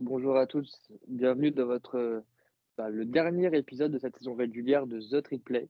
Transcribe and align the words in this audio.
bonjour 0.00 0.36
à 0.36 0.46
tous. 0.46 0.90
Bienvenue 1.06 1.50
dans 1.52 1.66
votre 1.66 2.24
bah, 2.76 2.90
le 2.90 3.04
dernier 3.04 3.56
épisode 3.56 3.92
de 3.92 3.98
cette 3.98 4.16
saison 4.16 4.34
régulière 4.34 4.86
de 4.86 5.00
The 5.00 5.22
Triplay. 5.22 5.68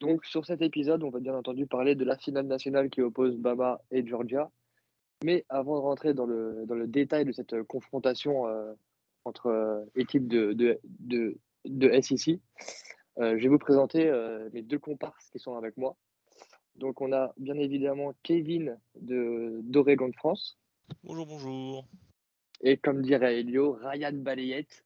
Donc 0.00 0.24
sur 0.24 0.46
cet 0.46 0.62
épisode, 0.62 1.02
on 1.02 1.10
va 1.10 1.20
bien 1.20 1.34
entendu 1.34 1.66
parler 1.66 1.94
de 1.94 2.04
la 2.04 2.16
finale 2.16 2.46
nationale 2.46 2.88
qui 2.88 3.02
oppose 3.02 3.36
Bama 3.36 3.80
et 3.90 4.06
Georgia. 4.06 4.50
Mais 5.24 5.44
avant 5.48 5.76
de 5.76 5.82
rentrer 5.82 6.14
dans 6.14 6.26
le, 6.26 6.64
dans 6.66 6.74
le 6.74 6.86
détail 6.86 7.24
de 7.24 7.32
cette 7.32 7.62
confrontation 7.64 8.46
euh, 8.46 8.72
entre 9.24 9.46
euh, 9.46 9.84
équipes 9.94 10.26
de, 10.26 10.52
de, 10.54 10.80
de, 10.84 11.36
de 11.66 12.00
SEC, 12.00 12.40
euh, 13.18 13.36
je 13.36 13.42
vais 13.42 13.48
vous 13.48 13.58
présenter 13.58 14.10
mes 14.52 14.62
deux 14.62 14.78
comparses 14.78 15.28
qui 15.30 15.38
sont 15.38 15.56
avec 15.56 15.76
moi. 15.76 15.96
Donc 16.76 17.02
on 17.02 17.12
a 17.12 17.34
bien 17.36 17.58
évidemment 17.58 18.14
Kevin 18.22 18.78
d'Oregon 18.94 20.08
de 20.08 20.16
France. 20.16 20.58
Bonjour, 21.04 21.26
bonjour. 21.26 21.86
Et 22.62 22.76
comme 22.76 23.02
dirait 23.02 23.40
Elio, 23.40 23.72
Ryan 23.82 24.12
Balayette 24.12 24.84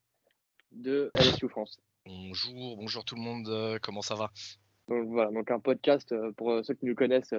de 0.72 1.10
LSU 1.14 1.48
France. 1.48 1.78
Bonjour, 2.06 2.76
bonjour 2.76 3.04
tout 3.04 3.16
le 3.16 3.20
monde, 3.20 3.48
euh, 3.48 3.78
comment 3.82 4.02
ça 4.02 4.14
va? 4.14 4.30
Donc 4.88 5.08
voilà, 5.08 5.30
donc 5.30 5.50
un 5.50 5.60
podcast 5.60 6.12
euh, 6.12 6.32
pour 6.32 6.52
euh, 6.52 6.62
ceux 6.62 6.74
qui 6.74 6.86
nous 6.86 6.94
connaissent 6.94 7.34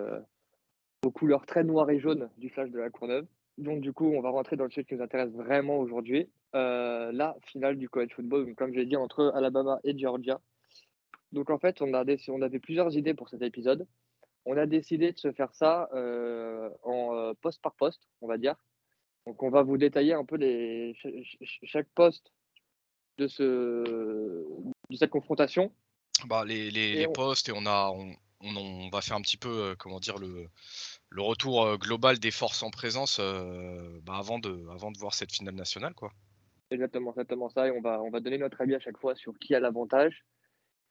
aux 1.03 1.11
couleurs 1.11 1.45
très 1.45 1.63
noires 1.63 1.89
et 1.89 1.99
jaunes 1.99 2.29
du 2.37 2.49
flash 2.49 2.69
de 2.69 2.79
la 2.79 2.89
Courneuve. 2.89 3.25
Donc 3.57 3.81
du 3.81 3.93
coup, 3.93 4.05
on 4.05 4.21
va 4.21 4.29
rentrer 4.29 4.55
dans 4.55 4.65
le 4.65 4.69
sujet 4.69 4.85
qui 4.85 4.95
nous 4.95 5.01
intéresse 5.01 5.31
vraiment 5.31 5.79
aujourd'hui, 5.79 6.29
euh, 6.55 7.11
la 7.11 7.35
finale 7.45 7.77
du 7.77 7.89
college 7.89 8.13
football, 8.13 8.45
donc, 8.45 8.55
comme 8.55 8.71
je 8.71 8.79
l'ai 8.79 8.85
dit, 8.85 8.95
entre 8.95 9.31
Alabama 9.35 9.79
et 9.83 9.97
Georgia. 9.97 10.39
Donc 11.31 11.49
en 11.49 11.57
fait, 11.57 11.81
on, 11.81 11.93
a 11.93 12.05
des, 12.05 12.17
on 12.29 12.41
avait 12.41 12.59
plusieurs 12.59 12.95
idées 12.95 13.13
pour 13.13 13.29
cet 13.29 13.41
épisode. 13.41 13.87
On 14.45 14.55
a 14.57 14.65
décidé 14.65 15.11
de 15.11 15.17
se 15.17 15.31
faire 15.31 15.53
ça 15.53 15.89
euh, 15.93 16.69
en 16.83 17.15
euh, 17.15 17.33
poste 17.41 17.61
par 17.61 17.73
poste, 17.73 18.07
on 18.21 18.27
va 18.27 18.37
dire. 18.37 18.55
Donc 19.27 19.43
on 19.43 19.49
va 19.49 19.61
vous 19.61 19.77
détailler 19.77 20.13
un 20.13 20.23
peu 20.23 20.37
les, 20.37 20.95
ch- 21.01 21.13
ch- 21.41 21.59
chaque 21.63 21.89
poste 21.89 22.31
de, 23.17 23.27
ce, 23.27 23.43
de 23.43 24.95
cette 24.95 25.09
confrontation. 25.09 25.69
bah, 26.27 26.45
Les, 26.45 26.71
les, 26.71 26.79
Et 26.91 26.93
les 26.95 27.07
on- 27.07 27.11
postes 27.11 27.49
et 27.49 27.51
on, 27.53 27.65
a, 27.65 27.89
on, 27.93 28.13
on, 28.41 28.55
on 28.55 28.89
va 28.89 29.01
faire 29.01 29.17
un 29.17 29.21
petit 29.21 29.35
peu, 29.35 29.49
euh, 29.49 29.75
comment 29.77 29.99
dire, 29.99 30.17
le, 30.17 30.47
le 31.09 31.21
retour 31.21 31.65
euh, 31.65 31.75
global 31.77 32.19
des 32.19 32.31
forces 32.31 32.63
en 32.63 32.69
présence 32.69 33.17
euh, 33.19 33.99
bah, 34.03 34.15
avant, 34.17 34.39
de, 34.39 34.65
avant 34.71 34.91
de 34.91 34.97
voir 34.97 35.13
cette 35.13 35.33
finale 35.33 35.55
nationale. 35.55 35.93
quoi. 35.93 36.13
Exactement, 36.71 37.11
exactement 37.11 37.49
ça. 37.49 37.67
Et 37.67 37.71
on 37.71 37.81
va, 37.81 38.01
on 38.01 38.09
va 38.09 38.21
donner 38.21 38.37
notre 38.37 38.61
avis 38.61 38.75
à 38.75 38.79
chaque 38.79 38.97
fois 38.97 39.13
sur 39.15 39.37
qui 39.39 39.55
a 39.55 39.59
l'avantage. 39.59 40.23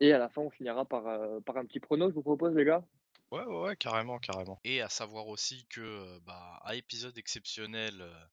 Et 0.00 0.12
à 0.12 0.18
la 0.18 0.28
fin, 0.28 0.42
on 0.42 0.50
finira 0.50 0.84
par, 0.84 1.04
par 1.46 1.56
un 1.56 1.64
petit 1.64 1.80
prono, 1.80 2.10
je 2.10 2.14
vous 2.14 2.22
propose, 2.22 2.54
les 2.54 2.66
gars. 2.66 2.84
Ouais, 3.32 3.44
ouais, 3.44 3.60
ouais, 3.62 3.76
carrément, 3.76 4.18
carrément. 4.18 4.60
Et 4.64 4.80
à 4.80 4.88
savoir 4.88 5.26
aussi 5.26 5.66
que, 5.66 5.80
euh, 5.80 6.20
bah, 6.24 6.60
à 6.64 6.76
épisode 6.76 7.16
exceptionnel, 7.18 8.00
euh, 8.00 8.26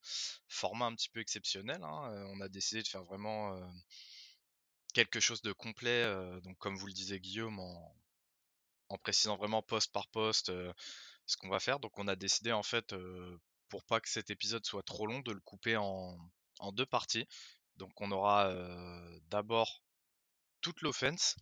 format 0.47 0.85
un 0.85 0.95
petit 0.95 1.09
peu 1.09 1.19
exceptionnel, 1.19 1.83
hein, 1.83 2.11
euh, 2.11 2.25
on 2.29 2.41
a 2.41 2.47
décidé 2.49 2.83
de 2.83 2.87
faire 2.87 3.03
vraiment 3.03 3.59
quelque 4.93 5.19
chose 5.19 5.41
de 5.41 5.51
complet, 5.51 6.05
donc 6.43 6.57
comme 6.59 6.75
vous 6.77 6.85
le 6.87 6.93
disiez 6.93 7.19
Guillaume, 7.19 7.59
en, 7.59 7.95
précisant 8.99 9.35
vraiment 9.37 9.63
poste 9.63 9.91
par 9.91 10.07
poste 10.09 10.51
ce 11.25 11.37
qu'on 11.37 11.49
va 11.49 11.59
faire. 11.59 11.79
Donc 11.79 11.97
on 11.97 12.07
a 12.07 12.15
décidé 12.15 12.51
en 12.51 12.63
fait, 12.63 12.93
pour 13.69 13.83
pas 13.85 13.99
que 13.99 14.09
cet 14.09 14.29
épisode 14.29 14.65
soit 14.65 14.83
trop 14.83 15.07
long, 15.07 15.19
de 15.21 15.31
le 15.31 15.39
couper 15.41 15.77
en, 15.77 16.17
en 16.59 16.71
deux 16.71 16.85
parties. 16.85 17.27
Donc 17.77 17.99
on 18.01 18.11
aura 18.11 18.53
d'abord 19.29 19.83
toute 20.61 20.81
l'offense 20.81 21.35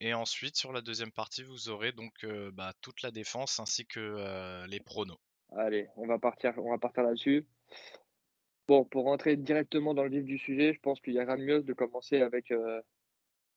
et 0.00 0.14
ensuite 0.14 0.56
sur 0.56 0.72
la 0.72 0.80
deuxième 0.80 1.12
partie 1.12 1.42
vous 1.42 1.68
aurez 1.68 1.92
donc 1.92 2.12
euh, 2.24 2.50
bah, 2.52 2.72
toute 2.82 3.02
la 3.02 3.10
défense 3.10 3.60
ainsi 3.60 3.86
que 3.86 4.00
euh, 4.00 4.66
les 4.66 4.80
pronos. 4.80 5.18
Allez, 5.56 5.88
on 5.96 6.06
va 6.06 6.18
partir, 6.18 6.54
partir 6.80 7.02
là-dessus. 7.02 7.46
Bon, 8.66 8.84
pour 8.84 9.04
rentrer 9.04 9.36
directement 9.36 9.94
dans 9.94 10.04
le 10.04 10.10
vif 10.10 10.24
du 10.24 10.38
sujet, 10.38 10.74
je 10.74 10.80
pense 10.80 11.00
qu'il 11.00 11.14
y 11.14 11.18
a 11.18 11.24
rien 11.24 11.38
de 11.38 11.42
mieux 11.42 11.62
de 11.62 11.72
commencer 11.72 12.20
avec 12.20 12.50
euh, 12.50 12.82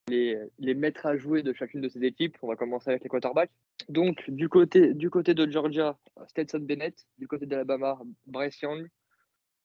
les, 0.07 0.38
les 0.57 0.74
maîtres 0.74 1.06
à 1.06 1.18
jouer 1.18 1.44
de 1.44 1.52
chacune 1.52 1.81
de 1.81 1.90
ces 1.90 2.02
équipes. 2.03 2.38
On 2.41 2.47
va 2.47 2.56
commencer 2.56 2.90
avec 2.90 3.03
les 3.03 3.09
quarterbacks. 3.09 3.52
Donc, 3.90 4.29
du 4.29 4.47
côté, 4.47 4.94
du 4.94 5.09
côté 5.09 5.34
de 5.34 5.52
Georgia, 5.52 5.97
Stetson 6.28 6.59
Bennett. 6.59 7.06
Du 7.18 7.28
côté 7.28 7.46
d'Alabama, 7.46 8.00
Bryce 8.25 8.62
Young. 8.62 8.88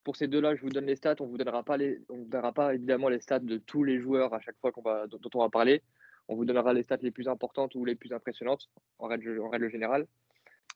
Pour 0.02 0.16
ces 0.16 0.26
deux-là, 0.26 0.56
je 0.56 0.62
vous 0.62 0.70
donne 0.70 0.86
les 0.86 0.96
stats. 0.96 1.14
On 1.20 1.26
vous 1.26 1.38
donnera 1.38 1.62
pas 1.62 1.76
les, 1.76 2.00
on 2.08 2.16
vous 2.16 2.28
donnera 2.28 2.52
pas 2.52 2.74
évidemment 2.74 3.08
les 3.08 3.20
stats 3.20 3.38
de 3.38 3.58
tous 3.58 3.84
les 3.84 4.00
joueurs 4.00 4.34
à 4.34 4.40
chaque 4.40 4.56
fois 4.58 4.72
va, 4.84 5.06
dont 5.06 5.30
on 5.34 5.40
va 5.40 5.48
parler. 5.48 5.80
On 6.28 6.34
vous 6.34 6.44
donnera 6.44 6.72
les 6.72 6.82
stats 6.82 6.98
les 7.02 7.10
plus 7.10 7.28
importantes 7.28 7.74
ou 7.74 7.84
les 7.84 7.94
plus 7.94 8.12
impressionnantes 8.12 8.68
en 8.98 9.06
règle, 9.06 9.70
générale. 9.70 10.06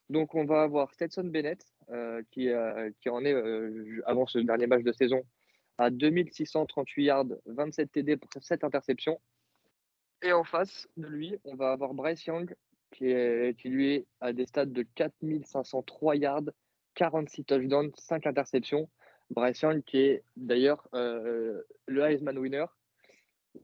Donc, 0.09 0.35
on 0.35 0.45
va 0.45 0.63
avoir 0.63 0.93
Stetson 0.93 1.25
Bennett, 1.25 1.65
euh, 1.91 2.23
qui, 2.31 2.49
euh, 2.49 2.91
qui 3.01 3.09
en 3.09 3.25
est, 3.25 3.33
euh, 3.33 4.03
avant 4.07 4.27
ce 4.27 4.39
dernier 4.39 4.67
match 4.67 4.83
de 4.83 4.93
saison, 4.93 5.23
à 5.79 5.91
2638 5.91 7.05
yards, 7.05 7.27
27 7.47 7.93
TD 7.93 8.17
pour 8.17 8.31
7 8.43 8.65
interceptions. 8.65 9.21
Et 10.23 10.33
en 10.33 10.45
face 10.45 10.89
de 10.97 11.07
lui, 11.07 11.37
on 11.45 11.55
va 11.55 11.73
avoir 11.73 11.95
Bryce 11.95 12.25
Young, 12.27 12.55
qui, 12.91 13.15
qui 13.57 13.69
lui 13.69 13.95
est 13.95 14.07
à 14.21 14.33
des 14.33 14.47
stats 14.47 14.67
de 14.67 14.83
4503 14.83 16.17
yards, 16.17 16.51
46 16.95 17.45
touchdowns, 17.45 17.93
5 17.97 18.27
interceptions. 18.27 18.89
Bryce 19.31 19.61
Young, 19.63 19.83
qui 19.83 19.99
est 19.99 20.25
d'ailleurs 20.37 20.89
le 20.93 21.65
Heisman 21.89 22.37
winner. 22.37 22.67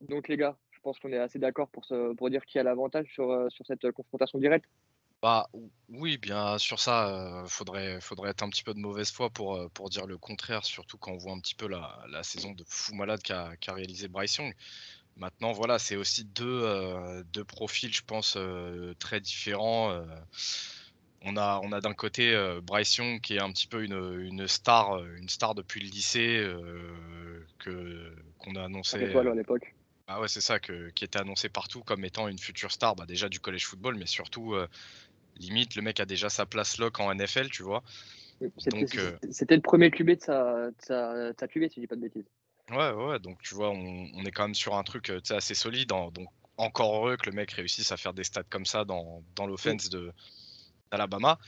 Donc, 0.01 0.29
les 0.29 0.37
gars, 0.37 0.57
pense 0.87 1.01
qu'on 1.01 1.13
est 1.13 1.19
assez 1.19 1.41
d'accord 1.41 1.69
pour, 1.69 1.85
se- 1.85 2.15
pour 2.15 2.31
dire 2.31 2.45
qui 2.45 2.61
a 2.61 2.63
l'avantage 2.63 3.09
sur, 3.13 3.29
euh, 3.31 3.49
sur 3.51 3.67
cette 3.67 3.91
confrontation 3.91 4.39
directe. 4.39 4.67
Bah 5.21 5.49
ou- 5.53 5.69
oui, 5.89 6.17
bien 6.17 6.59
sur 6.59 6.79
ça, 6.79 7.09
euh, 7.09 7.47
faudrait, 7.49 8.01
faudrait 8.01 8.31
être 8.31 8.45
un 8.45 8.49
petit 8.51 8.63
peu 8.63 8.73
de 8.73 8.79
mauvaise 8.79 9.11
foi 9.11 9.29
pour, 9.31 9.57
euh, 9.57 9.69
pour 9.75 9.91
dire 9.91 10.07
le 10.07 10.17
contraire, 10.17 10.65
surtout 10.65 10.97
quand 10.97 11.11
on 11.13 11.17
voit 11.17 11.33
un 11.33 11.41
petit 11.41 11.57
peu 11.57 11.67
la, 11.67 12.05
la 12.11 12.23
saison 12.23 12.53
de 12.53 12.63
fou 12.69 12.95
malade 12.95 13.21
qu'a 13.23 13.57
réalisé 13.75 14.07
Bryce 14.07 14.37
Young. 14.37 14.55
Maintenant, 15.17 15.53
voilà, 15.53 15.79
c'est 15.81 15.97
aussi 15.97 16.25
deux, 16.25 16.63
euh, 16.63 17.25
deux 17.33 17.45
profils, 17.45 17.93
je 17.93 18.03
pense, 18.03 18.37
euh, 18.37 18.95
très 19.01 19.21
différents. 19.21 19.91
euh. 19.91 20.05
on 21.23 21.37
a, 21.37 21.61
on 21.65 21.73
a 21.73 21.81
d'un 21.81 21.95
côté 21.95 22.35
euh, 22.35 22.61
Bryce 22.61 22.97
Young 22.99 23.21
qui 23.21 23.35
est 23.37 23.41
un 23.41 23.51
petit 23.51 23.67
peu 23.67 23.83
une, 23.83 24.21
une 24.21 24.47
star, 24.47 24.99
euh, 24.99 25.17
une 25.17 25.29
star 25.29 25.55
depuis 25.55 25.81
le 25.81 25.89
lycée, 25.89 26.39
euh, 26.39 27.45
que 27.59 28.15
qu'on 28.39 28.55
a 28.55 28.65
annoncé. 28.65 28.99
À 28.99 29.35
l'époque. 29.35 29.75
Ah 30.09 30.21
ouais, 30.21 30.29
c'est 30.29 30.41
ça, 30.41 30.61
que, 30.61 30.91
qui 30.91 31.05
était 31.05 31.19
annoncé 31.19 31.49
partout 31.49 31.83
comme 31.83 32.05
étant 32.05 32.29
une 32.29 32.39
future 32.39 32.71
star, 32.71 32.95
bah 32.95 33.07
déjà 33.07 33.29
du 33.29 33.41
college 33.41 33.67
football, 33.67 33.97
mais 33.97 34.07
surtout, 34.07 34.55
euh, 34.55 34.69
limite, 35.37 35.75
le 35.75 35.83
mec 35.83 35.99
a 35.99 36.07
déjà 36.07 36.29
sa 36.29 36.47
place 36.47 36.79
lock 36.79 37.01
en 37.01 37.13
NFL, 37.13 37.51
tu 37.51 37.63
vois. 37.63 37.83
C'était 38.59 38.99
euh, 38.99 39.19
c'était 39.31 39.57
le 39.57 39.63
premier 39.63 39.91
QB 39.91 40.11
de 40.11 40.21
sa, 40.21 40.71
de 40.71 40.75
sa, 40.79 41.33
de 41.33 41.35
sa 41.39 41.49
QB, 41.49 41.69
si 41.69 41.77
je 41.77 41.81
dis 41.81 41.87
pas 41.87 41.97
de 41.97 42.03
bêtises. 42.03 42.27
Ouais, 42.71 42.91
ouais, 42.93 43.19
donc 43.19 43.41
tu 43.43 43.55
vois, 43.55 43.71
on, 43.71 44.09
on 44.15 44.25
est 44.25 44.31
quand 44.31 44.45
même 44.45 44.55
sur 44.55 44.75
un 44.77 44.83
truc 44.83 45.11
euh, 45.11 45.21
assez 45.31 45.55
solide. 45.55 45.93
hein, 45.93 46.11
donc, 46.13 46.29
encore 46.57 46.97
heureux 46.97 47.17
que 47.17 47.29
le 47.29 47.37
mec 47.37 47.51
réussisse 47.53 47.93
à 47.93 47.97
faire 47.97 48.15
des 48.15 48.25
stats 48.25 48.43
comme 48.45 48.67
ça 48.67 48.85
dans, 48.85 49.23
dans 49.35 49.47
l'offense 49.47 49.89
de 49.89 50.13
d'Alabama. 50.91 51.39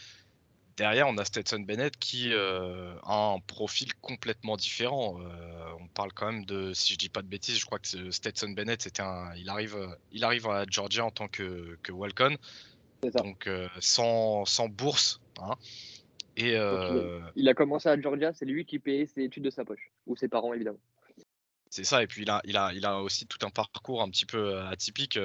Derrière, 0.78 1.08
on 1.08 1.18
a 1.18 1.24
Stetson 1.24 1.58
Bennett 1.58 1.96
qui 1.96 2.32
euh, 2.32 2.94
a 3.02 3.32
un 3.34 3.40
profil 3.40 3.92
complètement 3.96 4.56
différent. 4.56 5.20
Euh, 5.20 5.72
on 5.80 5.88
parle 5.88 6.12
quand 6.12 6.30
même 6.30 6.44
de, 6.44 6.72
si 6.72 6.92
je 6.92 6.98
dis 6.98 7.08
pas 7.08 7.20
de 7.20 7.26
bêtises, 7.26 7.58
je 7.58 7.66
crois 7.66 7.80
que 7.80 8.12
Stetson 8.12 8.50
Bennett, 8.50 8.80
c'était 8.80 9.02
un, 9.02 9.34
il 9.34 9.48
arrive, 9.48 9.76
il 10.12 10.22
arrive 10.22 10.46
à 10.46 10.64
Georgia 10.70 11.04
en 11.04 11.10
tant 11.10 11.26
que, 11.26 11.76
que 11.82 11.92
ça. 13.02 13.08
donc 13.18 13.48
euh, 13.48 13.68
sans, 13.80 14.44
sans 14.44 14.68
bourse. 14.68 15.20
hein. 15.40 15.56
Et 16.36 16.52
Il 17.34 17.48
a 17.48 17.54
commencé 17.54 17.88
à 17.88 18.00
Georgia, 18.00 18.32
c'est 18.32 18.44
lui 18.44 18.64
qui 18.64 18.78
payait 18.78 19.06
ses 19.06 19.24
études 19.24 19.42
de 19.42 19.50
sa 19.50 19.64
poche. 19.64 19.90
Ou 20.06 20.14
ses 20.14 20.28
parents, 20.28 20.54
évidemment. 20.54 20.78
C'est 21.70 21.82
ça, 21.82 22.04
et 22.04 22.06
puis 22.06 22.22
il 22.22 22.30
a, 22.30 22.40
il, 22.44 22.56
a, 22.56 22.72
il 22.72 22.86
a 22.86 23.02
aussi 23.02 23.26
tout 23.26 23.44
un 23.44 23.50
parcours 23.50 24.00
un 24.00 24.08
petit 24.10 24.26
peu 24.26 24.60
atypique 24.60 25.18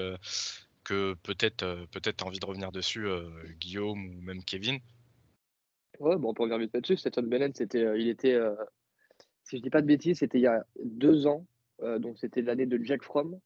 que 0.84 1.14
peut-être 1.22 1.86
peut-être 1.92 2.26
envie 2.26 2.40
de 2.40 2.46
revenir 2.46 2.72
dessus, 2.72 3.08
Guillaume 3.60 4.04
ou 4.04 4.22
même 4.24 4.44
Kevin. 4.44 4.80
Bon, 6.04 6.34
pour 6.34 6.44
revenir 6.44 6.60
vite 6.60 6.74
là-dessus, 6.74 6.98
Stetson 6.98 7.24
Bennett, 7.24 7.56
c'était, 7.56 7.86
euh, 7.86 7.98
il 7.98 8.10
était, 8.10 8.34
euh, 8.34 8.54
si 9.44 9.58
je 9.58 9.62
dis 9.62 9.70
pas 9.70 9.82
de 9.82 9.88
bêtises, 9.88 10.20
c'était 10.20 10.38
il 10.38 10.42
y 10.44 10.48
a 10.48 10.66
deux 10.84 11.28
ans. 11.28 11.46
euh, 11.82 11.98
donc 11.98 12.18
c'était 12.20 12.42
l'année 12.42 12.66
de 12.66 12.82
Jack 12.84 13.04
Fromm. 13.04 13.40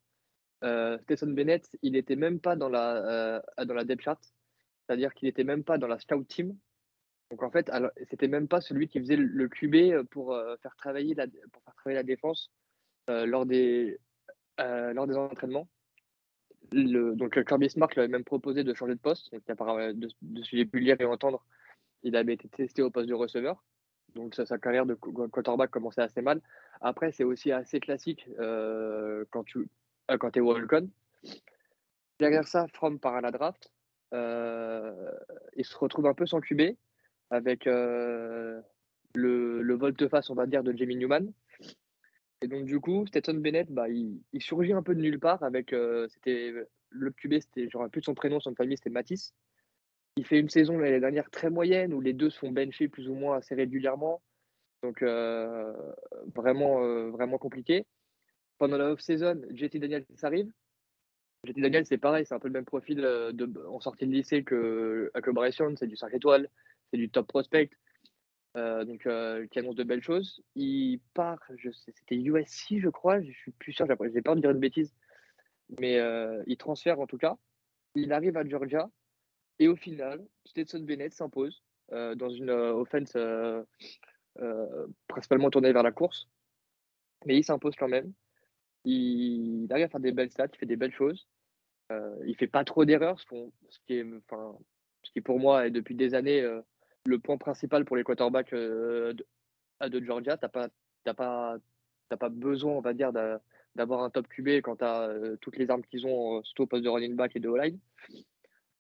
Stetson 1.04 1.28
Bennett, 1.28 1.70
il 1.84 1.92
n'était 1.94 2.16
même 2.16 2.40
pas 2.40 2.56
dans 2.56 2.68
la, 2.68 3.44
dans 3.64 3.76
la 3.76 3.84
depth 3.84 4.02
chart. 4.02 4.20
C'est-à-dire 4.86 5.14
qu'il 5.14 5.28
n'était 5.28 5.44
même 5.44 5.64
pas 5.64 5.78
dans 5.78 5.88
la 5.88 6.00
scout 6.00 6.28
team. 6.28 6.58
Donc 7.30 7.44
en 7.44 7.52
fait, 7.52 7.70
c'était 8.10 8.28
même 8.28 8.48
pas 8.48 8.60
celui 8.60 8.88
qui 8.88 9.00
faisait 9.00 9.18
le- 9.18 9.48
QB 9.50 10.08
pour, 10.10 10.36
faire 10.64 10.76
travailler 10.76 11.14
la, 11.14 11.28
pour 11.28 11.62
faire 11.64 11.76
travailler 11.76 11.98
la 11.98 12.04
défense 12.04 12.50
lors, 13.08 13.46
des, 13.46 14.00
lors 14.58 15.06
des 15.06 15.16
entraînements. 15.16 15.68
Donc 16.72 17.44
Kirby 17.46 17.70
Smart 17.70 17.90
lui 17.94 18.00
avait 18.00 18.12
même 18.12 18.24
proposé 18.24 18.64
de 18.64 18.74
changer 18.74 18.96
de 18.96 19.00
poste. 19.00 19.32
Donc, 19.32 19.46
de, 19.46 20.10
de 20.24 20.78
lire 20.80 21.00
et 21.00 21.06
entendre, 21.06 21.46
il 22.04 22.16
avait 22.16 22.34
été 22.34 22.48
testé 22.48 22.82
au 22.82 22.90
poste 22.90 23.10
de 23.10 23.14
receveur. 23.14 23.64
Donc 24.16 24.36
sa, 24.36 24.58
carrière 24.58 24.86
de 24.86 24.96
qu- 24.96 25.12
quarterback 25.30 25.70
commençait 25.70 26.02
assez 26.02 26.22
mal. 26.22 26.42
Après, 26.82 27.12
c'est 27.12 27.24
aussi 27.24 27.52
assez 27.52 27.80
classique 27.80 28.28
euh, 28.40 29.26
quand 29.32 29.44
tu 29.44 29.70
euh, 30.12 30.18
quand 30.18 30.36
es 30.38 30.40
walk-on. 30.40 30.90
Derrière 32.20 32.48
ça, 32.48 32.68
From 32.74 33.00
part 33.00 33.16
à 33.16 33.22
la 33.22 33.32
draft. 33.32 33.72
Euh, 34.14 35.12
il 35.56 35.66
se 35.66 35.78
retrouve 35.78 36.08
un 36.08 36.14
peu 36.14 36.26
sans 36.26 36.40
QB 36.40 36.76
avec 37.30 37.68
euh, 37.68 38.62
le, 39.14 39.62
le 39.62 39.76
volte-face, 39.76 40.30
on 40.30 40.36
va 40.36 40.48
dire, 40.48 40.64
de 40.64 40.76
Jamie 40.76 40.96
Newman. 40.96 41.32
Et 42.42 42.48
donc, 42.48 42.66
du 42.66 42.80
coup, 42.80 43.06
Stetson 43.08 43.34
Bennett, 43.36 43.70
bah, 43.70 43.90
il, 43.90 44.22
surgit 44.40 44.72
un 44.72 44.84
peu 44.84 44.96
de 44.96 45.02
nulle 45.02 45.20
part 45.20 45.44
avec. 45.44 45.76
C'était 46.10 46.54
le 46.90 47.12
QB, 47.12 47.40
c'était, 47.40 47.68
j'aurais 47.70 47.90
plus 47.90 48.02
de 48.02 48.06
son 48.06 48.14
prénom, 48.14 48.40
son 48.40 48.56
famille, 48.56 48.78
c'était 48.78 48.90
Matisse. 48.90 49.34
Il 50.18 50.26
fait 50.26 50.40
une 50.40 50.50
saison 50.50 50.78
l'année 50.78 51.00
dernière 51.00 51.30
très 51.30 51.50
moyenne 51.50 51.94
où 51.94 52.02
les 52.02 52.14
deux 52.14 52.30
se 52.30 52.40
font 52.40 52.52
bencher 52.52 52.90
plus 52.90 53.08
ou 53.08 53.14
moins 53.14 53.38
assez 53.38 53.56
régulièrement. 53.56 54.22
Donc, 54.84 55.02
euh, 55.02 55.74
vraiment, 56.36 56.84
euh, 56.84 57.10
vraiment 57.10 57.38
compliqué. 57.38 57.86
Pendant 58.58 58.78
la 58.78 58.92
off-season, 58.92 59.42
JT 59.52 59.80
Daniels 59.80 60.06
arrive. 60.24 60.52
JT 61.46 61.62
Daniels, 61.62 61.86
c'est 61.86 61.98
pareil, 61.98 62.26
c'est 62.26 62.34
un 62.34 62.40
peu 62.40 62.50
le 62.50 62.54
même 62.54 62.66
profil 62.66 62.98
de, 62.98 63.66
en 63.68 63.80
sortie 63.80 64.08
de 64.08 64.12
lycée 64.12 64.44
que, 64.44 65.12
que 65.14 65.76
c'est 65.78 65.88
du 65.88 65.96
5 65.96 66.14
étoiles, 66.14 66.50
c'est 66.92 66.98
du 66.98 67.10
top 67.10 67.28
prospect. 67.28 67.70
Euh, 68.58 68.86
donc 68.86 69.06
euh, 69.06 69.46
qui 69.48 69.60
annonce 69.60 69.76
de 69.76 69.84
belles 69.84 70.02
choses. 70.02 70.42
Il 70.56 71.00
part, 71.14 71.40
c'était 71.96 72.16
USC, 72.16 72.80
je 72.80 72.90
crois, 72.90 73.22
je 73.22 73.32
suis 73.32 73.52
plus 73.52 73.72
sûr, 73.72 73.86
j'ai 73.86 74.22
peur 74.22 74.36
de 74.36 74.42
dire 74.42 74.50
une 74.50 74.60
bêtise, 74.60 74.96
mais 75.80 76.00
euh, 76.00 76.42
il 76.48 76.58
transfère 76.58 77.00
en 77.00 77.06
tout 77.06 77.20
cas. 77.20 77.38
Il 77.94 78.12
arrive 78.14 78.36
à 78.36 78.48
Georgia 78.48 78.90
et 79.60 79.68
au 79.68 79.76
final, 79.76 80.26
Stetson 80.46 80.80
Bennett 80.80 81.14
s'impose 81.14 81.64
dans 81.92 82.30
une 82.30 82.50
offense 82.50 83.18
principalement 85.08 85.50
tournée 85.50 85.72
vers 85.72 85.84
la 85.84 85.92
course, 85.92 86.28
mais 87.26 87.38
il 87.38 87.44
s'impose 87.44 87.76
quand 87.76 87.88
même. 87.88 88.14
Il, 88.84 89.68
arrive 89.70 89.86
à 89.86 89.90
faire 89.90 90.00
des 90.00 90.12
belles 90.12 90.32
stats, 90.32 90.48
il 90.54 90.58
fait 90.58 90.66
des 90.66 90.76
belles 90.76 90.94
choses. 90.94 91.28
il 92.26 92.36
fait 92.38 92.48
pas 92.48 92.64
trop 92.64 92.86
d'erreurs, 92.86 93.20
ce, 93.20 93.26
qui 93.88 94.04
ce 95.04 95.12
qui 95.12 95.22
pour 95.22 95.40
moi 95.40 95.68
est 95.68 95.72
depuis 95.72 95.96
des 95.96 96.14
années 96.14 96.46
le 97.08 97.20
point 97.20 97.38
principal 97.38 97.86
pour 97.86 97.96
les 97.96 98.04
quarterbacks 98.04 98.54
euh, 98.54 99.14
de, 99.14 99.88
de, 99.88 100.06
Georgia. 100.06 100.38
Tu 100.38 100.46
n'as 100.46 100.50
pas, 100.50 100.68
pas, 101.14 101.58
pas 102.18 102.30
besoin, 102.30 102.74
on 102.74 102.82
va 102.82 102.94
dire, 102.94 103.12
d'avoir 103.76 104.04
un 104.04 104.10
top 104.10 104.28
QB 104.28 104.62
quand 104.62 104.78
tu 104.78 104.84
as 104.84 105.04
euh, 105.04 105.38
toutes 105.42 105.58
les 105.58 105.72
armes 105.72 105.84
qu'ils 105.84 106.06
ont, 106.06 106.38
euh, 106.38 106.42
surtout 106.44 106.64
au 106.64 106.68
poste 106.68 106.84
de 106.84 106.90
running 106.90 107.16
back 107.16 107.36
et 107.36 107.40
de 107.40 107.48
O-line. 107.48 107.80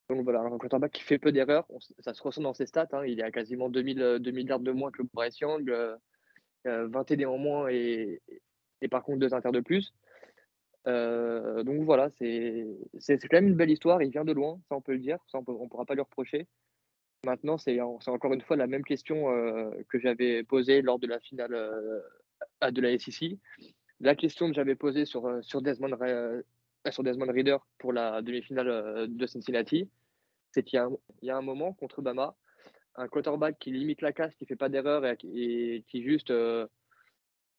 Donc 0.09 0.23
voilà, 0.23 0.41
un 0.41 0.57
quarterback 0.57 0.91
qui 0.91 1.03
fait 1.03 1.17
peu 1.17 1.31
d'erreurs. 1.31 1.67
Ça 1.99 2.13
se 2.13 2.21
ressent 2.23 2.41
dans 2.41 2.53
ses 2.53 2.65
stats. 2.65 2.87
Hein. 2.93 3.05
Il 3.05 3.19
est 3.19 3.23
à 3.23 3.31
quasiment 3.31 3.69
2000, 3.69 4.19
2000 4.19 4.47
yards 4.47 4.59
de 4.59 4.71
moins 4.71 4.91
que 4.91 5.03
Bryce 5.03 5.39
Young, 5.39 5.69
20 6.65 7.03
TD 7.03 7.25
en 7.25 7.37
moins 7.37 7.67
et, 7.69 8.21
et, 8.81 8.87
par 8.87 9.03
contre 9.03 9.19
deux 9.19 9.33
inters 9.33 9.51
de 9.51 9.59
plus. 9.59 9.93
donc 10.85 11.81
voilà, 11.83 12.09
c'est 12.19 12.65
quand 13.07 13.33
même 13.33 13.49
une 13.49 13.55
belle 13.55 13.71
histoire. 13.71 14.01
Il 14.01 14.11
vient 14.11 14.25
de 14.25 14.31
loin, 14.31 14.59
ça 14.69 14.75
on 14.75 14.81
peut 14.81 14.93
le 14.93 14.99
dire. 14.99 15.17
Ça 15.27 15.39
on 15.45 15.63
ne 15.63 15.67
pourra 15.67 15.85
pas 15.85 15.95
lui 15.95 16.01
reprocher. 16.01 16.47
Maintenant, 17.25 17.57
c'est 17.57 17.81
encore 17.81 18.33
une 18.33 18.41
fois 18.41 18.55
la 18.55 18.67
même 18.67 18.83
question 18.83 19.31
euh, 19.31 19.71
que 19.89 19.99
j'avais 19.99 20.43
posée 20.43 20.81
lors 20.81 20.99
de 20.99 21.07
la 21.07 21.19
finale 21.19 21.53
euh, 21.53 22.71
de 22.71 22.81
la 22.81 22.97
SEC. 22.97 23.37
La 23.99 24.15
question 24.15 24.47
que 24.47 24.53
j'avais 24.53 24.75
posée 24.75 25.05
sur, 25.05 25.25
euh, 25.25 25.41
sur, 25.41 25.61
Desmond, 25.61 25.97
sur 26.91 27.03
Desmond 27.03 27.31
Reader 27.31 27.57
pour 27.77 27.93
la 27.93 28.21
demi-finale 28.21 29.07
de 29.07 29.27
Cincinnati, 29.27 29.89
c'est 30.51 30.63
qu'il 30.63 30.81
y, 31.21 31.29
a 31.29 31.37
un 31.37 31.41
moment 31.41 31.73
contre 31.73 32.01
Bama, 32.01 32.35
un 32.95 33.07
quarterback 33.07 33.57
qui 33.59 33.71
limite 33.71 34.01
la 34.01 34.11
casse, 34.13 34.35
qui 34.35 34.45
fait 34.45 34.55
pas 34.55 34.69
d'erreur 34.69 35.03
et, 35.05 35.83
qui 35.87 36.03
juste. 36.03 36.31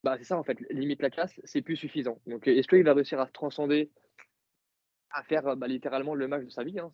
bah, 0.02 0.16
c'est 0.18 0.24
ça 0.24 0.38
en 0.38 0.44
fait, 0.44 0.58
limite 0.70 1.02
la 1.02 1.10
casse, 1.10 1.40
c'est 1.44 1.62
plus 1.62 1.76
suffisant. 1.76 2.20
Donc, 2.26 2.46
est-ce 2.48 2.68
qu'il 2.68 2.84
va 2.84 2.94
réussir 2.94 3.20
à 3.20 3.26
se 3.26 3.32
transcender 3.32 3.90
à 5.10 5.22
faire 5.22 5.56
bah, 5.56 5.66
littéralement 5.66 6.14
le 6.14 6.28
match 6.28 6.44
de 6.44 6.50
sa 6.50 6.64
vie. 6.64 6.78
Hein? 6.78 6.90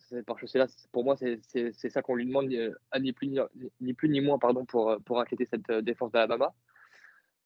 pour 0.91 1.03
moi, 1.03 1.15
c'est 1.17 1.89
ça 1.89 2.01
qu'on 2.01 2.15
lui 2.15 2.25
demande, 2.25 2.51
euh, 2.53 2.73
ni 2.99 3.13
plus 3.13 4.09
ni, 4.09 4.21
moins 4.21 4.39
pardon, 4.39 4.65
pour, 4.65 4.91
euh, 4.91 4.99
pour 4.99 5.23
cette 5.49 5.69
euh, 5.69 5.81
défense 5.81 6.11
d'Alabama. 6.11 6.53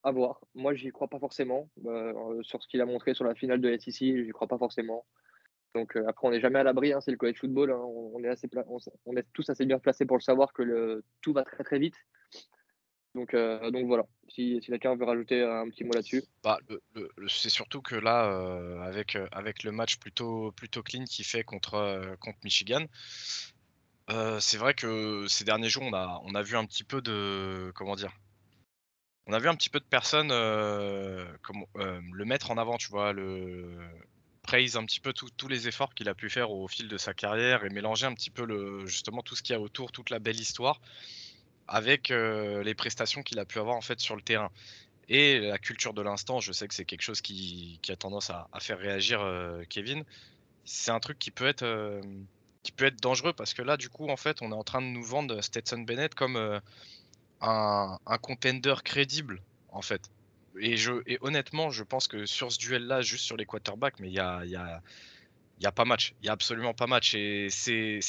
À 0.04 0.12
voir. 0.12 0.42
Moi, 0.56 0.74
j'y 0.74 0.90
crois 0.90 1.08
pas 1.08 1.20
forcément. 1.20 1.70
sur 2.42 2.62
ce 2.62 2.68
qu'il 2.68 2.82
a 2.82 2.86
montré 2.86 3.14
sur 3.14 3.26
la 3.26 3.36
finale 3.36 3.62
de 3.62 3.78
SEC, 3.78 3.94
j'y 3.94 4.30
crois 4.32 4.48
pas 4.48 4.58
forcément. 4.58 5.06
Donc 5.76 5.96
après, 5.96 6.28
on 6.28 6.32
n'est 6.32 6.40
jamais 6.40 6.60
à 6.60 6.64
l'abri, 6.64 6.94
hein, 6.94 7.02
c'est 7.02 7.12
le 7.12 7.18
college 7.18 7.40
football. 7.40 7.72
Hein. 7.72 7.80
On, 7.80 8.24
est 8.24 8.30
assez 8.30 8.50
on, 9.06 9.16
est 9.16 9.26
tous 9.34 9.50
assez 9.50 9.66
bien 9.66 9.78
placés 9.78 10.06
pour 10.06 10.18
le 10.18 10.22
savoir 10.22 10.54
que 10.54 10.64
le, 10.64 11.04
tout 11.22 11.34
va 11.34 11.44
très 11.44 11.64
très 11.64 11.80
vite. 11.80 11.96
Donc, 13.16 13.34
euh, 13.34 13.72
donc 13.72 13.88
voilà, 13.88 14.06
si, 14.28 14.60
si 14.62 14.68
quelqu'un 14.68 14.96
veut 14.96 15.06
rajouter 15.06 15.42
un 15.42 15.68
petit 15.70 15.84
mot 15.84 15.94
là-dessus. 15.94 16.24
Bah, 16.44 16.60
c'est 17.28 17.50
surtout 17.50 17.82
que 17.82 17.96
là, 17.96 18.26
euh, 18.32 18.80
avec, 18.82 19.16
euh, 19.16 19.28
avec 19.32 19.64
le 19.64 19.72
match 19.72 19.98
plutôt, 19.98 20.52
plutôt 20.52 20.84
clean 20.84 21.06
qu'il 21.06 21.26
fait 21.26 21.44
contre, 21.44 22.16
contre 22.20 22.38
Michigan, 22.44 22.86
c'est 24.40 24.58
vrai 24.58 24.74
que 24.74 25.28
ces 25.28 25.44
derniers 25.44 25.70
jours, 25.70 25.84
on 25.84 25.94
a, 25.94 26.22
on 26.24 26.34
a 26.34 26.42
vu 26.42 26.56
un 26.56 26.66
petit 26.66 26.84
peu 26.84 27.02
de. 27.02 27.72
Comment 27.76 27.96
dire 27.96 28.12
On 29.30 29.34
a 29.34 29.38
vu 29.38 29.48
un 29.48 29.56
petit 29.56 29.70
peu 29.70 29.80
de 29.80 29.86
personnes 29.86 30.30
comme, 31.44 31.64
le 31.76 32.26
mettre 32.26 32.50
en 32.50 32.58
avant, 32.58 32.78
tu 32.78 32.90
vois, 32.90 33.14
le 33.14 33.78
praise 34.42 34.76
un 34.76 34.84
petit 34.86 35.00
peu 35.00 35.14
tous 35.14 35.48
les 35.48 35.68
efforts 35.68 35.94
qu'il 35.94 36.10
a 36.10 36.16
pu 36.16 36.32
faire 36.32 36.50
au 36.50 36.68
fil 36.68 36.88
de 36.88 36.98
sa 36.98 37.14
carrière 37.14 37.64
et 37.64 37.70
mélanger 37.70 38.08
un 38.08 38.16
petit 38.16 38.32
peu 38.32 38.88
justement 38.88 39.22
tout 39.22 39.36
ce 39.36 39.44
qu'il 39.44 39.54
y 39.54 39.56
a 39.56 39.62
autour, 39.62 39.92
toute 39.92 40.10
la 40.10 40.18
belle 40.18 40.40
histoire 40.40 40.82
avec 41.68 42.10
les 42.10 42.74
prestations 42.74 43.22
qu'il 43.22 43.38
a 43.38 43.46
pu 43.46 43.60
avoir 43.60 43.84
fait 43.84 44.00
sur 44.00 44.16
le 44.16 44.24
terrain. 44.24 44.50
Et 45.10 45.40
la 45.40 45.60
culture 45.60 45.94
de 45.94 46.02
l'instant, 46.02 46.40
je 46.40 46.52
sais 46.52 46.68
que 46.68 46.74
c'est 46.74 46.86
quelque 46.86 47.04
chose 47.04 47.22
qui, 47.22 47.80
a 47.88 47.96
tendance 47.96 48.32
à, 48.32 48.48
faire 48.60 48.80
réagir 48.80 49.24
Kevin. 49.70 50.06
C'est 50.66 50.90
un 50.90 51.00
truc 51.00 51.20
qui 51.20 51.30
peut 51.30 51.48
être 51.48 52.02
qui 52.64 52.72
peut 52.72 52.86
être 52.86 53.00
dangereux 53.00 53.34
parce 53.34 53.54
que 53.54 53.62
là, 53.62 53.78
du 53.78 53.90
coup, 53.90 54.10
en 54.10 54.18
fait, 54.18 54.42
on 54.42 54.52
est 54.52 54.56
en 54.56 54.64
train 54.64 54.82
de 54.82 54.88
nous 54.88 55.04
vendre 55.04 55.40
Stetson 55.42 55.82
Bennett 55.82 56.16
comme 56.16 56.60
un, 57.42 57.98
contender 58.22 58.76
crédible, 58.84 59.42
en 59.72 59.82
fait. 59.82 60.10
Et, 60.60 60.78
je, 60.78 60.94
et 61.06 61.18
honnêtement, 61.22 61.70
je 61.70 61.84
pense 61.84 62.08
que 62.08 62.26
sur 62.26 62.52
ce 62.52 62.58
duel-là, 62.60 63.02
juste 63.02 63.26
sur 63.26 63.38
les 63.38 63.46
quarterbacks, 63.46 64.00
mais 64.00 64.08
il 64.08 64.14
y 64.14 64.20
a, 64.20 64.46
y, 64.46 64.56
a, 64.56 64.82
y 65.60 65.66
a 65.66 65.72
pas 65.72 65.86
match. 65.86 66.16
Il 66.22 66.28
y 66.28 66.30
a 66.30 66.34
absolument 66.34 66.74
pas 66.74 66.88
match. 66.88 67.14
Et 67.16 67.48
c'est 67.50 68.00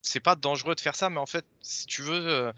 c'est 0.00 0.20
pas 0.20 0.36
dangereux 0.36 0.74
de 0.74 0.80
faire 0.80 0.94
ça, 0.94 1.10
mais 1.10 1.18
en 1.18 1.26
fait, 1.26 1.44
si 1.60 1.86
tu 1.86 2.02
veux, 2.02 2.52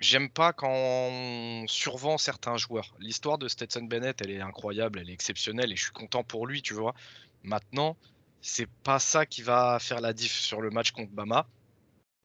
j'aime 0.00 0.30
pas 0.30 0.52
quand 0.52 0.70
on 0.70 1.66
survend 1.68 2.18
certains 2.18 2.56
joueurs. 2.56 2.94
L'histoire 2.98 3.38
de 3.38 3.48
Stetson 3.48 3.82
Bennett, 3.82 4.20
elle 4.20 4.30
est 4.30 4.40
incroyable, 4.40 4.98
elle 5.00 5.10
est 5.10 5.14
exceptionnelle 5.14 5.72
et 5.72 5.76
je 5.76 5.84
suis 5.84 5.92
content 5.92 6.24
pour 6.24 6.46
lui, 6.46 6.62
tu 6.62 6.74
vois. 6.74 6.94
Maintenant, 7.42 7.96
c'est 8.40 8.68
pas 8.84 8.98
ça 8.98 9.26
qui 9.26 9.42
va 9.42 9.78
faire 9.80 10.00
la 10.00 10.12
diff 10.12 10.32
sur 10.32 10.60
le 10.60 10.70
match 10.70 10.92
contre 10.92 11.12
Bama. 11.12 11.46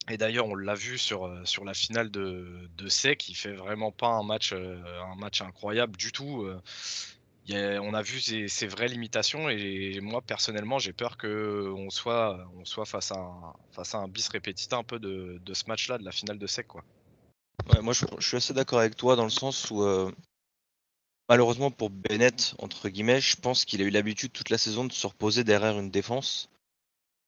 Et 0.09 0.17
d'ailleurs, 0.17 0.47
on 0.47 0.55
l'a 0.55 0.75
vu 0.75 0.97
sur, 0.97 1.29
sur 1.45 1.63
la 1.63 1.73
finale 1.73 2.09
de, 2.09 2.69
de 2.77 2.89
SEC, 2.89 3.29
il 3.29 3.35
fait 3.35 3.53
vraiment 3.53 3.91
pas 3.91 4.07
un 4.07 4.23
match, 4.23 4.51
un 4.53 5.15
match 5.15 5.41
incroyable 5.41 5.95
du 5.95 6.11
tout 6.11 6.47
on 7.55 7.93
a 7.93 8.01
vu 8.01 8.19
ses, 8.19 8.67
vraies 8.67 8.87
limitations 8.87 9.49
et 9.49 9.99
moi 10.01 10.21
personnellement 10.21 10.79
j'ai 10.79 10.93
peur 10.93 11.17
qu'on 11.17 11.89
soit, 11.89 12.37
on 12.55 12.65
soit 12.65 12.85
face, 12.85 13.11
à 13.11 13.15
un, 13.15 13.53
face 13.71 13.95
à 13.95 13.99
un 13.99 14.07
bis 14.07 14.27
répétita 14.29 14.77
un 14.77 14.83
peu 14.83 14.99
de, 14.99 15.41
ce 15.53 15.63
match-là, 15.67 15.97
de 15.97 16.05
la 16.05 16.11
finale 16.11 16.37
de 16.37 16.47
SEC. 16.47 16.67
Quoi. 16.67 16.83
moi 17.81 17.93
je, 17.93 18.05
suis 18.19 18.37
assez 18.37 18.53
d'accord 18.53 18.79
avec 18.79 18.95
toi 18.95 19.15
dans 19.15 19.23
le 19.23 19.29
sens 19.29 19.69
où 19.71 19.83
euh, 19.83 20.11
malheureusement 21.29 21.71
pour 21.71 21.89
Bennett, 21.89 22.55
entre 22.59 22.89
guillemets, 22.89 23.21
je 23.21 23.35
pense 23.35 23.65
qu'il 23.65 23.81
a 23.81 23.85
eu 23.85 23.89
l'habitude 23.89 24.31
toute 24.31 24.49
la 24.49 24.57
saison 24.57 24.85
de 24.85 24.93
se 24.93 25.07
reposer 25.07 25.43
derrière 25.43 25.77
une 25.79 25.91
défense 25.91 26.49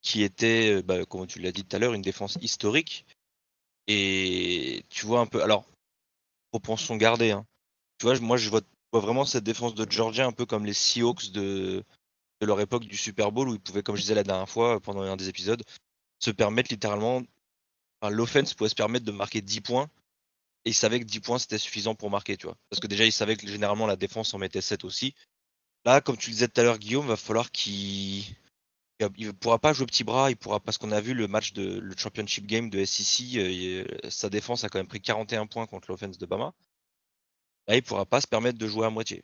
qui 0.03 0.22
était, 0.22 0.75
euh, 0.75 0.81
bah, 0.83 1.05
comme 1.05 1.25
tu 1.25 1.39
l'as 1.39 1.51
dit 1.51 1.63
tout 1.65 1.75
à 1.75 1.79
l'heure, 1.79 1.93
une 1.93 2.01
défense 2.03 2.38
historique. 2.41 3.05
Et 3.88 4.86
tu 4.89 5.05
vois 5.05 5.22
un 5.22 5.25
peu, 5.25 5.41
alors, 5.41 5.65
propension 6.51 6.95
gardée, 6.98 7.31
hein. 7.31 7.48
tu 7.98 8.05
vois, 8.05 8.19
moi 8.19 8.38
je 8.38 8.50
vote 8.50 8.67
vraiment 8.93 9.25
cette 9.25 9.43
défense 9.43 9.75
de 9.75 9.89
Georgia 9.89 10.25
un 10.25 10.31
peu 10.31 10.45
comme 10.45 10.65
les 10.65 10.74
Seahawks 10.74 11.31
de, 11.31 11.83
leur 12.41 12.60
époque 12.60 12.86
du 12.86 12.98
Super 12.98 13.31
Bowl 13.31 13.50
où 13.50 13.53
ils 13.55 13.60
pouvaient, 13.60 13.83
comme 13.83 13.95
je 13.95 14.01
disais 14.01 14.15
la 14.15 14.24
dernière 14.24 14.50
fois 14.50 14.79
pendant 14.81 15.01
un 15.01 15.15
des 15.15 15.29
épisodes, 15.29 15.63
se 16.19 16.31
permettre 16.31 16.72
littéralement, 16.72 17.24
l'offense 18.03 18.53
pouvait 18.53 18.69
se 18.69 18.75
permettre 18.75 19.05
de 19.05 19.12
marquer 19.12 19.41
10 19.41 19.62
points 19.62 19.89
et 20.65 20.72
ils 20.72 20.75
savaient 20.75 21.00
que 21.00 21.05
10 21.05 21.22
points 21.22 21.39
c'était 21.39 21.57
suffisant 21.57 21.95
pour 21.95 22.10
marquer, 22.10 22.38
tu 22.38 22.45
vois. 22.45 22.57
Parce 22.69 22.79
que 22.79 22.88
déjà 22.88 23.05
ils 23.05 23.12
savaient 23.12 23.38
que 23.38 23.48
généralement 23.48 23.88
la 23.88 23.95
défense 23.95 24.33
en 24.33 24.38
mettait 24.38 24.62
7 24.62 24.83
aussi. 24.83 25.15
Là, 25.86 26.01
comme 26.01 26.17
tu 26.17 26.29
le 26.29 26.33
disais 26.36 26.48
tout 26.48 26.62
à 26.62 26.63
l'heure, 26.63 26.77
Guillaume, 26.77 27.07
va 27.07 27.17
falloir 27.17 27.51
qu'il 27.51 28.24
il 29.17 29.27
ne 29.27 29.31
pourra 29.31 29.60
pas 29.60 29.74
jouer 29.74 29.86
petit 29.86 30.03
bras, 30.03 30.29
il 30.29 30.38
pourra 30.38 30.60
parce 30.60 30.77
qu'on 30.77 30.91
a 30.91 31.01
vu 31.01 31.13
le 31.13 31.27
match 31.27 31.53
de 31.53 31.79
le 31.79 31.95
championship 31.98 32.45
game 32.45 32.69
de 32.69 32.83
SEC, 32.86 33.38
euh, 33.38 33.86
sa 34.10 34.29
défense 34.29 34.63
a 34.63 34.69
quand 34.69 34.79
même 34.79 34.88
pris 34.88 35.01
41 35.01 35.48
points 35.48 35.65
contre 35.65 35.91
l'offense 35.91 36.17
de 36.17 36.25
Bama 36.25 36.53
il 37.69 37.83
pourra 37.83 38.05
pas 38.05 38.22
se 38.22 38.27
permettre 38.27 38.57
de 38.57 38.67
jouer 38.67 38.86
à 38.86 38.89
moitié. 38.89 39.24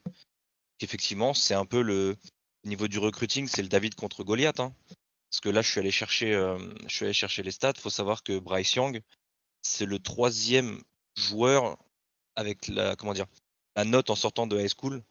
Effectivement, 0.80 1.34
c'est 1.34 1.54
un 1.54 1.66
peu 1.66 1.82
le 1.82 2.16
niveau 2.64 2.88
du 2.88 2.98
recruiting, 2.98 3.46
c'est 3.46 3.62
le 3.62 3.68
David 3.68 3.94
contre 3.94 4.24
Goliath. 4.24 4.60
Hein. 4.60 4.74
Parce 5.30 5.40
que 5.40 5.48
là, 5.48 5.62
je 5.62 5.70
suis 5.70 5.80
allé 5.80 5.90
chercher, 5.90 6.34
euh, 6.34 6.58
je 6.86 6.94
suis 6.94 7.04
allé 7.04 7.14
chercher 7.14 7.42
les 7.42 7.50
stats. 7.50 7.72
Il 7.76 7.80
faut 7.80 7.90
savoir 7.90 8.22
que 8.22 8.38
Bryce 8.38 8.74
Young, 8.74 9.00
c'est 9.62 9.86
le 9.86 9.98
troisième 9.98 10.82
joueur 11.16 11.76
avec 12.34 12.68
la, 12.68 12.96
comment 12.96 13.12
dire, 13.12 13.26
la 13.76 13.84
note 13.84 14.10
en 14.10 14.16
sortant 14.16 14.46
de 14.46 14.58
high 14.58 14.72
school. 14.74 15.02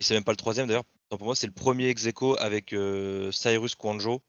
Et 0.00 0.04
c'est 0.04 0.14
même 0.14 0.24
pas 0.24 0.32
le 0.32 0.36
troisième 0.36 0.66
d'ailleurs. 0.66 0.84
Pour 1.10 1.24
moi, 1.24 1.36
c'est 1.36 1.46
le 1.46 1.52
premier 1.52 1.88
ex 1.88 2.08
avec 2.38 2.72
euh, 2.72 3.30
Cyrus 3.32 3.74
Kwanjo 3.74 4.22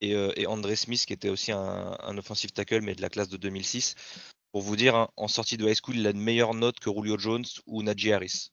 et, 0.00 0.14
euh, 0.14 0.32
et, 0.36 0.46
André 0.46 0.76
Smith, 0.76 1.04
qui 1.06 1.12
était 1.12 1.28
aussi 1.28 1.52
un, 1.52 1.96
un 2.00 2.18
offensive 2.18 2.52
tackle, 2.52 2.80
mais 2.80 2.94
de 2.94 3.02
la 3.02 3.08
classe 3.08 3.28
de 3.28 3.36
2006. 3.36 3.94
Pour 4.52 4.62
vous 4.62 4.76
dire, 4.76 4.94
hein, 4.94 5.08
en 5.16 5.28
sortie 5.28 5.56
de 5.56 5.68
high 5.68 5.76
school, 5.76 5.96
il 5.96 6.06
a 6.06 6.10
une 6.10 6.20
meilleure 6.20 6.54
note 6.54 6.80
que 6.80 6.90
Julio 6.90 7.18
Jones 7.18 7.44
ou 7.66 7.82
Najee 7.82 8.12
Harris. 8.12 8.50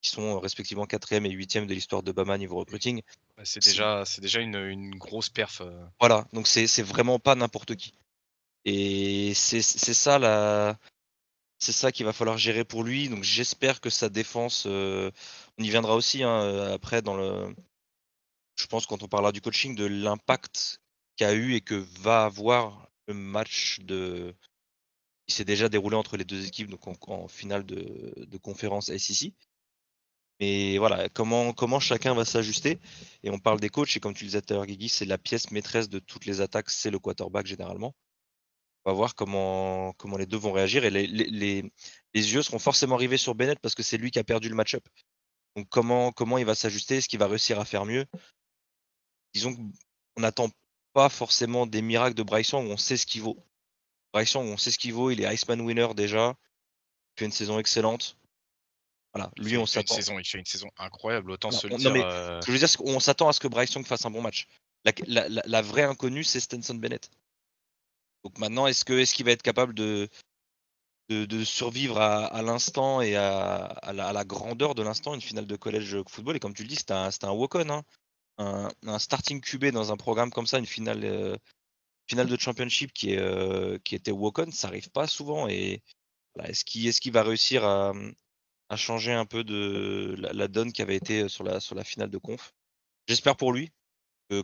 qui 0.00 0.10
sont 0.10 0.40
respectivement 0.40 0.86
quatrième 0.86 1.26
et 1.26 1.30
huitième 1.30 1.66
de 1.66 1.74
l'histoire 1.74 2.02
de 2.02 2.12
Bama 2.12 2.38
niveau 2.38 2.56
recruiting. 2.56 3.02
c'est 3.44 3.62
déjà, 3.62 4.04
c'est 4.06 4.20
déjà 4.20 4.40
une, 4.40 4.56
une, 4.56 4.94
grosse 4.96 5.28
perf. 5.28 5.62
Voilà, 6.00 6.26
donc 6.32 6.46
c'est 6.46 6.82
vraiment 6.82 7.18
pas 7.18 7.34
n'importe 7.34 7.74
qui. 7.76 7.92
Et 8.64 9.32
c'est 9.34 9.62
ça 9.62 10.18
la, 10.18 10.78
c'est 11.58 11.72
ça 11.72 11.92
qu'il 11.92 12.06
va 12.06 12.12
falloir 12.12 12.38
gérer 12.38 12.64
pour 12.64 12.84
lui. 12.84 13.08
Donc 13.08 13.24
j'espère 13.24 13.80
que 13.80 13.90
sa 13.90 14.08
défense, 14.08 14.66
on 14.66 15.12
y 15.58 15.68
viendra 15.70 15.94
aussi 15.94 16.22
hein, 16.22 16.72
après 16.72 17.02
dans 17.02 17.16
le. 17.16 17.54
Je 18.56 18.66
pense 18.66 18.86
quand 18.86 19.02
on 19.02 19.08
parlera 19.08 19.32
du 19.32 19.40
coaching, 19.40 19.74
de 19.74 19.86
l'impact 19.86 20.80
qu'a 21.16 21.32
eu 21.32 21.54
et 21.54 21.60
que 21.60 21.74
va 22.00 22.24
avoir 22.24 22.88
le 23.06 23.14
match 23.14 23.80
de 23.80 24.34
qui 25.26 25.34
s'est 25.34 25.44
déjà 25.44 25.68
déroulé 25.68 25.96
entre 25.96 26.16
les 26.16 26.24
deux 26.24 26.46
équipes 26.46 26.70
donc 26.70 26.86
en, 27.08 27.28
finale 27.28 27.64
de, 27.66 28.14
de, 28.16 28.38
conférence 28.38 28.86
SEC. 28.96 29.34
Mais 30.40 30.78
voilà, 30.78 31.08
comment, 31.10 31.52
comment 31.52 31.80
chacun 31.80 32.14
va 32.14 32.24
s'ajuster. 32.24 32.78
Et 33.22 33.30
on 33.30 33.38
parle 33.38 33.60
des 33.60 33.68
coachs, 33.68 33.96
et 33.96 34.00
comme 34.00 34.14
tu 34.14 34.24
le 34.24 34.28
disais 34.30 34.40
tout 34.40 34.54
à 34.54 34.56
l'heure, 34.56 34.66
Guigui, 34.66 34.88
c'est 34.88 35.04
la 35.04 35.18
pièce 35.18 35.50
maîtresse 35.50 35.88
de 35.88 35.98
toutes 35.98 36.26
les 36.26 36.40
attaques, 36.40 36.70
c'est 36.70 36.90
le 36.90 36.98
quarterback 36.98 37.46
généralement. 37.46 37.94
On 38.88 38.92
va 38.92 38.96
voir 38.96 39.14
comment, 39.14 39.92
comment 39.98 40.16
les 40.16 40.24
deux 40.24 40.38
vont 40.38 40.50
réagir. 40.50 40.82
Et 40.86 40.88
les, 40.88 41.06
les, 41.06 41.62
les 42.14 42.32
yeux 42.32 42.40
seront 42.40 42.58
forcément 42.58 42.96
rivés 42.96 43.18
sur 43.18 43.34
Bennett 43.34 43.58
parce 43.58 43.74
que 43.74 43.82
c'est 43.82 43.98
lui 43.98 44.10
qui 44.10 44.18
a 44.18 44.24
perdu 44.24 44.48
le 44.48 44.54
match-up. 44.54 44.82
Donc 45.56 45.68
comment, 45.68 46.10
comment 46.10 46.38
il 46.38 46.46
va 46.46 46.54
s'ajuster 46.54 46.96
Est-ce 46.96 47.06
qu'il 47.06 47.18
va 47.18 47.26
réussir 47.26 47.60
à 47.60 47.66
faire 47.66 47.84
mieux? 47.84 48.06
Disons 49.34 49.54
qu'on 49.54 50.22
n'attend 50.22 50.48
pas 50.94 51.10
forcément 51.10 51.66
des 51.66 51.82
miracles 51.82 52.14
de 52.14 52.22
Bryson 52.22 52.64
où 52.64 52.70
on 52.70 52.78
sait 52.78 52.96
ce 52.96 53.04
qu'il 53.04 53.20
vaut. 53.20 53.36
Bryson, 54.14 54.40
on 54.40 54.56
sait 54.56 54.70
ce 54.70 54.78
qu'il 54.78 54.94
vaut, 54.94 55.10
il 55.10 55.20
est 55.20 55.34
Iceman 55.34 55.60
winner 55.60 55.88
déjà. 55.94 56.34
Il 57.16 57.18
fait 57.18 57.24
une 57.26 57.32
saison 57.32 57.58
excellente. 57.58 58.16
Voilà, 59.12 59.30
lui, 59.36 59.58
on 59.58 59.66
s'attend. 59.66 59.96
Il 59.98 60.24
fait 60.24 60.38
une 60.38 60.46
saison 60.46 60.70
incroyable, 60.78 61.30
autant 61.30 61.50
se 61.50 61.66
le 61.66 61.76
dire. 61.76 61.92
Euh 61.94 62.40
ce 62.40 62.46
que 62.46 62.52
je 62.52 62.52
veux 62.52 62.58
dire, 62.58 62.70
c'est 62.70 62.78
qu'on 62.78 63.00
s'attend 63.00 63.28
à 63.28 63.34
ce 63.34 63.40
que 63.40 63.48
Bryson 63.48 63.84
fasse 63.84 64.06
un 64.06 64.10
bon 64.10 64.22
match. 64.22 64.46
La, 65.06 65.60
vraie 65.60 65.82
inconnue, 65.82 66.24
c'est 66.24 66.40
Stenson 66.40 66.76
Bennett. 66.76 67.10
Donc 68.24 68.38
maintenant, 68.38 68.66
est-ce 68.66 68.84
qu'il 68.84 69.24
va 69.24 69.32
être 69.32 69.42
capable 69.42 69.74
de, 69.74 70.08
survivre 71.44 72.00
à, 72.00 72.42
l'instant 72.42 73.00
et 73.00 73.16
à, 73.16 73.92
la, 73.92 74.24
grandeur 74.24 74.74
de 74.74 74.82
l'instant, 74.82 75.14
une 75.14 75.20
finale 75.20 75.46
de 75.46 75.56
collège 75.56 75.96
football? 76.08 76.36
Et 76.36 76.40
comme 76.40 76.54
tu 76.54 76.62
le 76.62 76.68
dis, 76.68 76.76
c'était 76.76 76.94
un, 76.94 77.10
un 77.22 77.30
walk-on. 77.30 77.68
Hein. 77.68 77.82
Un, 78.38 78.98
starting 78.98 79.40
QB 79.40 79.66
dans 79.66 79.92
un 79.92 79.96
programme 79.96 80.30
comme 80.30 80.46
ça, 80.46 80.58
une 80.58 80.66
finale, 80.66 81.04
euh, 81.04 81.36
finale 82.08 82.28
de 82.28 82.36
championship 82.36 82.92
qui, 82.92 83.16
euh, 83.16 83.78
était 83.90 84.10
walk-on, 84.10 84.50
ça 84.50 84.68
arrive 84.68 84.90
pas 84.90 85.06
souvent. 85.06 85.48
Et 85.48 85.82
est-ce 86.44 86.64
qu'il 86.64 87.12
va 87.12 87.22
réussir 87.22 87.64
à, 87.64 87.92
changer 88.76 89.12
un 89.12 89.26
peu 89.26 89.42
la, 90.16 90.48
donne 90.48 90.72
qui 90.72 90.82
avait 90.82 90.96
été 90.96 91.28
sur 91.28 91.44
la, 91.44 91.60
sur 91.60 91.74
la 91.74 91.84
finale 91.84 92.10
de 92.10 92.18
conf? 92.18 92.52
J'espère 93.06 93.36
pour 93.36 93.52
lui. 93.52 93.70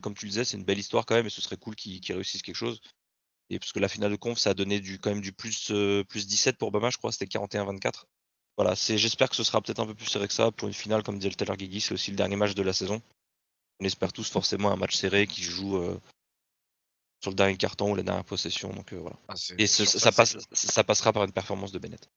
comme 0.01 0.15
tu 0.15 0.27
le 0.27 0.31
disais, 0.31 0.45
c'est 0.45 0.57
une 0.57 0.65
belle 0.65 0.79
histoire 0.79 1.05
quand 1.05 1.17
même 1.17 1.27
et 1.27 1.31
ce 1.31 1.43
serait 1.43 1.59
cool 1.59 1.75
qu'il 1.77 2.01
réussisse 2.09 2.43
quelque 2.43 2.55
chose. 2.55 2.81
Et 3.51 3.59
parce 3.59 3.73
que 3.73 3.79
la 3.79 3.89
finale 3.89 4.11
de 4.11 4.17
conf, 4.17 4.39
ça 4.39 4.51
a 4.51 4.55
donné 4.55 4.81
du, 4.81 4.99
quand 4.99 5.11
même 5.11 5.21
du 5.21 5.33
plus, 5.33 5.73
plus 6.09 6.27
17 6.27 6.57
pour 6.57 6.71
Bama, 6.71 6.91
je 6.91 6.99
crois, 6.99 7.13
c'était 7.13 7.27
41-24. 7.27 8.05
Voilà, 8.57 8.75
j'espère 8.75 9.29
que 9.29 9.37
ce 9.37 9.45
sera 9.45 9.61
peut-être 9.61 9.81
un 9.81 9.87
peu 9.87 9.95
plus 9.95 10.07
serré 10.07 10.29
que 10.29 10.35
ça 10.35 10.51
pour 10.53 10.69
une 10.69 10.75
finale, 10.75 11.03
comme 11.03 11.19
disait 11.19 11.31
le 11.31 11.35
Taylor 11.35 11.57
Guigui, 11.57 11.81
c'est 11.81 11.93
aussi 11.93 12.11
le 12.11 12.17
dernier 12.17 12.37
match 12.37 12.55
de 12.55 12.63
la 12.63 12.73
saison. 12.73 13.03
On 13.81 13.85
espère 13.85 14.13
tous 14.13 14.31
forcément 14.31 14.71
un 14.71 14.77
match 14.77 14.95
serré 14.95 15.27
qui 15.27 15.43
joue 15.43 15.83
sur 17.21 17.31
le 17.31 17.37
dernier 17.37 17.57
carton 17.57 17.91
ou 17.91 17.97
la 17.97 18.05
dernière 18.05 18.25
possession. 18.25 18.71
Donc 18.73 18.93
voilà. 18.93 19.17
Ah, 19.29 19.35
et 19.59 19.67
ça, 19.67 20.13
passe, 20.13 20.39
ça 20.53 20.85
passera 20.85 21.13
par 21.13 21.25
une 21.25 21.33
performance 21.33 21.73
de 21.73 21.81
Bennett. 21.81 22.09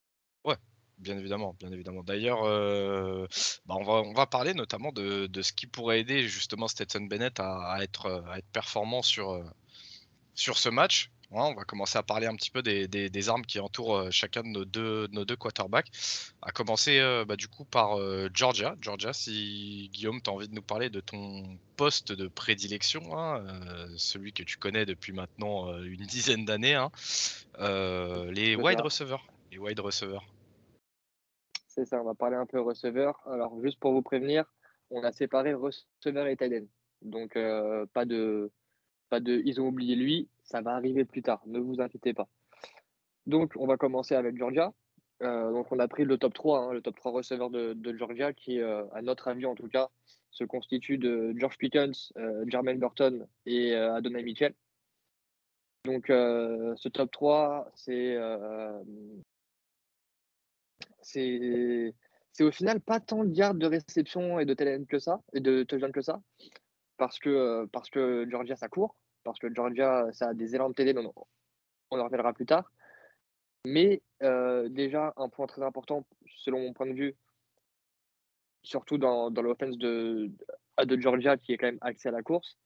Ouais, 0.46 0.58
Bien 0.98 1.16
évidemment, 1.18 1.56
bien 1.60 1.72
évidemment. 1.72 2.04
D'ailleurs, 2.04 2.44
euh, 2.44 3.28
bah, 3.68 3.76
on, 3.78 3.84
va, 3.84 3.94
on 4.02 4.14
va 4.14 4.26
parler 4.26 4.56
notamment 4.56 4.92
de, 4.92 5.30
ce 5.42 5.54
qui 5.54 5.68
pourrait 5.68 6.00
aider 6.00 6.28
justement 6.28 6.68
Stetson 6.68 7.02
Bennett 7.02 7.40
à, 7.40 7.78
être, 7.82 8.24
à 8.28 8.40
être 8.40 8.50
performant 8.52 9.04
sur, 9.04 9.32
euh, 9.32 9.44
sur 10.34 10.58
ce 10.58 10.70
match. 10.70 11.12
On 11.32 11.54
va 11.54 11.64
commencer 11.64 11.98
à 11.98 12.04
parler 12.04 12.28
un 12.28 12.36
petit 12.36 12.52
peu 12.52 12.62
des, 12.62 13.30
armes 13.30 13.46
qui 13.46 13.60
entourent 13.60 13.98
euh, 13.98 14.12
chacun 14.12 14.44
de 14.44 14.48
nos 14.48 14.66
deux, 14.66 15.08
nos 15.12 15.26
deux 15.26 15.36
quarterbacks. 15.36 15.92
À 16.42 16.52
commencer 16.52 17.00
bah, 17.28 17.36
du 17.36 17.48
coup 17.48 17.66
par 17.66 17.98
Georgia. 18.34 18.76
Georgia, 18.82 19.14
si 19.14 19.90
Guillaume, 19.92 20.22
tu 20.22 20.30
as 20.30 20.34
envie 20.34 20.48
de 20.48 20.54
nous 20.54 20.62
parler 20.62 20.90
de 20.90 21.00
ton 21.00 21.58
poste 21.76 22.12
de 22.12 22.28
prédilection, 22.28 23.18
hein, 23.18 23.44
celui 23.98 24.34
que 24.34 24.44
tu 24.44 24.58
connais 24.58 24.86
depuis 24.86 25.14
maintenant 25.14 25.78
une 25.82 26.06
dizaine 26.06 26.46
d'années, 26.46 26.76
hein, 26.76 26.92
les 27.60 28.56
wide 28.56 28.82
receivers. 28.82 29.26
Les 29.52 29.58
wide 29.58 29.80
receivers. 29.80 30.24
C'est 31.78 31.86
ça, 31.86 32.02
on 32.02 32.06
va 32.06 32.16
parler 32.16 32.36
un 32.36 32.48
peu 32.48 32.60
receveur. 32.60 33.22
Alors, 33.28 33.62
juste 33.62 33.80
pour 33.80 33.92
vous 33.92 34.02
prévenir, 34.02 34.46
on 34.90 35.04
a 35.04 35.12
séparé 35.12 35.54
receveur 35.54 36.26
et 36.26 36.36
tight 36.36 36.68
Donc, 37.04 37.36
euh, 37.36 37.86
pas, 37.94 38.04
de, 38.04 38.52
pas 39.12 39.20
de. 39.20 39.44
Ils 39.46 39.62
ont 39.62 39.68
oublié 39.68 39.96
lui, 39.96 40.28
ça 40.48 40.62
va 40.62 40.72
arriver 40.72 41.06
plus 41.06 41.22
tard, 41.22 41.42
ne 41.46 41.60
vous 41.60 41.80
inquiétez 41.82 42.14
pas. 42.14 42.28
Donc, 43.28 43.54
on 43.58 43.68
va 43.68 43.78
commencer 43.78 44.16
avec 44.16 44.38
Georgia. 44.38 44.74
Euh, 45.22 45.52
donc, 45.52 45.72
on 45.72 45.80
a 45.80 45.88
pris 45.88 46.06
le 46.06 46.18
top 46.18 46.34
3, 46.34 46.60
hein, 46.62 46.74
le 46.74 46.82
top 46.82 46.96
3 46.96 47.12
receveur 47.12 47.50
de, 47.50 47.98
Georgia, 47.98 48.34
qui, 48.34 48.60
euh, 48.60 48.86
à 48.94 49.02
notre 49.02 49.28
avis 49.28 49.46
en 49.46 49.56
tout 49.56 49.68
cas, 49.68 49.90
se 50.32 50.44
constitue 50.46 50.98
de 50.98 51.34
George 51.38 51.58
Pickens, 51.58 52.14
Jermaine 52.48 52.80
Burton 52.80 53.28
et 53.46 53.74
Adonai 53.76 54.24
Mitchell. 54.24 54.54
Donc, 55.86 56.08
ce 56.08 56.90
top 56.90 57.12
3, 57.12 57.72
c'est 57.76 58.18
c'est 61.02 62.44
au 62.44 62.52
final 62.52 62.82
pas 62.82 63.00
tant 63.00 63.24
de 63.24 63.34
yards 63.34 63.56
de 63.56 63.66
réception 63.66 64.40
et 64.40 64.46
de 64.46 64.54
talent 64.54 64.86
que 64.86 65.00
ça, 65.00 65.22
et 65.34 65.40
de 65.40 65.64
que 65.64 66.02
ça, 66.02 66.22
parce 66.98 67.18
que, 67.20 67.66
parce 67.72 67.90
que 67.90 68.28
Georgia 68.30 68.56
ça 68.56 68.68
court, 68.68 68.96
parce 69.28 69.40
que 69.40 69.54
Georgia 69.54 70.08
ça 70.14 70.30
a 70.30 70.34
des 70.34 70.56
élans 70.56 70.70
de 70.70 70.74
télé, 70.74 70.94
on, 70.98 71.14
on 71.92 72.00
en 72.00 72.06
reviendra 72.06 72.32
plus 72.32 72.46
tard. 72.46 72.72
Mais 73.66 74.02
euh, 74.24 74.70
déjà, 74.70 75.14
un 75.18 75.28
point 75.28 75.48
très 75.48 75.62
important, 75.62 76.08
selon 76.38 76.62
mon 76.62 76.72
point 76.72 76.88
de 76.88 76.94
vue, 76.94 77.16
surtout 78.64 78.98
dans, 78.98 79.30
dans 79.30 79.42
l'offense 79.42 79.78
de, 79.78 80.32
de 80.82 81.02
Georgia 81.02 81.36
qui 81.36 81.52
est 81.52 81.58
quand 81.58 81.68
même 81.68 81.78
axé 81.82 82.08
à 82.08 82.12
la 82.12 82.22
course, 82.22 82.58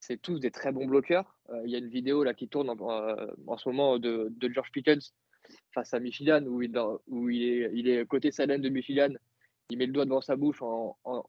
c'est 0.00 0.20
tous 0.20 0.38
des 0.38 0.50
très 0.50 0.70
bons 0.70 0.84
bloqueurs. 0.84 1.34
Euh, 1.48 1.62
il 1.64 1.70
y 1.70 1.76
a 1.76 1.78
une 1.78 1.88
vidéo 1.88 2.24
là 2.24 2.34
qui 2.34 2.46
tourne 2.48 2.68
en, 2.68 2.76
euh, 2.90 3.26
en 3.46 3.56
ce 3.56 3.70
moment 3.70 3.98
de, 3.98 4.28
de 4.30 4.52
George 4.52 4.70
Pickens 4.70 5.14
face 5.72 5.94
à 5.94 6.00
Michigan, 6.00 6.44
où 6.44 6.60
il, 6.60 6.78
où 7.06 7.30
il, 7.30 7.42
est, 7.42 7.70
il 7.72 7.88
est 7.88 8.06
côté 8.06 8.32
Salem 8.32 8.60
de 8.60 8.68
Michigan, 8.68 9.14
il 9.70 9.78
met 9.78 9.86
le 9.86 9.92
doigt 9.92 10.04
devant 10.04 10.20
sa 10.20 10.36
bouche 10.36 10.60
en, 10.60 10.98
en, 11.04 11.24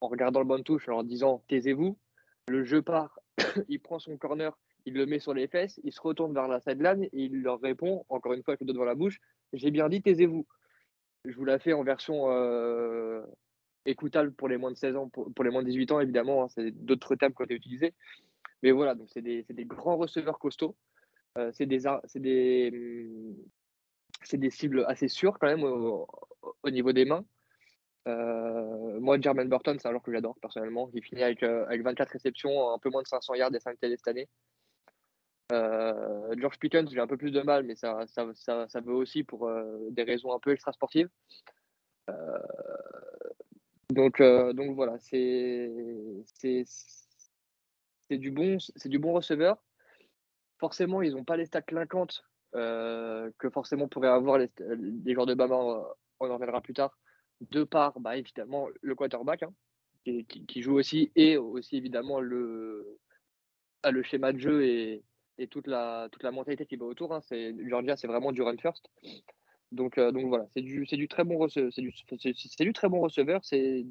regardant 0.00 0.40
le 0.40 0.46
bon 0.46 0.62
touche, 0.62 0.88
en 0.88 1.02
disant 1.02 1.44
taisez-vous. 1.48 1.98
Le 2.48 2.64
jeu 2.64 2.80
part, 2.80 3.18
il 3.68 3.80
prend 3.80 3.98
son 3.98 4.16
corner, 4.16 4.56
il 4.86 4.94
le 4.94 5.06
met 5.06 5.18
sur 5.18 5.34
les 5.34 5.48
fesses, 5.48 5.80
il 5.84 5.92
se 5.92 6.00
retourne 6.00 6.34
vers 6.34 6.48
la 6.48 6.60
sideline 6.60 7.04
et 7.04 7.10
il 7.12 7.42
leur 7.42 7.60
répond, 7.60 8.04
encore 8.08 8.32
une 8.32 8.42
fois 8.42 8.52
avec 8.52 8.60
le 8.60 8.66
doigt 8.66 8.74
devant 8.74 8.84
la 8.84 8.94
bouche 8.94 9.20
j'ai 9.52 9.70
bien 9.70 9.88
dit 9.88 10.02
taisez-vous. 10.02 10.46
Je 11.24 11.34
vous 11.36 11.44
la 11.44 11.58
fais 11.58 11.72
en 11.72 11.82
version 11.82 12.30
euh, 12.30 13.22
écoutable 13.86 14.32
pour 14.32 14.48
les 14.48 14.56
moins 14.56 14.70
de 14.70 14.76
16 14.76 14.96
ans, 14.96 15.08
pour, 15.08 15.44
les 15.44 15.50
moins 15.50 15.62
de 15.62 15.68
18 15.68 15.92
ans 15.92 16.00
évidemment, 16.00 16.44
hein, 16.44 16.48
c'est 16.48 16.70
d'autres 16.70 17.16
termes 17.16 17.32
qui 17.32 17.42
ont 17.42 17.44
été 17.44 17.54
utilisés. 17.54 17.94
Mais 18.62 18.70
voilà, 18.72 18.94
donc 18.94 19.08
c'est 19.10 19.22
des, 19.22 19.44
grands 19.64 19.96
receveurs 19.96 20.38
costauds. 20.38 20.76
Euh, 21.36 21.50
c'est 21.52 21.64
hum, 21.86 23.34
des 24.32 24.50
cibles 24.50 24.84
assez 24.88 25.08
sûres 25.08 25.38
quand 25.38 25.46
même 25.46 25.64
au, 25.64 26.06
niveau 26.70 26.92
des 26.92 27.04
mains. 27.04 27.24
Euh, 28.08 29.00
moi, 29.00 29.20
Jermaine 29.20 29.48
Burton, 29.48 29.78
c'est 29.78 29.88
un 29.88 29.90
joueur 29.92 30.02
que 30.02 30.12
j'adore 30.12 30.36
personnellement. 30.40 30.90
Il 30.94 31.02
finit 31.02 31.22
avec, 31.22 31.42
euh, 31.42 31.66
avec 31.66 31.82
24 31.82 32.10
réceptions, 32.10 32.72
un 32.72 32.78
peu 32.78 32.90
moins 32.90 33.02
de 33.02 33.08
500 33.08 33.34
yards 33.34 33.54
et 33.54 33.60
5 33.60 33.78
télé 33.78 33.96
cette 33.96 34.08
année. 34.08 34.28
George 36.36 36.58
Pickens, 36.58 36.90
j'ai 36.90 37.00
un 37.00 37.06
peu 37.06 37.16
plus 37.16 37.30
de 37.30 37.40
mal, 37.40 37.64
mais 37.64 37.74
ça, 37.74 38.04
veut 38.84 38.94
aussi 38.94 39.24
pour 39.24 39.50
des 39.90 40.02
raisons 40.02 40.34
un 40.34 40.38
peu 40.38 40.52
extra-sportives. 40.52 41.08
donc, 43.90 44.20
voilà, 44.20 44.98
c'est 44.98 45.70
du, 48.10 48.30
bon, 48.30 49.12
receveur 49.12 49.58
forcément, 50.58 51.02
ils 51.02 51.12
n'ont 51.12 51.24
pas 51.24 51.36
les 51.36 51.46
stats 51.46 51.62
clinquantes 51.62 52.24
euh, 52.54 53.30
que 53.38 53.50
forcément 53.50 53.88
pourraient 53.88 54.08
avoir 54.08 54.38
les, 54.38 54.50
joueurs 55.06 55.26
de 55.26 55.34
Bama, 55.34 55.56
on 55.56 56.30
en 56.30 56.34
reviendra 56.34 56.60
plus 56.60 56.74
tard, 56.74 56.98
de 57.40 57.64
par 57.64 58.00
bah, 58.00 58.16
évidemment 58.16 58.68
le 58.80 58.94
quarterback 58.94 59.42
hein, 59.42 59.52
qui, 60.04 60.62
joue 60.62 60.74
aussi 60.74 61.10
et 61.16 61.36
aussi 61.36 61.76
évidemment 61.76 62.20
le, 62.20 62.98
ah, 63.82 63.90
le 63.90 64.02
schéma 64.02 64.32
de 64.32 64.38
jeu 64.38 64.64
et, 64.64 65.02
toute, 65.50 65.66
la, 65.66 66.08
toute 66.10 66.22
la 66.22 66.32
mentalité 66.32 66.66
qui 66.66 66.76
va 66.76 66.86
autour. 66.86 67.14
Hein. 67.14 67.20
C'est, 67.22 67.54
Georgia, 67.68 67.96
c'est 67.96 68.08
vraiment 68.08 68.32
du 68.32 68.42
run 68.42 68.56
first. 68.58 68.90
Donc, 69.70 69.98
euh, 69.98 70.10
donc 70.10 70.26
voilà, 70.26 70.46
c'est 70.54 70.62
du, 70.62 70.86
c'est 70.86 70.96
du 70.96 71.06
très 71.06 71.24
bon 71.24 71.38
receveur. 71.38 71.70
C'est 71.72 71.82
du, 71.82 71.92
c'est, 72.18 72.64
du 72.64 72.72
très 72.72 72.88
bon 72.88 73.00
receveur. 73.00 73.40
C'est 73.44 73.86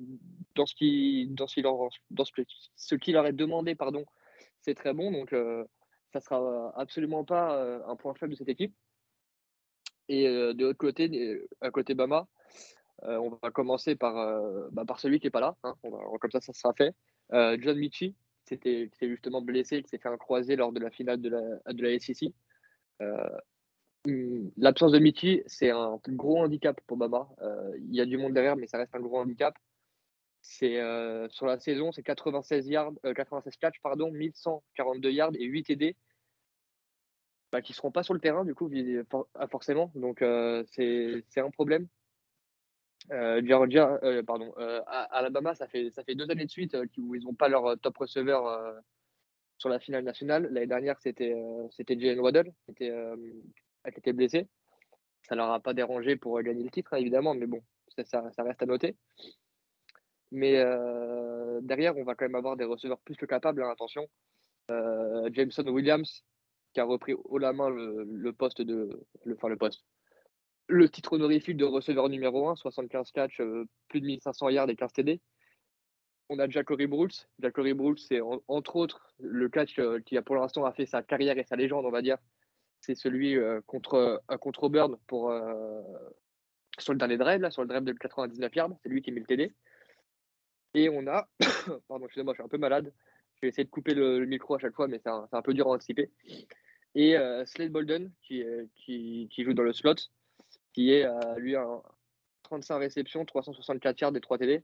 dans 0.55 0.65
ce 0.65 0.75
qui, 0.75 1.27
dans 1.29 1.47
ce 1.47 1.55
qui 1.55 1.61
leur, 1.61 1.77
dans 2.11 2.25
ce, 2.25 2.31
ce 2.75 2.95
qui 2.95 3.11
leur 3.13 3.25
est 3.27 3.33
demandé, 3.33 3.75
pardon, 3.75 4.05
c'est 4.61 4.75
très 4.75 4.93
bon. 4.93 5.11
Donc, 5.11 5.31
euh, 5.33 5.63
ça 6.11 6.19
sera 6.19 6.73
absolument 6.75 7.23
pas 7.23 7.61
un 7.85 7.95
point 7.95 8.13
faible 8.15 8.33
de 8.33 8.37
cette 8.37 8.49
équipe. 8.49 8.73
Et 10.09 10.25
de 10.25 10.63
l'autre 10.63 10.77
côté, 10.77 11.41
à 11.59 11.69
côté 11.69 11.93
Bama, 11.93 12.27
on 13.03 13.37
va 13.41 13.51
commencer 13.51 13.95
par, 13.95 14.15
bah, 14.71 14.85
par 14.85 14.99
celui 14.99 15.19
qui 15.19 15.27
n'est 15.27 15.31
pas 15.31 15.39
là. 15.41 15.55
Hein. 15.63 15.75
comme 15.83 16.31
ça, 16.31 16.41
ça 16.41 16.53
sera 16.53 16.73
fait. 16.73 16.93
John 17.31 17.77
Michi, 17.77 18.15
qui 18.45 18.57
s'est 18.57 19.09
justement 19.09 19.41
blessé, 19.41 19.81
qui 19.83 19.89
s'est 19.89 19.97
fait 19.97 20.09
un 20.09 20.17
croisé 20.17 20.55
lors 20.55 20.71
de 20.71 20.79
la 20.79 20.89
finale 20.89 21.21
de 21.21 21.29
la, 21.29 21.73
de 21.73 21.83
la 21.83 21.99
SEC. 21.99 22.33
Hum, 24.07 24.51
l'absence 24.57 24.91
de 24.93 24.99
Michi, 24.99 25.43
c'est 25.47 25.69
un 25.69 25.99
gros 26.07 26.39
handicap 26.39 26.79
pour 26.87 26.97
Baba. 26.97 27.27
Il 27.79 27.95
y 27.95 28.01
a 28.01 28.05
du 28.05 28.17
monde 28.17 28.33
derrière, 28.33 28.55
mais 28.55 28.67
ça 28.67 28.77
reste 28.77 28.95
un 28.95 28.99
gros 28.99 29.19
handicap. 29.19 29.53
Sur 30.41 31.45
la 31.45 31.59
saison, 31.59 31.91
c'est 31.91 32.03
96 32.03 32.67
yards, 32.67 32.93
96 33.15 33.57
catch, 33.57 33.79
pardon, 33.81 34.11
1142 34.11 35.11
yards 35.11 35.35
et 35.35 35.45
8 35.45 35.63
TD 35.63 35.95
bah, 37.51 37.61
qui 37.61 37.71
ne 37.71 37.75
seront 37.75 37.91
pas 37.91 38.03
sur 38.03 38.13
le 38.13 38.19
terrain, 38.19 38.45
du 38.45 38.55
coup, 38.55 38.69
ah, 39.35 39.47
forcément. 39.47 39.91
Donc, 39.95 40.19
c'est 40.69 41.23
un 41.37 41.51
problème. 41.51 41.87
Georgia, 43.09 43.99
pardon, 44.25 44.53
Alabama, 44.87 45.55
ça 45.55 45.67
fait, 45.67 45.91
deux 46.15 46.29
années 46.29 46.45
de 46.45 46.51
suite 46.51 46.75
où 46.97 47.15
ils 47.15 47.23
n'ont 47.23 47.33
pas 47.33 47.47
leur 47.47 47.79
top 47.79 47.97
receveur 47.97 48.75
sur 49.57 49.69
la 49.69 49.79
finale 49.79 50.03
nationale. 50.03 50.49
L'année 50.51 50.67
dernière, 50.67 50.99
c'était 50.99 51.35
c'était 51.71 51.99
Jalen 51.99 52.19
Waddle 52.19 52.51
qui 52.65 52.71
était, 52.71 52.93
qui 53.93 53.99
était 53.99 54.13
blessé. 54.13 54.47
Ça 55.27 55.35
ne 55.35 55.41
leur 55.41 55.51
a 55.51 55.59
pas 55.59 55.73
dérangé 55.73 56.15
pour 56.15 56.41
gagner 56.41 56.63
le 56.63 56.69
titre, 56.69 56.93
hein, 56.93 56.97
évidemment, 56.97 57.33
mais 57.33 57.47
bon, 57.47 57.61
ça, 58.05 58.21
reste 58.39 58.61
à 58.61 58.65
noter. 58.65 58.95
Mais 60.31 60.53
derrière, 61.61 61.97
on 61.97 62.03
va 62.03 62.15
quand 62.15 62.25
même 62.25 62.35
avoir 62.35 62.57
des 62.57 62.65
receveurs 62.65 62.99
plus 62.99 63.15
que 63.15 63.25
capables, 63.25 63.63
hein, 63.63 63.69
attention. 63.69 64.07
Jameson 64.69 65.67
Williams, 65.67 66.23
qui 66.73 66.79
a 66.79 66.83
repris 66.83 67.13
haut 67.13 67.37
la 67.37 67.53
main 67.53 67.69
le, 67.69 68.31
poste 68.33 68.61
de. 68.61 69.05
Le, 69.25 69.35
enfin, 69.35 69.49
le 69.49 69.57
poste. 69.57 69.83
Le 70.69 70.89
titre 70.89 71.13
honorifique 71.13 71.55
de 71.55 71.63
receveur 71.63 72.09
numéro 72.09 72.49
1, 72.49 72.57
75 72.57 73.11
catch, 73.11 73.39
euh, 73.39 73.65
plus 73.87 74.01
de 74.01 74.05
1500 74.05 74.49
yards 74.49 74.69
et 74.69 74.75
15 74.75 74.91
TD. 74.91 75.21
On 76.27 76.39
a 76.39 76.49
Jacory 76.49 76.87
Brooks. 76.87 77.27
Jacory 77.39 77.73
Brooks, 77.73 77.99
c'est 77.99 78.19
entre 78.49 78.75
autres 78.75 79.13
le 79.19 79.47
catch 79.47 79.79
euh, 79.79 80.01
qui 80.01 80.17
a 80.17 80.21
pour 80.21 80.35
l'instant 80.35 80.65
a 80.65 80.73
fait 80.73 80.85
sa 80.85 81.01
carrière 81.01 81.37
et 81.37 81.45
sa 81.45 81.55
légende, 81.55 81.85
on 81.85 81.89
va 81.89 82.01
dire. 82.01 82.17
C'est 82.81 82.95
celui 82.95 83.37
euh, 83.37 83.61
contre, 83.65 84.21
contre 84.41 84.63
Auburn 84.63 84.97
pour, 85.07 85.33
sur 86.77 86.93
le 86.93 86.99
dernier 86.99 87.17
drive, 87.17 87.41
là, 87.41 87.49
sur 87.49 87.61
le 87.61 87.69
drive 87.69 87.85
de 87.85 87.93
99 87.93 88.53
yards. 88.53 88.71
C'est 88.83 88.89
lui 88.89 89.01
qui 89.01 89.11
met 89.11 89.21
le 89.21 89.25
TD. 89.25 89.53
Et 90.73 90.89
on 90.89 91.07
a. 91.07 91.29
Pardon, 91.87 92.05
excusez-moi, 92.05 92.33
je 92.33 92.41
suis 92.41 92.45
un 92.45 92.49
peu 92.49 92.57
malade. 92.57 92.93
Je 93.35 93.41
vais 93.43 93.47
essayer 93.47 93.63
de 93.63 93.69
couper 93.69 93.93
le, 93.93 94.25
micro 94.25 94.55
à 94.55 94.59
chaque 94.59 94.75
fois, 94.75 94.89
mais 94.89 94.99
c'est 94.99 95.09
un, 95.09 95.41
peu 95.41 95.53
dur 95.53 95.67
à 95.67 95.71
anticiper 95.71 96.11
et 96.95 97.15
euh, 97.15 97.45
Slade 97.45 97.71
Bolden 97.71 98.11
qui, 98.23 98.43
qui, 98.75 99.43
joue 99.43 99.53
dans 99.53 99.63
le 99.63 99.71
slot, 99.71 99.93
qui 100.77 100.93
est 100.93 101.05
euh, 101.05 101.35
lui 101.37 101.55
un 101.55 101.81
35 102.43 102.77
réceptions, 102.77 103.25
364 103.25 103.99
yards 103.99 104.15
et 104.15 104.21
3 104.21 104.37
TD, 104.37 104.61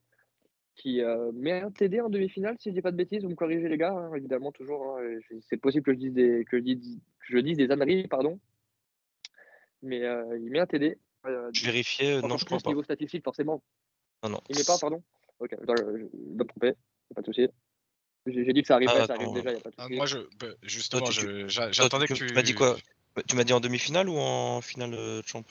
qui 0.76 1.02
euh, 1.02 1.32
met 1.34 1.54
un 1.54 1.72
TD 1.72 2.02
en 2.02 2.10
demi-finale, 2.10 2.56
si 2.60 2.70
je 2.70 2.76
dis 2.76 2.84
pas 2.84 2.92
de 2.92 2.98
bêtises, 2.98 3.24
vous 3.24 3.30
me 3.30 3.36
corrigez 3.36 3.68
les 3.68 3.80
gars, 3.80 3.94
hein, 3.94 4.14
évidemment 4.14 4.52
toujours, 4.52 5.00
hein, 5.00 5.18
c'est 5.50 5.58
possible 5.58 5.84
que 5.84 5.94
je 5.94 5.98
dise 5.98 6.14
des, 6.14 6.46
que 6.46 6.60
je 6.60 6.64
dise, 6.64 7.00
que 7.18 7.26
je 7.36 7.40
dise 7.40 7.58
des 7.58 7.72
âneries, 7.72 8.08
pardon, 8.08 8.40
mais 9.82 10.02
il 10.40 10.52
met 10.52 10.60
un 10.60 10.68
TD. 10.68 11.00
je 11.26 11.66
vérifiais, 11.66 12.22
non 12.22 12.38
je 12.38 12.46
crois 12.46 12.60
pas. 12.60 12.70
Niveau 12.70 12.84
statistique, 12.84 13.24
forcément. 13.24 13.64
Non, 14.22 14.30
non. 14.30 14.42
Il 14.50 14.56
met 14.56 14.64
pas, 14.64 14.78
pardon 14.78 15.02
Ok, 15.40 15.56
je 15.60 15.66
dois, 15.66 15.76
me 15.76 16.44
tromper, 16.44 16.74
pas 17.16 17.22
de 17.22 17.26
souci. 17.26 17.48
J'ai 18.28 18.54
dit 18.54 18.62
que 18.62 18.68
ça 18.68 18.76
arriverait, 18.76 19.00
ah, 19.02 19.08
ça 19.08 19.14
arrive 19.16 19.34
déjà, 19.34 19.52
il 19.52 19.58
a 19.58 19.62
pas 19.62 19.70
de 19.72 19.76
ah, 19.80 19.88
Moi, 19.90 20.06
je, 20.06 20.20
bah, 20.40 20.54
justement, 20.62 21.10
j'attendais 21.10 22.06
que 22.06 22.14
tu. 22.14 22.28
Tu 22.28 22.34
m'as 22.36 22.44
dit 22.44 22.54
quoi? 22.54 22.78
Tu 23.28 23.36
m'as 23.36 23.44
dit 23.44 23.54
en 23.54 23.60
demi-finale 23.60 24.10
ou 24.10 24.18
en 24.18 24.62
finale 24.62 24.94
euh, 24.94 25.22
champ? 25.26 25.44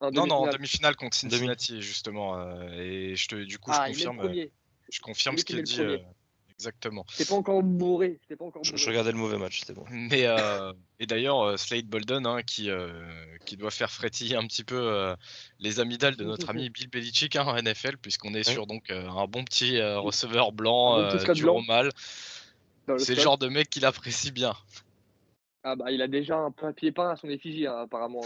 Non, 0.00 0.26
non, 0.26 0.36
en 0.36 0.50
demi-finale 0.50 0.96
contre 0.96 1.16
Cincinnati, 1.16 1.82
justement. 1.82 2.38
Euh, 2.38 2.68
et 2.72 3.16
je 3.16 3.28
te, 3.28 3.34
du 3.34 3.58
coup, 3.58 3.72
je 3.72 3.78
ah, 3.78 3.86
confirme, 3.88 4.20
euh, 4.20 4.46
je 4.90 5.00
confirme 5.00 5.36
ce 5.36 5.44
qu'il 5.44 5.58
a 5.58 5.62
dit. 5.62 5.80
Exactement. 6.60 7.06
C'est 7.10 7.26
pas 7.26 7.36
encore 7.36 7.62
bourré. 7.62 8.20
Pas 8.38 8.44
encore 8.44 8.62
Je, 8.62 8.86
regardais 8.86 9.12
le 9.12 9.16
mauvais 9.16 9.38
match, 9.38 9.60
c'était 9.60 9.72
bon. 9.72 9.86
Mais 9.90 10.26
euh, 10.26 10.74
et 10.98 11.06
d'ailleurs, 11.06 11.40
euh, 11.40 11.56
Slade 11.56 11.86
Bolden, 11.86 12.26
hein, 12.26 12.42
qui, 12.42 12.68
euh, 12.68 12.90
qui 13.46 13.56
doit 13.56 13.70
faire 13.70 13.90
frétiller 13.90 14.36
un 14.36 14.46
petit 14.46 14.62
peu 14.62 15.14
les 15.58 15.80
amygdales 15.80 16.16
de 16.16 16.24
notre 16.24 16.50
ami 16.50 16.68
Bill 16.68 16.88
Belichick 16.88 17.36
hein, 17.36 17.46
en 17.46 17.56
NFL, 17.56 17.96
puisqu'on 17.96 18.34
est 18.34 18.42
sur 18.42 18.66
donc 18.66 18.90
un 18.90 19.26
bon 19.26 19.42
petit 19.42 19.80
receveur 19.80 20.52
blanc, 20.52 21.10
du 21.32 21.46
mal. 21.66 21.90
C'est 22.98 23.14
le 23.14 23.22
genre 23.22 23.38
de 23.38 23.48
mec 23.48 23.70
qu'il 23.70 23.86
apprécie 23.86 24.30
bien. 24.30 24.54
Ah 25.62 25.76
bah, 25.76 25.90
il 25.90 26.00
a 26.00 26.08
déjà 26.08 26.36
un 26.36 26.50
papier 26.50 26.90
peint 26.90 27.10
à 27.10 27.16
son 27.16 27.28
effigie, 27.28 27.66
hein, 27.66 27.80
apparemment. 27.80 28.22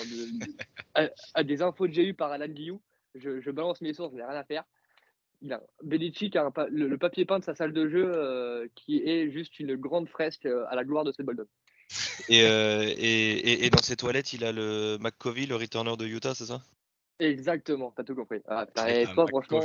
à, 0.94 1.42
des 1.42 1.62
infos 1.62 1.86
que 1.86 1.92
j'ai 1.92 2.06
eues 2.06 2.14
par 2.14 2.30
Alan 2.30 2.46
Guillou, 2.46 2.80
je, 3.14 3.50
balance 3.50 3.80
mes 3.80 3.92
sources, 3.92 4.12
je 4.12 4.18
n'ai 4.18 4.24
rien 4.24 4.38
à 4.38 4.44
faire 4.44 4.64
il 5.44 5.52
a 5.52 5.62
Belichick 5.82 6.36
a 6.36 6.50
le, 6.70 6.96
papier 6.96 7.24
peint 7.24 7.38
de 7.38 7.44
sa 7.44 7.54
salle 7.54 7.72
de 7.72 7.88
jeu 7.88 8.10
euh, 8.14 8.66
qui 8.74 8.98
est 9.04 9.30
juste 9.30 9.60
une 9.60 9.76
grande 9.76 10.08
fresque 10.08 10.46
euh, 10.46 10.64
à 10.70 10.74
la 10.74 10.84
gloire 10.84 11.04
de 11.04 11.12
ses 11.12 11.22
Bulldogs. 11.22 11.48
Euh, 12.30 12.82
et, 12.96 13.66
et, 13.66 13.70
dans 13.70 13.82
ses 13.82 13.96
toilettes, 13.96 14.32
il 14.32 14.44
a 14.44 14.52
le 14.52 14.96
McCovey, 15.00 15.44
le 15.44 15.56
returner 15.56 15.96
de 15.96 16.06
Utah, 16.06 16.34
c'est 16.34 16.46
ça? 16.46 16.62
Exactement, 17.20 17.92
t'as 17.96 18.02
tout 18.02 18.14
compris. 18.14 18.40
Ah, 18.48 18.66
ah, 18.76 18.86
franchement... 19.28 19.60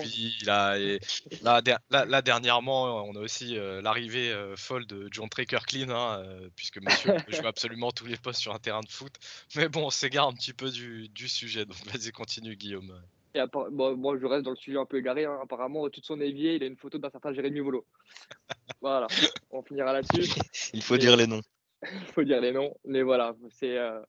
là, 1.41 2.21
dernièrement, 2.21 3.03
on 3.05 3.15
a 3.15 3.19
aussi 3.19 3.55
l'arrivée 3.81 4.31
folle 4.55 4.85
de 4.85 5.07
John 5.11 5.27
Trey 5.29 5.45
Kirkland, 5.45 5.89
hein, 5.89 6.23
puisque 6.55 6.79
monsieur 6.79 7.13
joue 7.27 7.47
absolument 7.47 7.91
tous 7.91 8.05
les 8.05 8.17
postes 8.17 8.39
sur 8.39 8.53
un 8.53 8.59
terrain 8.59 8.81
de 8.81 8.89
foot. 8.89 9.13
Mais 9.55 9.67
bon, 9.67 9.87
on 9.87 9.89
s'égare 9.89 10.27
un 10.27 10.33
petit 10.33 10.53
peu 10.53 10.69
du, 10.69 11.09
du 11.09 11.27
sujet, 11.27 11.65
donc 11.65 11.77
vas-y, 11.87 12.11
continue, 12.11 12.55
Guillaume. 12.55 13.01
Et 13.35 13.41
bon, 13.51 13.95
moi, 13.95 14.17
je 14.19 14.25
reste 14.25 14.43
dans 14.43 14.51
le 14.51 14.55
sujet 14.55 14.77
un 14.77 14.85
peu 14.85 14.97
égaré. 14.97 15.25
Hein. 15.25 15.39
Apparemment, 15.43 15.87
tout 15.89 16.01
son 16.03 16.19
évier, 16.19 16.55
il 16.55 16.63
a 16.63 16.65
une 16.65 16.77
photo 16.77 16.97
d'un 16.97 17.09
certain 17.09 17.31
Jérémy 17.33 17.59
Volo. 17.59 17.85
voilà, 18.81 19.07
on 19.51 19.61
finira 19.61 19.93
là-dessus. 19.93 20.31
il 20.73 20.81
faut 20.81 20.97
dire 20.97 21.15
les 21.15 21.27
noms. 21.27 21.41
il 21.83 22.13
faut 22.13 22.23
dire 22.23 22.41
les 22.41 22.51
noms. 22.51 22.75
Mais 22.85 23.03
voilà, 23.03 23.35
c'est 23.51 23.77
euh, 23.77 24.01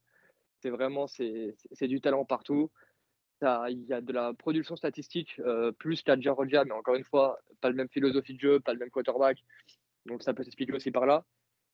vraiment 0.64 1.06
c'est 1.06 1.54
du 1.82 2.00
talent 2.00 2.24
partout. 2.24 2.70
Il 3.42 3.84
y 3.86 3.92
a 3.92 4.00
de 4.00 4.12
la 4.12 4.34
production 4.34 4.76
statistique 4.76 5.40
euh, 5.40 5.72
plus 5.72 6.02
qu'à 6.02 6.18
Georgia, 6.20 6.64
mais 6.64 6.72
encore 6.72 6.94
une 6.94 7.04
fois, 7.04 7.40
pas 7.60 7.70
le 7.70 7.74
même 7.74 7.88
philosophie 7.88 8.34
de 8.34 8.40
jeu, 8.40 8.60
pas 8.60 8.72
le 8.72 8.78
même 8.78 8.90
quarterback. 8.90 9.42
Donc 10.06 10.22
ça 10.22 10.34
peut 10.34 10.42
s'expliquer 10.42 10.72
aussi 10.72 10.90
par 10.90 11.06
là. 11.06 11.24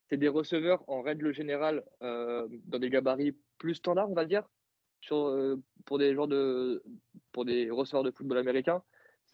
C'est 0.09 0.16
des 0.16 0.29
receveurs 0.29 0.85
en 0.88 1.02
règle 1.02 1.33
générale 1.33 1.85
euh, 2.02 2.46
dans 2.66 2.79
des 2.79 2.90
gabarits 2.90 3.37
plus 3.59 3.74
standards, 3.74 4.11
on 4.11 4.14
va 4.14 4.24
dire. 4.24 4.48
Sur, 5.00 5.59
pour 5.85 5.98
des 5.98 6.14
de 6.14 6.83
pour 7.31 7.44
des 7.44 7.70
receveurs 7.70 8.02
de 8.02 8.11
football 8.11 8.38
américain, 8.38 8.83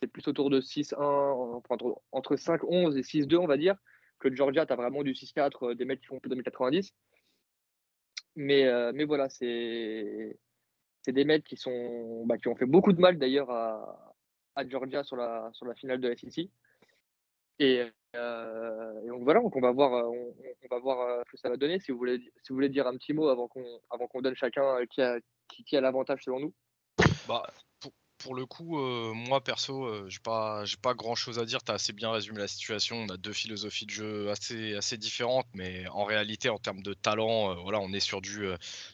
c'est 0.02 0.08
plus 0.08 0.26
autour 0.26 0.50
de 0.50 0.60
6-1, 0.60 0.96
entre, 0.98 2.02
entre 2.10 2.36
5-11 2.36 2.96
et 2.98 3.02
6-2, 3.02 3.36
on 3.36 3.46
va 3.46 3.56
dire, 3.56 3.76
que 4.18 4.34
Georgia, 4.34 4.66
tu 4.66 4.72
as 4.72 4.76
vraiment 4.76 5.04
du 5.04 5.12
6-4, 5.12 5.70
euh, 5.70 5.74
des 5.74 5.84
mecs 5.84 6.00
qui 6.00 6.06
font 6.06 6.18
plus 6.18 6.28
de 6.28 6.42
90. 6.42 6.92
Mais, 8.34 8.66
euh, 8.66 8.92
mais 8.94 9.04
voilà, 9.04 9.28
c'est 9.28 10.38
des 11.10 11.24
mecs 11.24 11.52
bah, 12.26 12.38
qui 12.38 12.48
ont 12.48 12.56
fait 12.56 12.66
beaucoup 12.66 12.92
de 12.92 13.00
mal 13.00 13.18
d'ailleurs 13.18 13.50
à, 13.50 14.68
Georgia 14.68 15.02
sur 15.02 15.16
la, 15.16 15.50
finale 15.76 16.00
de 16.00 16.08
la 16.08 16.16
SEC. 16.16 16.48
Et, 17.58 17.82
euh, 18.16 19.02
et, 19.04 19.08
donc 19.08 19.24
voilà, 19.24 19.40
donc 19.40 19.56
on 19.56 19.60
va 19.60 19.72
voir, 19.72 20.08
on, 20.08 20.34
va 20.70 20.78
voir 20.78 21.24
ce 21.26 21.32
que 21.32 21.36
ça 21.38 21.48
va 21.48 21.56
donner. 21.56 21.80
Si 21.80 21.90
vous 21.90 21.98
voulez, 21.98 22.18
si 22.18 22.50
vous 22.50 22.54
voulez 22.54 22.68
dire 22.68 22.86
un 22.86 22.96
petit 22.96 23.12
mot 23.12 23.28
avant 23.28 23.48
qu'on 23.48 23.80
avant 23.90 24.06
qu'on 24.06 24.20
donne 24.20 24.36
chacun 24.36 24.84
qui 24.86 25.02
a, 25.02 25.18
qui 25.48 25.76
a 25.76 25.80
l'avantage 25.80 26.22
selon 26.22 26.40
nous. 26.40 26.54
Bah, 27.26 27.42
pour 28.22 28.35
le 28.35 28.46
coup, 28.46 28.78
euh, 28.78 29.12
moi 29.12 29.42
perso, 29.42 29.85
euh, 29.85 30.06
j'ai 30.08 30.20
pas, 30.20 30.64
pas 30.80 30.94
grand 30.94 31.14
chose 31.14 31.38
à 31.38 31.44
dire. 31.44 31.62
Tu 31.62 31.72
as 31.72 31.74
assez 31.74 31.92
bien 31.92 32.11
résumé 32.12 32.38
la 32.38 32.48
situation. 32.48 32.96
On 32.96 33.08
a 33.08 33.16
deux 33.16 33.32
philosophies 33.32 33.87
de 33.87 33.90
jeu 33.90 34.30
assez, 34.30 34.74
assez 34.74 34.96
différentes, 34.96 35.46
mais 35.54 35.87
en 35.88 36.04
réalité, 36.04 36.48
en 36.48 36.58
termes 36.58 36.82
de 36.82 36.94
talent, 36.94 37.50
euh, 37.50 37.54
voilà, 37.62 37.80
on 37.80 37.92
est 37.92 38.00
sur 38.00 38.20
du, 38.20 38.46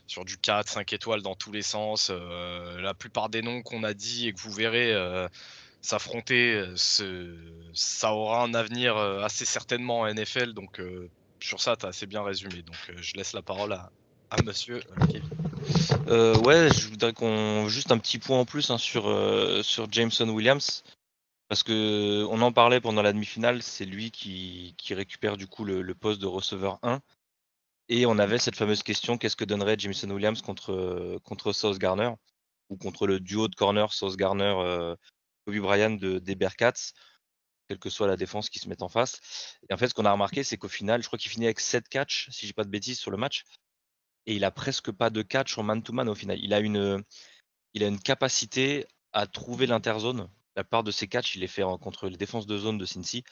sur 0.06 0.24
du 0.24 0.38
4, 0.38 0.68
5 0.68 0.92
étoiles 0.92 1.22
dans 1.22 1.34
tous 1.34 1.52
les 1.52 1.62
sens. 1.62 2.10
la 2.10 2.94
plupart 2.94 3.28
des 3.28 3.42
noms 3.42 3.62
qu'on 3.62 3.84
a 3.84 3.94
dit 3.94 4.28
et 4.28 4.32
que 4.32 4.40
vous 4.40 4.52
verrez 4.52 4.94
s'affronter, 5.82 6.64
ça 6.76 8.12
aura 8.12 8.42
un 8.42 8.54
avenir 8.54 8.96
assez 8.96 9.44
certainement 9.44 10.00
en 10.00 10.14
NFL. 10.14 10.54
Donc, 10.54 10.80
sur 11.40 11.60
ça, 11.60 11.76
tu 11.76 11.86
as 11.86 11.90
assez 11.90 12.06
bien 12.06 12.22
résumé. 12.22 12.62
Donc, 12.62 12.76
je 12.96 13.14
laisse 13.14 13.32
la 13.32 13.42
parole 13.42 13.72
à, 13.72 13.90
à 14.30 14.42
monsieur 14.42 14.80
Kevin. 15.10 15.47
Euh, 16.08 16.36
ouais, 16.38 16.68
je 16.72 16.88
voudrais 16.88 17.12
qu'on 17.12 17.68
juste 17.68 17.92
un 17.92 17.98
petit 17.98 18.18
point 18.18 18.38
en 18.38 18.44
plus 18.44 18.70
hein, 18.70 18.78
sur 18.78 19.08
euh, 19.08 19.62
sur 19.62 19.90
Jameson 19.90 20.28
Williams. 20.28 20.82
Parce 21.48 21.62
que 21.62 22.24
on 22.30 22.42
en 22.42 22.52
parlait 22.52 22.80
pendant 22.80 23.02
la 23.02 23.12
demi-finale, 23.12 23.62
c'est 23.62 23.86
lui 23.86 24.10
qui, 24.10 24.74
récupère 24.90 25.36
du 25.36 25.46
coup 25.46 25.64
le, 25.64 25.94
poste 25.94 26.20
de 26.20 26.26
receveur 26.26 26.78
1 26.82 27.00
et 27.88 28.06
on 28.06 28.18
avait 28.18 28.38
cette 28.38 28.56
fameuse 28.56 28.82
question 28.82 29.16
qu'est-ce 29.18 29.36
que 29.36 29.44
donnerait 29.44 29.76
Jameson 29.78 30.10
Williams 30.10 30.42
contre 30.42 31.18
contre 31.24 31.52
Sauce 31.52 31.78
Garner? 31.78 32.10
Ou 32.68 32.76
contre 32.76 33.06
le 33.06 33.20
duo 33.20 33.48
de 33.48 33.54
corner 33.54 33.92
Sauce 33.94 34.16
Garner 34.16 34.54
euh, 34.58 34.94
Kobe 35.46 35.54
de, 35.54 36.18
des 36.18 36.36
quelle 37.68 37.78
que 37.78 37.90
soit 37.90 38.06
la 38.06 38.16
défense 38.16 38.50
qui 38.50 38.58
se 38.58 38.68
met 38.68 38.82
en 38.82 38.88
face. 38.88 39.58
Et 39.68 39.74
en 39.74 39.76
fait, 39.76 39.88
ce 39.88 39.94
qu'on 39.94 40.04
a 40.04 40.12
remarqué, 40.12 40.42
c'est 40.42 40.56
qu'au 40.56 40.68
final, 40.68 41.02
je 41.02 41.06
crois 41.06 41.18
qu'il 41.18 41.30
finit 41.30 41.46
avec 41.46 41.60
7 41.60 41.88
catchs, 41.88 42.28
si 42.30 42.46
j'ai 42.46 42.52
pas 42.52 42.64
de 42.64 42.70
bêtises, 42.70 42.98
sur 42.98 43.10
le 43.10 43.16
match 43.16 43.44
et 44.28 44.34
il 44.34 44.44
a 44.44 44.50
presque 44.50 44.92
pas 44.92 45.08
de 45.08 45.22
catch 45.22 45.56
en 45.56 45.62
man-to-man 45.62 46.06
au 46.06 46.14
final. 46.14 46.38
Il 46.42 46.52
a 46.52 46.60
une, 46.60 47.02
il 47.72 47.82
a 47.82 47.86
une 47.86 47.98
capacité 47.98 48.86
à 49.12 49.26
trouver 49.26 49.66
l'interzone. 49.66 50.28
La 50.54 50.64
part 50.64 50.84
de 50.84 50.90
ses 50.90 51.08
catchs, 51.08 51.34
il 51.34 51.40
les 51.40 51.46
fait 51.46 51.62
contre 51.80 52.08
les 52.08 52.18
défenses 52.18 52.46
de 52.46 52.58
zone 52.58 52.76
de 52.76 52.84
Cincy. 52.84 53.24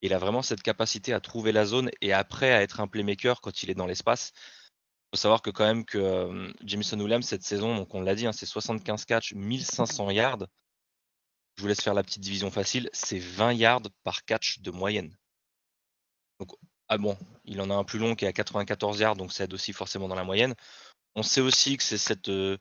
Il 0.00 0.12
a 0.12 0.18
vraiment 0.18 0.42
cette 0.42 0.62
capacité 0.62 1.12
à 1.12 1.20
trouver 1.20 1.52
la 1.52 1.64
zone 1.64 1.90
et 2.00 2.12
après 2.12 2.52
à 2.52 2.60
être 2.60 2.80
un 2.80 2.88
playmaker 2.88 3.40
quand 3.40 3.62
il 3.62 3.70
est 3.70 3.74
dans 3.74 3.86
l'espace. 3.86 4.32
Il 4.34 5.16
faut 5.16 5.20
savoir 5.20 5.42
que 5.42 5.50
quand 5.50 5.64
même 5.64 5.84
que 5.84 5.98
euh, 5.98 6.52
Jameson 6.64 6.98
Williams 6.98 7.24
cette 7.24 7.44
saison, 7.44 7.76
donc 7.76 7.94
on 7.94 8.00
l'a 8.00 8.16
dit, 8.16 8.26
hein, 8.26 8.32
c'est 8.32 8.44
75 8.44 9.04
catchs, 9.04 9.34
1500 9.34 10.10
yards. 10.10 10.48
Je 11.54 11.62
vous 11.62 11.68
laisse 11.68 11.82
faire 11.82 11.94
la 11.94 12.02
petite 12.02 12.22
division 12.22 12.50
facile, 12.50 12.90
c'est 12.92 13.20
20 13.20 13.52
yards 13.52 13.82
par 14.02 14.24
catch 14.24 14.58
de 14.58 14.72
moyenne. 14.72 15.16
Donc, 16.40 16.50
ah 16.92 16.98
bon, 16.98 17.16
il 17.46 17.58
en 17.62 17.70
a 17.70 17.74
un 17.74 17.84
plus 17.84 17.98
long 17.98 18.14
qui 18.14 18.26
est 18.26 18.28
à 18.28 18.34
94 18.34 19.00
yards, 19.00 19.16
donc 19.16 19.32
ça 19.32 19.44
aide 19.44 19.54
aussi 19.54 19.72
forcément 19.72 20.08
dans 20.08 20.14
la 20.14 20.24
moyenne. 20.24 20.54
On 21.14 21.22
sait 21.22 21.40
aussi 21.40 21.78
que 21.78 21.82
c'est 21.82 22.28
euh, 22.28 22.58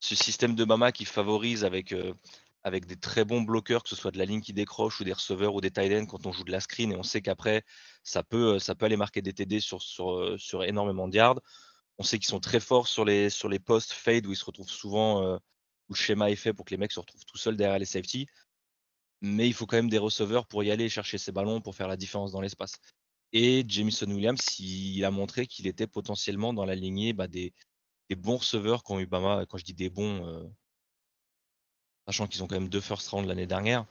ce 0.00 0.14
système 0.14 0.54
de 0.54 0.64
Mama 0.66 0.92
qui 0.92 1.06
favorise 1.06 1.64
avec, 1.64 1.92
euh, 1.92 2.12
avec 2.62 2.84
des 2.84 2.96
très 2.96 3.24
bons 3.24 3.40
bloqueurs, 3.40 3.82
que 3.82 3.88
ce 3.88 3.96
soit 3.96 4.10
de 4.10 4.18
la 4.18 4.26
ligne 4.26 4.42
qui 4.42 4.52
décroche 4.52 5.00
ou 5.00 5.04
des 5.04 5.14
receveurs 5.14 5.54
ou 5.54 5.62
des 5.62 5.70
tight 5.70 5.92
ends 5.94 6.04
quand 6.04 6.26
on 6.26 6.32
joue 6.32 6.44
de 6.44 6.52
la 6.52 6.60
screen. 6.60 6.92
Et 6.92 6.96
on 6.96 7.02
sait 7.02 7.22
qu'après, 7.22 7.64
ça 8.04 8.22
peut, 8.22 8.58
ça 8.58 8.74
peut 8.74 8.84
aller 8.84 8.98
marquer 8.98 9.22
des 9.22 9.32
TD 9.32 9.60
sur, 9.60 9.80
euh, 10.10 10.36
énormément 10.66 11.08
de 11.08 11.16
yards. 11.16 11.40
On 11.98 12.02
sait 12.02 12.18
qu'ils 12.18 12.28
sont 12.28 12.40
très 12.40 12.60
forts 12.60 12.86
sur 12.86 13.06
les, 13.06 13.30
sur 13.30 13.50
postes 13.64 13.92
fade 13.92 14.26
où 14.26 14.32
ils 14.32 14.36
se 14.36 14.44
retrouvent 14.44 14.68
souvent, 14.68 15.22
euh, 15.24 15.36
où 15.88 15.94
le 15.94 15.98
schéma 15.98 16.30
est 16.30 16.36
fait 16.36 16.52
pour 16.52 16.66
que 16.66 16.72
les 16.72 16.78
mecs 16.78 16.92
se 16.92 17.00
retrouvent 17.00 17.24
tout 17.24 17.38
seuls 17.38 17.56
derrière 17.56 17.78
les 17.78 17.86
safety. 17.86 18.26
Mais 19.22 19.46
il 19.48 19.54
faut 19.54 19.66
quand 19.66 19.76
même 19.76 19.90
des 19.90 19.98
receveurs 19.98 20.46
pour 20.46 20.64
y 20.64 20.70
aller 20.70 20.90
chercher 20.90 21.16
ces 21.16 21.32
ballons 21.32 21.62
pour 21.62 21.74
faire 21.74 21.88
la 21.88 21.96
différence 21.96 22.32
dans 22.32 22.42
l'espace. 22.42 22.78
Et 23.32 23.64
Jamison 23.68 24.10
Williams, 24.10 24.58
il 24.58 25.04
a 25.04 25.10
montré 25.10 25.46
qu'il 25.46 25.66
était 25.66 25.86
potentiellement 25.86 26.52
dans 26.52 26.64
la 26.64 26.74
lignée 26.74 27.12
bah, 27.12 27.28
des, 27.28 27.52
des, 28.08 28.16
bons 28.16 28.38
receveurs 28.38 28.82
qu'ont 28.82 28.98
eu 28.98 29.06
Bama. 29.06 29.46
Quand 29.48 29.58
je 29.58 29.64
dis 29.64 29.74
des 29.74 29.90
bons, 29.90 30.26
euh, 30.26 30.42
sachant 32.06 32.26
qu'ils 32.26 32.42
ont 32.42 32.48
quand 32.48 32.56
même 32.56 32.68
deux 32.68 32.80
first 32.80 33.08
round 33.08 33.26
l'année 33.26 33.46
dernière, 33.46 33.86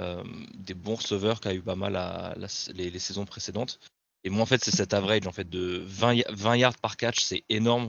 euh, 0.00 0.22
des 0.54 0.74
bons 0.74 0.96
receveurs 0.96 1.40
qu'a 1.40 1.54
eu 1.54 1.62
Bama 1.62 1.88
la, 1.88 2.34
les, 2.74 2.98
saisons 2.98 3.24
précédentes. 3.24 3.80
Et 4.24 4.30
moi, 4.30 4.42
en 4.42 4.46
fait, 4.46 4.62
c'est 4.62 4.74
cet 4.74 4.92
average 4.92 5.26
en 5.26 5.32
fait, 5.32 5.48
de 5.48 5.82
20, 5.86 6.56
yards 6.56 6.78
par 6.78 6.96
catch, 6.96 7.20
c'est 7.20 7.44
énorme. 7.48 7.88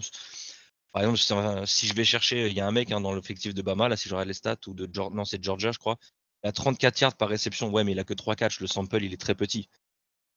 Par 0.93 1.03
exemple, 1.03 1.67
si, 1.67 1.87
je 1.87 1.93
vais 1.93 2.05
chercher, 2.05 2.47
il 2.47 2.53
y 2.53 2.61
a 2.61 2.67
un 2.67 2.71
mec 2.71 2.91
hein, 2.91 3.01
dans 3.01 3.13
l'effectif 3.13 3.53
de 3.53 3.61
Bama, 3.61 3.89
là, 3.89 3.97
si 3.97 4.07
je 4.07 4.13
regarde 4.13 4.29
les 4.29 4.33
stats, 4.33 4.57
ou 4.67 4.73
de 4.73 4.89
non, 5.11 5.25
c'est 5.25 5.43
Georgia, 5.43 5.71
je 5.73 5.79
crois. 5.79 5.97
Il 6.43 6.47
a 6.47 6.51
34 6.53 7.01
yards 7.01 7.17
par 7.17 7.27
réception, 7.27 7.69
ouais, 7.69 7.83
mais 7.83 7.93
il 7.93 7.99
a 7.99 8.05
que 8.05 8.13
3 8.13 8.35
catchs, 8.35 8.59
le 8.61 8.67
sample, 8.67 9.03
il 9.03 9.13
est 9.13 9.19
très 9.19 9.35
petit. 9.35 9.67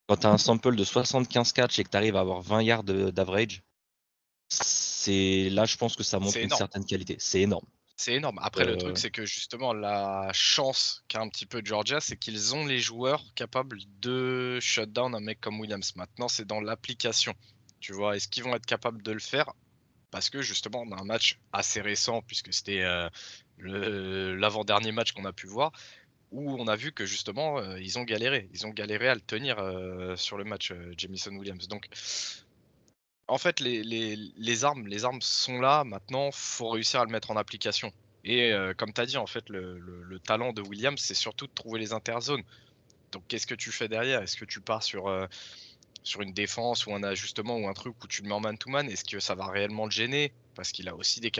Quand 0.09 0.17
tu 0.17 0.25
as 0.25 0.31
un 0.31 0.39
sample 0.39 0.75
de 0.75 0.83
75 0.83 1.53
catchs 1.53 1.77
et 1.77 1.83
que 1.83 1.89
tu 1.91 1.95
arrives 1.95 2.15
à 2.15 2.21
avoir 2.21 2.41
20 2.41 2.63
yards 2.63 2.83
d'average, 2.83 3.61
c'est 4.47 5.49
là, 5.51 5.65
je 5.65 5.77
pense 5.77 5.95
que 5.95 6.01
ça 6.01 6.17
montre 6.17 6.37
une 6.37 6.49
certaine 6.49 6.83
qualité. 6.83 7.15
C'est 7.19 7.41
énorme. 7.41 7.67
C'est 7.95 8.15
énorme. 8.15 8.39
Après, 8.41 8.65
le 8.65 8.75
truc, 8.75 8.97
c'est 8.97 9.11
que 9.11 9.27
justement, 9.27 9.71
la 9.71 10.31
chance 10.33 11.03
qu'a 11.09 11.21
un 11.21 11.29
petit 11.29 11.45
peu 11.45 11.61
Georgia, 11.63 11.99
c'est 11.99 12.17
qu'ils 12.17 12.55
ont 12.55 12.65
les 12.65 12.79
joueurs 12.79 13.23
capables 13.35 13.77
de 13.99 14.59
shut 14.59 14.91
down 14.91 15.13
un 15.13 15.19
mec 15.19 15.39
comme 15.41 15.59
Williams. 15.59 15.95
Maintenant, 15.95 16.27
c'est 16.27 16.45
dans 16.45 16.59
l'application. 16.59 17.35
Tu 17.79 17.93
vois, 17.93 18.15
est-ce 18.15 18.27
qu'ils 18.27 18.43
vont 18.43 18.55
être 18.55 18.65
capables 18.65 19.03
de 19.03 19.11
le 19.11 19.19
faire? 19.19 19.53
Parce 20.09 20.31
que 20.31 20.41
justement, 20.41 20.81
on 20.87 20.91
a 20.91 20.99
un 20.99 21.05
match 21.05 21.37
assez 21.53 21.81
récent, 21.81 22.23
puisque 22.23 22.51
c'était 22.51 22.81
euh, 22.81 23.09
l'avant-dernier 23.59 24.91
match 24.91 25.11
qu'on 25.11 25.25
a 25.25 25.33
pu 25.33 25.45
voir, 25.45 25.71
où 26.31 26.55
on 26.59 26.67
a 26.67 26.75
vu 26.75 26.91
que 26.91 27.05
justement, 27.05 27.59
euh, 27.59 27.79
ils 27.79 27.97
ont 27.99 28.03
galéré. 28.03 28.49
Ils 28.53 28.65
ont 28.65 28.71
galéré 28.71 29.07
à 29.07 29.15
le 29.15 29.21
tenir 29.21 29.59
euh, 29.59 30.15
sur 30.15 30.37
le 30.37 30.43
match, 30.43 30.73
Jamison 30.97 31.35
Williams. 31.35 31.67
Donc, 31.67 31.87
en 33.29 33.37
fait, 33.37 33.59
les, 33.59 34.63
armes, 34.63 34.87
les 34.87 35.05
armes 35.05 35.21
sont 35.21 35.59
là. 35.59 35.83
Maintenant, 35.83 36.31
faut 36.31 36.69
réussir 36.69 36.99
à 36.99 37.05
le 37.05 37.11
mettre 37.11 37.31
en 37.31 37.37
application. 37.37 37.93
Et 38.23 38.51
euh, 38.51 38.73
comme 38.73 38.91
tu 38.91 39.01
as 39.01 39.05
dit, 39.05 39.17
en 39.17 39.27
fait, 39.27 39.49
le, 39.49 40.19
talent 40.25 40.51
de 40.51 40.61
Williams, 40.61 40.99
c'est 40.99 41.13
surtout 41.13 41.47
de 41.47 41.53
trouver 41.53 41.79
les 41.79 41.93
interzones. 41.93 42.43
Donc, 43.11 43.23
qu'est-ce 43.27 43.47
que 43.47 43.55
tu 43.55 43.71
fais 43.71 43.87
derrière? 43.87 44.21
Est-ce 44.21 44.37
que 44.37 44.45
tu 44.45 44.61
pars 44.61 44.83
sur, 44.83 45.07
euh, 45.07 45.27
sur 46.03 46.21
une 46.21 46.33
défense 46.33 46.85
ou 46.85 46.93
un 46.93 47.03
ajustement 47.03 47.57
ou 47.57 47.67
un 47.67 47.73
truc 47.73 47.95
où 48.03 48.07
tu 48.07 48.21
le 48.23 48.27
mets 48.27 48.33
en 48.33 48.39
man-to-man? 48.39 48.89
Est-ce 48.89 49.05
que 49.05 49.19
ça 49.19 49.35
va 49.35 49.47
réellement 49.47 49.85
le 49.85 49.91
gêner? 49.91 50.33
Parce 50.59 50.73
qu'il 50.73 50.89
a 50.89 50.95
aussi 50.95 51.21
des, 51.21 51.31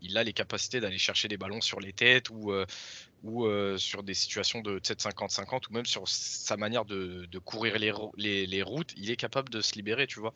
il, 0.00 0.16
a 0.16 0.24
les 0.24 0.32
capacités 0.32 0.80
d'aller 0.80 0.96
chercher 0.96 1.28
des 1.28 1.36
ballons 1.36 1.60
sur 1.60 1.78
les 1.78 1.92
têtes 1.92 2.30
ou, 2.30 2.52
euh, 2.52 2.64
ou 3.22 3.46
sur 3.76 4.02
des 4.02 4.14
situations 4.14 4.62
de 4.62 4.78
7-50-50 4.78 5.68
ou 5.68 5.74
même 5.74 5.84
sur 5.84 6.08
sa 6.08 6.56
manière 6.56 6.86
de, 6.86 7.38
courir 7.44 7.78
les, 7.78 7.92
les, 8.16 8.46
les 8.46 8.62
routes. 8.62 8.94
Il 8.96 9.10
est 9.10 9.16
capable 9.16 9.50
de 9.50 9.60
se 9.60 9.74
libérer, 9.74 10.06
tu 10.06 10.20
vois. 10.20 10.32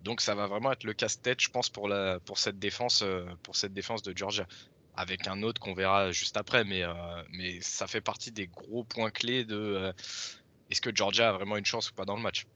Donc 0.00 0.20
ça 0.20 0.34
va 0.34 0.48
vraiment 0.48 0.72
être 0.72 0.84
le 0.84 0.92
casse-tête, 0.92 1.40
je 1.40 1.50
pense, 1.50 1.70
pour, 1.70 1.88
la, 1.88 2.20
pour, 2.20 2.38
cette 2.38 2.58
défense, 2.58 3.02
euh, 3.02 3.24
pour 3.42 3.56
cette 3.56 3.72
défense 3.72 4.02
de 4.02 4.16
Georgia. 4.16 4.46
Avec 4.94 5.28
un 5.28 5.42
autre 5.42 5.60
qu'on 5.60 5.74
verra 5.74 6.10
juste 6.10 6.36
après, 6.36 6.64
mais, 6.64 6.82
euh, 6.82 7.22
mais 7.30 7.60
ça 7.60 7.86
fait 7.86 8.00
partie 8.00 8.32
des 8.32 8.48
gros 8.48 8.82
points 8.84 9.12
clés 9.12 9.44
de 9.44 9.56
euh, 9.56 9.92
est-ce 10.70 10.80
que 10.80 10.90
Georgia 10.94 11.28
a 11.28 11.32
vraiment 11.32 11.56
une 11.56 11.64
chance 11.64 11.90
ou 11.90 11.94
pas 11.94 12.04
dans 12.04 12.16
le 12.16 12.22
match? 12.22 12.46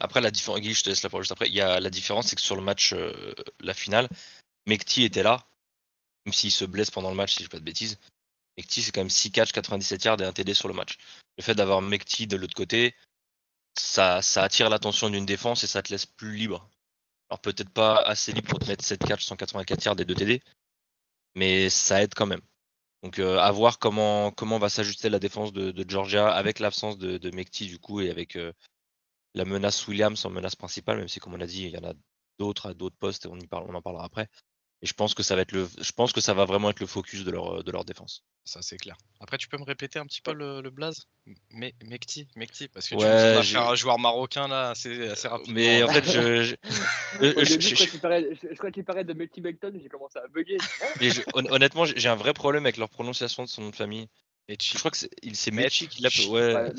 Après, 0.00 0.20
la 0.20 0.30
différence, 0.30 0.60
je 0.60 0.82
te 0.82 0.88
laisse 0.88 1.02
la 1.02 1.10
parole 1.10 1.24
juste 1.24 1.32
après. 1.32 1.48
Il 1.48 1.54
y 1.54 1.60
a 1.60 1.80
la 1.80 1.90
différence, 1.90 2.28
c'est 2.28 2.36
que 2.36 2.42
sur 2.42 2.56
le 2.56 2.62
match, 2.62 2.94
la 3.60 3.74
finale, 3.74 4.08
Mekti 4.66 5.04
était 5.04 5.22
là, 5.22 5.46
même 6.26 6.32
s'il 6.32 6.52
se 6.52 6.64
blesse 6.64 6.90
pendant 6.90 7.10
le 7.10 7.16
match, 7.16 7.34
si 7.34 7.38
je 7.38 7.44
ne 7.44 7.50
pas 7.50 7.58
de 7.58 7.64
bêtises. 7.64 7.98
Mekti, 8.58 8.82
c'est 8.82 8.92
quand 8.92 9.00
même 9.00 9.10
6 9.10 9.30
catch, 9.32 9.52
97 9.52 10.04
yards 10.04 10.20
et 10.20 10.24
un 10.24 10.32
TD 10.32 10.52
sur 10.52 10.68
le 10.68 10.74
match. 10.74 10.98
Le 11.36 11.42
fait 11.42 11.54
d'avoir 11.54 11.80
Mekti 11.80 12.26
de 12.26 12.36
l'autre 12.36 12.54
côté, 12.54 12.94
ça, 13.78 14.20
attire 14.36 14.68
l'attention 14.68 15.10
d'une 15.10 15.26
défense 15.26 15.64
et 15.64 15.66
ça 15.66 15.82
te 15.82 15.90
laisse 15.90 16.06
plus 16.06 16.36
libre. 16.36 16.68
Alors 17.30 17.40
peut-être 17.40 17.70
pas 17.70 17.96
assez 17.96 18.32
libre 18.32 18.48
pour 18.48 18.58
te 18.58 18.66
mettre 18.66 18.84
7 18.84 19.04
catch 19.04 19.24
184 19.24 19.84
yards 19.84 20.00
et 20.00 20.04
2 20.04 20.14
TD, 20.14 20.42
mais 21.34 21.70
ça 21.70 22.02
aide 22.02 22.14
quand 22.14 22.26
même. 22.26 22.40
Donc 23.02 23.18
euh, 23.20 23.38
à 23.38 23.50
voir 23.52 23.78
comment, 23.78 24.32
comment 24.32 24.58
va 24.58 24.68
s'ajuster 24.68 25.08
la 25.08 25.18
défense 25.18 25.52
de, 25.52 25.84
Georgia 25.88 26.28
avec 26.28 26.58
l'absence 26.58 26.98
de, 26.98 27.16
de 27.18 27.30
Mekti 27.30 27.66
du 27.66 27.78
coup 27.78 28.00
et 28.00 28.10
avec 28.10 28.36
euh, 28.36 28.52
la 29.34 29.44
menace 29.44 29.86
Williams 29.86 30.24
en 30.24 30.30
menace 30.30 30.56
principale, 30.56 30.98
même 30.98 31.08
si 31.08 31.20
comme 31.20 31.34
on 31.34 31.40
a 31.40 31.46
dit, 31.46 31.64
il 31.64 31.70
y 31.70 31.78
en 31.78 31.88
a 31.88 31.94
d'autres 32.38 32.70
à 32.70 32.74
d'autres 32.74 32.96
postes 32.96 33.26
et 33.26 33.28
on, 33.28 33.36
y 33.36 33.46
parle, 33.46 33.66
on 33.68 33.74
en 33.74 33.82
parlera 33.82 34.04
après. 34.04 34.28
Et 34.80 34.86
je 34.86 34.94
pense 34.94 35.12
que 35.12 35.24
ça 35.24 35.34
va 35.34 35.42
être 35.42 35.50
le, 35.50 35.68
je 35.80 35.92
pense 35.92 36.12
que 36.12 36.20
ça 36.20 36.34
va 36.34 36.44
vraiment 36.44 36.70
être 36.70 36.78
le 36.78 36.86
focus 36.86 37.24
de 37.24 37.32
leur, 37.32 37.64
de 37.64 37.70
leur 37.72 37.84
défense. 37.84 38.22
Ça 38.44 38.62
c'est 38.62 38.76
clair. 38.76 38.96
Après, 39.18 39.36
tu 39.36 39.48
peux 39.48 39.58
me 39.58 39.64
répéter 39.64 39.98
un 39.98 40.06
petit 40.06 40.20
peu 40.20 40.32
le, 40.32 40.60
le 40.60 40.70
blaze? 40.70 41.08
Mekti, 41.50 42.28
Mekti, 42.36 42.68
parce 42.68 42.88
que 42.88 42.94
tu 42.94 43.02
vas 43.02 43.42
faire 43.42 43.68
un 43.68 43.74
joueur 43.74 43.98
marocain 43.98 44.46
là 44.46 44.70
assez, 44.70 45.08
assez 45.08 45.26
rapidement. 45.26 45.54
Mais 45.54 45.82
en 45.82 45.88
fait, 45.88 46.04
je, 46.04 46.42
je, 46.44 46.54
je, 47.20 48.54
crois 48.54 48.70
qu'il 48.70 48.84
paraît 48.84 49.04
de 49.04 49.12
Mekti 49.12 49.40
Beckton, 49.40 49.72
j'ai 49.82 49.88
commencé 49.88 50.18
à 50.18 50.28
bugger. 50.28 50.58
honnêtement, 51.34 51.84
j'ai 51.84 52.08
un 52.08 52.16
vrai 52.16 52.32
problème 52.32 52.64
avec 52.64 52.76
leur 52.76 52.88
prononciation 52.88 53.42
de 53.42 53.48
son 53.48 53.62
nom 53.62 53.70
de 53.70 53.76
famille. 53.76 54.08
Je 54.48 54.78
crois 54.78 54.90
que 54.90 54.96
c'est 54.96 55.50
Mechi 55.50 55.88
qui 55.88 56.00
l'appelle. 56.00 56.26
Ouais, 56.28 56.72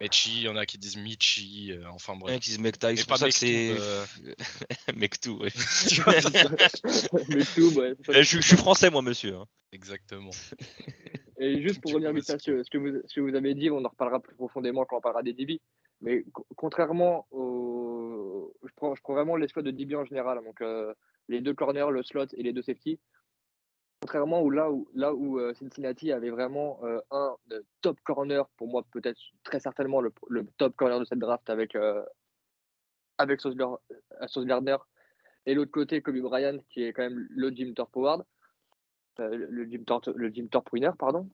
Mechi, 0.00 0.32
il 0.32 0.42
y 0.42 0.48
en 0.48 0.56
a 0.56 0.66
qui 0.66 0.78
disent 0.78 0.96
Michi, 0.96 1.70
euh, 1.70 1.88
enfin 1.90 2.16
bref. 2.16 2.30
Il 2.30 2.32
y 2.32 2.34
en 2.34 2.36
a 2.36 2.40
qui 2.40 2.50
disent 2.50 2.58
Mekta, 2.58 2.96
c'est 2.96 3.06
pour 3.06 3.18
ça 3.18 3.28
que 3.28 3.34
c'est. 3.34 3.76
Euh... 3.78 4.04
Mektou, 4.96 5.38
ouais. 5.38 5.50
Mektou, 7.28 7.70
ouais. 7.78 7.94
Je, 8.08 8.22
je, 8.22 8.40
suis 8.40 8.56
français, 8.56 8.90
moi, 8.90 9.00
monsieur. 9.00 9.36
Hein. 9.36 9.46
Exactement. 9.70 10.32
Et 11.38 11.62
juste 11.62 11.80
pour 11.80 11.92
revenir 11.92 12.12
vite 12.12 12.28
à 12.30 12.38
ce, 12.40 12.68
que 12.68 12.78
vous, 12.78 13.00
ce 13.06 13.14
que 13.14 13.20
vous 13.20 13.34
avez 13.36 13.54
dit, 13.54 13.70
on 13.70 13.84
en 13.84 13.88
reparlera 13.88 14.18
plus 14.18 14.34
profondément 14.34 14.84
quand 14.84 14.96
on 14.96 15.00
parlera 15.00 15.22
des 15.22 15.34
DB. 15.34 15.60
Mais 16.00 16.24
contrairement 16.56 17.28
au. 17.30 18.52
Je 18.64 18.72
prends, 18.74 18.96
je 18.96 19.02
prends 19.02 19.14
vraiment 19.14 19.36
l'espoir 19.36 19.62
de 19.62 19.70
DB 19.70 19.94
en 19.94 20.04
général. 20.04 20.40
Donc, 20.44 20.60
euh, 20.60 20.92
les 21.28 21.40
deux 21.40 21.54
corners, 21.54 21.90
le 21.92 22.02
slot 22.02 22.26
et 22.36 22.42
les 22.42 22.52
deux 22.52 22.62
safety 22.62 22.98
contrairement 24.02 24.42
où 24.42 24.50
là 24.50 24.68
où, 24.68 24.88
là 24.94 25.14
où 25.14 25.38
euh, 25.38 25.54
Cincinnati 25.54 26.10
avait 26.10 26.30
vraiment 26.30 26.80
euh, 26.82 27.00
un 27.12 27.36
top 27.82 28.00
corner, 28.02 28.48
pour 28.56 28.66
moi 28.66 28.84
peut-être 28.90 29.20
très 29.44 29.60
certainement 29.60 30.00
le, 30.00 30.12
top 30.58 30.74
corner 30.74 30.98
de 30.98 31.04
cette 31.04 31.20
draft 31.20 31.48
avec, 31.48 31.76
euh, 31.76 32.04
avec 33.18 33.40
Sauce, 33.40 33.54
Gardner, 33.56 34.76
et 35.46 35.54
l'autre 35.54 35.70
côté 35.70 36.02
Kobe 36.02 36.18
Bryant 36.18 36.58
qui 36.68 36.82
est 36.82 36.92
quand 36.92 37.02
même 37.02 37.28
le 37.30 37.50
Jim 37.50 37.72
Thorpe 37.76 37.96
le, 39.18 39.64
Jim 39.70 40.46
Thorpe, 40.50 40.72
winner, 40.72 40.90
pardon. 40.98 41.30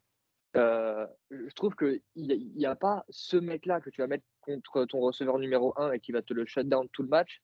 je 0.55 1.55
trouve 1.55 1.75
qu'il 1.75 2.03
n'y 2.17 2.67
a, 2.67 2.73
a, 2.73 2.77
pas 2.77 3.07
ce 3.09 3.39
mec-là 3.39 3.81
que 3.81 3.89
tu 3.89 4.03
vas 4.03 4.09
mettre 4.09 4.27
contre 4.43 4.85
ton 4.85 5.01
receveur 5.01 5.39
numéro 5.39 5.73
1 5.81 5.93
et 5.93 6.01
qui 6.01 6.13
va 6.13 6.21
te 6.21 6.35
le 6.35 6.45
shut 6.45 6.69
down 6.69 6.87
tout 6.91 7.03
le 7.03 7.09
match. 7.09 7.41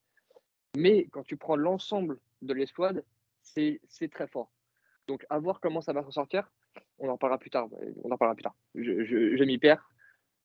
Mais 0.76 1.06
quand 1.12 1.22
tu 1.22 1.38
prends 1.38 1.56
l'ensemble 1.56 2.20
de 2.42 2.52
l'escouade, 2.52 3.04
c'est 3.40 3.80
très 4.10 4.26
fort. 4.26 4.53
Donc, 5.06 5.24
à 5.28 5.38
voir 5.38 5.60
comment 5.60 5.80
ça 5.80 5.92
va 5.92 6.00
ressortir. 6.00 6.50
On 6.98 7.08
en 7.08 7.18
parlera 7.18 7.38
plus 7.38 7.50
tard. 7.50 7.68
On 8.02 8.10
en 8.10 8.16
parlera 8.16 8.34
plus 8.34 8.42
tard. 8.42 8.54
Je, 8.74 9.44
m'y 9.44 9.58
perds. 9.58 9.88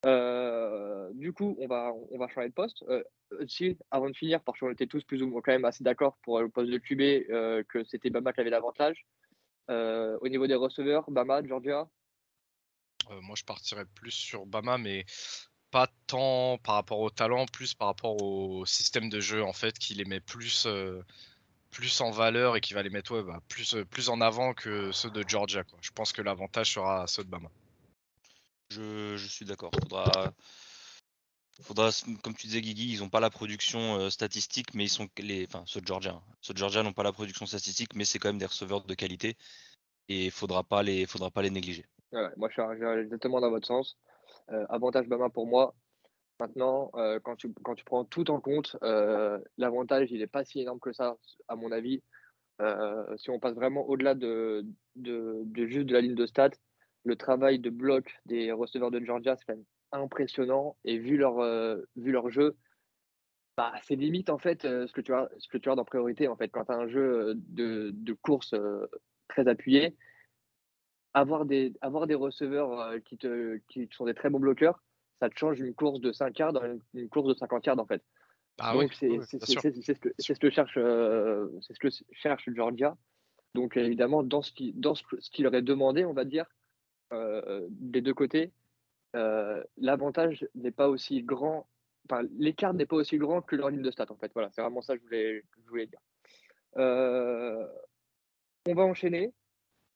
Euh, 0.06 1.10
du 1.14 1.34
coup, 1.34 1.56
on 1.60 1.68
va, 1.68 1.92
on 2.12 2.18
va 2.18 2.28
changer 2.28 2.50
de 2.50 2.54
poste. 2.54 2.84
Euh, 2.90 3.04
si, 3.48 3.78
avant 3.92 4.10
de 4.10 4.16
finir, 4.16 4.42
parce 4.42 4.60
qu'on 4.60 4.72
était 4.72 4.88
tous 4.88 5.04
plus 5.04 5.22
ou 5.22 5.28
moins 5.28 5.42
quand 5.42 5.52
même 5.52 5.66
assez 5.66 5.84
d'accord 5.84 6.18
pour 6.24 6.40
le 6.40 6.50
poste 6.50 6.72
de 6.72 6.78
QB 6.78 7.32
euh, 7.32 7.64
que 7.68 7.84
c'était 7.84 8.10
Bama 8.10 8.34
qui 8.34 8.42
avait 8.42 8.50
l'avantage. 8.50 9.06
au 9.70 10.28
niveau 10.28 10.48
des 10.48 10.56
receveurs, 10.56 11.10
Bama, 11.10 11.42
Georgia? 11.46 11.88
Moi, 13.22 13.36
je 13.36 13.44
partirais 13.44 13.86
plus 13.96 14.12
sur 14.12 14.46
Bama, 14.46 14.78
mais 14.78 15.06
pas 15.72 15.88
tant 16.08 16.58
par 16.60 16.76
rapport 16.76 17.00
au 17.00 17.10
talent, 17.10 17.46
plus 17.46 17.74
par 17.74 17.88
rapport 17.88 18.22
au 18.22 18.66
système 18.66 19.10
de 19.10 19.20
jeu 19.20 19.44
en 19.44 19.54
fait, 19.54 19.78
qu'il 19.78 20.02
aimait 20.02 20.20
plus 20.20 20.68
plus 21.72 22.02
en 22.02 22.12
valeur 22.12 22.56
et 22.56 22.62
qui 22.62 22.74
va 22.74 22.84
les 22.84 22.90
mettre 22.90 23.22
bah, 23.22 23.42
plus, 23.48 23.76
plus 23.90 24.10
en 24.10 24.22
avant 24.22 24.54
que 24.54 24.92
ceux 24.92 25.10
de 25.10 25.24
Georgia. 25.28 25.64
Quoi. 25.64 25.80
Je 25.82 25.92
pense 25.92 26.12
que 26.12 26.22
l'avantage 26.22 26.74
sera 26.74 27.08
ceux 27.08 27.24
de 27.24 27.30
Bama. 27.30 27.50
Je, 28.72 29.18
suis 29.18 29.46
d'accord. 29.46 29.72
Faudra, 29.82 30.34
faudra, 31.62 31.90
comme 32.22 32.36
tu 32.36 32.48
disais, 32.48 32.62
Guigui, 32.62 32.94
ils 32.94 33.00
n'ont 33.00 33.10
pas 33.10 33.20
la 33.20 33.30
production 33.30 34.10
statistique, 34.10 34.74
mais 34.74 34.86
ils 34.86 34.90
sont 34.90 35.08
les, 35.18 35.48
enfin, 35.48 35.64
ceux 35.66 35.82
de 35.82 35.88
Georgia. 35.88 36.12
Hein. 36.12 36.34
Ceux 36.42 36.54
de 36.54 36.60
Georgia 36.60 36.84
n'ont 36.84 36.94
pas 36.94 37.04
la 37.04 37.12
production 37.12 37.46
statistique, 37.46 37.96
mais 37.96 38.06
c'est 38.06 38.20
quand 38.20 38.30
même 38.30 38.38
des 38.38 38.46
receveurs 38.46 38.84
de 38.84 38.94
qualité 38.94 39.38
et 40.08 40.26
il 40.26 40.32
faudra 40.32 40.64
pas 40.64 40.84
les, 40.84 41.06
faudra 41.06 41.30
pas 41.32 41.42
les 41.42 41.52
négliger. 41.52 41.86
moi, 42.38 42.50
je 42.50 42.62
suis 42.62 43.02
exactement 43.02 43.42
dans 43.42 43.50
votre 43.50 43.68
sens. 43.68 43.98
avantage 44.70 45.08
Bama 45.08 45.30
pour 45.30 45.48
moi. 45.48 45.74
Maintenant, 46.40 46.90
quand, 47.24 47.36
tu, 47.36 47.54
quand 47.64 47.76
tu 47.76 47.84
prends 47.84 48.06
tout 48.06 48.32
en 48.32 48.40
compte, 48.40 48.78
l'avantage, 49.58 50.12
il 50.12 50.20
n'est 50.20 50.28
pas 50.28 50.46
si 50.46 50.62
énorme 50.62 50.80
que 50.80 50.94
ça, 50.94 51.18
à 51.48 51.56
mon 51.56 51.72
avis. 51.72 52.02
si 53.18 53.30
on 53.30 53.40
passe 53.40 53.56
vraiment 53.56 53.88
au-delà 53.88 54.16
de, 54.16 54.66
de, 54.96 55.46
juste 55.68 55.88
de 55.88 55.94
la 55.94 56.02
ligne 56.02 56.16
de 56.16 56.26
stats, 56.26 56.52
le 57.04 57.16
travail 57.16 57.60
de 57.60 57.70
bloc 57.70 58.14
des 58.26 58.52
receveurs 58.52 58.92
de 58.92 59.04
Georgia, 59.04 59.36
c'est 59.36 59.46
quand 59.46 59.56
même 59.56 59.66
impressionnant. 59.92 60.78
Et 60.86 60.98
vu 60.98 61.18
leur, 61.18 61.42
vu 61.98 62.12
leur 62.12 62.30
jeu, 62.30 62.56
bah, 63.58 63.74
c'est 63.84 63.96
limite 63.96 64.30
en 64.30 64.38
fait 64.38 64.62
ce 64.62 64.92
que 64.94 65.02
tu 65.02 65.14
as, 65.14 65.30
ce 65.40 65.50
que 65.50 65.58
tu 65.58 65.70
as 65.70 65.76
dans 65.76 65.84
priorité 65.84 66.30
en 66.30 66.38
fait. 66.38 66.48
Quand 66.50 66.66
tu 66.66 66.72
as 66.72 66.78
un 66.78 66.88
jeu 66.88 67.34
de, 67.36 67.92
de 67.94 68.14
course 68.14 68.56
très 69.28 69.48
appuyé, 69.50 69.98
avoir 71.14 71.46
des, 71.46 71.74
avoir 71.82 72.08
des 72.08 72.16
receveurs 72.16 72.94
qui, 73.04 73.18
te, 73.18 73.58
qui 73.68 73.90
sont 73.92 74.06
des 74.06 74.14
très 74.14 74.30
bons 74.30 74.40
bloqueurs, 74.40 74.82
ça 75.20 75.30
te 75.30 75.38
change 75.38 75.60
une 75.60 75.74
course 75.74 76.00
de 76.00 76.12
5 76.12 76.38
yards 76.38 76.54
dans 76.54 76.64
une, 76.94 77.10
course 77.10 77.28
de 77.28 77.34
50 77.34 77.66
yards 77.66 77.80
en 77.80 77.86
fait. 77.86 78.02
Ah 78.60 78.74
Donc 78.74 78.94
c'est 78.94 79.10
ce, 79.22 79.38
que, 79.38 80.14
ce 80.20 80.34
que 80.34 80.50
cherche, 80.50 80.74
c'est 80.74 81.74
ce 81.74 81.80
que 81.80 81.90
cherche 82.12 82.50
Georgia. 82.54 82.98
Donc 83.56 83.78
évidemment, 83.78 84.24
dans 84.24 84.42
ce 84.42 84.52
qu'il 84.52 84.80
dans 84.80 84.96
ce, 84.96 85.04
qu'il 85.32 85.48
aurait 85.48 85.62
demandé, 85.62 86.06
on 86.06 86.14
va 86.14 86.26
dire, 86.26 86.46
euh, 87.14 87.66
des 87.70 88.02
deux 88.02 88.14
côtés, 88.14 88.52
euh, 89.16 89.64
l'avantage 89.78 90.48
n'est 90.56 90.72
pas 90.72 90.88
aussi 90.88 91.24
grand, 91.24 91.68
enfin 92.06 92.28
l'écart 92.38 92.74
n'est 92.74 92.86
pas 92.86 92.98
aussi 92.98 93.18
grand 93.18 93.42
que 93.42 93.56
leur 93.56 93.70
ligne 93.70 93.82
de 93.82 93.92
stats 93.92 94.12
en 94.12 94.18
fait. 94.18 94.32
Voilà, 94.34 94.50
c'est 94.52 94.62
vraiment 94.62 94.82
ça 94.82 94.96
que 94.96 95.02
je 95.02 95.06
voulais, 95.06 95.44
je 95.64 95.70
voulais 95.70 95.88
dire. 95.88 96.00
Euh, 96.78 97.68
on 98.68 98.76
va 98.76 98.84
enchaîner. 98.84 99.34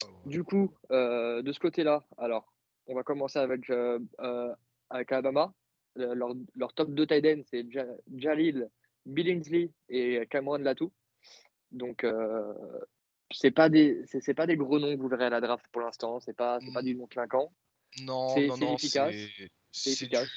Oh, 0.03 0.07
du 0.25 0.43
coup, 0.43 0.73
de 0.89 1.51
ce 1.51 1.59
côté-là, 1.59 2.03
alors, 2.17 2.51
on 2.87 2.95
va 2.95 3.03
commencer 3.03 3.37
avec, 3.37 3.71
avec 4.93 5.11
Alabama. 5.11 5.53
Leur, 5.95 6.33
leur, 6.55 6.73
top 6.73 6.89
2 6.91 7.05
tight 7.05 7.25
end, 7.25 7.41
c'est 7.45 7.67
Jalil 8.15 8.69
Billingsley 9.05 9.69
et 9.89 10.25
Cameron 10.29 10.57
Latou. 10.57 10.91
Donc, 11.71 12.03
c'est 13.31 13.51
pas 13.51 13.69
des 13.69 14.03
c'est 14.07 14.33
pas 14.33 14.47
des 14.47 14.57
gros 14.57 14.79
noms 14.79 14.95
que 14.95 15.01
vous 15.01 15.07
verrez 15.07 15.25
à 15.25 15.29
la 15.29 15.41
draft 15.41 15.65
pour 15.71 15.81
l'instant. 15.81 16.19
C'est 16.19 16.35
pas 16.35 16.59
c'est 16.61 16.73
pas 16.73 16.81
du 16.81 16.95
nom 16.95 17.07
clinquant. 17.07 17.51
Non 18.01 18.39
non 18.47 18.57
non 18.57 18.75
efficace. 18.75 19.13
c'est 19.71 19.91
efficace 19.91 20.29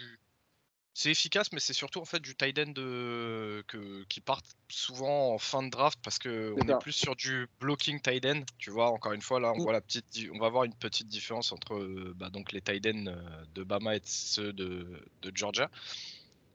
c'est 0.97 1.11
efficace 1.11 1.53
mais 1.53 1.61
c'est 1.61 1.75
surtout 1.75 2.01
en 2.01 2.07
fait 2.07 2.21
du 2.21 2.35
tight 2.35 2.59
end 2.59 2.73
de... 2.73 3.63
que... 3.69 4.03
qui 4.05 4.21
partent 4.21 4.57
souvent 4.69 5.35
en 5.35 5.39
fin 5.39 5.63
de 5.63 5.69
draft 5.69 5.99
parce 6.03 6.19
que 6.19 6.55
on 6.57 6.69
est 6.69 6.79
plus 6.79 6.93
sur 6.93 7.15
du 7.15 7.49
blocking 7.61 8.01
tight 8.01 8.25
end 8.25 8.41
tu 8.57 8.71
vois 8.71 8.91
encore 8.91 9.13
une 9.13 9.21
fois 9.21 9.39
là 9.39 9.53
on 9.55 9.59
voit 9.59 9.75
la 9.75 9.83
petite 9.83 10.07
on 10.33 10.39
va 10.39 10.49
voir 10.49 10.65
une 10.65 10.75
petite 10.75 11.09
différence 11.09 11.53
entre 11.53 11.77
bah, 12.17 12.31
donc 12.31 12.53
les 12.53 12.63
tight 12.63 12.87
end 12.87 13.15
de 13.55 13.63
Bama 13.63 13.97
et 13.97 14.01
ceux 14.05 14.53
de, 14.53 15.03
de 15.23 15.33
Georgia. 15.35 15.71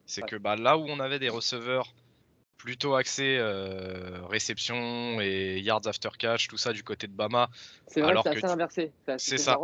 C'est 0.05 0.23
que 0.23 0.35
bah, 0.35 0.55
là 0.55 0.77
où 0.77 0.85
on 0.87 0.99
avait 0.99 1.19
des 1.19 1.29
receveurs 1.29 1.93
plutôt 2.61 2.93
axé 2.93 3.37
euh, 3.39 4.19
réception 4.27 5.19
et 5.19 5.59
yards 5.61 5.87
after 5.87 6.09
catch, 6.17 6.47
tout 6.47 6.57
ça 6.57 6.73
du 6.73 6.83
côté 6.83 7.07
de 7.07 7.11
Bama. 7.11 7.49
C'est 7.87 8.01
vrai 8.01 8.13
c'est 8.21 8.29
assez 8.29 8.45
inversé. 8.45 8.91
C'est 9.17 9.39
ça. 9.39 9.57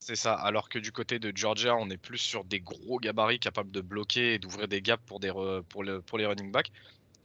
C'est 0.00 0.16
ça. 0.16 0.34
Alors 0.34 0.68
que 0.68 0.80
du 0.80 0.90
côté 0.90 1.20
de 1.20 1.32
Georgia, 1.32 1.76
on 1.76 1.88
est 1.90 1.96
plus 1.96 2.18
sur 2.18 2.42
des 2.42 2.58
gros 2.58 2.98
gabarits 2.98 3.38
capables 3.38 3.70
de 3.70 3.80
bloquer 3.80 4.34
et 4.34 4.38
d'ouvrir 4.40 4.66
des 4.66 4.82
gaps 4.82 5.04
pour, 5.06 5.20
des 5.20 5.30
pour, 5.68 5.84
le, 5.84 6.02
pour 6.02 6.18
les 6.18 6.26
running 6.26 6.50
backs. 6.50 6.72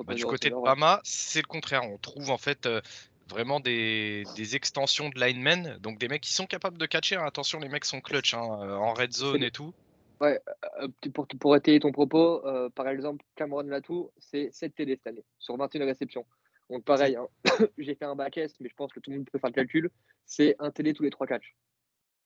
Bah, 0.06 0.14
du 0.14 0.26
côté 0.26 0.52
de 0.52 0.56
Bama, 0.56 1.02
c'est 1.04 1.42
le 1.42 1.48
contraire. 1.48 1.82
On 1.84 1.98
trouve 1.98 2.30
en 2.30 2.38
fait 2.38 2.68
euh, 2.68 2.82
vraiment 3.30 3.60
des, 3.60 4.26
des, 4.36 4.56
extensions 4.56 5.10
de 5.10 5.20
linemen, 5.20 5.80
donc 5.80 5.98
des 5.98 6.08
mecs 6.08 6.22
qui 6.22 6.34
sont 6.34 6.46
capables 6.46 6.78
de 6.78 6.86
catcher. 6.86 7.16
Hein. 7.16 7.26
Attention, 7.26 7.60
les 7.60 7.68
mecs 7.68 7.86
sont 7.86 8.00
clutch 8.00 8.36
hein, 8.36 8.42
en 8.42 8.94
red 8.94 9.12
zone 9.12 9.42
et 9.42 9.50
tout. 9.50 9.74
Ouais, 10.20 10.40
euh, 10.82 10.88
pour, 11.14 11.28
pour 11.28 11.56
étayer 11.56 11.80
ton 11.80 11.92
propos, 11.92 12.46
euh, 12.46 12.70
par 12.70 12.88
exemple, 12.88 13.24
Cameron 13.36 13.64
Latou, 13.64 14.12
c'est 14.18 14.50
7 14.52 14.74
TD 14.74 14.96
cette 14.96 15.08
année, 15.08 15.26
sur 15.38 15.56
21 15.58 15.86
réceptions. 15.86 16.26
Donc 16.70 16.84
pareil, 16.84 17.16
hein, 17.16 17.28
j'ai 17.78 17.96
fait 17.96 18.06
un 18.06 18.16
back 18.16 18.36
mais 18.36 18.70
je 18.70 18.76
pense 18.76 18.92
que 18.92 19.00
tout 19.00 19.12
le 19.12 19.18
monde 19.18 19.30
peut 19.32 19.40
faire 19.40 19.50
le 19.50 19.56
calcul, 19.56 19.90
c'est 20.26 20.56
un 20.60 20.72
TD 20.72 20.94
tous 20.94 21.04
les 21.04 21.12
3 21.12 21.28
catchs. 21.28 21.56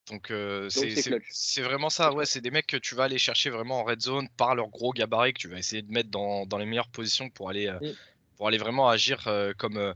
Donc 0.10 0.32
euh, 0.32 0.68
c'est 0.70 1.62
vraiment 1.62 1.90
ça, 1.90 2.14
ouais, 2.14 2.26
c'est 2.26 2.42
des 2.42 2.50
mecs 2.50 2.66
que 2.66 2.78
tu 2.78 2.96
vas 2.96 3.04
aller 3.04 3.20
chercher 3.20 3.50
vraiment 3.50 3.82
en 3.82 3.84
red 3.84 4.02
zone 4.02 4.28
par 4.36 4.56
leur 4.56 4.70
gros 4.70 4.94
gabarit 4.94 5.34
que 5.34 5.40
tu 5.40 5.48
vas 5.48 5.58
essayer 5.58 5.82
de 5.82 5.92
mettre 5.92 6.10
dans, 6.10 6.46
dans 6.46 6.58
les 6.58 6.66
meilleures 6.66 6.90
positions 6.90 7.30
pour 7.30 7.50
aller, 7.50 7.70
mm. 7.70 7.94
pour 8.38 8.48
aller 8.48 8.58
vraiment 8.58 8.90
agir 8.90 9.30
comme, 9.58 9.94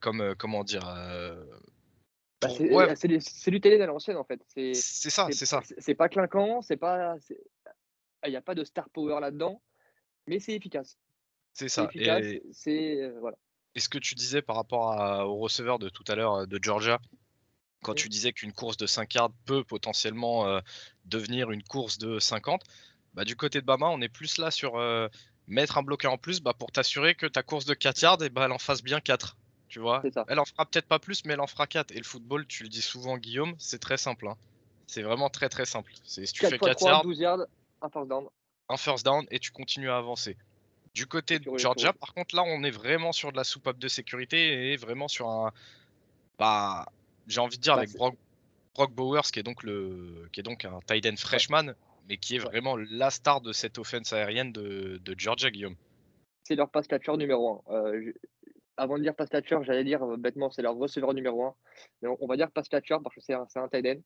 comme 0.00 0.34
comment 0.36 0.64
dire, 0.64 0.84
bah, 2.40 2.48
euh, 2.60 2.94
c'est 3.20 3.50
du 3.50 3.60
télé 3.60 3.80
à 3.80 3.86
l'ancienne 3.86 4.16
en 4.16 4.24
fait. 4.24 4.40
C'est 4.46 4.74
ça, 4.74 5.28
c'est 5.32 5.46
ça. 5.46 5.60
C'est 5.78 5.94
pas 5.94 6.08
clinquant, 6.08 6.62
c'est 6.62 6.76
pas, 6.76 7.16
il 8.24 8.30
n'y 8.30 8.36
a 8.36 8.42
pas 8.42 8.54
de 8.54 8.64
star 8.64 8.88
power 8.90 9.20
là-dedans, 9.20 9.60
mais 10.26 10.38
c'est 10.38 10.54
efficace. 10.54 10.98
C'est 11.52 11.68
ça. 11.68 11.88
et... 11.94 12.42
c'est 12.52 13.02
euh, 13.02 13.18
voilà. 13.20 13.36
Et 13.74 13.80
ce 13.80 13.88
que 13.88 13.98
tu 13.98 14.14
disais 14.14 14.42
par 14.42 14.56
rapport 14.56 15.26
au 15.28 15.36
receveur 15.38 15.78
de 15.78 15.88
tout 15.88 16.04
à 16.06 16.14
l'heure 16.14 16.34
euh, 16.34 16.46
de 16.46 16.58
Georgia, 16.62 17.00
quand 17.82 17.94
tu 17.94 18.08
disais 18.08 18.32
qu'une 18.32 18.52
course 18.52 18.76
de 18.76 18.86
5 18.86 19.14
yards 19.14 19.32
peut 19.44 19.62
potentiellement 19.62 20.60
devenir 21.04 21.52
une 21.52 21.62
course 21.62 21.96
de 21.98 22.18
50, 22.18 22.64
bah, 23.14 23.24
du 23.24 23.36
côté 23.36 23.60
de 23.60 23.66
Bama, 23.66 23.86
on 23.86 24.00
est 24.00 24.08
plus 24.08 24.38
là 24.38 24.50
sur 24.50 24.76
mettre 25.46 25.78
un 25.78 25.84
bloqueur 25.84 26.12
en 26.12 26.18
plus 26.18 26.40
bah, 26.40 26.54
pour 26.58 26.72
t'assurer 26.72 27.14
que 27.14 27.26
ta 27.26 27.44
course 27.44 27.66
de 27.66 27.74
4 27.74 28.02
yards, 28.02 28.22
et 28.22 28.26
eh 28.26 28.30
bah, 28.30 28.46
elle 28.46 28.52
en 28.52 28.58
fasse 28.58 28.82
bien 28.82 29.00
4. 29.00 29.36
Tu 29.68 29.80
vois 29.80 30.02
Elle 30.28 30.38
en 30.38 30.44
fera 30.44 30.64
peut-être 30.64 30.86
pas 30.86 30.98
plus, 30.98 31.24
mais 31.24 31.34
elle 31.34 31.40
en 31.40 31.46
fera 31.46 31.66
4. 31.66 31.92
Et 31.92 31.98
le 31.98 32.04
football, 32.04 32.46
tu 32.46 32.62
le 32.62 32.68
dis 32.68 32.82
souvent, 32.82 33.18
Guillaume, 33.18 33.54
c'est 33.58 33.78
très 33.78 33.98
simple. 33.98 34.28
Hein. 34.28 34.36
C'est 34.86 35.02
vraiment 35.02 35.28
très 35.28 35.48
très 35.48 35.66
simple. 35.66 35.92
Si 36.04 36.22
tu 36.24 36.46
fais 36.46 36.58
4 36.58 36.82
yards, 36.82 37.02
12 37.02 37.18
yards, 37.18 37.46
un 37.82 37.88
first 37.90 38.08
down. 38.08 38.26
Un 38.70 38.76
first 38.76 39.04
down 39.04 39.26
et 39.30 39.38
tu 39.38 39.50
continues 39.50 39.90
à 39.90 39.98
avancer. 39.98 40.36
Du 40.94 41.06
côté 41.06 41.38
de 41.38 41.58
Georgia, 41.58 41.92
par 41.92 42.14
contre, 42.14 42.34
là, 42.34 42.42
on 42.44 42.64
est 42.64 42.70
vraiment 42.70 43.12
sur 43.12 43.30
de 43.30 43.36
la 43.36 43.44
soupape 43.44 43.78
de 43.78 43.88
sécurité 43.88 44.72
et 44.72 44.76
vraiment 44.76 45.06
sur 45.06 45.28
un. 45.28 45.52
Bah, 46.38 46.86
j'ai 47.26 47.40
envie 47.40 47.58
de 47.58 47.62
dire 47.62 47.74
bah, 47.74 47.82
avec 47.82 47.94
Brock, 47.94 48.92
Bowers, 48.92 49.30
qui 49.32 49.40
est 49.40 49.42
donc 49.42 49.62
le, 49.62 50.28
qui 50.32 50.40
est 50.40 50.42
donc 50.42 50.64
un 50.64 50.80
tight 50.86 51.04
end 51.06 51.16
freshman, 51.16 51.74
mais 52.08 52.16
qui 52.16 52.36
est 52.36 52.38
vraiment 52.38 52.76
la 52.76 53.10
star 53.10 53.40
de 53.40 53.52
cette 53.52 53.78
offense 53.78 54.12
aérienne 54.12 54.52
de, 54.52 55.00
de 55.04 55.14
Georgia, 55.18 55.50
Guillaume. 55.50 55.76
C'est 56.44 56.54
leur 56.54 56.70
pass 56.70 56.86
catcher 56.86 57.16
numéro 57.16 57.62
1. 57.68 57.74
Euh, 57.74 58.12
avant 58.78 58.96
de 58.96 59.02
dire 59.02 59.14
pass 59.14 59.28
catcher, 59.28 59.58
j'allais 59.62 59.84
dire 59.84 60.02
euh, 60.02 60.16
bêtement, 60.16 60.50
c'est 60.50 60.62
leur 60.62 60.76
receveur 60.76 61.12
numéro 61.12 61.44
1. 61.44 61.54
Mais 62.02 62.08
on, 62.20 62.26
va 62.26 62.36
dire 62.36 62.50
pass 62.50 62.68
catcher 62.68 62.96
parce 63.02 63.14
que 63.14 63.20
c'est 63.20 63.34
un, 63.34 63.46
un 63.56 63.68
tight 63.68 63.86
end. 63.86 64.00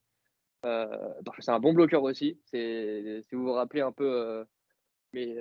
Euh, 0.65 1.13
parce 1.23 1.37
que 1.37 1.43
c'est 1.43 1.51
un 1.51 1.59
bon 1.59 1.73
bloqueur 1.73 2.03
aussi. 2.03 2.39
Si 2.45 3.23
vous 3.31 3.43
vous 3.43 3.53
rappelez 3.53 3.81
un 3.81 3.91
peu 3.91 4.09
euh, 4.09 4.45
mes, 5.13 5.35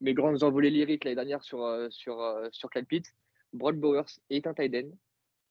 mes, 0.00 0.14
grandes 0.14 0.42
envolées 0.42 0.70
lyriques 0.70 1.04
l'année 1.04 1.16
dernière 1.16 1.42
sur, 1.42 1.88
sur, 1.90 2.48
sur 2.52 2.70
Pitt, 2.88 3.04
Broad 3.52 3.76
Bowers 3.76 4.20
est 4.30 4.46
un 4.46 4.54
tight 4.54 4.74
end 4.74 4.90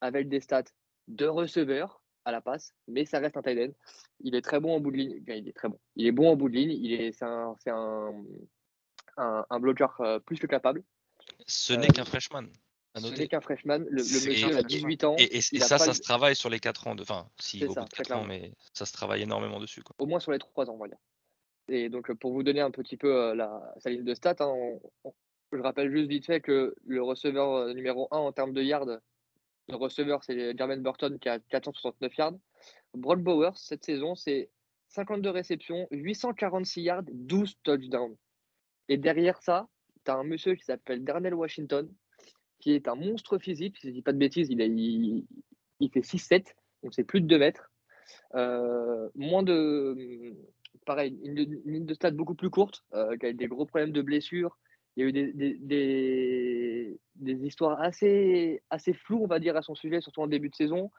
avec 0.02 0.30
des 0.30 0.40
stats 0.40 0.64
de 1.10 1.26
receveur 1.26 2.02
à 2.24 2.32
la 2.32 2.40
passe, 2.42 2.74
mais 2.88 3.06
ça 3.06 3.20
reste 3.20 3.36
un 3.36 3.42
tight 3.42 3.70
end. 3.70 3.74
Il 4.22 4.36
est 4.36 4.42
très 4.42 4.60
bon 4.62 4.76
en 4.76 4.80
bout 4.80 4.92
de 4.92 4.98
ligne. 4.98 5.24
il 5.28 5.48
est 5.50 5.56
très 5.56 5.68
bon. 5.68 5.80
Il 5.98 6.08
est 6.08 6.12
bon 6.14 6.32
en 6.32 6.36
bout 6.38 6.48
de 6.48 6.56
ligne. 6.56 6.72
Il 6.72 6.94
est, 6.94 7.12
c'est 7.12 7.26
un, 7.26 7.56
un, 7.68 8.24
un, 9.18 9.46
un, 9.50 9.60
bloqueur 9.60 10.02
plus 10.26 10.40
que 10.40 10.48
capable. 10.48 10.84
Ce 11.46 11.74
n'est 11.74 11.88
qu'un 11.88 12.06
freshman. 12.06 12.48
Ce 12.96 13.08
n'est 13.08 13.28
qu'un 13.28 13.42
freshman. 13.42 13.86
Le, 13.90 14.02
monsieur 14.02 14.58
a 14.58 14.64
18 14.64 15.04
ans. 15.04 15.16
Et, 15.18 15.42
ça, 15.42 15.78
ça 15.78 15.94
se 15.94 16.02
travaille 16.02 16.36
sur 16.36 16.50
les 16.50 16.60
4 16.60 16.88
ans. 16.88 16.96
De... 16.96 17.04
Enfin, 17.04 17.30
si, 17.40 17.64
vaut 17.64 17.74
4 17.74 18.12
ans, 18.14 18.24
mais 18.26 18.52
ça 18.74 18.86
se 18.86 18.94
travaille 18.94 19.22
énormément 19.22 19.60
dessus. 19.60 19.84
Quoi. 19.84 19.96
Au 20.00 20.06
moins 20.06 20.20
sur 20.20 20.32
les 20.32 20.40
3 20.40 20.70
ans, 20.70 20.74
on 20.74 20.80
va 20.80 20.88
dire. 20.88 20.98
Et 21.68 21.90
donc, 21.90 22.12
pour 22.14 22.34
vous 22.34 22.42
donner 22.42 22.62
un 22.62 22.72
petit 22.72 22.98
peu 22.98 23.16
euh, 23.16 23.36
la, 23.36 23.74
sa 23.78 23.92
liste 23.92 24.04
de 24.04 24.16
stats, 24.16 24.36
hein, 24.40 24.56
je 25.52 25.60
rappelle 25.60 25.92
juste 25.92 26.10
vite 26.10 26.26
fait 26.26 26.42
que 26.42 26.76
le 26.86 27.04
receveur 27.04 27.54
euh, 27.54 27.74
numéro 27.74 28.08
1 28.12 28.18
en 28.18 28.32
termes 28.32 28.54
de 28.54 28.64
yards, 28.64 29.00
le 29.70 29.76
receveur, 29.76 30.24
c'est 30.24 30.58
Jermaine 30.58 30.82
Burton 30.82 31.20
qui 31.20 31.30
a 31.30 31.40
469 31.40 32.18
yards. 32.18 32.34
Broad 32.96 33.22
Bowers, 33.22 33.56
cette 33.56 33.86
saison, 33.86 34.16
c'est 34.16 34.50
52 34.90 35.30
réceptions, 35.30 35.88
846 35.92 36.82
yards, 36.82 37.04
12 37.08 37.56
touchdowns. 37.64 38.16
Et 38.88 38.98
derrière 38.98 39.40
ça, 39.44 39.68
tu 40.04 40.12
as 40.12 40.16
un 40.16 40.24
monsieur 40.24 40.56
qui 40.56 40.66
s'appelle 40.66 41.04
Darnell 41.04 41.36
Washington, 41.36 41.88
qui 42.60 42.72
est 42.72 42.88
un 42.88 42.96
monstre 42.96 43.38
physique. 43.38 43.78
Si 43.78 43.88
je 43.88 43.88
ne 43.90 43.94
dis 43.94 44.02
pas 44.02 44.14
de 44.14 44.18
bêtises, 44.18 44.50
il, 44.50 45.26
fait 45.94 46.02
6-7, 46.02 46.56
donc 46.84 46.94
c'est 46.94 47.04
plus 47.04 47.22
de 47.22 47.28
2 47.28 47.40
mètres. 47.40 47.72
Euh, 48.36 49.10
moins 49.16 49.44
de. 49.44 50.36
Pareil, 50.86 51.20
une, 51.24 51.36
ligne 51.66 51.86
de 51.86 51.94
stade 51.94 52.16
beaucoup 52.16 52.36
plus 52.36 52.50
courte, 52.50 52.84
euh, 52.94 53.18
qui 53.18 53.26
a 53.26 53.30
eu 53.30 53.34
des 53.34 53.48
gros 53.48 53.66
problèmes 53.66 53.92
de 53.92 54.02
blessures. 54.02 54.58
Il 54.96 55.04
y 55.04 55.06
a 55.06 55.10
eu 55.10 55.12
des, 55.14 57.00
des 57.16 57.46
histoires 57.46 57.80
assez, 57.82 58.62
assez 58.70 58.94
floues, 58.94 59.24
on 59.24 59.28
va 59.28 59.40
dire, 59.40 59.56
à 59.56 59.62
son 59.62 59.76
sujet, 59.76 60.02
surtout 60.02 60.22
en 60.22 60.28
début 60.28 60.50
de 60.50 60.56
saison, 60.56 60.92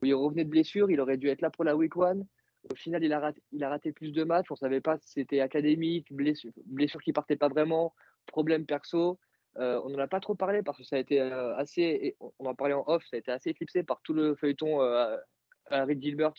où 0.00 0.06
il 0.06 0.14
revenait 0.14 0.44
de 0.44 0.50
blessure, 0.50 0.90
il 0.90 1.00
aurait 1.00 1.16
dû 1.16 1.28
être 1.28 1.40
là 1.40 1.50
pour 1.50 1.64
la 1.64 1.76
week 1.76 1.96
one. 1.96 2.26
Au 2.70 2.74
final, 2.74 3.02
il 3.02 3.12
a 3.12 3.20
raté, 3.20 3.42
il 3.52 3.64
a 3.64 3.68
raté 3.68 3.92
plus 3.92 4.12
de 4.12 4.24
matchs. 4.24 4.50
On 4.50 4.54
ne 4.54 4.58
savait 4.58 4.80
pas 4.80 4.98
si 4.98 5.12
c'était 5.12 5.40
académique, 5.40 6.12
blessure, 6.12 6.50
blessure 6.66 7.00
qui 7.00 7.12
partait 7.12 7.36
pas 7.36 7.48
vraiment, 7.48 7.94
problème 8.26 8.66
perso. 8.66 9.18
Euh, 9.58 9.80
on 9.84 9.90
n'en 9.90 9.98
a 9.98 10.06
pas 10.06 10.20
trop 10.20 10.34
parlé 10.34 10.62
parce 10.62 10.78
que 10.78 10.84
ça 10.84 10.96
a 10.96 10.98
été 11.00 11.20
euh, 11.20 11.56
assez, 11.56 12.16
on 12.20 12.46
en 12.46 12.54
parlait 12.54 12.74
en 12.74 12.84
off, 12.86 13.04
ça 13.10 13.16
a 13.16 13.18
été 13.18 13.32
assez 13.32 13.50
éclipsé 13.50 13.82
par 13.82 14.00
tout 14.02 14.12
le 14.12 14.36
feuilleton 14.36 14.82
euh, 14.82 15.16
Harry 15.66 16.00
Gilbert, 16.00 16.34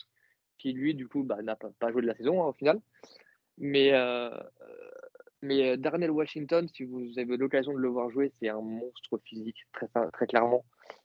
qui 0.56 0.72
lui, 0.72 0.94
du 0.94 1.06
coup, 1.06 1.22
bah, 1.22 1.42
n'a 1.42 1.56
pas, 1.56 1.92
joué 1.92 2.00
de 2.00 2.06
la 2.06 2.14
saison 2.14 2.42
hein, 2.42 2.48
au 2.48 2.52
final. 2.52 2.80
Mais, 3.58 3.92
mais 5.42 5.76
Darnell 5.76 6.10
Washington, 6.10 6.66
si 6.68 6.84
vous 6.84 7.18
avez 7.18 7.36
l'occasion 7.36 7.72
de 7.74 7.78
le 7.78 7.88
voir 7.88 8.10
jouer, 8.10 8.32
c'est 8.40 8.48
un 8.48 8.62
monstre 8.62 9.18
physique, 9.18 9.66
très, 9.72 9.86
très 10.12 10.26
clairement. 10.26 10.64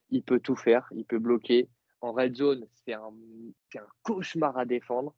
Il 0.09 0.23
peut 0.23 0.39
tout 0.39 0.55
faire, 0.55 0.87
il 0.95 1.03
peut 1.03 1.19
bloquer. 1.19 1.67
En 1.99 2.13
red 2.13 2.35
zone, 2.35 2.65
c'est 2.85 2.93
un, 2.93 3.11
un, 3.75 3.87
cauchemar 4.03 4.57
à 4.57 4.63
défendre. 4.63 5.13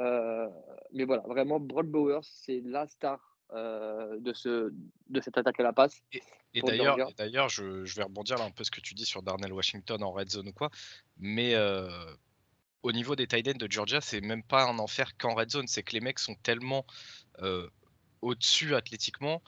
mais 0.00 1.04
voilà, 1.04 1.22
vraiment, 1.28 1.60
Brock 1.60 1.86
Bowers, 1.86 2.24
c'est 2.24 2.62
la 2.64 2.88
star 2.88 3.35
euh, 3.52 4.18
de, 4.18 4.32
ce, 4.32 4.72
de 5.08 5.20
cette 5.20 5.38
attaque 5.38 5.60
à 5.60 5.62
la 5.62 5.72
passe. 5.72 6.02
Et, 6.52 6.62
d'ailleurs, 6.62 7.12
d'ailleurs 7.16 7.48
je, 7.48 7.84
je, 7.84 7.94
vais 7.94 8.02
rebondir 8.02 8.38
là 8.38 8.44
un 8.44 8.50
peu 8.50 8.64
ce 8.64 8.72
que 8.72 8.80
tu 8.80 8.92
dis 8.92 9.04
sur 9.04 9.22
Darnell 9.22 9.52
Washington 9.52 10.02
en 10.02 10.10
red 10.10 10.28
zone 10.28 10.48
ou 10.48 10.52
quoi, 10.52 10.68
mais 11.18 11.54
euh, 11.54 11.88
au 12.82 12.90
niveau 12.90 13.14
des 13.14 13.28
tight 13.28 13.46
ends 13.46 13.56
de 13.56 13.70
Georgia, 13.70 14.00
c'est 14.00 14.20
même 14.20 14.42
pas 14.42 14.64
un 14.64 14.80
enfer 14.80 15.16
qu'en 15.16 15.34
red 15.34 15.50
zone, 15.50 15.68
c'est 15.68 15.84
que 15.84 15.92
les 15.92 16.00
mecs 16.00 16.18
sont 16.18 16.34
tellement 16.42 16.86
euh, 17.40 17.68
au-dessus 18.20 18.74
athlétiquement 18.74 19.40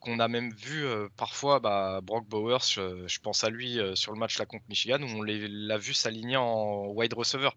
qu'on 0.00 0.18
a 0.18 0.28
même 0.28 0.52
vu 0.52 0.84
parfois 1.16 1.58
bah, 1.58 2.00
Brock 2.02 2.28
Bowers, 2.28 2.58
je, 2.60 3.18
pense 3.20 3.42
à 3.42 3.48
lui 3.48 3.78
sur 3.94 4.12
le 4.12 4.18
match 4.18 4.38
là 4.38 4.44
contre 4.44 4.64
Michigan, 4.68 5.00
où 5.00 5.06
on 5.06 5.22
l'a 5.22 5.78
vu 5.78 5.94
s'aligner 5.94 6.36
en 6.36 6.88
wide 6.88 7.14
receiver. 7.14 7.50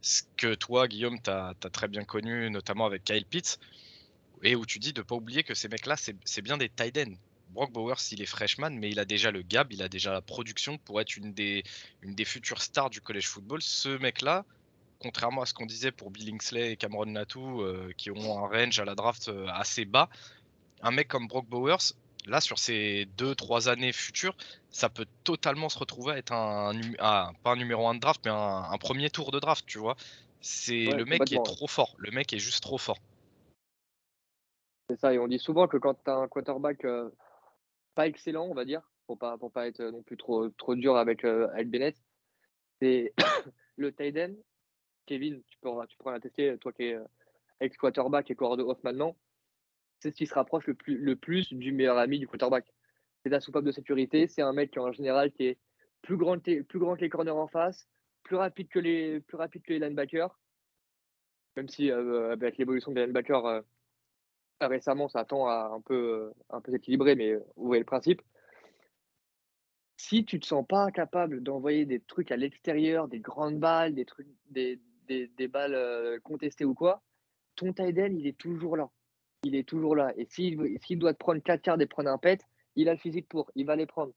Ce 0.00 0.22
que 0.36 0.54
toi, 0.54 0.88
Guillaume, 0.88 1.22
tu 1.22 1.30
as, 1.30 1.54
as, 1.64 1.70
très 1.70 1.86
bien 1.86 2.04
connu, 2.04 2.50
notamment 2.50 2.84
avec 2.84 3.04
Kyle 3.04 3.24
Pitts 3.24 3.58
et 4.44 4.54
où 4.56 4.66
tu 4.66 4.78
dis 4.78 4.92
de 4.92 5.02
pas 5.02 5.14
oublier 5.14 5.42
que 5.42 5.54
ces 5.54 5.68
mecs-là, 5.68 5.96
c'est 5.96 6.42
bien 6.42 6.58
des 6.58 6.68
tight 6.68 6.96
ends. 6.98 7.14
Brock 7.50 7.72
Bowers, 7.72 7.94
il 8.10 8.20
est 8.20 8.26
freshman, 8.26 8.70
mais 8.70 8.90
il 8.90 8.98
a 8.98 9.04
déjà 9.04 9.30
le 9.30 9.42
gab, 9.42 9.72
il 9.72 9.82
a 9.82 9.88
déjà 9.88 10.12
la 10.12 10.20
production 10.20 10.76
pour 10.78 11.00
être 11.00 11.16
une 11.16 11.32
des, 11.32 11.62
une 12.02 12.14
des 12.14 12.24
futures 12.24 12.60
stars 12.60 12.90
du 12.90 13.00
college 13.00 13.26
football. 13.28 13.62
Ce 13.62 13.88
mec-là, 13.88 14.44
contrairement 14.98 15.42
à 15.42 15.46
ce 15.46 15.54
qu'on 15.54 15.66
disait 15.66 15.92
pour 15.92 16.10
Bill 16.10 16.28
Linksley 16.30 16.72
et 16.72 16.76
Cameron 16.76 17.06
Natou, 17.06 17.62
euh, 17.62 17.92
qui 17.96 18.10
ont 18.10 18.44
un 18.44 18.48
range 18.48 18.80
à 18.80 18.84
la 18.84 18.94
draft 18.94 19.28
euh, 19.28 19.46
assez 19.48 19.84
bas, 19.84 20.08
un 20.82 20.90
mec 20.90 21.08
comme 21.08 21.28
Brock 21.28 21.46
Bowers, 21.46 21.94
là, 22.26 22.40
sur 22.40 22.58
ces 22.58 23.06
2-3 23.18 23.68
années 23.68 23.92
futures, 23.92 24.36
ça 24.70 24.88
peut 24.88 25.06
totalement 25.22 25.68
se 25.68 25.78
retrouver 25.78 26.14
à 26.14 26.18
être 26.18 26.32
un, 26.32 26.72
pas 27.42 27.52
un 27.52 27.56
numéro 27.56 27.86
1 27.86 27.94
de 27.94 28.00
draft, 28.00 28.20
mais 28.24 28.32
un, 28.32 28.76
premier 28.78 29.10
tour 29.10 29.30
de 29.30 29.38
draft, 29.38 29.64
tu 29.66 29.78
vois. 29.78 29.96
C'est 30.40 30.86
le 30.86 31.04
mec 31.04 31.24
qui 31.24 31.36
est 31.36 31.44
trop 31.44 31.68
fort. 31.68 31.94
Le 31.98 32.10
mec 32.10 32.32
est 32.32 32.38
juste 32.38 32.62
trop 32.62 32.78
fort. 32.78 32.98
C'est 34.88 34.96
ça, 34.96 35.14
et 35.14 35.18
on 35.18 35.28
dit 35.28 35.38
souvent 35.38 35.66
que 35.66 35.78
quand 35.78 35.94
tu 35.94 36.10
as 36.10 36.16
un 36.16 36.28
quarterback 36.28 36.84
euh, 36.84 37.08
pas 37.94 38.06
excellent, 38.06 38.46
on 38.46 38.54
va 38.54 38.66
dire, 38.66 38.82
pour 39.06 39.18
pas, 39.18 39.38
pour 39.38 39.50
pas 39.50 39.66
être 39.66 39.82
non 39.82 40.02
plus 40.02 40.18
trop, 40.18 40.50
trop 40.50 40.74
dur 40.74 40.96
avec 40.96 41.24
euh, 41.24 41.48
Bennett, 41.64 41.96
c'est 42.80 43.14
le 43.76 43.92
tight. 43.92 44.18
Kevin, 45.06 45.42
tu 45.44 45.58
pourras, 45.58 45.86
tu 45.86 45.96
pourras 45.96 46.12
l'attester, 46.12 46.58
toi 46.58 46.72
qui 46.72 46.84
es 46.84 46.94
euh, 46.94 47.04
ex-quarterback 47.60 48.30
et 48.30 48.34
corps 48.34 48.56
de 48.58 48.62
off 48.62 48.82
maintenant, 48.84 49.16
c'est 50.00 50.10
ce 50.10 50.16
qui 50.16 50.26
se 50.26 50.34
rapproche 50.34 50.66
le 50.66 50.74
plus, 50.74 50.98
le 50.98 51.16
plus 51.16 51.52
du 51.52 51.72
meilleur 51.72 51.96
ami 51.96 52.18
du 52.18 52.26
quarterback. 52.28 52.66
C'est 53.22 53.30
la 53.30 53.40
soupape 53.40 53.64
de 53.64 53.72
sécurité, 53.72 54.28
c'est 54.28 54.42
un 54.42 54.52
mec 54.52 54.70
qui 54.70 54.78
en 54.78 54.92
général 54.92 55.32
qui 55.32 55.46
est 55.46 55.58
plus 56.02 56.18
grand, 56.18 56.38
plus 56.38 56.78
grand 56.78 56.96
que 56.96 57.00
les 57.00 57.08
corners 57.08 57.30
en 57.30 57.46
face, 57.46 57.88
plus 58.22 58.36
rapide 58.36 58.68
que 58.68 58.78
les, 58.78 59.20
plus 59.20 59.38
rapide 59.38 59.62
que 59.62 59.72
les 59.72 59.78
linebackers, 59.78 60.38
même 61.56 61.68
si 61.68 61.90
avec 61.90 62.58
l'évolution 62.58 62.92
des 62.92 63.06
linebackers, 63.06 63.64
récemment, 64.60 65.08
ça 65.08 65.24
tend 65.24 65.46
à 65.46 65.70
un 65.74 65.80
peu, 65.80 66.32
un 66.50 66.60
peu 66.60 66.72
s'équilibrer, 66.72 67.14
mais 67.14 67.34
vous 67.34 67.66
voyez 67.66 67.80
le 67.80 67.86
principe? 67.86 68.22
Si 69.96 70.24
tu 70.24 70.40
te 70.40 70.46
sens 70.46 70.66
pas 70.66 70.90
capable 70.90 71.42
d'envoyer 71.42 71.86
des 71.86 72.00
trucs 72.00 72.32
à 72.32 72.36
l'extérieur, 72.36 73.08
des 73.08 73.20
grandes 73.20 73.58
balles, 73.58 73.94
des 73.94 74.04
trucs, 74.04 74.28
des, 74.50 74.80
des, 75.06 75.28
des 75.28 75.48
balles 75.48 76.20
contestées 76.22 76.64
ou 76.64 76.74
quoi, 76.74 77.02
ton 77.56 77.72
tight 77.72 77.96
il 77.96 78.26
est 78.26 78.36
toujours 78.36 78.76
là. 78.76 78.90
Il 79.44 79.54
est 79.54 79.68
toujours 79.68 79.94
là. 79.94 80.12
Et 80.16 80.26
s'il 80.26 80.56
doit 80.98 81.12
te 81.12 81.18
prendre 81.18 81.40
4 81.42 81.62
quarts 81.62 81.80
et 81.80 81.86
prendre 81.86 82.10
un 82.10 82.18
pet, 82.18 82.40
il 82.76 82.88
a 82.88 82.92
le 82.92 82.98
physique 82.98 83.28
pour, 83.28 83.50
il 83.54 83.66
va 83.66 83.76
les 83.76 83.86
prendre. 83.86 84.12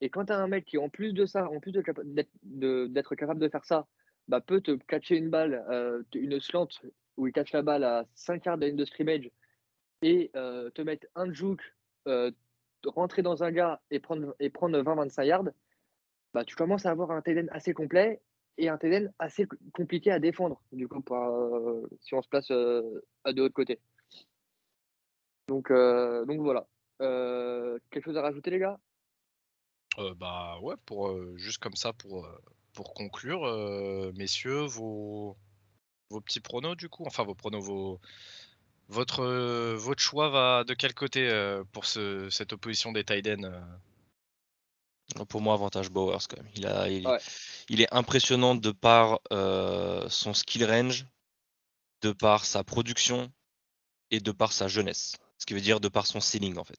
Et 0.00 0.10
quand 0.10 0.26
tu 0.26 0.32
as 0.32 0.38
un 0.38 0.46
mec 0.46 0.64
qui, 0.64 0.78
en 0.78 0.88
plus 0.88 1.12
de 1.12 1.26
ça, 1.26 1.48
en 1.50 1.58
plus 1.58 1.72
d'être 1.72 2.02
de, 2.44 3.14
capable 3.16 3.40
de 3.40 3.48
faire 3.48 3.64
ça, 3.64 3.88
bah, 4.28 4.40
peut 4.40 4.60
te 4.60 4.72
catcher 4.86 5.16
une 5.16 5.30
balle, 5.30 5.64
une 6.14 6.38
slant 6.38 6.68
où 7.16 7.26
il 7.26 7.32
catch 7.32 7.52
la 7.52 7.62
balle 7.62 7.84
à 7.84 8.06
5 8.14 8.42
quarts 8.42 8.58
de 8.58 8.66
ligne 8.66 8.76
de 8.76 8.84
scrimmage 8.84 9.30
et 10.02 10.30
euh, 10.36 10.70
te 10.70 10.82
mettre 10.82 11.06
un 11.14 11.32
juke, 11.32 11.62
euh, 12.06 12.30
rentrer 12.84 13.22
dans 13.22 13.42
un 13.42 13.50
gars 13.50 13.80
et 13.90 14.00
prendre, 14.00 14.34
et 14.40 14.50
prendre 14.50 14.78
20-25 14.80 15.24
yards, 15.24 15.44
bah, 16.34 16.44
tu 16.44 16.56
commences 16.56 16.86
à 16.86 16.90
avoir 16.90 17.10
un 17.10 17.22
TDN 17.22 17.48
assez 17.50 17.74
complet 17.74 18.20
et 18.58 18.68
un 18.68 18.78
TDN 18.78 19.12
assez 19.18 19.46
compliqué 19.72 20.10
à 20.10 20.18
défendre, 20.18 20.60
du 20.72 20.88
coup, 20.88 21.02
euh, 21.10 21.86
si 22.00 22.14
on 22.14 22.22
se 22.22 22.28
place 22.28 22.50
à 22.50 23.32
de 23.32 23.42
l'autre 23.42 23.54
côté. 23.54 23.78
Donc, 25.48 25.70
donc 25.70 26.40
voilà. 26.40 26.66
quelque 26.98 28.04
chose 28.04 28.16
à 28.16 28.22
rajouter, 28.22 28.50
les 28.50 28.58
gars? 28.58 28.78
Bah 30.16 30.58
ouais, 30.60 30.74
pour, 30.86 31.36
juste 31.36 31.58
comme 31.58 31.74
ça, 31.74 31.92
pour, 31.92 32.28
pour 32.72 32.94
conclure, 32.94 33.42
messieurs, 34.14 34.66
vos, 34.66 35.36
vos 36.10 36.20
petits 36.20 36.40
pronos, 36.40 36.76
du 36.76 36.88
coup, 36.88 37.04
enfin 37.06 37.24
vos 37.24 37.34
pronos, 37.34 37.64
vos, 37.64 38.00
votre, 38.88 39.20
euh, 39.20 39.76
votre 39.76 40.02
choix 40.02 40.30
va 40.30 40.64
de 40.64 40.74
quel 40.74 40.94
côté 40.94 41.28
euh, 41.28 41.62
pour 41.72 41.84
ce, 41.84 42.28
cette 42.30 42.52
opposition 42.52 42.92
des 42.92 43.04
Tiden 43.04 43.44
euh? 43.44 45.24
Pour 45.28 45.40
moi, 45.40 45.54
avantage 45.54 45.90
Bowers 45.90 46.26
quand 46.28 46.36
même. 46.36 46.52
Il, 46.54 46.66
a, 46.66 46.86
il, 47.70 47.80
est 47.80 47.92
impressionnant 47.94 48.54
de 48.54 48.70
par 48.72 49.20
son 50.10 50.34
skill 50.34 50.66
range, 50.66 51.06
de 52.02 52.12
par 52.12 52.44
sa 52.44 52.62
production 52.62 53.32
et 54.10 54.20
de 54.20 54.32
par 54.32 54.52
sa 54.52 54.68
jeunesse. 54.68 55.16
Ce 55.38 55.46
qui 55.46 55.54
veut 55.54 55.62
dire 55.62 55.80
de 55.80 55.88
par 55.88 56.06
son 56.06 56.20
ceiling 56.20 56.58
en 56.58 56.64
fait. 56.64 56.78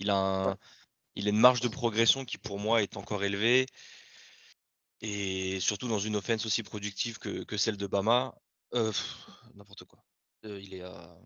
Il 0.00 0.10
a, 0.10 0.16
un, 0.16 0.58
il 1.14 1.28
a 1.28 1.30
une 1.30 1.38
marge 1.38 1.62
de 1.62 1.68
progression 1.68 2.26
qui 2.26 2.36
pour 2.36 2.58
moi 2.58 2.82
est 2.82 2.98
encore 2.98 3.24
élevée. 3.24 3.64
Et 5.00 5.58
surtout 5.58 5.88
dans 5.88 5.98
une 5.98 6.16
offense 6.16 6.44
aussi 6.44 6.62
productive 6.62 7.18
que, 7.18 7.42
que 7.42 7.56
celle 7.56 7.78
de 7.78 7.86
Bama. 7.86 8.34
N'importe 9.54 9.84
quoi. 9.84 10.04
il 10.44 10.74
est 10.74 10.82
à 10.82 11.16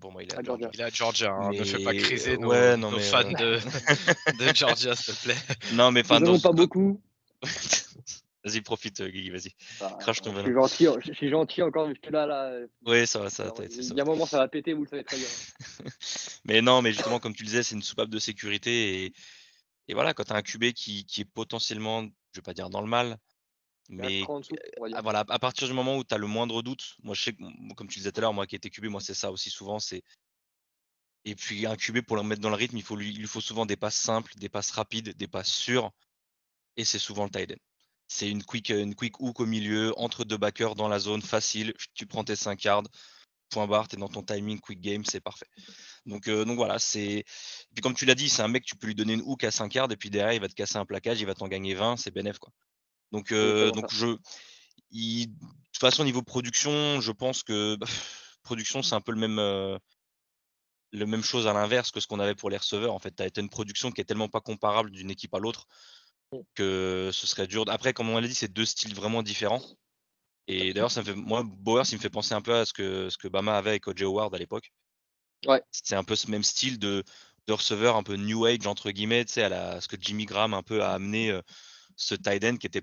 pour 0.00 0.12
moi, 0.12 0.22
il 0.22 0.32
est 0.32 0.36
à, 0.36 0.42
Georgia. 0.42 0.70
Il 0.72 0.80
est 0.80 0.84
à 0.84 0.90
Georgia. 0.90 1.32
Hein. 1.32 1.50
Ne 1.52 1.64
fais 1.64 1.82
pas 1.82 1.94
criser 1.94 2.36
nos, 2.36 2.48
ouais, 2.48 2.76
non, 2.76 2.90
fans 2.98 3.22
euh, 3.40 3.58
de, 3.58 4.44
de, 4.44 4.54
Georgia, 4.54 4.94
s'il 4.94 5.14
te 5.14 5.22
plaît. 5.24 5.36
Non, 5.72 5.90
mais 5.90 6.00
enfin. 6.00 6.20
Pas 6.40 6.52
beaucoup. 6.52 7.00
vas-y, 8.44 8.60
profite, 8.60 9.00
euh, 9.00 9.08
Guigui, 9.08 9.30
vas-y. 9.30 9.52
Bah, 9.80 9.96
Crache 10.00 10.20
ton 10.20 10.32
venin. 10.32 10.44
Je 10.44 10.68
suis 10.68 10.84
gentil, 10.84 11.08
je 11.08 11.12
suis 11.12 11.30
gentil 11.30 11.62
encore, 11.62 11.88
je 11.88 11.94
suis 12.02 12.12
là, 12.12 12.26
là. 12.26 12.52
Oui, 12.84 13.06
ça 13.06 13.20
va, 13.20 13.30
ça 13.30 13.44
va. 13.44 13.52
Il 13.64 13.94
y 13.94 14.00
a 14.00 14.02
un 14.02 14.06
moment, 14.06 14.26
ça 14.26 14.38
va 14.38 14.48
péter, 14.48 14.72
vous 14.72 14.84
le 14.84 14.88
savez 14.88 15.04
très 15.04 15.16
bien. 15.16 15.26
mais 16.44 16.62
non, 16.62 16.82
mais 16.82 16.92
justement, 16.92 17.18
comme 17.18 17.34
tu 17.34 17.42
le 17.42 17.48
disais, 17.48 17.62
c'est 17.62 17.74
une 17.74 17.82
soupape 17.82 18.08
de 18.08 18.18
sécurité. 18.18 19.04
Et, 19.04 19.12
et 19.88 19.94
voilà, 19.94 20.14
quand 20.14 20.24
tu 20.24 20.32
as 20.32 20.36
un 20.36 20.42
QB 20.42 20.72
qui, 20.72 21.04
qui 21.04 21.22
est 21.22 21.30
potentiellement, 21.32 22.02
je 22.02 22.40
vais 22.40 22.42
pas 22.42 22.54
dire 22.54 22.70
dans 22.70 22.80
le 22.80 22.88
mal, 22.88 23.18
mais 23.88 24.22
ah, 24.94 25.02
voilà, 25.02 25.24
à 25.28 25.38
partir 25.38 25.68
du 25.68 25.74
moment 25.74 25.96
où 25.96 26.04
tu 26.04 26.14
as 26.14 26.18
le 26.18 26.26
moindre 26.26 26.62
doute, 26.62 26.96
moi 27.02 27.14
je 27.14 27.22
sais 27.22 27.32
que, 27.32 27.74
comme 27.74 27.88
tu 27.88 27.98
disais 27.98 28.12
tout 28.12 28.18
à 28.18 28.22
l'heure, 28.22 28.34
moi 28.34 28.46
qui 28.46 28.56
étais 28.56 28.70
QB, 28.70 28.86
moi 28.86 29.00
c'est 29.00 29.14
ça 29.14 29.30
aussi 29.30 29.50
souvent, 29.50 29.78
c'est 29.78 30.02
et 31.26 31.34
puis 31.34 31.66
un 31.66 31.76
QB 31.76 32.02
pour 32.02 32.16
le 32.16 32.22
mettre 32.22 32.40
dans 32.40 32.50
le 32.50 32.54
rythme, 32.54 32.76
il, 32.76 32.84
faut 32.84 32.94
lui, 32.94 33.10
il 33.10 33.18
lui 33.18 33.26
faut 33.26 33.40
souvent 33.40 33.66
des 33.66 33.76
passes 33.76 33.96
simples, 33.96 34.32
des 34.36 34.48
passes 34.48 34.70
rapides, 34.70 35.16
des 35.16 35.26
passes 35.26 35.50
sûres, 35.50 35.90
et 36.76 36.84
c'est 36.84 37.00
souvent 37.00 37.24
le 37.24 37.30
tight 37.30 37.50
end. 37.50 37.56
C'est 38.06 38.30
une 38.30 38.44
quick, 38.44 38.70
une 38.70 38.94
quick 38.94 39.20
hook 39.20 39.40
au 39.40 39.46
milieu, 39.46 39.92
entre 39.98 40.24
deux 40.24 40.36
backers 40.36 40.76
dans 40.76 40.86
la 40.86 41.00
zone, 41.00 41.22
facile, 41.22 41.74
tu 41.94 42.06
prends 42.06 42.22
tes 42.22 42.36
5 42.36 42.62
yards, 42.62 42.84
point 43.50 43.66
barre, 43.66 43.88
tu 43.88 43.96
es 43.96 43.98
dans 43.98 44.08
ton 44.08 44.22
timing, 44.22 44.60
quick 44.60 44.80
game, 44.80 45.04
c'est 45.04 45.20
parfait. 45.20 45.48
Donc, 46.06 46.28
euh, 46.28 46.44
donc 46.44 46.56
voilà, 46.56 46.78
c'est. 46.78 47.24
Puis 47.74 47.82
comme 47.82 47.94
tu 47.94 48.06
l'as 48.06 48.14
dit, 48.14 48.28
c'est 48.28 48.42
un 48.42 48.48
mec, 48.48 48.64
tu 48.64 48.76
peux 48.76 48.86
lui 48.86 48.94
donner 48.94 49.14
une 49.14 49.22
hook 49.22 49.42
à 49.42 49.50
5 49.50 49.74
yards, 49.74 49.90
et 49.90 49.96
puis 49.96 50.10
derrière, 50.10 50.32
il 50.32 50.40
va 50.40 50.48
te 50.48 50.54
casser 50.54 50.76
un 50.76 50.86
plaquage, 50.86 51.20
il 51.20 51.26
va 51.26 51.34
t'en 51.34 51.48
gagner 51.48 51.74
20, 51.74 51.96
c'est 51.96 52.12
bénéf 52.12 52.38
quoi. 52.38 52.52
Donc, 53.12 53.32
euh, 53.32 53.70
donc 53.70 53.92
je, 53.92 54.06
de 54.06 55.24
toute 55.24 55.80
façon, 55.80 56.02
au 56.02 56.04
niveau 56.04 56.22
production, 56.22 57.00
je 57.00 57.12
pense 57.12 57.42
que 57.42 57.76
bah, 57.76 57.86
production, 58.42 58.82
c'est 58.82 58.94
un 58.94 59.00
peu 59.00 59.12
le 59.12 59.18
même, 59.18 59.38
euh, 59.38 59.78
le 60.92 61.06
même 61.06 61.22
chose 61.22 61.46
à 61.46 61.52
l'inverse 61.52 61.90
que 61.90 62.00
ce 62.00 62.06
qu'on 62.06 62.20
avait 62.20 62.34
pour 62.34 62.50
les 62.50 62.56
receveurs. 62.56 62.94
En 62.94 62.98
fait, 62.98 63.14
tu 63.14 63.22
as 63.22 63.40
une 63.40 63.50
production 63.50 63.90
qui 63.90 64.00
est 64.00 64.04
tellement 64.04 64.28
pas 64.28 64.40
comparable 64.40 64.90
d'une 64.90 65.10
équipe 65.10 65.34
à 65.34 65.38
l'autre 65.38 65.66
que 66.54 67.10
ce 67.12 67.26
serait 67.26 67.46
dur. 67.46 67.64
Après, 67.68 67.92
comme 67.92 68.10
on 68.10 68.18
l'a 68.18 68.26
dit, 68.26 68.34
c'est 68.34 68.52
deux 68.52 68.66
styles 68.66 68.94
vraiment 68.94 69.22
différents. 69.22 69.62
Et 70.48 70.72
d'ailleurs, 70.72 70.90
ça 70.90 71.00
me 71.00 71.06
fait, 71.06 71.14
moi, 71.14 71.42
Bowers, 71.44 71.84
il 71.90 71.96
me 71.96 72.00
fait 72.00 72.10
penser 72.10 72.34
un 72.34 72.42
peu 72.42 72.54
à 72.54 72.64
ce 72.64 72.72
que, 72.72 73.08
ce 73.10 73.18
que 73.18 73.28
Bama 73.28 73.56
avait 73.56 73.70
avec 73.70 73.88
O.J. 73.88 74.04
Howard 74.04 74.34
à 74.34 74.38
l'époque. 74.38 74.72
Ouais. 75.46 75.62
C'est 75.70 75.96
un 75.96 76.04
peu 76.04 76.16
ce 76.16 76.30
même 76.30 76.44
style 76.44 76.78
de 76.78 77.04
de 77.46 77.52
receveurs 77.52 77.96
un 77.96 78.02
peu 78.02 78.16
new 78.16 78.44
age 78.44 78.66
entre 78.66 78.90
guillemets, 78.90 79.24
tu 79.24 79.34
sais, 79.34 79.42
à 79.42 79.48
la, 79.48 79.80
ce 79.80 79.88
que 79.88 79.96
Jimmy 80.00 80.24
Graham 80.24 80.54
un 80.54 80.62
peu 80.62 80.82
a 80.82 80.92
amené 80.92 81.30
euh, 81.30 81.42
ce 81.96 82.14
tight 82.14 82.44
end 82.44 82.56
qui 82.56 82.66
était 82.66 82.82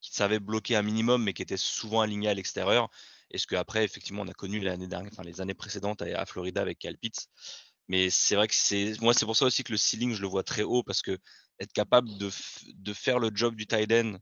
qui 0.00 0.12
savait 0.12 0.40
bloquer 0.40 0.76
un 0.76 0.82
minimum, 0.82 1.22
mais 1.22 1.32
qui 1.32 1.42
était 1.42 1.56
souvent 1.56 2.00
aligné 2.00 2.28
à 2.28 2.34
l'extérieur. 2.34 2.88
Et 3.30 3.38
ce 3.38 3.46
qu'après, 3.46 3.84
effectivement, 3.84 4.22
on 4.22 4.28
a 4.28 4.34
connu 4.34 4.60
l'année 4.60 4.88
dernière, 4.88 5.12
enfin, 5.12 5.22
les 5.22 5.40
années 5.40 5.54
précédentes 5.54 6.02
à, 6.02 6.26
Florida 6.26 6.60
avec 6.62 6.78
Cal 6.78 6.96
Pitts. 6.98 7.28
Mais 7.88 8.10
c'est 8.10 8.36
vrai 8.36 8.48
que 8.48 8.54
c'est 8.54 9.00
moi, 9.00 9.14
c'est 9.14 9.26
pour 9.26 9.36
ça 9.36 9.46
aussi 9.46 9.64
que 9.64 9.72
le 9.72 9.78
ceiling, 9.78 10.14
je 10.14 10.22
le 10.22 10.28
vois 10.28 10.44
très 10.44 10.62
haut 10.62 10.82
parce 10.82 11.02
que 11.02 11.18
être 11.58 11.72
capable 11.72 12.16
de, 12.18 12.30
de 12.74 12.92
faire 12.92 13.18
le 13.18 13.30
job 13.34 13.54
du 13.56 13.66
tight 13.66 13.92
end, 13.92 14.16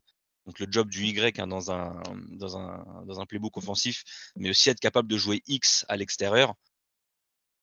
donc 0.45 0.59
le 0.59 0.67
job 0.69 0.89
du 0.89 1.05
Y 1.05 1.39
hein, 1.39 1.47
dans, 1.47 1.71
un, 1.71 2.01
dans, 2.31 2.57
un, 2.57 3.03
dans 3.05 3.19
un 3.19 3.25
playbook 3.25 3.55
offensif, 3.57 4.03
mais 4.35 4.49
aussi 4.49 4.69
être 4.69 4.79
capable 4.79 5.07
de 5.07 5.17
jouer 5.17 5.43
X 5.47 5.85
à 5.87 5.95
l'extérieur, 5.95 6.55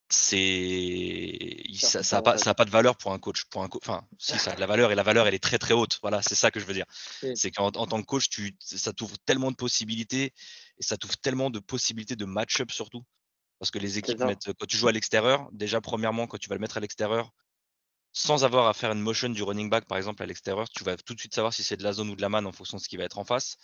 c'est 0.09 1.63
ça 1.75 2.17
n'a 2.17 2.23
pas, 2.23 2.39
ça 2.39 2.55
pas 2.55 2.65
de 2.65 2.71
valeur 2.71 2.97
pour 2.97 3.13
un 3.13 3.19
coach 3.19 3.45
pour 3.47 3.65
un 3.65 3.69
enfin 3.83 4.07
si 4.19 4.39
ça 4.39 4.53
a 4.53 4.55
de 4.55 4.61
la 4.61 4.67
valeur 4.67 4.93
et 4.93 4.95
la 4.95 5.03
valeur 5.03 5.27
elle 5.27 5.35
est 5.35 5.43
très 5.43 5.59
très 5.59 5.75
haute. 5.75 5.99
Voilà 6.01 6.23
c'est 6.23 6.37
ça 6.37 6.51
que 6.51 6.61
je 6.61 6.65
veux 6.65 6.75
dire. 6.75 6.87
C'est 7.35 7.51
qu'en 7.51 7.67
en 7.67 7.87
tant 7.87 8.01
que 8.01 8.07
coach 8.07 8.29
tu 8.29 8.57
ça 8.61 8.93
t'ouvre 8.93 9.19
tellement 9.19 9.51
de 9.51 9.57
possibilités 9.57 10.33
et 10.79 10.83
ça 10.83 10.97
t'ouvre 10.97 11.17
tellement 11.17 11.51
de 11.51 11.59
possibilités 11.59 12.15
de 12.15 12.25
match-up 12.25 12.71
surtout. 12.71 13.03
Parce 13.59 13.71
que 13.71 13.79
les 13.79 13.99
équipes 13.99 14.21
mettent 14.21 14.53
quand 14.59 14.67
tu 14.67 14.77
joues 14.77 14.89
à 14.89 14.93
l'extérieur 14.93 15.49
déjà 15.53 15.81
premièrement 15.81 16.27
quand 16.27 16.39
tu 16.39 16.49
vas 16.49 16.55
le 16.55 16.61
mettre 16.61 16.77
à 16.77 16.81
l'extérieur 16.81 17.33
sans 18.13 18.45
avoir 18.45 18.69
à 18.69 18.75
faire 18.75 18.93
une 18.93 19.01
motion 19.01 19.29
du 19.29 19.43
running 19.43 19.69
back 19.69 19.87
par 19.87 19.99
exemple 19.99 20.23
à 20.23 20.27
l'extérieur 20.27 20.69
tu 20.69 20.85
vas 20.85 20.97
tout 20.97 21.15
de 21.15 21.21
suite 21.21 21.35
savoir 21.35 21.53
si 21.53 21.65
c'est 21.65 21.77
de 21.77 21.83
la 21.83 21.93
zone 21.93 22.11
ou 22.11 22.17
de 22.17 22.23
la 22.23 22.29
man 22.29 22.47
en 22.47 22.53
fonction 22.53 22.77
de 22.77 22.83
ce 22.83 22.89
qui 22.89 22.97
va 22.97 23.05
être 23.05 23.19
en 23.19 23.25
face. 23.25 23.57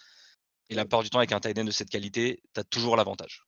Et 0.71 0.75
la 0.75 0.85
plupart 0.85 1.03
du 1.03 1.11
temps 1.11 1.19
avec 1.19 1.33
un 1.33 1.41
tight 1.41 1.59
end 1.59 1.65
de 1.65 1.71
cette 1.71 1.91
qualité 1.91 2.43
tu 2.53 2.61
as 2.61 2.65
toujours 2.65 2.97
l'avantage 2.97 3.45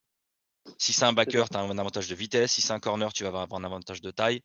si 0.79 0.93
c'est 0.93 1.05
un 1.05 1.13
backer, 1.13 1.49
tu 1.49 1.57
as 1.57 1.61
un 1.61 1.79
avantage 1.79 2.09
de 2.09 2.15
vitesse. 2.15 2.53
Si 2.53 2.63
c'est 2.63 2.73
un 2.73 2.81
corner, 2.81 3.13
tu 3.13 3.25
vas 3.25 3.29
avoir 3.29 3.53
un 3.53 3.65
avantage 3.65 4.01
de 4.01 4.11
taille. 4.11 4.43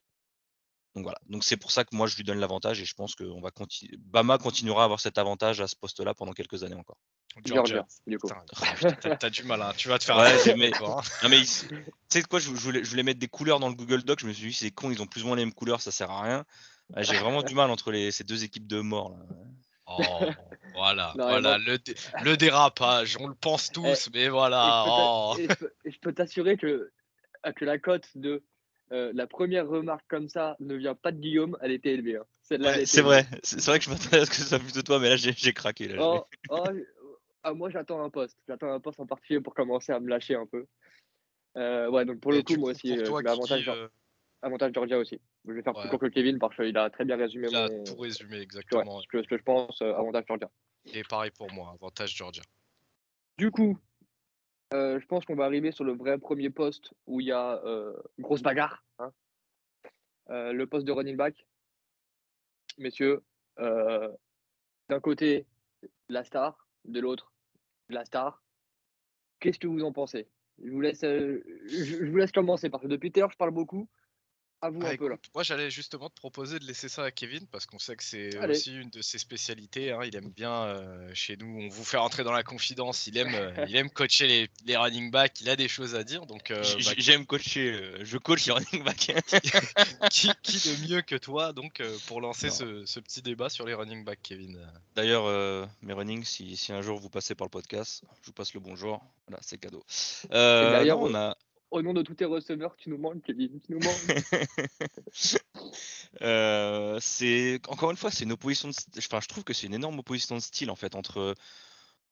Donc 0.95 1.03
voilà. 1.03 1.19
Donc 1.27 1.43
c'est 1.43 1.57
pour 1.57 1.71
ça 1.71 1.83
que 1.83 1.95
moi 1.95 2.07
je 2.07 2.15
lui 2.15 2.23
donne 2.23 2.39
l'avantage 2.39 2.81
et 2.81 2.85
je 2.85 2.93
pense 2.93 3.15
que 3.15 3.23
va 3.41 3.51
continuer. 3.51 3.95
Bama 3.97 4.37
continuera 4.37 4.81
à 4.81 4.85
avoir 4.85 4.99
cet 4.99 5.17
avantage 5.17 5.61
à 5.61 5.67
ce 5.67 5.75
poste-là 5.75 6.13
pendant 6.13 6.33
quelques 6.33 6.63
années 6.63 6.75
encore. 6.75 6.97
Georgia, 7.45 7.85
T'as 9.19 9.29
du 9.29 9.43
mal, 9.43 9.61
hein. 9.61 9.71
tu 9.77 9.87
vas 9.87 9.99
te 9.99 10.03
faire. 10.03 10.17
Ouais, 10.17 10.55
mais... 10.55 10.71
Hein. 10.73 11.01
non, 11.23 11.29
mais 11.29 11.41
tu 11.43 11.85
sais 12.09 12.23
quoi, 12.23 12.39
je, 12.39 12.49
voulais, 12.49 12.83
je 12.83 12.89
voulais 12.89 13.03
mettre 13.03 13.19
des 13.19 13.27
couleurs 13.27 13.59
dans 13.59 13.69
le 13.69 13.75
Google 13.75 14.01
Doc. 14.01 14.19
Je 14.19 14.25
me 14.25 14.33
suis 14.33 14.47
dit, 14.47 14.53
c'est 14.53 14.71
con, 14.71 14.89
ils 14.89 15.01
ont 15.01 15.05
plus 15.05 15.23
ou 15.23 15.27
moins 15.27 15.35
les 15.35 15.45
mêmes 15.45 15.53
couleurs, 15.53 15.79
ça 15.79 15.91
sert 15.91 16.09
à 16.09 16.23
rien. 16.23 16.45
J'ai 16.97 17.17
vraiment 17.17 17.43
du 17.43 17.53
mal 17.53 17.69
entre 17.69 17.91
les, 17.91 18.11
ces 18.11 18.23
deux 18.23 18.43
équipes 18.43 18.65
de 18.65 18.81
morts. 18.81 19.11
Là. 19.11 19.17
Oh, 19.89 20.25
voilà, 20.75 21.13
voilà 21.15 21.57
le, 21.57 22.35
dérapage, 22.35 23.17
on 23.19 23.27
le 23.27 23.33
pense 23.33 23.69
eh, 23.71 23.73
tous, 23.73 24.09
mais 24.13 24.29
voilà. 24.29 25.33
Et 25.83 25.91
je 25.91 25.99
peux, 25.99 26.13
t'assurer 26.13 26.57
que, 26.57 26.91
euh, 27.45 27.51
que 27.53 27.65
la 27.65 27.79
cote 27.79 28.07
de 28.15 28.43
euh, 28.91 29.11
la 29.13 29.27
première 29.27 29.67
remarque 29.67 30.05
comme 30.07 30.29
ça 30.29 30.55
ne 30.59 30.75
vient 30.75 30.95
pas 30.95 31.11
de 31.11 31.19
Guillaume, 31.19 31.57
elle 31.61 31.71
était 31.71 31.93
élevée. 31.93 32.17
Hein. 32.17 32.25
c'est 32.85 33.01
vrai, 33.01 33.25
c'est 33.43 33.65
vrai 33.65 33.79
que 33.79 33.85
je 33.85 33.89
m'attendais 33.89 34.19
à 34.19 34.25
ce 34.25 34.29
que 34.29 34.35
ça 34.37 34.59
plus 34.59 34.73
de 34.73 34.81
toi, 34.81 34.99
mais 34.99 35.09
là 35.09 35.15
j'ai 35.15 35.53
craqué. 35.53 35.87
Là, 35.87 35.97
oh, 35.99 36.25
oh, 36.49 36.63
ah, 37.43 37.53
moi 37.53 37.69
j'attends 37.69 38.03
un 38.03 38.09
poste, 38.09 38.37
j'attends 38.47 38.71
un 38.71 38.79
poste 38.79 38.99
en 38.99 39.05
particulier 39.05 39.41
pour 39.41 39.53
commencer 39.53 39.91
à 39.91 39.99
me 39.99 40.09
lâcher 40.09 40.35
un 40.35 40.45
peu. 40.45 40.65
Euh, 41.57 41.89
ouais, 41.89 42.05
donc 42.05 42.19
pour 42.19 42.31
le 42.31 42.41
coup, 42.41 42.55
moi 42.57 42.71
aussi, 42.71 42.95
l'avantage 42.95 43.71
avantage 44.41 44.73
Georgia 44.73 44.97
aussi. 44.97 45.19
Je 45.45 45.53
vais 45.53 45.61
faire 45.61 45.73
plus 45.73 45.89
court 45.89 45.99
que 45.99 46.07
Kevin 46.07 46.39
parce 46.39 46.55
qu'il 46.55 46.77
a 46.77 46.89
très 46.89 47.05
bien 47.05 47.17
résumé. 47.17 47.47
Il 47.49 47.55
a 47.55 47.69
tout 47.69 47.95
résumé 47.95 48.39
exactement. 48.39 49.01
ce, 49.01 49.07
que, 49.07 49.21
je 49.21 49.43
pense, 49.43 49.81
euh, 49.81 49.93
avantage 49.93 50.25
Georgia. 50.27 50.49
Et 50.93 51.03
pareil 51.03 51.31
pour 51.31 51.51
moi, 51.51 51.71
avantage 51.73 52.15
Georgia. 52.15 52.43
Du 53.37 53.51
coup, 53.51 53.77
euh, 54.73 54.99
je 54.99 55.05
pense 55.05 55.25
qu'on 55.25 55.35
va 55.35 55.45
arriver 55.45 55.71
sur 55.71 55.83
le 55.83 55.93
vrai 55.93 56.17
premier 56.17 56.49
poste 56.49 56.93
où 57.05 57.19
il 57.19 57.27
y 57.27 57.31
a 57.31 57.61
euh, 57.63 57.93
une 58.17 58.23
grosse 58.23 58.41
bagarre. 58.41 58.83
Hein. 58.99 59.11
le 60.29 60.65
poste 60.65 60.85
de 60.85 60.91
running 60.91 61.17
back. 61.17 61.45
Messieurs, 62.77 63.23
d'un 63.57 64.99
côté, 65.01 65.45
la 66.07 66.23
star, 66.23 66.67
de 66.85 66.99
l'autre, 66.99 67.33
la 67.89 68.05
star. 68.05 68.41
Qu'est-ce 69.39 69.59
que 69.59 69.67
vous 69.67 69.83
en 69.83 69.91
pensez? 69.91 70.27
Je 70.61 70.69
vous, 70.69 70.81
laisse, 70.81 71.01
je, 71.01 72.05
vous 72.05 72.17
laisse 72.17 72.31
commencer 72.31 72.69
parce 72.69 72.83
que 72.83 72.89
depuis 72.89 73.11
tout 73.11 73.19
à 73.19 73.21
l'heure, 73.21 73.31
je 73.31 73.37
parle 73.37 73.51
beaucoup. 73.51 73.87
Bah, 74.61 74.71
moi, 75.33 75.43
j'allais 75.43 75.69
justement 75.69 76.09
te 76.09 76.15
proposer 76.15 76.59
de 76.59 76.65
laisser 76.65 76.89
ça 76.89 77.03
à 77.03 77.11
Kevin 77.11 77.47
parce 77.47 77.65
qu'on 77.65 77.79
sait 77.79 77.95
que 77.95 78.03
c'est 78.03 78.37
aussi 78.45 78.75
une 78.75 78.89
de 78.89 79.01
ses 79.01 79.17
spécialités. 79.17 79.91
Hein. 79.91 80.01
Il 80.03 80.15
aime 80.17 80.31
bien 80.31 80.63
euh, 80.63 81.09
chez 81.13 81.37
nous, 81.37 81.61
on 81.61 81.69
vous 81.69 81.85
fait 81.85 81.95
rentrer 81.95 82.25
dans 82.25 82.33
la 82.33 82.43
confidence. 82.43 83.07
Il 83.07 83.17
aime, 83.17 83.33
euh, 83.33 83.65
il 83.69 83.75
aime 83.77 83.89
coacher 83.89 84.27
les, 84.27 84.49
les, 84.65 84.75
running 84.75 85.11
backs. 85.11 85.39
Il 85.39 85.49
a 85.49 85.55
des 85.55 85.69
choses 85.69 85.95
à 85.95 86.03
dire. 86.03 86.25
Donc, 86.25 86.51
euh, 86.51 86.61
bah, 86.61 86.93
j'aime 86.97 87.25
coacher. 87.25 87.79
je 88.01 88.17
coach 88.17 88.47
les 88.47 88.51
running 88.51 88.83
backs. 88.83 89.13
qui, 90.11 90.29
qui, 90.43 90.69
de 90.69 90.87
mieux 90.89 91.01
que 91.01 91.15
toi 91.15 91.53
donc 91.53 91.81
pour 92.07 92.19
lancer 92.19 92.49
ce, 92.49 92.85
ce, 92.85 92.99
petit 92.99 93.21
débat 93.21 93.47
sur 93.47 93.65
les 93.65 93.73
running 93.73 94.03
backs, 94.03 94.21
Kevin? 94.21 94.59
D'ailleurs, 94.95 95.69
mes 95.81 95.93
running, 95.93 96.25
si, 96.25 96.57
si, 96.57 96.73
un 96.73 96.81
jour 96.81 96.99
vous 96.99 97.09
passez 97.09 97.33
par 97.33 97.45
le 97.45 97.51
podcast, 97.51 98.03
je 98.21 98.27
vous 98.27 98.33
passe 98.33 98.53
le 98.53 98.59
bonjour. 98.59 99.01
Voilà, 99.27 99.41
c'est 99.41 99.57
cadeau. 99.57 99.85
D'ailleurs, 100.29 100.99
on 100.99 101.15
a 101.15 101.37
au 101.71 101.81
nom 101.81 101.93
de 101.93 102.01
tous 102.01 102.15
tes 102.15 102.25
receveurs, 102.25 102.75
tu 102.75 102.89
nous 102.89 102.97
manques, 102.97 103.23
Kevin. 103.23 103.59
Tu 103.61 103.73
nous 103.73 103.79
euh, 106.21 106.97
c'est 106.99 107.61
encore 107.67 107.91
une 107.91 107.97
fois, 107.97 108.11
c'est 108.11 108.23
une 108.23 108.31
opposition. 108.31 108.69
Enfin, 108.97 109.19
je 109.21 109.27
trouve 109.27 109.43
que 109.43 109.53
c'est 109.53 109.67
une 109.67 109.73
énorme 109.73 109.99
opposition 109.99 110.35
de 110.35 110.41
style 110.41 110.71
en 110.71 110.75
fait 110.75 110.95
entre 110.95 111.35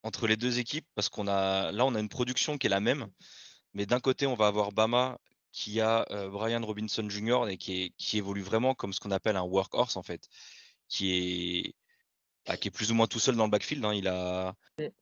entre 0.03 0.27
les 0.27 0.37
deux 0.37 0.59
équipes 0.59 0.85
parce 0.95 1.09
qu'on 1.09 1.27
a 1.27 1.71
là 1.71 1.85
on 1.85 1.95
a 1.95 1.99
une 1.99 2.09
production 2.09 2.57
qui 2.57 2.67
est 2.67 2.69
la 2.69 2.79
même, 2.79 3.07
mais 3.73 3.85
d'un 3.85 3.99
côté 3.99 4.27
on 4.27 4.35
va 4.35 4.47
avoir 4.47 4.71
Bama 4.71 5.19
qui 5.51 5.81
a 5.81 6.05
euh, 6.11 6.29
Brian 6.29 6.63
Robinson 6.63 7.09
Jr. 7.09 7.49
et 7.49 7.57
qui, 7.57 7.93
qui 7.97 8.17
évolue 8.19 8.43
vraiment 8.43 8.75
comme 8.75 8.93
ce 8.93 8.99
qu'on 8.99 9.11
appelle 9.11 9.37
un 9.37 9.43
workhorse 9.43 9.97
en 9.97 10.03
fait, 10.03 10.29
qui 10.87 11.13
est 11.13 11.75
bah, 12.47 12.55
qui 12.55 12.69
est 12.69 12.71
plus 12.71 12.91
ou 12.91 12.95
moins 12.95 13.07
tout 13.07 13.19
seul 13.19 13.35
dans 13.35 13.43
le 13.43 13.49
backfield. 13.49 13.83
Hein. 13.83 13.93
Il, 13.93 14.07
a, 14.07 14.55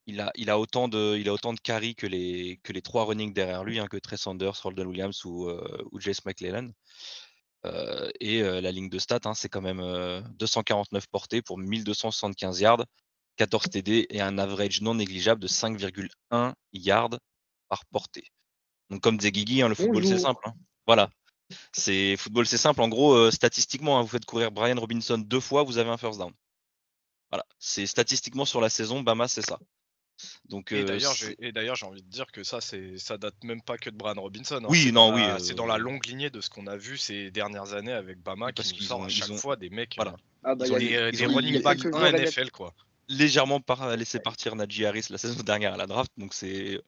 il, 0.08 0.20
a, 0.20 0.32
il, 0.36 0.50
a 0.50 0.60
autant 0.60 0.88
de, 0.88 1.16
il 1.18 1.30
a 1.30 1.34
autant 1.34 1.54
de 1.54 1.60
carry 1.60 1.96
que 1.96 2.08
les, 2.08 2.60
que 2.64 2.74
les 2.74 2.82
trois 2.82 3.06
running 3.06 3.34
derrière 3.34 3.64
lui, 3.64 3.80
hein, 3.80 3.88
que 3.88 3.98
Trey 3.98 4.18
Sanders, 4.18 4.60
Roldan 4.64 4.88
Williams 4.88 5.24
ou, 5.26 5.48
euh, 5.48 5.84
ou 5.92 6.00
Jace 6.00 6.26
McClellan. 6.26 6.72
Euh, 7.66 8.10
et 8.20 8.42
euh, 8.42 8.62
la 8.62 8.72
ligne 8.72 8.90
de 8.90 9.00
stats, 9.00 9.20
hein, 9.26 9.34
c'est 9.36 9.50
quand 9.50 9.62
même 9.62 9.82
249 10.38 11.08
portées 11.08 11.42
pour 11.42 11.58
1275 11.58 12.60
yards, 12.62 12.86
14 13.38 13.70
TD 13.70 14.08
et 14.10 14.22
un 14.22 14.38
average 14.38 14.82
non 14.82 14.96
négligeable 14.96 15.42
de 15.42 15.48
5,1 15.48 16.54
yards 16.74 17.20
par 17.70 17.86
portée. 17.86 18.28
Donc 18.90 19.02
comme 19.02 19.18
disait 19.18 19.32
Guigui, 19.32 19.62
le 19.62 19.76
football 19.76 20.06
c'est 20.06 20.20
simple. 20.20 20.48
Voilà. 20.88 21.10
C'est 21.74 22.18
football 22.18 22.48
c'est 22.48 22.58
simple. 22.58 22.82
En 22.82 22.88
gros, 22.88 23.30
statistiquement, 23.32 24.02
vous 24.02 24.08
faites 24.08 24.26
courir 24.26 24.52
Brian 24.52 24.80
Robinson 24.80 25.18
deux 25.18 25.40
fois, 25.40 25.64
vous 25.64 25.78
avez 25.78 25.90
un 25.90 25.98
first 25.98 26.20
down. 26.20 26.32
Voilà, 27.32 27.46
c'est 27.60 27.86
statistiquement 27.86 28.46
sur 28.46 28.62
la 28.62 28.70
saison, 28.70 29.02
Bama, 29.02 29.28
c'est 29.28 29.46
ça. 29.46 29.60
Donc, 30.48 30.72
et 30.72 30.82
euh, 30.82 31.52
d'ailleurs, 31.52 31.76
j'ai 31.76 31.86
envie 31.86 32.02
de 32.02 32.10
dire 32.10 32.32
que 32.32 32.44
ça, 32.44 32.60
ça 32.62 33.18
date 33.18 33.36
même 33.44 33.62
pas 33.62 33.78
que 33.78 33.90
de 33.90 33.98
Brian 33.98 34.22
Robinson. 34.22 34.62
Hein. 34.64 34.68
Oui, 34.70 34.92
non, 34.92 35.14
oui. 35.14 35.24
C'est 35.40 35.56
dans 35.56 35.66
la 35.66 35.76
euh, 35.76 35.80
longue 35.80 36.06
lignée 36.06 36.30
de 36.30 36.40
ce 36.40 36.50
qu'on 36.50 36.68
a 36.68 36.78
vu 36.78 36.98
ces 36.98 37.32
dernières 37.32 37.74
années 37.74 37.92
avec 37.92 38.22
Bama, 38.22 38.52
qui 38.54 38.76
nous 38.76 38.82
sort 38.82 39.04
à 39.04 39.10
chaque 39.10 39.36
fois 39.36 39.56
des 39.56 39.70
mecs, 39.70 39.96
voilà. 39.98 40.16
Ah, 40.44 40.56
bah, 40.56 40.68
des, 40.68 41.26
running 41.26 41.62
backs 41.62 41.84
NFL, 41.84 42.52
quoi. 42.52 42.74
Légèrement 43.08 43.60
par, 43.60 43.96
laissé 43.98 44.20
partir 44.20 44.56
Najee 44.56 44.86
Harris 44.86 45.08
la 45.10 45.18
saison 45.18 45.44
dernière 45.44 45.74
à 45.74 45.78
la 45.78 45.88
draft, 45.88 46.12
donc 46.18 46.34
c'est 46.34 46.82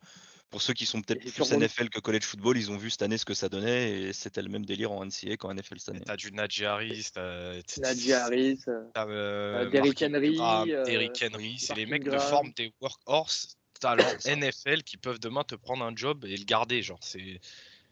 pour 0.50 0.62
ceux 0.62 0.74
qui 0.74 0.86
sont 0.86 1.02
peut-être 1.02 1.20
plus 1.20 1.52
NFL 1.52 1.90
que 1.90 2.00
college 2.00 2.24
football, 2.24 2.58
ils 2.58 2.72
ont 2.72 2.78
vu 2.78 2.90
cette 2.90 3.02
année 3.02 3.18
ce 3.18 3.26
que 3.26 3.34
ça 3.34 3.50
donnait 3.50 4.00
et 4.00 4.14
c'était 4.14 4.42
le 4.42 4.50
même 4.50 4.66
délire 4.66 4.92
en 4.92 5.06
NCA 5.06 5.36
qu'en 5.38 5.54
NFL 5.54 5.80
cette 5.80 5.90
année. 5.90 6.02
T'as 6.06 6.16
du 6.16 6.32
Najee 6.32 6.66
Harris, 6.66 7.10
t'as 7.14 7.54
Najee 7.80 8.14
Harris, 8.14 8.60
t'as 8.94 9.08
euh, 9.08 9.70
Derrick 9.70 10.02
Henry, 10.02 10.38
Derrick 10.38 11.24
Henry, 11.24 11.58
c'est 11.60 11.76
les 11.76 11.86
mecs 11.86 12.04
de 12.04 12.18
forme 12.18 12.52
des 12.56 12.74
workhorse 12.82 13.58
talents 13.80 14.18
NFL 14.26 14.84
qui 14.84 14.98
peuvent 14.98 15.20
demain 15.20 15.44
te 15.44 15.56
prendre 15.56 15.84
un 15.84 15.96
job 15.96 16.26
et 16.26 16.36
le 16.36 16.46
garder, 16.46 16.82
genre 16.82 17.00
c'est 17.02 17.40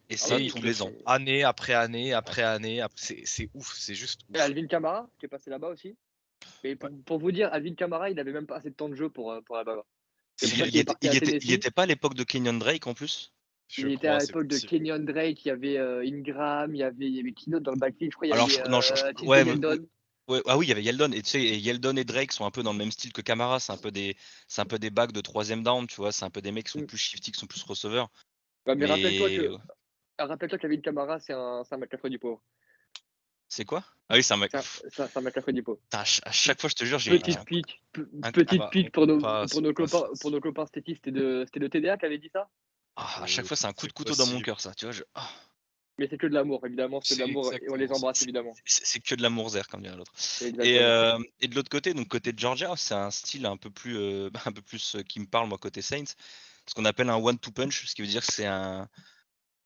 et 0.10 0.18
ça 0.18 0.38
tous 0.38 0.62
les 0.62 0.84
ans, 0.84 0.92
année 1.06 1.44
après 1.44 1.74
année 1.74 2.14
après 2.14 2.44
année, 2.44 2.84
c'est 2.96 3.50
ouf, 3.56 3.74
c'est 3.76 3.96
juste. 3.96 4.22
Ouf. 4.30 4.38
Et 4.38 4.40
Alvin 4.40 4.68
Kamara 4.68 5.10
qui 5.20 5.26
est 5.26 5.30
passé 5.30 5.50
là-bas 5.50 5.70
aussi. 5.70 5.96
Mais 6.64 6.76
pour, 6.76 7.18
vous 7.18 7.32
dire, 7.32 7.50
Alvin 7.52 7.74
Kamara, 7.74 8.12
il 8.12 8.20
avait 8.20 8.32
même 8.32 8.46
pas 8.46 8.58
assez 8.58 8.70
de 8.70 8.76
temps 8.76 8.90
de 8.90 8.94
jeu 8.94 9.10
pour 9.10 9.32
euh, 9.32 9.42
pour 9.42 9.56
Alabama. 9.56 9.84
Il, 10.42 10.78
était, 11.54 11.72
pas 11.72 11.84
à 11.84 11.86
l'époque 11.86 12.14
de 12.14 12.24
Kenyon 12.24 12.54
Drake 12.54 12.88
en 12.88 12.94
plus? 12.94 13.34
Il 13.78 13.92
était 13.92 14.08
à 14.08 14.20
l'époque 14.20 14.48
de 14.48 14.58
Kenyon 14.58 15.00
Drake, 15.00 15.44
il 15.46 15.48
y 15.48 15.52
avait 15.52 15.78
euh, 15.78 16.06
Ingram, 16.06 16.76
il 16.76 16.80
y 16.80 16.84
avait, 16.84 17.06
il 17.06 17.16
y 17.16 17.20
avait 17.20 17.32
qui 17.32 17.50
d'autre 17.50 17.64
dans 17.64 17.72
le 17.72 17.80
backfield? 17.80 18.12
Je 18.12 18.16
crois 18.16 18.28
il 18.28 18.30
y 18.30 18.34
avait 18.34 18.70
non, 18.70 18.80
euh, 18.80 19.26
ouais, 19.26 19.46
Yeldon. 19.46 19.88
ah 20.46 20.58
oui, 20.58 20.66
il 20.66 20.70
y 20.70 20.72
avait 20.72 20.84
Yeldon. 20.84 21.12
Et 21.12 21.22
tu 21.22 21.30
sais, 21.30 21.42
Yeldon 21.42 21.96
et 21.96 22.04
Drake 22.04 22.32
sont 22.32 22.46
un 22.46 22.52
peu 22.52 22.64
dans 22.64 22.74
le 22.74 22.78
même 22.78 22.92
style 22.92 23.14
que 23.14 23.22
Camara. 23.22 23.60
C'est 23.60 23.74
un 23.74 23.78
peu 23.78 23.92
des, 23.92 24.16
c'est 24.48 24.62
un 24.62 24.66
peu 24.66 24.78
des 24.78 24.90
bacs 24.90 25.14
de 25.14 25.22
troisième 25.22 25.64
down, 25.64 25.88
tu 25.88 25.96
vois. 25.96 26.12
C'est 26.12 26.26
un 26.26 26.30
peu 26.30 26.42
des 26.42 26.52
mecs 26.52 26.66
qui 26.66 26.74
sont 26.74 26.82
mm. 26.82 26.88
plus 26.88 26.98
shifty, 26.98 27.32
qui 27.32 27.40
sont 27.40 27.48
plus 27.48 27.64
receveurs. 27.64 28.10
mais, 28.68 28.76
mais... 28.76 28.86
rappelle-toi 28.86 29.30
que, 29.30 30.24
rappelle-toi 30.24 30.60
qu'Avin 30.60 30.82
Camara, 30.82 31.20
c'est 31.20 31.34
un, 31.34 31.64
c'est 31.64 31.76
un 31.76 31.78
McCaffrey 31.78 32.10
du 32.10 32.20
pauvre. 32.20 32.42
C'est 33.48 33.66
quoi? 33.66 33.84
Ah 34.10 34.16
oui, 34.16 34.24
c'est 34.24 34.34
un 34.34 34.38
mec. 34.38 34.52
Ça, 34.52 35.08
ça 35.08 35.22
m'a 35.22 35.32
café 35.32 35.52
du 35.52 35.64
pot. 35.64 35.80
À 35.92 36.04
chaque 36.04 36.62
fois, 36.62 36.70
je 36.70 36.76
te 36.76 36.86
jure, 36.86 37.00
j'ai. 37.00 37.18
Petite 37.18 37.44
pique, 37.46 37.82
petite 38.34 38.62
ah 38.62 38.70
pique 38.70 38.92
pour 38.92 39.08
nos, 39.08 39.20
pour 39.20 39.62
nos 39.62 39.74
copains, 39.74 40.04
pour 40.22 40.32
nos 40.32 40.40
copains 40.40 40.66
stétistes. 40.68 41.02
C'était 41.06 41.60
de, 41.60 41.68
TDA 41.68 41.98
qui 41.98 42.06
avait 42.06 42.18
dit 42.18 42.30
ça? 42.32 42.50
Ah, 42.96 43.24
À 43.24 43.26
chaque 43.28 43.46
fois, 43.46 43.58
c'est 43.58 43.68
un 43.68 43.74
coup 43.74 43.88
de 43.88 43.94
couteau 43.94 44.16
dans 44.16 44.28
mon 44.28 44.42
cœur, 44.42 44.60
ça. 44.62 44.74
Tu 44.76 44.86
vois, 44.86 44.92
je. 44.92 45.04
Ah. 45.16 45.30
Mais 45.98 46.08
c'est 46.10 46.18
que 46.18 46.28
de 46.28 46.34
l'amour, 46.34 46.66
évidemment. 46.66 47.00
C'est 47.02 47.16
de 47.16 47.22
l'amour 47.22 47.54
et 47.54 47.62
on 47.70 47.76
les 47.76 47.92
embrasse, 47.92 48.22
évidemment. 48.24 48.54
C'est 48.66 49.00
que 49.00 49.16
de 49.16 49.22
l'amour 49.22 49.50
zer, 49.50 49.68
comme 49.68 49.82
dirait 49.82 49.96
l'autre. 49.96 50.12
Et, 50.42 50.80
euh, 50.82 51.18
et, 51.40 51.48
de 51.48 51.56
l'autre 51.56 51.70
côté, 51.70 51.94
donc 51.94 52.10
côté 52.10 52.34
de 52.34 52.40
Georgia, 52.40 52.74
c'est 52.76 52.94
un 52.94 53.12
style 53.12 53.46
un 53.46 53.56
peu 53.56 53.70
plus, 53.70 53.98
euh, 53.98 54.30
un 54.46 54.52
peu 54.52 54.62
plus 54.62 54.96
euh, 54.96 55.04
qui 55.04 55.20
me 55.20 55.26
parle, 55.26 55.48
moi, 55.48 55.58
côté 55.58 55.82
Saints. 55.82 56.16
Ce 56.68 56.74
qu'on 56.74 56.86
appelle 56.86 57.10
un 57.10 57.16
one-two 57.16 57.52
punch, 57.52 57.86
ce 57.86 57.96
qui 57.96 58.02
veut 58.02 58.08
dire 58.08 58.26
que 58.26 58.34
c'est 58.34 58.46
un, 58.46 58.90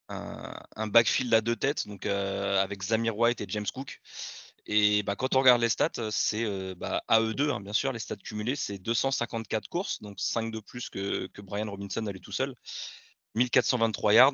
un, 0.10 0.88
backfield 0.88 1.34
à 1.34 1.42
deux 1.42 1.56
têtes, 1.56 1.88
donc 1.88 2.06
avec 2.06 2.84
Zamir 2.84 3.18
White 3.18 3.42
et 3.42 3.46
James 3.48 3.68
Cook. 3.74 4.02
Et 4.66 5.04
bah, 5.04 5.16
quand 5.16 5.36
on 5.36 5.40
regarde 5.40 5.62
les 5.62 5.70
stats, 5.70 6.12
c'est 6.12 6.76
bah, 6.76 7.02
AE2, 7.10 7.52
hein, 7.52 7.60
bien 7.60 7.74
sûr, 7.74 7.92
les 7.92 8.00
stats 8.00 8.18
cumulés, 8.18 8.56
c'est 8.56 8.78
254 8.78 9.68
courses, 9.68 10.02
donc 10.02 10.20
5 10.20 10.52
de 10.52 10.60
plus 10.60 10.90
que, 10.90 11.30
Brian 11.42 11.70
Robinson 11.70 12.06
allait 12.06 12.20
tout 12.20 12.32
seul. 12.32 12.54
1423 13.36 14.14
yards, 14.14 14.34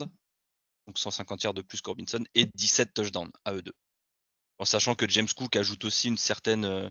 donc 0.88 0.98
150 0.98 1.44
yards 1.44 1.54
de 1.54 1.62
plus 1.62 1.82
que 1.82 1.90
Robinson, 1.90 2.24
et 2.34 2.46
17 2.54 2.94
touchdowns 2.94 3.32
à 3.46 3.54
eux 3.54 3.62
deux. 3.62 3.76
En 4.58 4.66
sachant 4.66 4.96
que 4.96 5.08
James 5.10 5.28
Cook 5.36 5.56
ajoute 5.56 5.86
aussi 5.86 6.08
une 6.08 6.18
certaine, 6.18 6.66
euh, 6.66 6.90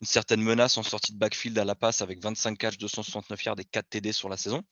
une 0.00 0.06
certaine 0.06 0.42
menace 0.42 0.76
en 0.76 0.82
sortie 0.82 1.12
de 1.12 1.18
backfield 1.18 1.58
à 1.58 1.64
la 1.64 1.74
passe 1.74 2.02
avec 2.02 2.22
25 2.22 2.56
catches, 2.58 2.78
269 2.78 3.44
yards 3.44 3.60
et 3.60 3.64
4 3.64 3.88
TD 3.88 4.12
sur 4.12 4.28
la 4.28 4.36
saison. 4.36 4.62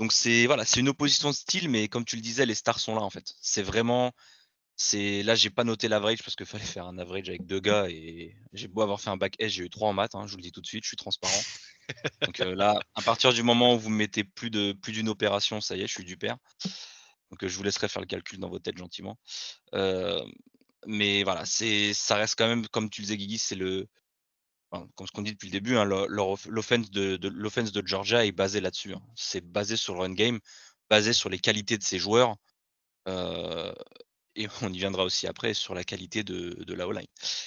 Donc 0.00 0.12
c'est 0.12 0.46
voilà, 0.46 0.64
c'est 0.64 0.80
une 0.80 0.88
opposition 0.88 1.28
de 1.28 1.34
style, 1.34 1.68
mais 1.68 1.86
comme 1.86 2.06
tu 2.06 2.16
le 2.16 2.22
disais, 2.22 2.46
les 2.46 2.54
stars 2.54 2.80
sont 2.80 2.94
là 2.94 3.02
en 3.02 3.10
fait. 3.10 3.34
C'est 3.42 3.62
vraiment, 3.62 4.12
c'est 4.74 5.22
là 5.22 5.34
j'ai 5.34 5.50
pas 5.50 5.62
noté 5.62 5.88
l'average 5.88 6.22
parce 6.24 6.36
qu'il 6.36 6.46
fallait 6.46 6.64
faire 6.64 6.86
un 6.86 6.96
average 6.96 7.28
avec 7.28 7.44
deux 7.44 7.60
gars 7.60 7.86
et 7.90 8.34
j'ai 8.54 8.66
beau 8.66 8.80
avoir 8.80 8.98
fait 8.98 9.10
un 9.10 9.18
back 9.18 9.34
S, 9.38 9.52
j'ai 9.52 9.64
eu 9.64 9.70
3 9.70 9.90
en 9.90 9.92
maths, 9.92 10.14
hein, 10.14 10.26
je 10.26 10.32
vous 10.32 10.38
le 10.38 10.42
dis 10.42 10.52
tout 10.52 10.62
de 10.62 10.66
suite, 10.66 10.84
je 10.84 10.88
suis 10.88 10.96
transparent. 10.96 11.42
Donc 12.22 12.40
euh, 12.40 12.54
là, 12.54 12.80
à 12.94 13.02
partir 13.02 13.34
du 13.34 13.42
moment 13.42 13.74
où 13.74 13.78
vous 13.78 13.90
mettez 13.90 14.24
plus 14.24 14.48
de 14.48 14.72
plus 14.72 14.92
d'une 14.92 15.10
opération, 15.10 15.60
ça 15.60 15.76
y 15.76 15.82
est, 15.82 15.86
je 15.86 15.92
suis 15.92 16.04
du 16.04 16.16
père. 16.16 16.38
Donc 17.30 17.46
je 17.46 17.54
vous 17.54 17.62
laisserai 17.62 17.88
faire 17.88 18.00
le 18.00 18.06
calcul 18.06 18.38
dans 18.38 18.48
vos 18.48 18.58
têtes 18.58 18.78
gentiment. 18.78 19.18
mais 20.86 21.24
voilà, 21.24 21.44
c'est 21.44 21.92
ça 21.92 22.16
reste 22.16 22.36
quand 22.38 22.48
même, 22.48 22.66
comme 22.68 22.88
tu 22.88 23.02
le 23.02 23.04
disais, 23.06 23.18
Guigui, 23.18 23.38
c'est 23.38 23.54
le. 23.54 23.86
Comme 24.70 25.06
ce 25.06 25.12
qu'on 25.12 25.22
dit 25.22 25.32
depuis 25.32 25.48
le 25.48 25.52
début, 25.52 25.76
hein, 25.76 25.84
l'offense 25.84 26.90
de, 26.90 27.82
Georgia 27.84 28.24
est 28.24 28.32
basée 28.32 28.60
là-dessus. 28.60 28.94
Hein. 28.94 29.02
C'est 29.14 29.44
basé 29.44 29.76
sur 29.76 29.94
le 29.94 30.00
run 30.00 30.14
game, 30.14 30.38
basé 30.88 31.12
sur 31.12 31.28
les 31.28 31.38
qualités 31.38 31.78
de 31.78 31.82
ses 31.82 31.98
joueurs. 31.98 32.36
et 33.06 34.46
on 34.62 34.72
y 34.72 34.78
viendra 34.78 35.04
aussi 35.04 35.26
après 35.26 35.54
sur 35.54 35.74
la 35.74 35.84
qualité 35.84 36.22
de, 36.22 36.74
la 36.74 36.86
O-line. 36.86 37.06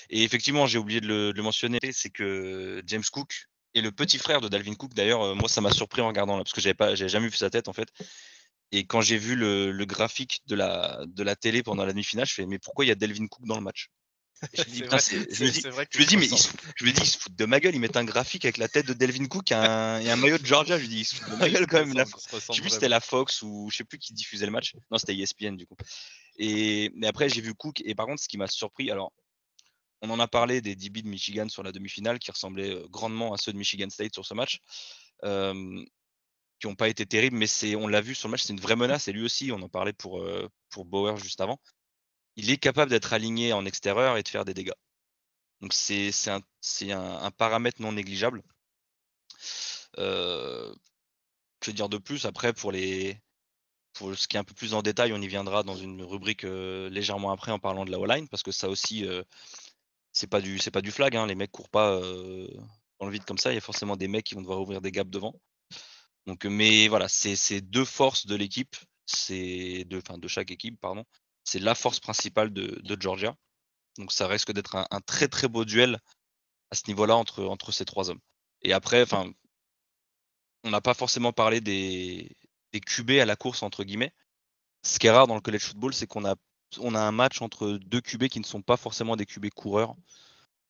Et 0.09 0.23
effectivement, 0.23 0.67
j'ai 0.67 0.77
oublié 0.77 1.01
de 1.01 1.07
le, 1.07 1.41
mentionner, 1.41 1.79
c'est 1.91 2.09
que 2.09 2.81
James 2.85 3.03
Cook 3.11 3.47
est 3.73 3.81
le 3.81 3.91
petit 3.91 4.17
frère 4.17 4.41
de 4.41 4.47
Dalvin 4.49 4.75
Cook. 4.75 4.93
D'ailleurs, 4.93 5.35
moi, 5.35 5.49
ça 5.49 5.61
m'a 5.61 5.71
surpris 5.71 6.01
en 6.01 6.07
regardant 6.07 6.37
là, 6.37 6.43
parce 6.43 6.53
que 6.53 6.61
j'avais 6.61 6.73
pas, 6.75 6.95
jamais 6.95 7.27
vu 7.27 7.37
sa 7.37 7.49
tête 7.49 7.67
en 7.67 7.73
fait. 7.73 7.89
Et 8.73 8.85
quand 8.85 9.01
j'ai 9.01 9.17
vu 9.17 9.35
le, 9.35 9.85
graphique 9.85 10.41
de 10.47 10.55
la, 10.55 11.35
télé 11.35 11.63
pendant 11.63 11.85
la 11.85 11.91
demi-finale, 11.93 12.25
je 12.25 12.33
fais 12.33 12.45
mais 12.47 12.59
pourquoi 12.59 12.85
il 12.85 12.87
y 12.89 12.91
a 12.91 12.95
Delvin 12.95 13.27
Cook 13.27 13.45
dans 13.45 13.55
le 13.55 13.61
match? 13.61 13.89
Je 14.53 14.61
me 14.61 14.65
dis, 16.05 16.17
mais 16.17 16.25
ils, 16.25 16.37
je 16.75 16.85
me 16.85 16.91
dis, 16.91 17.01
ils 17.01 17.07
se 17.07 17.17
foutent 17.17 17.35
de 17.35 17.45
ma 17.45 17.59
gueule, 17.59 17.75
ils 17.75 17.79
mettent 17.79 17.97
un 17.97 18.03
graphique 18.03 18.45
avec 18.45 18.57
la 18.57 18.67
tête 18.67 18.85
de 18.85 18.93
Delvin 18.93 19.25
Cook 19.25 19.51
et 19.51 19.55
un, 19.55 19.99
et 19.99 20.09
un 20.09 20.15
maillot 20.15 20.37
de 20.37 20.45
Georgia. 20.45 20.77
Je 20.77 20.83
me 20.83 20.89
dis, 20.89 20.99
ils 21.01 21.05
se 21.05 21.15
foutent 21.15 21.31
de 21.31 21.35
ma 21.37 21.49
gueule 21.49 21.67
quand 21.67 21.85
même. 21.85 22.05
je 22.05 22.39
sais 22.39 22.61
plus 22.61 22.69
c'était 22.69 22.89
la 22.89 22.99
Fox 22.99 23.41
ou 23.41 23.69
je 23.71 23.77
sais 23.77 23.83
plus 23.83 23.97
qui 23.97 24.13
diffusait 24.13 24.45
le 24.45 24.51
match. 24.51 24.75
Non, 24.91 24.97
c'était 24.97 25.15
ESPN 25.15 25.55
du 25.55 25.65
coup. 25.65 25.77
Et 26.37 26.91
mais 26.95 27.07
après, 27.07 27.29
j'ai 27.29 27.41
vu 27.41 27.53
Cook 27.53 27.81
et 27.85 27.95
par 27.95 28.05
contre, 28.05 28.21
ce 28.21 28.27
qui 28.27 28.37
m'a 28.37 28.47
surpris, 28.47 28.91
alors 28.91 29.13
on 30.01 30.09
en 30.09 30.19
a 30.19 30.27
parlé 30.27 30.61
des 30.61 30.75
DB 30.75 31.01
de 31.01 31.07
Michigan 31.07 31.47
sur 31.47 31.63
la 31.63 31.71
demi-finale 31.71 32.19
qui 32.19 32.29
ressemblaient 32.29 32.75
euh, 32.75 32.87
grandement 32.89 33.33
à 33.33 33.37
ceux 33.37 33.53
de 33.53 33.57
Michigan 33.57 33.89
State 33.89 34.13
sur 34.13 34.25
ce 34.25 34.33
match. 34.33 34.59
Euh, 35.23 35.83
qui 36.59 36.67
n'ont 36.67 36.75
pas 36.75 36.87
été 36.87 37.05
terribles, 37.05 37.35
mais 37.35 37.47
c'est, 37.47 37.75
on 37.75 37.87
l'a 37.87 37.99
vu 37.99 38.15
sur 38.15 38.29
le 38.29 38.31
match, 38.31 38.43
c'est 38.43 38.53
une 38.53 38.59
vraie 38.59 38.77
menace. 38.77 39.09
Et 39.09 39.11
lui 39.11 39.23
aussi, 39.23 39.51
on 39.51 39.61
en 39.61 39.67
parlait 39.67 39.91
pour, 39.91 40.21
euh, 40.21 40.49
pour 40.69 40.85
Bauer 40.85 41.17
juste 41.17 41.41
avant. 41.41 41.59
Il 42.35 42.49
est 42.49 42.57
capable 42.57 42.91
d'être 42.91 43.13
aligné 43.13 43.53
en 43.53 43.65
extérieur 43.65 44.17
et 44.17 44.23
de 44.23 44.27
faire 44.27 44.45
des 44.45 44.53
dégâts. 44.53 44.73
Donc 45.61 45.73
c'est, 45.73 46.11
un, 46.91 47.31
paramètre 47.31 47.81
non 47.81 47.93
négligeable. 47.93 48.43
Euh, 49.99 50.73
que 51.59 51.71
dire 51.71 51.89
de 51.89 51.97
plus 51.97 52.25
Après, 52.25 52.53
pour, 52.53 52.71
les, 52.71 53.21
pour 53.93 54.15
ce 54.15 54.27
qui 54.27 54.37
est 54.37 54.39
un 54.39 54.43
peu 54.43 54.53
plus 54.53 54.73
en 54.73 54.81
détail, 54.81 55.13
on 55.13 55.21
y 55.21 55.27
viendra 55.27 55.63
dans 55.63 55.75
une 55.75 56.01
rubrique 56.03 56.43
euh, 56.43 56.89
légèrement 56.89 57.31
après 57.31 57.51
en 57.51 57.59
parlant 57.59 57.85
de 57.85 57.91
la 57.91 57.99
O-line, 57.99 58.27
parce 58.27 58.43
que 58.43 58.51
ça 58.51 58.69
aussi, 58.69 59.07
c'est 60.11 60.27
pas 60.27 60.41
du 60.41 60.59
pas 60.71 60.81
du 60.81 60.91
flag. 60.91 61.15
Hein. 61.15 61.27
Les 61.27 61.35
mecs 61.35 61.51
courent 61.51 61.69
pas 61.69 61.99
dans 62.99 63.05
le 63.05 63.11
vide 63.11 63.25
comme 63.25 63.37
ça. 63.37 63.51
Il 63.51 63.55
y 63.55 63.57
a 63.57 63.61
forcément 63.61 63.95
des 63.95 64.07
mecs 64.07 64.25
qui 64.25 64.35
vont 64.35 64.41
devoir 64.41 64.61
ouvrir 64.61 64.81
des 64.81 64.91
gaps 64.91 65.11
devant. 65.11 65.39
Donc, 66.25 66.45
mais 66.45 66.87
voilà, 66.87 67.07
c'est 67.09 67.61
deux 67.61 67.85
forces 67.85 68.25
de 68.25 68.35
l'équipe, 68.35 68.75
c'est 69.05 69.85
de, 69.85 70.01
de 70.17 70.27
chaque 70.27 70.51
équipe, 70.51 70.79
pardon. 70.79 71.05
C'est 71.43 71.59
la 71.59 71.75
force 71.75 71.99
principale 71.99 72.51
de, 72.53 72.97
Georgia. 72.99 73.35
Donc 73.97 74.11
ça 74.11 74.27
risque 74.27 74.51
d'être 74.51 74.75
un, 74.75 75.01
très 75.01 75.27
très 75.27 75.47
beau 75.47 75.65
duel 75.65 75.99
à 76.71 76.75
ce 76.75 76.83
niveau-là 76.87 77.15
entre, 77.15 77.71
ces 77.71 77.85
trois 77.85 78.09
hommes. 78.09 78.21
Et 78.61 78.73
après, 78.73 79.05
on 80.63 80.69
n'a 80.69 80.81
pas 80.81 80.93
forcément 80.93 81.33
parlé 81.33 81.61
des, 81.61 82.35
QB 82.71 83.11
à 83.21 83.25
la 83.25 83.35
course 83.35 83.61
entre 83.61 83.83
guillemets. 83.83 84.13
Ce 84.83 84.99
qui 84.99 85.07
est 85.07 85.11
rare 85.11 85.27
dans 85.27 85.35
le 85.35 85.41
college 85.41 85.63
football, 85.63 85.93
c'est 85.93 86.07
qu'on 86.07 86.25
a, 86.25 86.35
un 86.77 87.11
match 87.11 87.41
entre 87.41 87.77
deux 87.85 88.01
QB 88.01 88.27
qui 88.27 88.39
ne 88.39 88.45
sont 88.45 88.61
pas 88.61 88.77
forcément 88.77 89.15
des 89.15 89.25
QB 89.25 89.49
coureurs, 89.51 89.95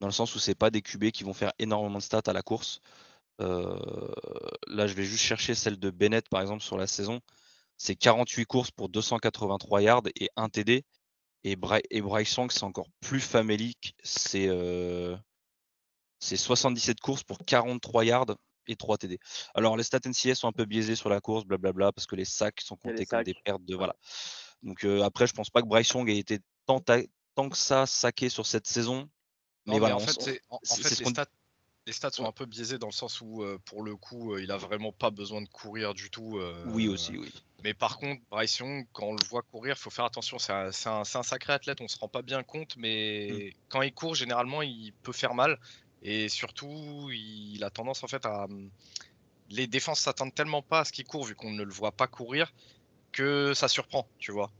dans 0.01 0.07
le 0.07 0.13
sens 0.13 0.35
où 0.35 0.39
c'est 0.39 0.55
pas 0.55 0.69
des 0.69 0.81
QB 0.81 1.11
qui 1.11 1.23
vont 1.23 1.33
faire 1.33 1.53
énormément 1.59 1.97
de 1.97 2.03
stats 2.03 2.21
à 2.25 2.33
la 2.33 2.41
course. 2.41 2.81
Euh, 3.41 4.13
là, 4.67 4.87
je 4.87 4.93
vais 4.93 5.05
juste 5.05 5.23
chercher 5.23 5.55
celle 5.55 5.79
de 5.79 5.89
Bennett, 5.89 6.27
par 6.29 6.41
exemple, 6.41 6.61
sur 6.61 6.77
la 6.77 6.87
saison. 6.87 7.21
C'est 7.77 7.95
48 7.95 8.45
courses 8.45 8.71
pour 8.71 8.89
283 8.89 9.81
yards 9.81 10.03
et 10.15 10.29
1 10.35 10.49
TD. 10.49 10.85
Et, 11.45 11.55
Bryce 11.55 12.35
Young, 12.35 12.51
c'est 12.51 12.63
encore 12.63 12.87
plus 13.01 13.19
famélique. 13.19 13.95
C'est 14.03 14.47
77 16.21 16.99
courses 17.01 17.23
pour 17.23 17.39
43 17.39 18.05
yards 18.05 18.35
et 18.67 18.77
3 18.77 18.97
TD. 18.97 19.19
Alors, 19.53 19.75
les 19.75 19.83
stats 19.83 19.99
NCS 20.05 20.35
sont 20.35 20.47
un 20.47 20.53
peu 20.53 20.63
biaisés 20.63 20.95
sur 20.95 21.09
la 21.09 21.19
course, 21.19 21.43
blablabla, 21.43 21.91
parce 21.91 22.07
que 22.07 22.15
les 22.15 22.23
sacs 22.23 22.61
sont 22.61 22.77
comptés 22.77 23.05
comme 23.05 23.23
des 23.23 23.33
pertes 23.43 23.65
de. 23.65 23.75
Voilà. 23.75 23.95
Donc, 24.61 24.85
après, 25.03 25.27
je 25.27 25.33
pense 25.33 25.49
pas 25.49 25.61
que 25.61 25.67
Bryce 25.67 25.89
Young 25.89 26.09
ait 26.09 26.17
été 26.17 26.39
tant, 26.65 26.79
tant 27.35 27.49
que 27.49 27.57
ça 27.57 27.85
saqué 27.85 28.29
sur 28.29 28.45
cette 28.45 28.67
saison. 28.67 29.09
Mais, 29.65 29.79
voilà, 29.79 29.97
en 29.97 29.99
fait, 29.99 30.39
c'est 30.63 31.01
les 31.01 31.09
stats 31.09 31.25
les 31.85 31.93
stats 31.93 32.11
sont 32.11 32.25
un 32.25 32.31
peu 32.31 32.45
biaisés 32.45 32.77
dans 32.77 32.87
le 32.87 32.93
sens 32.93 33.21
où, 33.21 33.43
pour 33.65 33.83
le 33.83 33.95
coup, 33.95 34.37
il 34.37 34.51
a 34.51 34.57
vraiment 34.57 34.91
pas 34.91 35.09
besoin 35.09 35.41
de 35.41 35.49
courir 35.49 35.93
du 35.93 36.09
tout. 36.09 36.39
oui, 36.67 36.87
aussi, 36.87 37.17
oui. 37.17 37.31
Mais 37.63 37.73
par 37.73 37.97
contre, 37.97 38.21
Bryce 38.29 38.57
Young, 38.57 38.85
quand 38.91 39.05
on 39.05 39.13
le 39.13 39.25
voit 39.29 39.41
courir, 39.41 39.75
il 39.77 39.79
faut 39.79 39.89
faire 39.89 40.03
attention. 40.05 40.37
C'est 40.37 40.51
un, 40.51 41.03
sacré 41.03 41.53
athlète, 41.53 41.79
on 41.79 41.87
se 41.87 41.97
rend 41.97 42.09
pas 42.09 42.21
bien 42.21 42.43
compte, 42.43 42.75
mais 42.75 43.29
mmh. 43.31 43.57
quand 43.69 43.81
il 43.81 43.93
court, 43.93 44.15
généralement, 44.15 44.61
il 44.61 44.93
peut 45.01 45.13
faire 45.13 45.33
mal. 45.33 45.57
Et 46.01 46.27
surtout, 46.27 47.09
il 47.11 47.63
a 47.63 47.69
tendance 47.69 48.03
en 48.03 48.07
fait 48.07 48.25
à. 48.25 48.47
Mmh, 48.47 48.69
les 49.49 49.67
défenses 49.67 50.01
s'attendent 50.01 50.33
tellement 50.33 50.61
pas 50.61 50.79
à 50.79 50.85
ce 50.85 50.91
qu'il 50.91 51.05
court, 51.05 51.25
vu 51.25 51.35
qu'on 51.35 51.51
ne 51.51 51.63
le 51.63 51.71
voit 51.71 51.91
pas 51.91 52.07
courir, 52.07 52.51
que 53.11 53.53
ça 53.53 53.67
surprend, 53.67 54.07
tu 54.17 54.31
vois 54.31 54.51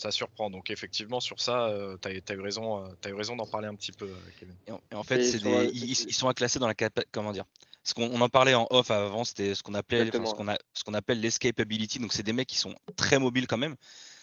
ça 0.00 0.10
surprend. 0.10 0.50
Donc 0.50 0.70
effectivement, 0.70 1.20
sur 1.20 1.40
ça, 1.40 1.66
euh, 1.66 1.96
tu 2.00 2.08
as, 2.08 2.34
eu 2.34 2.40
raison, 2.40 2.84
euh, 2.84 2.88
as 3.04 3.10
eu 3.10 3.14
raison 3.14 3.36
d'en 3.36 3.46
parler 3.46 3.68
un 3.68 3.74
petit 3.74 3.92
peu, 3.92 4.06
euh, 4.06 4.30
Kevin. 4.38 4.54
Et 4.66 4.94
en, 4.94 5.02
fait, 5.02 5.22
ils, 5.22 5.94
sont 5.94 6.32
classés 6.32 6.58
dans 6.58 6.66
la 6.66 6.74
comment 7.12 7.32
dire 7.32 7.44
ce 7.82 7.94
qu'on 7.94 8.20
en 8.20 8.28
parlait 8.28 8.54
en 8.54 8.66
off 8.70 8.90
avant, 8.90 9.24
c'était 9.24 9.54
ce 9.54 9.62
qu'on 9.62 9.74
appelait 9.74 10.10
ce 10.10 10.84
qu'on 10.84 10.94
appelle 10.94 11.20
l'escapability. 11.20 11.98
Donc 11.98 12.12
c'est 12.12 12.22
des 12.22 12.32
mecs 12.32 12.48
qui 12.48 12.58
sont 12.58 12.74
très 12.96 13.18
mobiles 13.18 13.46
quand 13.46 13.58
même. 13.58 13.76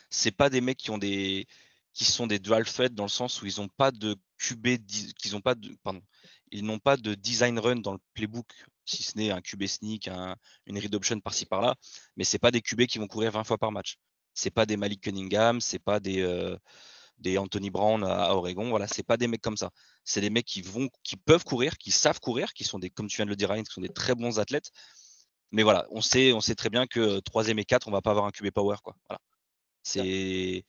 C'est 0.10 0.32
pas 0.32 0.50
des 0.50 0.62
mecs 0.62 0.78
qui 0.78 0.92
ont 0.92 0.98
des 0.98 1.48
qui 1.94 2.06
sont 2.06 2.28
des 2.28 2.40
dual 2.40 2.66
threat 2.66 2.94
dans 2.94 3.06
le 3.06 3.10
sens 3.10 3.42
où 3.42 3.48
ils 3.48 3.60
n'ont 3.60 3.68
pas 3.68 3.92
de 3.92 4.16
QB, 4.38 4.86
qu'ils 5.18 5.36
ont 5.36 5.42
pas 5.42 5.56
de 5.56 5.76
pardon, 5.84 6.02
ils 6.52 6.64
n'ont 6.64 6.80
pas 6.80 6.98
de 6.98 7.16
design 7.16 7.58
run 7.60 7.78
dans 7.78 7.94
le 7.94 8.00
playbook 8.14 8.48
si 8.86 9.04
ce 9.04 9.18
n'est 9.18 9.32
un 9.32 9.42
QB 9.42 9.66
sneak, 9.66 10.10
une 10.66 10.80
read 10.80 10.96
option 10.96 11.20
par-ci 11.20 11.46
par-là, 11.46 11.76
mais 12.16 12.24
c'est 12.24 12.40
pas 12.40 12.52
des 12.52 12.62
QB 12.62 12.86
qui 12.86 13.00
vont 13.00 13.08
courir 13.08 13.32
20 13.32 13.44
fois 13.44 13.58
par 13.58 13.72
match 13.72 13.98
c'est 14.38 14.52
pas 14.52 14.68
des 14.68 14.78
Malik 14.78 15.02
Cunningham, 15.02 15.60
c'est 15.62 15.80
pas 15.80 16.00
des, 16.00 16.22
euh, 16.22 16.56
des 17.18 17.40
Anthony 17.40 17.72
Brown 17.72 18.04
à, 18.04 18.36
Oregon. 18.36 18.70
Voilà, 18.70 18.88
c'est 18.88 19.04
pas 19.04 19.18
des 19.18 19.28
mecs 19.28 19.42
comme 19.42 19.58
ça. 19.58 19.72
C'est 20.04 20.22
des 20.22 20.30
mecs 20.30 20.46
qui 20.46 20.62
vont, 20.62 20.90
qui 21.04 21.18
peuvent 21.18 21.44
courir, 21.44 21.78
qui 21.78 21.92
savent 21.92 22.20
courir, 22.20 22.54
qui 22.54 22.64
sont 22.64 22.78
des, 22.78 22.92
comme 22.92 23.08
tu 23.08 23.18
viens 23.18 23.26
de 23.26 23.32
le 23.32 23.36
dire, 23.36 23.50
Ryan, 23.50 23.64
qui 23.64 23.74
sont 23.74 23.82
des 23.82 23.90
très 23.90 24.14
bons 24.14 24.40
athlètes. 24.40 24.72
Mais 25.52 25.64
voilà, 25.64 25.88
on 25.90 26.02
sait, 26.02 26.34
on 26.34 26.42
sait 26.42 26.54
très 26.54 26.70
bien 26.70 26.86
que 26.86 27.20
3 27.22 27.50
et 27.50 27.66
4, 27.66 27.88
on 27.88 27.92
va 27.92 28.02
pas 28.02 28.12
avoir 28.12 28.26
un 28.26 28.32
QB 28.32 28.52
power. 28.52 28.78
Quoi. 28.84 28.96
Voilà. 29.10 29.20
C'est, 29.82 30.66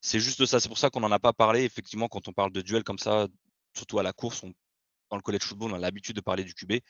c'est 0.00 0.18
juste 0.18 0.44
ça. 0.46 0.58
C'est 0.58 0.68
pour 0.68 0.78
ça 0.78 0.90
qu'on 0.90 1.00
n'en 1.00 1.12
a 1.12 1.20
pas 1.20 1.32
parlé. 1.32 1.62
Effectivement, 1.62 2.08
quand 2.08 2.26
on 2.26 2.32
parle 2.32 2.50
de 2.50 2.62
duel 2.62 2.82
comme 2.82 2.98
ça, 2.98 3.28
surtout 3.74 4.00
à 4.00 4.02
la 4.02 4.12
course, 4.12 4.42
on, 4.42 4.52
dans 5.10 5.16
le 5.16 5.22
college 5.22 5.44
football, 5.44 5.72
on 5.72 5.76
a 5.76 5.78
l'habitude 5.78 6.16
de 6.16 6.20
parler 6.20 6.42
du 6.42 6.54
QB. 6.54 6.80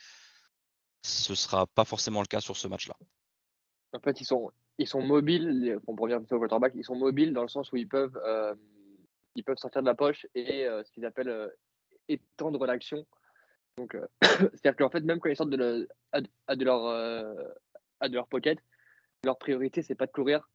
Ce 1.03 1.35
sera 1.35 1.67
pas 1.67 1.85
forcément 1.85 2.23
le 2.23 2.27
cas 2.27 2.41
sur 2.41 2.57
ce 2.57 2.67
match-là. 2.67 2.95
En 3.93 4.01
fait, 4.01 4.21
ils 4.21 4.25
sont, 4.25 4.51
ils 4.79 4.89
sont 4.89 5.03
mobiles, 5.03 5.79
pour 5.85 5.99
revenir 5.99 6.21
au 6.31 6.39
quarterback, 6.39 6.73
ils 6.75 6.85
sont 6.85 6.97
mobiles 6.97 7.33
dans 7.33 7.43
le 7.43 7.49
sens 7.49 7.71
où 7.73 7.77
ils 7.77 7.89
peuvent, 7.89 8.21
euh, 8.25 8.55
ils 9.35 9.45
peuvent 9.45 9.57
sortir 9.57 9.83
de 9.83 9.87
la 9.87 9.95
poche 9.95 10.27
et 10.35 10.67
euh, 10.67 10.83
ce 10.85 10.91
qu'ils 10.93 11.05
appellent 11.05 11.29
euh, 11.29 11.49
étendre 12.09 12.67
l'action. 12.67 13.07
Donc, 13.77 13.97
c'est-à-dire 14.23 14.77
qu'en 14.77 14.91
fait, 14.91 15.01
même 15.01 15.21
quand 15.21 15.29
ils 15.29 15.37
sortent 15.37 15.51
de, 15.51 15.89
à, 16.13 16.57
de 16.57 16.65
leur, 16.65 16.83
de 18.03 18.15
leur 18.15 18.29
pocket, 18.29 18.59
leur 19.25 19.39
priorité, 19.39 19.83
c'est 19.83 19.95
pas 19.95 20.07
de 20.07 20.13
courir, 20.13 20.49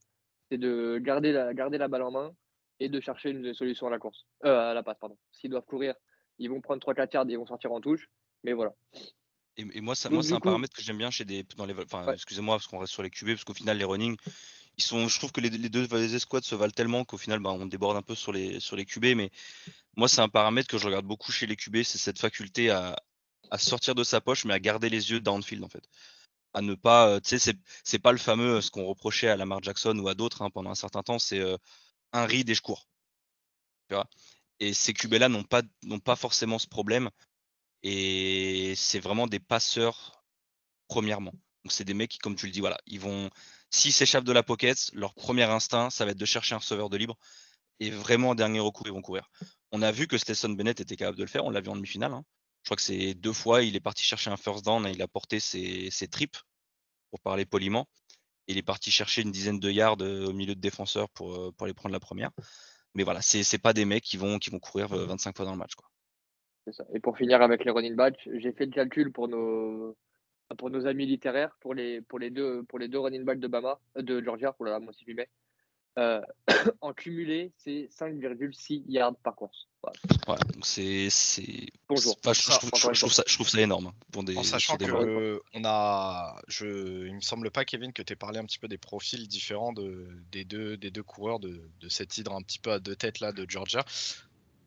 c'est 0.49 0.57
de 0.57 0.97
garder 0.99 1.31
la, 1.31 1.53
garder 1.53 1.77
la 1.77 1.87
balle 1.87 2.03
en 2.03 2.11
main 2.11 2.33
et 2.79 2.87
de 2.87 2.99
chercher 3.01 3.31
une 3.31 3.53
solution 3.53 3.87
à 3.87 3.89
la 3.89 3.99
course, 3.99 4.25
à 4.41 4.73
la 4.73 4.83
passe, 4.83 4.97
pardon. 4.99 5.17
S'ils 5.31 5.49
doivent 5.49 5.65
courir, 5.65 5.95
ils 6.37 6.49
vont 6.49 6.61
prendre 6.61 6.81
3-4 6.81 7.13
yards 7.13 7.25
et 7.27 7.33
ils 7.33 7.37
vont 7.37 7.45
sortir 7.45 7.71
en 7.73 7.81
touche. 7.81 8.09
Mais 8.43 8.53
voilà. 8.53 8.73
Et, 9.59 9.81
moi, 9.81 9.95
ça, 9.95 10.09
moi 10.09 10.23
c'est 10.23 10.33
un 10.33 10.39
paramètre 10.39 10.75
que 10.75 10.81
j'aime 10.81 10.97
bien 10.97 11.11
chez 11.11 11.25
des. 11.25 11.43
Dans 11.57 11.65
les, 11.65 11.73
enfin, 11.73 12.13
excusez-moi, 12.13 12.55
parce 12.55 12.67
qu'on 12.67 12.79
reste 12.79 12.93
sur 12.93 13.03
les 13.03 13.09
QB, 13.09 13.29
parce 13.29 13.43
qu'au 13.43 13.53
final, 13.53 13.77
les 13.77 13.83
running, 13.83 14.15
ils 14.77 14.83
sont, 14.83 15.07
je 15.07 15.17
trouve 15.17 15.31
que 15.31 15.41
les, 15.41 15.49
deux 15.49 16.15
escouades 16.15 16.43
se 16.45 16.55
valent 16.55 16.71
tellement 16.71 17.03
qu'au 17.03 17.17
final, 17.17 17.39
bah, 17.39 17.51
on 17.51 17.65
déborde 17.65 17.97
un 17.97 18.01
peu 18.01 18.15
sur 18.15 18.31
les, 18.31 18.59
sur 18.59 18.75
les 18.75 18.85
QB. 18.85 19.15
Mais 19.15 19.31
moi, 19.97 20.07
c'est 20.07 20.21
un 20.21 20.29
paramètre 20.29 20.69
que 20.69 20.77
je 20.77 20.85
regarde 20.85 21.05
beaucoup 21.05 21.31
chez 21.31 21.45
les 21.45 21.55
QB, 21.55 21.83
c'est 21.83 21.97
cette 21.97 22.19
faculté 22.19 22.69
à, 22.69 22.95
à 23.51 23.57
sortir 23.57 23.95
de 23.95 24.03
sa 24.03 24.21
poche, 24.21 24.45
mais 24.45 24.53
à 24.53 24.59
garder 24.59 24.89
les 24.89 25.11
yeux 25.11 25.19
downfield, 25.19 25.63
en 25.63 25.69
fait 25.69 25.83
à 26.53 26.61
ne 26.61 26.73
pas, 26.75 27.09
euh, 27.09 27.19
tu 27.19 27.37
sais, 27.37 27.53
c'est 27.83 27.99
pas 27.99 28.11
le 28.11 28.17
fameux 28.17 28.55
euh, 28.55 28.61
ce 28.61 28.71
qu'on 28.71 28.85
reprochait 28.85 29.29
à 29.29 29.35
Lamar 29.35 29.61
Jackson 29.61 29.97
ou 29.99 30.07
à 30.07 30.15
d'autres 30.15 30.41
hein, 30.41 30.49
pendant 30.49 30.71
un 30.71 30.75
certain 30.75 31.03
temps, 31.03 31.19
c'est 31.19 31.39
euh, 31.39 31.57
un 32.13 32.25
read 32.25 32.49
et 32.49 32.55
je 32.55 32.61
cours. 32.61 32.87
Tu 33.87 33.95
vois? 33.95 34.07
Et 34.59 34.73
ces 34.73 34.93
QB-là 34.93 35.29
n'ont 35.29 35.43
pas, 35.43 35.61
pas 36.03 36.15
forcément 36.15 36.59
ce 36.59 36.67
problème. 36.67 37.09
Et 37.83 38.73
c'est 38.75 38.99
vraiment 38.99 39.27
des 39.27 39.39
passeurs, 39.39 40.23
premièrement. 40.87 41.33
Donc, 41.63 41.71
c'est 41.71 41.83
des 41.83 41.93
mecs 41.93 42.11
qui, 42.11 42.17
comme 42.19 42.35
tu 42.35 42.45
le 42.45 42.51
dis, 42.51 42.59
voilà, 42.59 42.77
ils 42.85 42.99
vont, 42.99 43.29
s'ils 43.69 43.93
s'échappent 43.93 44.23
de 44.23 44.31
la 44.31 44.43
pocket, 44.43 44.89
leur 44.93 45.13
premier 45.13 45.43
instinct, 45.43 45.89
ça 45.89 46.05
va 46.05 46.11
être 46.11 46.17
de 46.17 46.25
chercher 46.25 46.55
un 46.55 46.59
receveur 46.59 46.89
de 46.89 46.97
libre. 46.97 47.17
Et 47.79 47.91
vraiment, 47.91 48.29
en 48.31 48.35
dernier 48.35 48.59
recours, 48.59 48.87
ils 48.87 48.93
vont 48.93 49.01
courir. 49.01 49.29
On 49.71 49.81
a 49.81 49.91
vu 49.91 50.07
que 50.07 50.17
Stetson 50.17 50.49
Bennett 50.49 50.79
était 50.79 50.95
capable 50.95 51.17
de 51.17 51.23
le 51.23 51.29
faire, 51.29 51.45
on 51.45 51.49
l'a 51.49 51.61
vu 51.61 51.69
en 51.69 51.75
demi-finale. 51.75 52.13
Hein. 52.13 52.25
Je 52.63 52.67
crois 52.69 52.75
que 52.75 52.81
c'est 52.81 53.13
deux 53.13 53.33
fois, 53.33 53.63
il 53.63 53.75
est 53.75 53.79
parti 53.79 54.03
chercher 54.03 54.29
un 54.29 54.37
first 54.37 54.65
down 54.65 54.85
et 54.85 54.91
il 54.91 55.01
a 55.01 55.07
porté 55.07 55.39
ses, 55.39 55.89
tripes, 56.11 56.37
pour 57.09 57.19
parler 57.21 57.45
poliment. 57.45 57.87
Il 58.47 58.57
est 58.57 58.63
parti 58.63 58.91
chercher 58.91 59.21
une 59.21 59.31
dizaine 59.31 59.59
de 59.59 59.71
yards 59.71 60.01
euh, 60.01 60.27
au 60.27 60.33
milieu 60.33 60.55
de 60.55 60.59
défenseurs 60.59 61.09
pour, 61.09 61.35
euh, 61.35 61.51
pour 61.51 61.65
aller 61.65 61.73
prendre 61.73 61.93
la 61.93 61.99
première. 61.99 62.31
Mais 62.95 63.03
voilà, 63.03 63.21
c'est 63.21 63.41
n'est 63.53 63.59
pas 63.59 63.73
des 63.73 63.85
mecs 63.85 64.03
qui 64.03 64.17
vont, 64.17 64.39
qui 64.39 64.49
vont 64.49 64.59
courir 64.59 64.89
25 64.89 65.29
euh, 65.29 65.33
fois 65.35 65.45
dans 65.45 65.51
le 65.51 65.57
match. 65.57 65.75
Quoi. 65.75 65.87
Ça. 66.71 66.85
Et 66.93 66.99
pour 66.99 67.17
finir 67.17 67.41
avec 67.41 67.65
les 67.65 67.71
running 67.71 67.95
backs, 67.95 68.29
j'ai 68.33 68.51
fait 68.51 68.65
le 68.65 68.71
calcul 68.71 69.11
pour 69.11 69.27
nos, 69.27 69.95
pour 70.57 70.69
nos 70.69 70.85
amis 70.87 71.05
littéraires, 71.05 71.55
pour 71.59 71.73
les, 71.73 72.01
pour 72.01 72.19
les, 72.19 72.29
deux, 72.29 72.63
pour 72.63 72.79
les 72.79 72.87
deux 72.87 72.99
running 72.99 73.23
backs 73.23 73.39
de 73.39 73.47
Bama, 73.47 73.79
de 73.95 74.21
Georgia, 74.21 74.53
pour 74.53 74.65
la 74.65 74.79
moi 74.79 74.89
aussi 74.91 75.05
euh, 75.97 76.21
en 76.81 76.93
cumulé, 76.93 77.51
c'est 77.57 77.89
5,6 77.91 78.83
yards 78.87 79.15
par 79.23 79.35
course. 79.35 79.67
Voilà. 80.25 80.41
c'est. 80.63 81.09
Bonjour. 81.87 82.17
je, 82.23 83.33
trouve 83.35 83.47
ça, 83.47 83.61
énorme. 83.61 83.87
Hein, 83.87 83.93
pour 84.11 84.23
des, 84.23 84.37
en 84.37 84.43
sachant 84.43 84.77
que 84.77 85.41
on 85.53 85.63
a. 85.65 86.41
Je, 86.47 87.07
il 87.07 87.15
me 87.15 87.21
semble 87.21 87.49
pas, 87.49 87.65
Kevin, 87.65 87.93
que 87.93 88.01
tu 88.01 88.13
aies 88.13 88.17
parlé 88.17 88.39
un 88.39 88.45
petit 88.45 88.59
peu 88.59 88.67
des 88.67 88.77
profils 88.77 89.27
différents 89.27 89.73
de, 89.73 90.07
des, 90.31 90.43
deux, 90.43 90.77
des 90.77 90.91
deux 90.91 91.03
coureurs 91.03 91.39
de, 91.39 91.69
de 91.79 91.89
cet 91.89 92.17
hydre 92.17 92.33
un 92.33 92.41
petit 92.41 92.59
peu 92.59 92.71
à 92.71 92.79
deux 92.79 92.95
têtes 92.95 93.19
là 93.19 93.31
de 93.31 93.45
Georgia. 93.49 93.83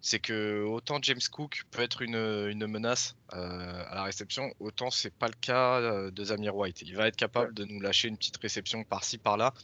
C'est 0.02 0.18
que 0.18 0.64
autant 0.64 0.98
James 1.00 1.20
Cook 1.30 1.62
peut 1.70 1.80
être 1.80 2.02
une, 2.02 2.16
une 2.16 2.66
menace 2.66 3.16
euh, 3.32 3.84
à 3.88 3.94
la 3.94 4.02
réception, 4.02 4.52
autant 4.60 4.90
c'est 4.90 5.14
pas 5.14 5.28
le 5.28 5.34
cas 5.40 5.80
euh, 5.80 6.10
de 6.10 6.24
Zamir 6.24 6.54
White. 6.54 6.82
Il 6.82 6.94
va 6.94 7.08
être 7.08 7.16
capable 7.16 7.54
de 7.54 7.64
nous 7.64 7.80
lâcher 7.80 8.08
une 8.08 8.18
petite 8.18 8.36
réception 8.36 8.84
par-ci 8.84 9.16
par-là 9.16 9.54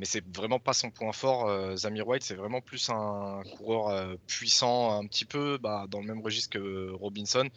mais 0.00 0.06
c'est 0.06 0.24
vraiment 0.34 0.58
pas 0.58 0.72
son 0.72 0.90
point 0.90 1.12
fort. 1.12 1.46
Euh, 1.48 1.76
Zamir 1.76 2.08
White, 2.08 2.22
c'est 2.22 2.34
vraiment 2.34 2.62
plus 2.62 2.88
un 2.88 3.42
coureur 3.56 3.88
euh, 3.88 4.14
puissant, 4.26 4.98
un 4.98 5.06
petit 5.06 5.26
peu 5.26 5.58
bah, 5.58 5.86
dans 5.90 6.00
le 6.00 6.06
même 6.06 6.22
registre 6.22 6.58
que 6.58 6.90
Robinson. 6.92 7.48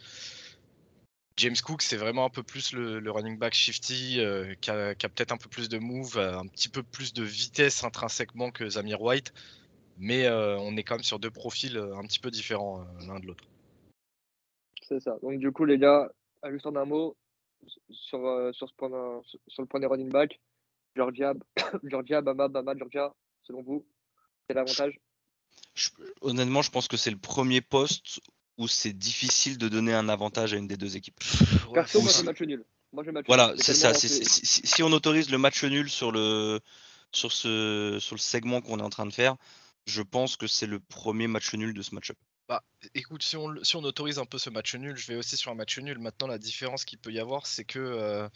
James 1.38 1.56
Cook, 1.64 1.82
c'est 1.82 1.96
vraiment 1.96 2.26
un 2.26 2.30
peu 2.30 2.42
plus 2.42 2.72
le, 2.72 3.10
running 3.10 3.38
back 3.38 3.54
shifty, 3.54 4.20
euh, 4.20 4.54
qui 4.60 4.70
a, 4.70 4.94
peut-être 4.94 5.32
un 5.32 5.36
peu 5.36 5.48
plus 5.48 5.68
de 5.68 5.78
move, 5.78 6.18
un 6.18 6.46
petit 6.46 6.68
peu 6.68 6.82
plus 6.82 7.12
de 7.12 7.24
vitesse 7.24 7.82
intrinsèquement 7.82 8.50
que 8.50 8.68
Zamir 8.68 9.00
White, 9.00 9.32
mais 9.98 10.28
on 10.30 10.76
est 10.76 10.82
quand 10.82 10.96
même 10.96 11.04
sur 11.04 11.18
deux 11.18 11.30
profils 11.30 11.76
un 11.76 12.02
petit 12.02 12.18
peu 12.18 12.30
différents 12.30 12.84
l'un 13.06 13.20
de 13.20 13.26
l'autre. 13.26 13.44
C'est 14.82 15.00
ça. 15.00 15.16
Donc 15.22 15.38
du 15.38 15.50
coup, 15.52 15.64
les 15.64 15.78
gars, 15.78 16.10
juste 16.50 16.66
en 16.66 16.76
un 16.76 16.84
mot 16.84 17.16
sur, 17.90 18.50
sur, 18.52 18.68
ce 18.68 18.74
point, 18.74 18.90
sur 19.48 19.62
le 19.62 19.66
point 19.66 19.80
des 19.80 19.86
running 19.86 20.10
back, 20.10 20.38
Georgia, 20.96 21.34
Georgia, 21.84 22.20
Bama, 22.20 22.48
Bama, 22.48 22.74
Georgia, 22.76 23.14
selon 23.42 23.62
vous, 23.62 23.86
c'est 24.48 24.54
l'avantage 24.54 24.98
Honnêtement, 26.20 26.62
je 26.62 26.70
pense 26.70 26.88
que 26.88 26.96
c'est 26.96 27.10
le 27.10 27.18
premier 27.18 27.60
poste 27.60 28.20
où 28.58 28.68
c'est 28.68 28.92
difficile 28.92 29.58
de 29.58 29.68
donner 29.68 29.92
un 29.92 30.08
avantage 30.08 30.54
à 30.54 30.56
une 30.56 30.68
des 30.68 30.76
deux 30.76 30.96
équipes. 30.96 31.18
Perso, 31.72 32.00
moi, 32.00 32.12
match 32.24 32.40
nul. 32.42 32.64
voilà, 33.26 33.54
c'est 33.56 33.74
ça. 33.74 33.92
Si, 33.94 34.82
on 34.82 34.92
autorise 34.92 35.30
le 35.30 35.38
match 35.38 35.64
nul 35.64 35.90
sur 35.90 36.12
le, 36.12 36.60
sur 37.10 37.32
ce, 37.32 37.98
sur 38.00 38.14
le 38.14 38.20
segment 38.20 38.60
qu'on 38.60 38.78
est 38.78 38.82
en 38.82 38.90
train 38.90 39.06
de 39.06 39.12
faire, 39.12 39.36
je 39.86 40.02
pense 40.02 40.36
que 40.36 40.46
c'est 40.46 40.66
le 40.66 40.80
premier 40.80 41.26
match 41.26 41.54
nul 41.54 41.74
de 41.74 41.82
ce 41.82 41.94
match-up. 41.94 42.16
Bah, 42.48 42.62
écoute, 42.94 43.22
si 43.22 43.36
on, 43.36 43.84
autorise 43.84 44.18
un 44.18 44.26
peu 44.26 44.38
ce 44.38 44.50
match 44.50 44.74
nul, 44.74 44.96
je 44.96 45.06
vais 45.06 45.16
aussi 45.16 45.36
sur 45.36 45.50
un 45.50 45.54
match 45.54 45.78
nul. 45.78 45.98
Maintenant, 45.98 46.26
la 46.26 46.38
différence 46.38 46.84
qu'il 46.84 46.98
peut 46.98 47.12
y 47.12 47.18
avoir, 47.18 47.46
c'est 47.46 47.64
que, 47.64 47.78
euh, 47.78 48.28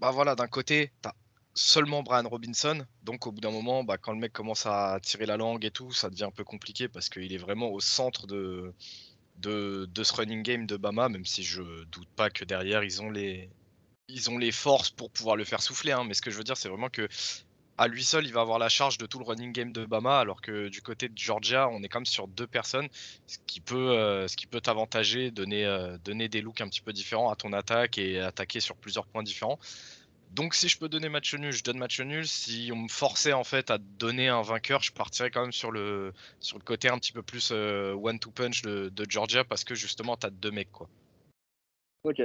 bah 0.00 0.10
voilà, 0.10 0.34
d'un 0.34 0.48
côté, 0.48 0.92
tu 1.02 1.08
as 1.08 1.14
seulement 1.54 2.02
Brian 2.02 2.28
Robinson. 2.28 2.84
Donc 3.02 3.26
au 3.26 3.32
bout 3.32 3.40
d'un 3.40 3.50
moment, 3.50 3.84
bah, 3.84 3.98
quand 3.98 4.12
le 4.12 4.18
mec 4.18 4.32
commence 4.32 4.66
à 4.66 4.98
tirer 5.02 5.26
la 5.26 5.36
langue 5.36 5.64
et 5.64 5.70
tout, 5.70 5.92
ça 5.92 6.10
devient 6.10 6.24
un 6.24 6.30
peu 6.30 6.44
compliqué 6.44 6.88
parce 6.88 7.08
qu'il 7.08 7.32
est 7.32 7.38
vraiment 7.38 7.70
au 7.70 7.80
centre 7.80 8.26
de, 8.26 8.74
de, 9.36 10.02
ce 10.02 10.14
running 10.14 10.42
game 10.42 10.66
de 10.66 10.76
Bama, 10.76 11.08
même 11.08 11.24
si 11.24 11.42
je 11.42 11.84
doute 11.84 12.08
pas 12.16 12.30
que 12.30 12.44
derrière 12.44 12.84
ils 12.84 13.02
ont 13.02 13.10
les, 13.10 13.50
ils 14.08 14.30
ont 14.30 14.38
les 14.38 14.52
forces 14.52 14.90
pour 14.90 15.10
pouvoir 15.10 15.36
le 15.36 15.44
faire 15.44 15.62
souffler. 15.62 15.92
Hein. 15.92 16.04
Mais 16.04 16.14
ce 16.14 16.22
que 16.22 16.30
je 16.30 16.36
veux 16.36 16.44
dire, 16.44 16.56
c'est 16.56 16.68
vraiment 16.68 16.90
que 16.90 17.08
à 17.80 17.88
lui 17.88 18.04
seul, 18.04 18.26
il 18.26 18.32
va 18.34 18.42
avoir 18.42 18.58
la 18.58 18.68
charge 18.68 18.98
de 18.98 19.06
tout 19.06 19.18
le 19.18 19.24
running 19.24 19.52
game 19.52 19.72
de 19.72 19.86
Bama, 19.86 20.18
alors 20.18 20.42
que 20.42 20.68
du 20.68 20.82
côté 20.82 21.08
de 21.08 21.16
Georgia, 21.16 21.66
on 21.70 21.82
est 21.82 21.88
quand 21.88 22.00
même 22.00 22.04
sur 22.04 22.28
deux 22.28 22.46
personnes, 22.46 22.88
ce 23.26 23.38
qui 23.46 23.60
peut, 23.62 23.92
euh, 23.92 24.28
ce 24.28 24.36
qui 24.36 24.46
peut 24.46 24.60
t'avantager, 24.60 25.30
donner, 25.30 25.64
euh, 25.64 25.96
donner 26.04 26.28
des 26.28 26.42
looks 26.42 26.60
un 26.60 26.68
petit 26.68 26.82
peu 26.82 26.92
différents 26.92 27.30
à 27.30 27.36
ton 27.36 27.54
attaque 27.54 27.96
et 27.96 28.20
attaquer 28.20 28.60
sur 28.60 28.76
plusieurs 28.76 29.06
points 29.06 29.22
différents. 29.22 29.58
Donc 30.32 30.54
si 30.54 30.68
je 30.68 30.76
peux 30.76 30.90
donner 30.90 31.08
match 31.08 31.34
nul, 31.34 31.52
je 31.52 31.64
donne 31.64 31.78
match 31.78 31.98
nul. 32.00 32.28
Si 32.28 32.70
on 32.70 32.76
me 32.76 32.88
forçait 32.88 33.32
en 33.32 33.44
fait 33.44 33.70
à 33.70 33.78
donner 33.78 34.28
un 34.28 34.42
vainqueur, 34.42 34.82
je 34.82 34.92
partirais 34.92 35.30
quand 35.30 35.40
même 35.40 35.52
sur 35.52 35.70
le, 35.72 36.12
sur 36.38 36.58
le 36.58 36.62
côté 36.62 36.90
un 36.90 36.98
petit 36.98 37.12
peu 37.12 37.22
plus 37.22 37.48
euh, 37.50 37.94
one-two 37.94 38.30
punch 38.30 38.60
de, 38.60 38.92
Georgia 39.08 39.42
parce 39.42 39.64
que 39.64 39.74
justement 39.74 40.18
tu 40.18 40.26
as 40.26 40.30
deux 40.30 40.50
mecs 40.50 40.70
quoi. 40.70 40.86
Ok. 42.04 42.20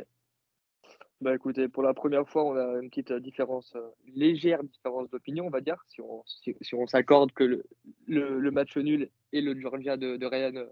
Bah 1.25 1.33
écoutez, 1.33 1.67
pour 1.67 1.81
la 1.81 1.95
première 1.95 2.29
fois, 2.29 2.43
on 2.45 2.55
a 2.55 2.79
une 2.79 2.89
petite 2.91 3.09
euh, 3.09 3.19
différence, 3.19 3.73
euh, 3.75 3.89
légère 4.13 4.63
différence 4.63 5.09
d'opinion, 5.09 5.47
on 5.47 5.49
va 5.49 5.59
dire, 5.59 5.83
si 5.87 5.99
on, 5.99 6.23
si, 6.27 6.75
on 6.75 6.85
s'accorde 6.85 7.31
que 7.31 7.43
le, 7.43 7.63
le, 8.05 8.51
match 8.51 8.77
nul 8.77 9.09
et 9.31 9.41
le 9.41 9.59
Georgia 9.59 9.97
de, 9.97 10.17
de 10.17 10.25
Ryan 10.27 10.67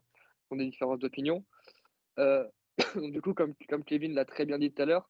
ont 0.52 0.56
des 0.56 0.66
différences 0.66 1.00
d'opinion. 1.00 1.44
du 2.96 3.20
coup, 3.24 3.34
comme, 3.34 3.56
comme 3.68 3.84
Kevin 3.84 4.14
l'a 4.14 4.26
très 4.26 4.46
bien 4.46 4.60
dit 4.60 4.72
tout 4.72 4.84
à 4.84 4.86
l'heure, 4.86 5.10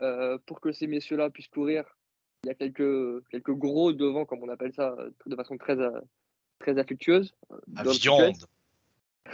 euh, 0.00 0.38
pour 0.46 0.60
que 0.60 0.70
ces 0.70 0.86
messieurs-là 0.86 1.28
puissent 1.30 1.48
courir, 1.48 1.84
il 2.44 2.46
y 2.46 2.50
a 2.50 2.54
quelques, 2.54 3.28
quelques 3.30 3.54
gros 3.54 3.92
devant, 3.92 4.26
comme 4.26 4.44
on 4.44 4.48
appelle 4.48 4.72
ça, 4.74 4.94
de 5.26 5.34
façon 5.34 5.58
très, 5.58 5.76
euh, 5.80 6.00
très 6.60 6.78
affectueuse. 6.78 7.34
La 7.74 7.82
viande. 7.82 8.36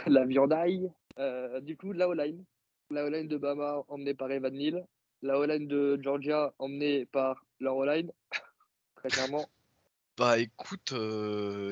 La 0.07 0.25
viandaille. 0.25 0.91
Euh, 1.19 1.61
du 1.61 1.77
coup, 1.77 1.91
la 1.91 2.09
O-line. 2.09 2.43
La 2.89 3.05
O-line 3.05 3.27
de 3.27 3.37
Bama 3.37 3.83
emmenée 3.89 4.15
par 4.15 4.31
Evan 4.31 4.51
Neal. 4.51 4.83
La 5.25 5.39
O-line 5.39 5.67
de 5.67 5.99
Georgia 6.01 6.53
emmenée 6.59 7.05
par 7.05 7.45
la 7.59 7.73
O-line. 7.73 8.11
très 8.95 9.09
clairement. 9.09 9.47
Bah 10.17 10.39
écoute, 10.39 10.93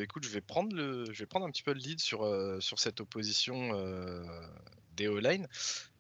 écoute, 0.02 0.26
je 0.26 0.30
vais 0.30 0.42
prendre 0.42 0.76
le, 0.76 1.06
je 1.12 1.20
vais 1.20 1.26
prendre 1.26 1.46
un 1.46 1.50
petit 1.50 1.64
peu 1.64 1.72
le 1.72 1.80
lead 1.80 2.02
sur, 2.02 2.28
sur 2.62 2.78
cette 2.78 3.00
opposition 3.00 3.70
des 4.98 5.08
O-line, 5.08 5.48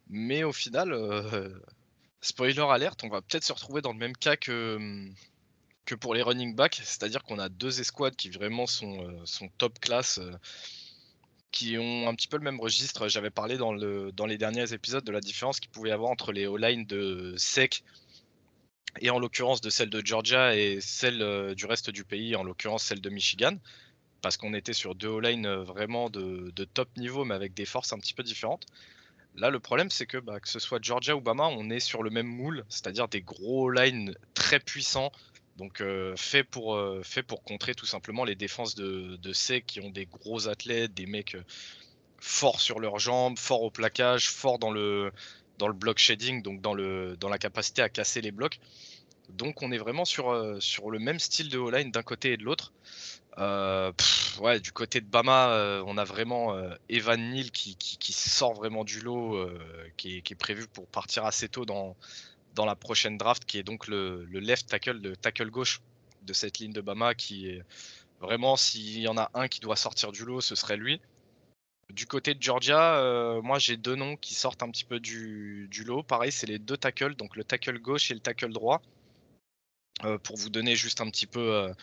mais 0.09 0.43
au 0.43 0.51
final, 0.51 0.93
spoiler 2.21 2.59
alerte, 2.59 3.03
on 3.03 3.09
va 3.09 3.21
peut-être 3.21 3.45
se 3.45 3.53
retrouver 3.53 3.81
dans 3.81 3.93
le 3.93 3.99
même 3.99 4.17
cas 4.17 4.35
que, 4.35 4.77
que 5.85 5.95
pour 5.95 6.13
les 6.13 6.21
running 6.21 6.55
backs, 6.55 6.81
c'est-à-dire 6.83 7.23
qu'on 7.23 7.39
a 7.39 7.49
deux 7.49 7.81
escouades 7.81 8.15
qui 8.15 8.29
vraiment 8.29 8.67
sont, 8.67 9.07
euh, 9.07 9.47
top 9.57 9.79
class, 9.79 10.17
euh, 10.17 10.31
qui 11.53 11.77
ont 11.77 12.09
un 12.09 12.15
petit 12.15 12.27
peu 12.27 12.35
le 12.35 12.43
même 12.43 12.59
registre. 12.59 13.07
J'avais 13.07 13.29
parlé 13.29 13.57
dans, 13.57 13.71
le, 13.71 14.11
dans 14.11 14.25
les 14.25 14.37
derniers 14.37 14.73
épisodes 14.73 15.05
de 15.05 15.11
la 15.11 15.21
différence 15.21 15.61
qu'il 15.61 15.69
pouvait 15.69 15.89
y 15.89 15.93
avoir 15.93 16.11
entre 16.11 16.33
les 16.33 16.47
O-line 16.47 16.85
de 16.85 17.35
SEC 17.37 17.83
et 18.99 19.09
en 19.09 19.19
l'occurrence 19.19 19.61
de 19.61 19.69
celle 19.69 19.89
de 19.89 20.05
Georgia 20.05 20.55
et 20.55 20.79
celle 20.81 21.21
euh, 21.21 21.55
du 21.55 21.65
reste 21.65 21.89
du 21.91 22.03
pays, 22.03 22.35
en 22.35 22.43
l'occurrence 22.43 22.83
celle 22.83 23.01
de 23.01 23.09
Michigan, 23.09 23.55
parce 24.21 24.35
qu'on 24.35 24.53
était 24.53 24.73
sur 24.73 24.95
deux 24.95 25.07
O-line 25.07 25.47
vraiment 25.47 26.09
de, 26.09 26.51
de 26.55 26.63
top 26.65 26.89
niveau, 26.97 27.23
mais 27.23 27.35
avec 27.35 27.53
des 27.53 27.65
forces 27.65 27.93
un 27.93 27.99
petit 27.99 28.13
peu 28.13 28.23
différentes. 28.23 28.65
Là, 29.35 29.49
le 29.49 29.59
problème, 29.59 29.89
c'est 29.89 30.05
que 30.05 30.17
bah, 30.17 30.39
que 30.39 30.49
ce 30.49 30.59
soit 30.59 30.79
Georgia 30.81 31.15
ou 31.15 31.21
Bama, 31.21 31.47
on 31.47 31.69
est 31.69 31.79
sur 31.79 32.03
le 32.03 32.09
même 32.09 32.27
moule, 32.27 32.65
c'est-à-dire 32.69 33.07
des 33.07 33.21
gros 33.21 33.69
lines 33.69 34.15
très 34.33 34.59
puissants, 34.59 35.11
donc 35.57 35.81
euh, 35.81 36.15
fait, 36.15 36.43
pour, 36.43 36.75
euh, 36.75 37.01
fait 37.03 37.23
pour 37.23 37.43
contrer 37.43 37.75
tout 37.75 37.85
simplement 37.85 38.23
les 38.23 38.35
défenses 38.35 38.75
de, 38.75 39.17
de 39.17 39.33
C 39.33 39.61
qui 39.61 39.81
ont 39.81 39.89
des 39.89 40.05
gros 40.05 40.47
athlètes, 40.47 40.93
des 40.93 41.05
mecs 41.05 41.35
euh, 41.35 41.43
forts 42.19 42.59
sur 42.59 42.79
leurs 42.79 42.99
jambes, 42.99 43.37
forts 43.37 43.61
au 43.61 43.69
plaquage, 43.69 44.29
forts 44.29 44.57
dans 44.57 44.71
le, 44.71 45.11
block 45.59 45.99
shading, 45.99 46.41
donc 46.41 46.61
dans, 46.61 46.73
la 46.73 47.37
capacité 47.37 47.81
à 47.81 47.89
casser 47.89 48.21
les 48.21 48.31
blocs. 48.31 48.59
Donc 49.29 49.61
on 49.61 49.71
est 49.71 49.77
vraiment 49.77 50.05
sur, 50.05 50.31
le 50.33 50.99
même 50.99 51.19
style 51.19 51.49
de 51.49 51.57
O-line 51.57 51.91
d'un 51.91 52.03
côté 52.03 52.33
et 52.33 52.37
de 52.37 52.43
l'autre. 52.43 52.73
du 53.37 54.71
côté 54.71 55.01
de 55.01 55.05
Bama, 55.05 55.81
on 55.85 55.97
a 55.97 56.03
vraiment 56.03 56.57
Evan 56.89 57.29
Neal 57.29 57.51
qui, 57.51 57.75
qui, 57.77 58.13
sort 58.13 58.53
vraiment 58.53 58.83
du 58.83 58.99
lot, 58.99 59.49
qui, 59.97 60.17
est, 60.17 60.35
prévu 60.35 60.67
pour 60.67 60.87
partir 60.87 61.25
assez 61.25 61.47
tôt 61.47 61.65
dans, 61.65 61.95
dans 62.55 62.65
la 62.65 62.75
prochaine 62.75 63.17
draft, 63.17 63.45
qui 63.45 63.57
est 63.57 63.63
donc 63.63 63.87
le, 63.87 64.25
le 64.25 64.39
left 64.39 64.67
tackle, 64.67 64.99
le 65.01 65.15
tackle 65.15 65.49
gauche 65.49 65.81
de 66.23 66.33
cette 66.33 66.59
ligne 66.59 66.73
de 66.73 66.81
Bama, 66.81 67.15
qui 67.15 67.47
est 67.49 67.63
vraiment, 68.21 68.55
s'il 68.55 68.99
y 68.99 69.07
en 69.07 69.17
a 69.17 69.29
un 69.33 69.47
qui 69.47 69.59
doit 69.59 69.75
sortir 69.75 70.11
du 70.11 70.25
lot, 70.25 70.41
ce 70.41 70.55
serait 70.55 70.77
lui. 70.77 71.01
Du 71.89 72.07
côté 72.07 72.33
de 72.33 72.41
Georgia, 72.41 72.97
euh, 72.97 73.41
moi 73.41 73.59
j'ai 73.59 73.77
deux 73.77 73.95
noms 73.95 74.15
qui 74.15 74.33
sortent 74.33 74.63
un 74.63 74.71
petit 74.71 74.85
peu 74.85 74.99
du, 74.99 75.69
lot. 75.85 76.01
Pareil, 76.01 76.31
c'est 76.31 76.47
les 76.47 76.57
deux 76.57 76.77
tackles, 76.77 77.15
donc 77.15 77.35
le 77.35 77.43
tackle 77.43 77.77
gauche 77.79 78.09
et 78.09 78.13
le 78.13 78.19
tackle 78.19 78.51
droit. 78.51 78.81
Euh, 80.03 80.17
pour 80.17 80.37
vous 80.37 80.49
donner 80.49 80.75
juste 80.75 81.01
un 81.01 81.09
petit 81.09 81.27
peu 81.27 81.53
euh, 81.53 81.73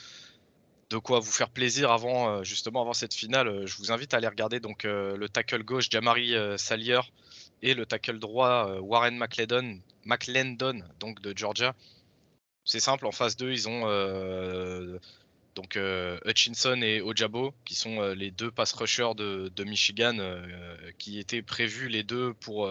de 0.90 0.98
quoi 0.98 1.20
vous 1.20 1.30
faire 1.30 1.50
plaisir 1.50 1.92
avant 1.92 2.42
justement 2.42 2.80
avant 2.82 2.92
cette 2.92 3.14
finale, 3.14 3.66
je 3.66 3.76
vous 3.76 3.92
invite 3.92 4.12
à 4.12 4.16
aller 4.16 4.26
regarder 4.26 4.58
donc 4.58 4.82
le 4.82 5.28
tackle 5.28 5.62
gauche 5.62 5.88
Jamari 5.88 6.34
Salier 6.58 7.00
et 7.62 7.74
le 7.74 7.86
tackle 7.86 8.18
droit 8.18 8.78
Warren 8.80 9.16
McLendon, 9.16 9.80
McLendon 10.04 10.82
donc 10.98 11.20
de 11.20 11.36
Georgia. 11.36 11.74
C'est 12.64 12.80
simple, 12.80 13.06
en 13.06 13.12
phase 13.12 13.36
2, 13.36 13.52
ils 13.52 13.68
ont 13.68 13.86
donc 15.54 15.76
euh, 15.76 16.18
Hutchinson 16.24 16.80
et 16.82 17.00
Ojabo, 17.00 17.52
qui 17.64 17.74
sont 17.74 18.00
euh, 18.00 18.14
les 18.14 18.30
deux 18.30 18.50
pass 18.50 18.72
rushers 18.72 19.14
de, 19.16 19.64
Michigan, 19.64 20.16
euh, 20.18 20.46
qui 20.98 21.18
étaient 21.18 21.42
prévus 21.42 21.88
les 21.88 22.02
deux 22.02 22.32
pour 22.34 22.70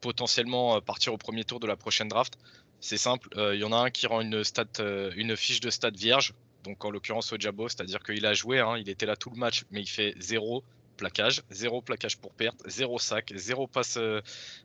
potentiellement 0.00 0.80
partir 0.80 1.14
au 1.14 1.18
premier 1.18 1.44
tour 1.44 1.60
de 1.60 1.66
la 1.66 1.76
prochaine 1.76 2.08
draft. 2.08 2.38
C'est 2.80 2.98
simple, 2.98 3.28
il 3.54 3.58
y 3.58 3.64
en 3.64 3.72
a 3.72 3.76
un 3.76 3.90
qui 3.90 4.06
rend 4.06 4.20
une, 4.20 4.44
stat, 4.44 4.66
fiche 5.36 5.60
de 5.60 5.70
stade 5.70 5.96
vierge, 5.96 6.34
donc 6.64 6.84
en 6.84 6.90
l'occurrence 6.90 7.32
Ojabo, 7.32 7.68
c'est-à-dire 7.68 8.00
qu'il 8.00 8.26
a 8.26 8.34
joué, 8.34 8.60
hein, 8.60 8.76
il 8.76 8.88
était 8.90 9.06
là 9.06 9.16
tout 9.16 9.30
le 9.30 9.36
match, 9.36 9.64
mais 9.70 9.80
il 9.80 9.88
fait 9.88 10.14
zéro 10.18 10.62
plaquage, 10.96 11.42
zéro 11.50 11.82
plaquage 11.82 12.16
pour 12.18 12.32
perte, 12.32 12.58
zéro 12.66 12.98
sac, 12.98 13.32
zéro 13.36 13.66
passe, 13.66 13.98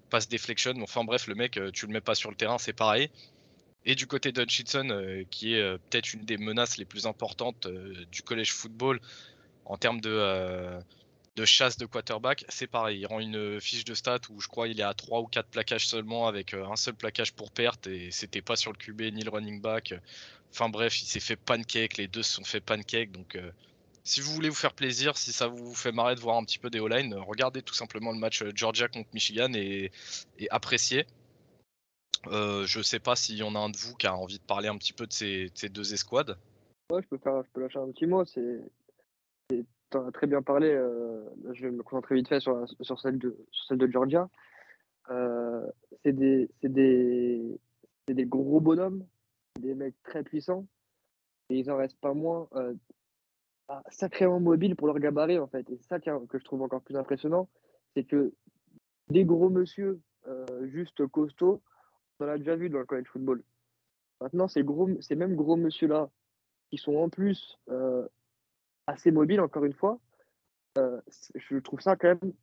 passe 0.09 0.27
deflection. 0.27 0.73
Enfin 0.81 1.03
bref, 1.03 1.27
le 1.27 1.35
mec, 1.35 1.59
tu 1.73 1.85
le 1.85 1.93
mets 1.93 2.01
pas 2.01 2.15
sur 2.15 2.29
le 2.29 2.35
terrain, 2.35 2.57
c'est 2.57 2.73
pareil. 2.73 3.09
Et 3.85 3.95
du 3.95 4.05
côté 4.05 4.31
d'Hutchinson, 4.31 4.89
euh, 4.91 5.23
qui 5.31 5.55
est 5.55 5.61
euh, 5.61 5.77
peut-être 5.77 6.13
une 6.13 6.23
des 6.23 6.37
menaces 6.37 6.77
les 6.77 6.85
plus 6.85 7.07
importantes 7.07 7.65
euh, 7.65 8.05
du 8.11 8.21
college 8.21 8.51
football 8.51 9.01
en 9.65 9.77
termes 9.77 10.01
de, 10.01 10.79
de 11.35 11.45
chasse 11.45 11.77
de 11.77 11.85
quarterback, 11.85 12.45
c'est 12.49 12.67
pareil. 12.67 12.99
Il 12.99 13.05
rend 13.05 13.19
une 13.19 13.59
fiche 13.61 13.85
de 13.85 13.93
stats 13.93 14.19
où 14.29 14.41
je 14.41 14.47
crois 14.47 14.67
il 14.67 14.79
est 14.79 14.83
à 14.83 14.93
3 14.93 15.21
ou 15.21 15.27
4 15.27 15.47
plaquages 15.47 15.87
seulement 15.87 16.27
avec 16.27 16.53
un 16.53 16.75
seul 16.75 16.95
plaquage 16.95 17.33
pour 17.33 17.51
perte 17.51 17.87
et 17.87 18.11
c'était 18.11 18.41
pas 18.41 18.55
sur 18.55 18.71
le 18.71 18.77
QB 18.77 19.13
ni 19.13 19.23
le 19.23 19.29
running 19.29 19.61
back. 19.61 19.93
Enfin 20.51 20.67
bref, 20.67 21.01
il 21.01 21.05
s'est 21.05 21.19
fait 21.19 21.37
pancake, 21.37 21.97
les 21.97 22.07
deux 22.07 22.23
se 22.23 22.33
sont 22.33 22.43
fait 22.43 22.59
pancake. 22.59 23.11
Donc 23.11 23.37
si 24.03 24.21
vous 24.21 24.31
voulez 24.31 24.49
vous 24.49 24.55
faire 24.55 24.73
plaisir, 24.73 25.17
si 25.17 25.31
ça 25.31 25.47
vous 25.47 25.73
fait 25.75 25.91
marrer 25.91 26.15
de 26.15 26.19
voir 26.19 26.37
un 26.37 26.43
petit 26.43 26.57
peu 26.59 26.69
des 26.69 26.79
O-line, 26.79 27.13
regardez 27.15 27.61
tout 27.61 27.73
simplement 27.73 28.11
le 28.11 28.17
match 28.17 28.43
Georgia 28.55 28.87
contre 28.87 29.09
Michigan 29.13 29.51
et, 29.53 29.91
appréciez. 30.49 31.05
Euh, 32.27 32.65
je 32.65 32.81
sais 32.81 32.99
pas 32.99 33.15
s'il 33.15 33.37
y 33.37 33.43
en 33.43 33.55
a 33.55 33.59
un 33.59 33.69
de 33.69 33.77
vous 33.77 33.95
qui 33.95 34.07
a 34.07 34.15
envie 34.15 34.37
de 34.37 34.43
parler 34.43 34.67
un 34.67 34.77
petit 34.77 34.93
peu 34.93 35.07
de 35.07 35.13
ces, 35.13 35.69
deux 35.69 35.93
escouades. 35.93 36.37
Ouais, 36.91 37.01
je 37.01 37.07
peux, 37.07 37.17
faire, 37.17 37.43
lâcher 37.55 37.79
un 37.79 37.91
petit 37.91 38.05
mot. 38.05 38.25
C'est, 38.25 38.59
tu 39.49 39.65
as 39.97 40.11
très 40.11 40.27
bien 40.27 40.41
parlé. 40.41 40.69
Euh, 40.69 41.23
je 41.53 41.63
vais 41.63 41.71
me 41.71 41.83
concentrer 41.83 42.15
vite 42.15 42.27
fait 42.27 42.39
sur, 42.39 42.67
celle, 42.99 43.17
de, 43.17 43.87
Georgia. 43.87 44.29
Euh, 45.09 45.65
c'est 46.03 46.13
des, 46.13 47.59
gros 48.25 48.59
bonhommes, 48.59 49.05
des 49.59 49.73
mecs 49.73 50.01
très 50.03 50.23
puissants. 50.23 50.65
Et 51.49 51.59
ils 51.59 51.71
en 51.71 51.77
restent 51.77 51.99
pas 51.99 52.13
moins 52.13 52.47
sacrément 53.89 54.39
mobiles 54.39 54.75
pour 54.75 54.87
leur 54.87 54.99
gabarit, 54.99 55.39
en 55.39 55.47
fait. 55.47 55.69
Et 55.69 55.77
c'est 55.77 55.87
ça 55.87 55.99
que 55.99 56.37
je 56.37 56.43
trouve 56.43 56.61
encore 56.61 56.81
plus 56.81 56.95
impressionnant. 56.95 57.47
C'est 57.95 58.03
que 58.03 58.33
des 59.09 59.25
gros 59.25 59.49
monsieur 59.49 59.99
juste 60.71 61.05
costauds 61.07 61.61
on 62.21 62.25
l'a 62.25 62.37
déjà 62.37 62.55
vu 62.55 62.69
dans 62.69 62.79
le 62.79 62.85
college 62.85 63.07
football. 63.07 63.43
Maintenant, 64.21 64.47
ces, 64.47 64.63
gros, 64.63 64.89
ces 65.01 65.15
mêmes 65.15 65.35
gros 65.35 65.55
monsieur-là, 65.55 66.09
qui 66.69 66.77
sont 66.77 66.95
en 66.95 67.09
plus 67.09 67.59
euh, 67.69 68.07
assez 68.87 69.11
mobiles, 69.11 69.41
encore 69.41 69.65
une 69.65 69.73
fois, 69.73 69.99
euh, 70.77 71.01
je 71.35 71.57
trouve 71.57 71.81
ça 71.81 71.95
quand 71.95 72.07
même 72.09 72.33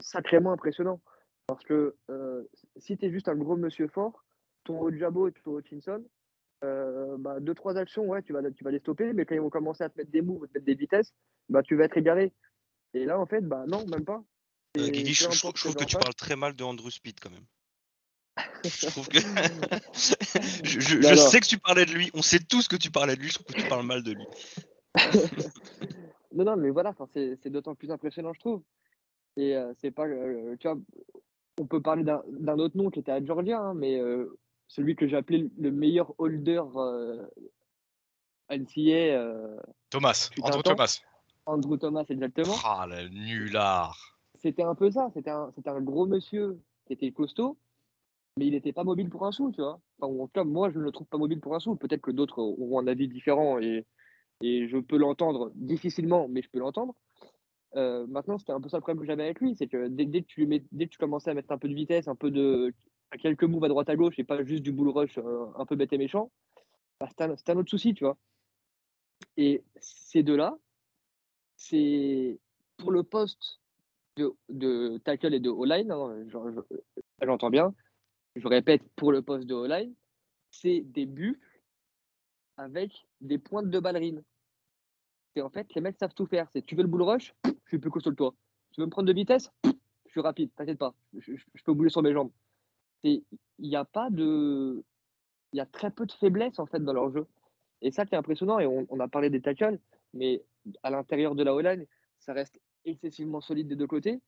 sacrément 0.00 0.52
impressionnant. 0.52 1.00
Parce 1.46 1.62
que 1.64 1.94
euh, 2.10 2.44
si 2.76 2.96
tu 2.96 3.06
es 3.06 3.10
juste 3.10 3.28
un 3.28 3.36
gros 3.36 3.56
monsieur 3.56 3.88
fort, 3.88 4.24
ton 4.64 4.80
Ojabo 4.80 5.28
et 5.28 5.32
ton 5.32 5.58
Hutchinson, 5.58 6.02
bah, 6.62 7.40
deux, 7.40 7.54
trois 7.54 7.76
actions, 7.76 8.06
ouais, 8.06 8.22
tu 8.22 8.32
vas, 8.32 8.42
tu 8.50 8.64
vas 8.64 8.70
les 8.70 8.78
stopper, 8.80 9.12
mais 9.12 9.24
quand 9.24 9.34
ils 9.34 9.40
vont 9.40 9.50
commencer 9.50 9.84
à 9.84 9.88
te 9.88 9.98
mettre 9.98 10.10
des 10.10 10.22
moves, 10.22 10.44
à 10.44 10.46
te 10.48 10.54
mettre 10.54 10.66
des 10.66 10.74
vitesses, 10.74 11.12
bah, 11.48 11.62
tu 11.62 11.76
vas 11.76 11.84
être 11.84 11.96
égaré. 11.96 12.32
Et 12.94 13.04
là, 13.04 13.18
en 13.18 13.26
fait, 13.26 13.42
bah, 13.42 13.64
non, 13.66 13.86
même 13.86 14.04
pas. 14.04 14.22
Guigui, 14.76 15.14
je, 15.14 15.30
je, 15.30 15.38
trouve 15.38 15.74
que 15.74 15.84
tu 15.84 15.96
parles 15.96 16.14
très 16.14 16.36
mal 16.36 16.54
de 16.54 16.62
Andrew 16.64 16.90
Speed 16.90 17.20
quand 17.20 17.30
même. 17.30 17.46
Je 18.64 18.86
trouve 18.86 19.08
que. 19.08 19.18
je, 20.64 21.16
sais 21.16 21.40
que 21.40 21.46
tu 21.46 21.58
parlais 21.58 21.86
de 21.86 21.92
lui, 21.92 22.10
on 22.14 22.22
sait 22.22 22.38
tous 22.38 22.68
que 22.68 22.76
tu 22.76 22.90
parlais 22.90 23.16
de 23.16 23.20
lui, 23.20 23.28
je 23.28 23.34
trouve 23.34 23.46
que 23.46 23.60
tu 23.60 23.68
parles 23.68 23.86
mal 23.86 24.02
de 24.02 24.12
lui. 24.12 24.26
non, 26.32 26.44
non, 26.44 26.56
mais 26.56 26.70
voilà, 26.70 26.94
c'est 27.12 27.50
d'autant 27.50 27.74
plus 27.74 27.90
impressionnant, 27.90 28.32
je 28.32 28.40
trouve. 28.40 28.62
Et 29.36 29.56
euh, 29.56 29.72
c'est 29.80 29.90
pas. 29.90 30.06
Euh, 30.06 30.56
tu 30.58 30.68
vois, 30.68 30.78
on 31.60 31.66
peut 31.66 31.82
parler 31.82 32.04
d'un 32.04 32.58
autre 32.58 32.76
nom 32.76 32.90
qui 32.90 33.00
était 33.00 33.12
à 33.12 33.24
Georgia, 33.24 33.60
hein, 33.60 33.74
mais 33.74 33.98
euh, 33.98 34.38
celui 34.68 34.94
que 34.94 35.08
j'ai 35.08 35.16
appelé 35.16 35.50
le 35.58 35.70
meilleur 35.70 36.14
holder 36.18 36.62
NCA. 38.50 39.20
Thomas, 39.90 40.30
Andrew 40.42 40.62
Thomas. 40.62 41.00
Andrew 41.46 41.78
Thomas, 41.78 42.04
exactement. 42.08 42.54
Ah, 42.64 42.86
le 42.88 43.08
nulard. 43.08 44.18
C'était 44.40 44.62
un 44.62 44.74
peu 44.74 44.90
ça, 44.90 45.10
c'était 45.14 45.30
un, 45.30 45.50
un 45.66 45.80
gros 45.80 46.06
monsieur 46.06 46.60
qui 46.86 46.92
était 46.92 47.10
costaud, 47.10 47.58
mais 48.36 48.46
il 48.46 48.52
n'était 48.52 48.72
pas 48.72 48.84
mobile 48.84 49.08
pour 49.08 49.26
un 49.26 49.32
sou, 49.32 49.50
tu 49.52 49.60
vois. 49.60 49.80
en 50.00 50.10
tout 50.10 50.30
cas, 50.32 50.44
moi, 50.44 50.70
je 50.70 50.78
ne 50.78 50.84
le 50.84 50.92
trouve 50.92 51.06
pas 51.06 51.18
mobile 51.18 51.40
pour 51.40 51.54
un 51.54 51.60
sou. 51.60 51.74
Peut-être 51.74 52.02
que 52.02 52.10
d'autres 52.10 52.38
auront 52.38 52.78
un 52.78 52.86
avis 52.86 53.08
différent 53.08 53.58
et, 53.58 53.84
et 54.42 54.68
je 54.68 54.78
peux 54.78 54.96
l'entendre 54.96 55.50
difficilement, 55.54 56.28
mais 56.28 56.42
je 56.42 56.50
peux 56.50 56.58
l'entendre. 56.58 56.94
Euh, 57.76 58.06
maintenant, 58.06 58.38
c'était 58.38 58.52
un 58.52 58.60
peu 58.60 58.68
ça 58.68 58.76
le 58.78 58.82
problème 58.82 59.00
que 59.00 59.06
j'avais 59.06 59.24
avec 59.24 59.40
lui, 59.40 59.54
c'est 59.54 59.66
que 59.66 59.88
dès, 59.88 60.06
que 60.06 60.26
tu 60.26 60.46
mets, 60.46 60.64
dès 60.72 60.86
que 60.86 60.92
tu 60.92 60.98
commençais 60.98 61.30
à 61.30 61.34
mettre 61.34 61.52
un 61.52 61.58
peu 61.58 61.68
de 61.68 61.74
vitesse, 61.74 62.08
un 62.08 62.14
peu 62.14 62.30
de 62.30 62.74
quelques 63.16 63.44
moves 63.44 63.64
à 63.64 63.68
droite 63.68 63.88
à 63.88 63.96
gauche 63.96 64.18
et 64.18 64.24
pas 64.24 64.44
juste 64.44 64.62
du 64.62 64.72
bull 64.72 64.88
rush 64.88 65.18
euh, 65.18 65.46
un 65.56 65.64
peu 65.64 65.76
bête 65.76 65.92
et 65.92 65.98
méchant, 65.98 66.30
bah, 67.00 67.08
c'est 67.16 67.50
un, 67.50 67.56
autre 67.56 67.70
souci, 67.70 67.94
tu 67.94 68.04
vois. 68.04 68.18
Et 69.36 69.62
ces 69.80 70.22
deux-là, 70.22 70.58
c'est 71.56 72.38
pour 72.76 72.90
le 72.90 73.02
poste 73.02 73.60
de, 74.16 74.98
tackle 74.98 75.34
et 75.34 75.40
de 75.40 75.48
O-line, 75.48 75.92
hein, 75.92 76.26
j'entends 77.22 77.50
bien, 77.50 77.74
je 78.36 78.46
répète, 78.48 78.82
pour 78.96 79.12
le 79.12 79.22
poste 79.22 79.46
de 79.46 79.54
O-line, 79.54 79.94
c'est 80.50 80.80
des 80.80 81.06
buffles 81.06 81.62
avec 82.56 83.06
des 83.20 83.38
pointes 83.38 83.70
de 83.70 83.78
ballerine. 83.78 84.22
Et 85.36 85.42
en 85.42 85.50
fait, 85.50 85.72
les 85.74 85.80
mecs 85.80 85.96
savent 85.98 86.14
tout 86.14 86.26
faire. 86.26 86.48
C'est 86.52 86.62
tu 86.62 86.74
veux 86.74 86.82
le 86.82 86.88
bull 86.88 87.02
rush, 87.02 87.32
je 87.44 87.68
suis 87.68 87.78
plus 87.78 87.90
costaud 87.90 88.10
que 88.10 88.16
toi. 88.16 88.34
Tu 88.72 88.80
veux 88.80 88.86
me 88.86 88.90
prendre 88.90 89.06
de 89.06 89.12
vitesse, 89.12 89.52
je 89.64 90.10
suis 90.10 90.20
rapide, 90.20 90.50
t'inquiète 90.56 90.78
pas, 90.78 90.94
je, 91.16 91.32
peux 91.64 91.72
bouger 91.72 91.90
sur 91.90 92.02
mes 92.02 92.12
jambes. 92.12 92.30
Il 93.04 93.22
n'y 93.58 93.76
a 93.76 93.84
pas 93.84 94.10
de. 94.10 94.84
Il 95.52 95.56
y 95.56 95.60
a 95.60 95.66
très 95.66 95.90
peu 95.90 96.06
de 96.06 96.12
faiblesse 96.12 96.58
en 96.58 96.66
fait 96.66 96.80
dans 96.80 96.92
leur 96.92 97.10
jeu. 97.12 97.26
Et 97.80 97.90
ça 97.90 98.04
qui 98.04 98.14
est 98.14 98.18
impressionnant, 98.18 98.58
et 98.58 98.66
on, 98.66 99.00
a 99.00 99.08
parlé 99.08 99.30
des 99.30 99.40
tackles, 99.40 99.78
mais 100.12 100.42
à 100.82 100.90
l'intérieur 100.90 101.36
de 101.36 101.44
la 101.44 101.54
O-line, 101.54 101.86
ça 102.18 102.32
reste 102.32 102.60
excessivement 102.84 103.40
solide 103.40 103.68
des 103.68 103.76
deux 103.76 103.86
côtés. 103.86 104.20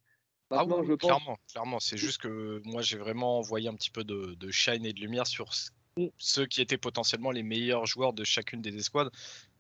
Ah 0.50 0.64
je 0.66 0.94
clairement, 0.94 1.36
clairement. 1.48 1.78
C'est 1.80 1.96
juste 1.96 2.18
que 2.18 2.60
moi 2.64 2.82
j'ai 2.82 2.98
vraiment 2.98 3.38
envoyé 3.38 3.68
un 3.68 3.74
petit 3.74 3.90
peu 3.90 4.02
de, 4.02 4.50
shine 4.50 4.84
et 4.84 4.92
de 4.92 5.00
lumière 5.00 5.26
sur 5.26 5.50
mmh. 5.96 6.06
ceux 6.18 6.46
qui 6.46 6.60
étaient 6.60 6.78
potentiellement 6.78 7.30
les 7.30 7.44
meilleurs 7.44 7.86
joueurs 7.86 8.12
de 8.12 8.24
chacune 8.24 8.60
des 8.60 8.76
escouades. 8.76 9.10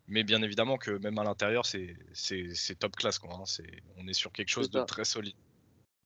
Mais 0.08 0.24
bien 0.24 0.42
évidemment 0.42 0.76
que 0.76 0.90
même 0.90 1.18
à 1.18 1.24
l'intérieur, 1.24 1.64
c'est 1.64 2.78
top 2.78 2.96
classe. 2.96 3.20
Quoi, 3.20 3.32
hein. 3.34 3.64
on 3.98 4.08
est 4.08 4.12
sur 4.12 4.32
quelque 4.32 4.48
chose 4.48 4.70
de 4.70 4.80
très 4.82 5.04
solide. 5.04 5.36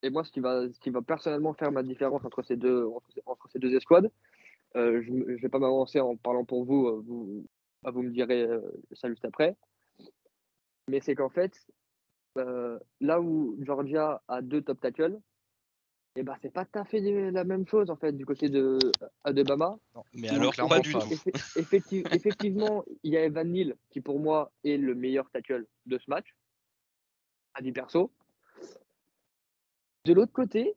Et 0.05 0.11
moi, 0.11 0.23
ce 0.23 0.31
qui, 0.31 0.41
va, 0.41 0.69
ce 0.71 0.79
qui 0.81 0.91
va 0.91 1.01
personnellement 1.01 1.55
faire 1.55 1.73
ma 1.73 1.83
différence 1.83 2.23
entre 2.27 2.43
ces 2.43 2.57
deux, 2.57 2.87
entre, 3.25 3.49
ces 3.51 3.59
deux 3.59 3.75
escouades, 3.75 4.11
euh, 4.77 5.03
je 5.03 5.11
ne 5.11 5.37
vais 5.37 5.49
pas 5.49 5.59
m'avancer 5.59 5.99
en 5.99 6.15
parlant 6.15 6.45
pour 6.45 6.65
vous, 6.65 6.87
euh, 6.89 7.03
vous, 7.07 7.47
bah, 7.83 7.91
vous 7.91 8.03
me 8.03 8.11
direz 8.11 8.43
euh, 8.43 8.61
ça 8.93 9.09
juste 9.09 9.25
après. 9.25 9.57
Mais 10.89 11.01
c'est 11.01 11.15
qu'en 11.15 11.31
fait, 11.31 11.55
euh, 12.37 12.79
là 13.01 13.19
où 13.23 13.57
Georgia 13.63 14.21
a 14.29 14.43
deux 14.43 14.61
top 14.61 14.79
tackles, 14.79 15.19
et 16.17 16.21
eh 16.21 16.23
ben 16.23 16.37
c'est 16.43 16.53
pas 16.53 16.65
tout 16.65 16.79
à 16.79 16.85
fait 16.85 17.01
la 17.01 17.43
même 17.43 17.67
chose 17.67 17.91
en 17.91 17.97
fait 17.97 18.13
du 18.13 18.25
côté 18.25 18.49
de 18.49 18.79
Alabama. 19.25 19.77
mais 20.13 20.29
alors 20.29 20.55
pas 20.69 20.79
du 20.79 20.93
tout. 20.93 21.01
effectivement, 21.57 22.85
il 23.03 23.13
y 23.13 23.17
a 23.17 23.25
Evan 23.25 23.51
Neal 23.51 23.75
qui 23.91 24.01
pour 24.01 24.21
moi 24.21 24.53
est 24.63 24.77
le 24.77 24.95
meilleur 24.95 25.29
tackle 25.31 25.67
de 25.87 25.99
ce 25.99 26.09
match, 26.09 26.37
à 27.55 27.63
dit 27.63 27.73
perso. 27.73 28.13
De 30.05 30.13
l'autre 30.13 30.33
côté, 30.33 30.75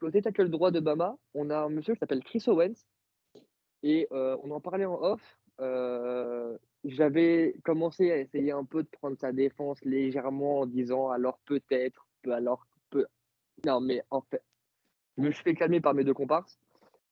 côté 0.00 0.20
tackle 0.20 0.48
droit 0.50 0.70
de 0.72 0.80
Bama, 0.80 1.16
on 1.34 1.48
a 1.50 1.58
un 1.58 1.68
monsieur 1.68 1.94
qui 1.94 2.00
s'appelle 2.00 2.24
Chris 2.24 2.42
Owens 2.48 2.74
Et 3.84 4.08
euh, 4.12 4.36
on 4.42 4.50
en 4.50 4.60
parlait 4.60 4.84
en 4.84 5.00
off. 5.00 5.20
euh, 5.60 6.58
J'avais 6.84 7.54
commencé 7.64 8.10
à 8.10 8.18
essayer 8.18 8.50
un 8.50 8.64
peu 8.64 8.82
de 8.82 8.88
prendre 8.88 9.16
sa 9.18 9.32
défense 9.32 9.80
légèrement 9.84 10.60
en 10.60 10.66
disant 10.66 11.10
alors 11.10 11.38
peut-être, 11.44 12.06
peu- 12.22 12.32
alors 12.32 12.66
peu. 12.90 13.06
Non, 13.64 13.80
mais 13.80 14.02
en 14.10 14.22
fait, 14.22 14.42
je 15.16 15.22
me 15.22 15.30
suis 15.30 15.44
fait 15.44 15.54
calmer 15.54 15.80
par 15.80 15.94
mes 15.94 16.02
deux 16.02 16.14
comparses. 16.14 16.58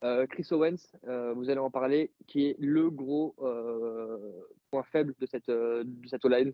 Euh, 0.02 0.26
Chris 0.26 0.48
Owens, 0.50 0.90
vous 1.36 1.48
allez 1.48 1.60
en 1.60 1.70
parler, 1.70 2.10
qui 2.26 2.46
est 2.48 2.56
le 2.58 2.90
gros 2.90 3.36
point 4.72 4.82
faible 4.90 5.14
de 5.20 5.26
cette, 5.26 5.46
de 5.48 6.08
cette 6.08 6.24
O-line 6.24 6.52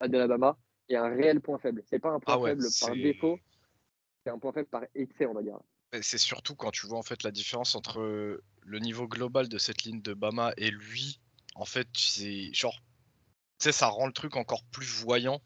d'Alabama, 0.00 0.56
et 0.88 0.96
un 0.96 1.08
réel 1.08 1.42
point 1.42 1.58
faible. 1.58 1.82
C'est 1.84 1.98
pas 1.98 2.08
un 2.08 2.20
point 2.20 2.34
Ah 2.36 2.40
ouais, 2.40 2.50
faible 2.52 2.64
par 2.80 2.94
défaut, 2.94 3.38
c'est 4.26 4.32
un 4.32 4.38
point 4.38 4.52
faible 4.52 4.68
par 4.68 4.82
excès, 4.96 5.24
on 5.26 5.34
va 5.34 5.42
dire. 5.42 5.58
C'est 6.02 6.18
surtout 6.18 6.56
quand 6.56 6.72
tu 6.72 6.88
vois 6.88 6.98
en 6.98 7.04
fait 7.04 7.22
la 7.22 7.30
différence 7.30 7.76
entre 7.76 8.00
le 8.60 8.78
niveau 8.80 9.06
global 9.06 9.48
de 9.48 9.56
cette 9.56 9.84
ligne 9.84 10.02
de 10.02 10.14
Bama 10.14 10.52
et 10.56 10.70
lui. 10.70 11.20
En 11.54 11.64
fait, 11.64 11.86
c'est 11.96 12.52
genre, 12.52 12.74
tu 13.60 13.64
sais, 13.64 13.72
ça 13.72 13.86
rend 13.86 14.06
le 14.06 14.12
truc 14.12 14.34
encore 14.34 14.64
plus 14.64 14.86
voyant. 15.04 15.40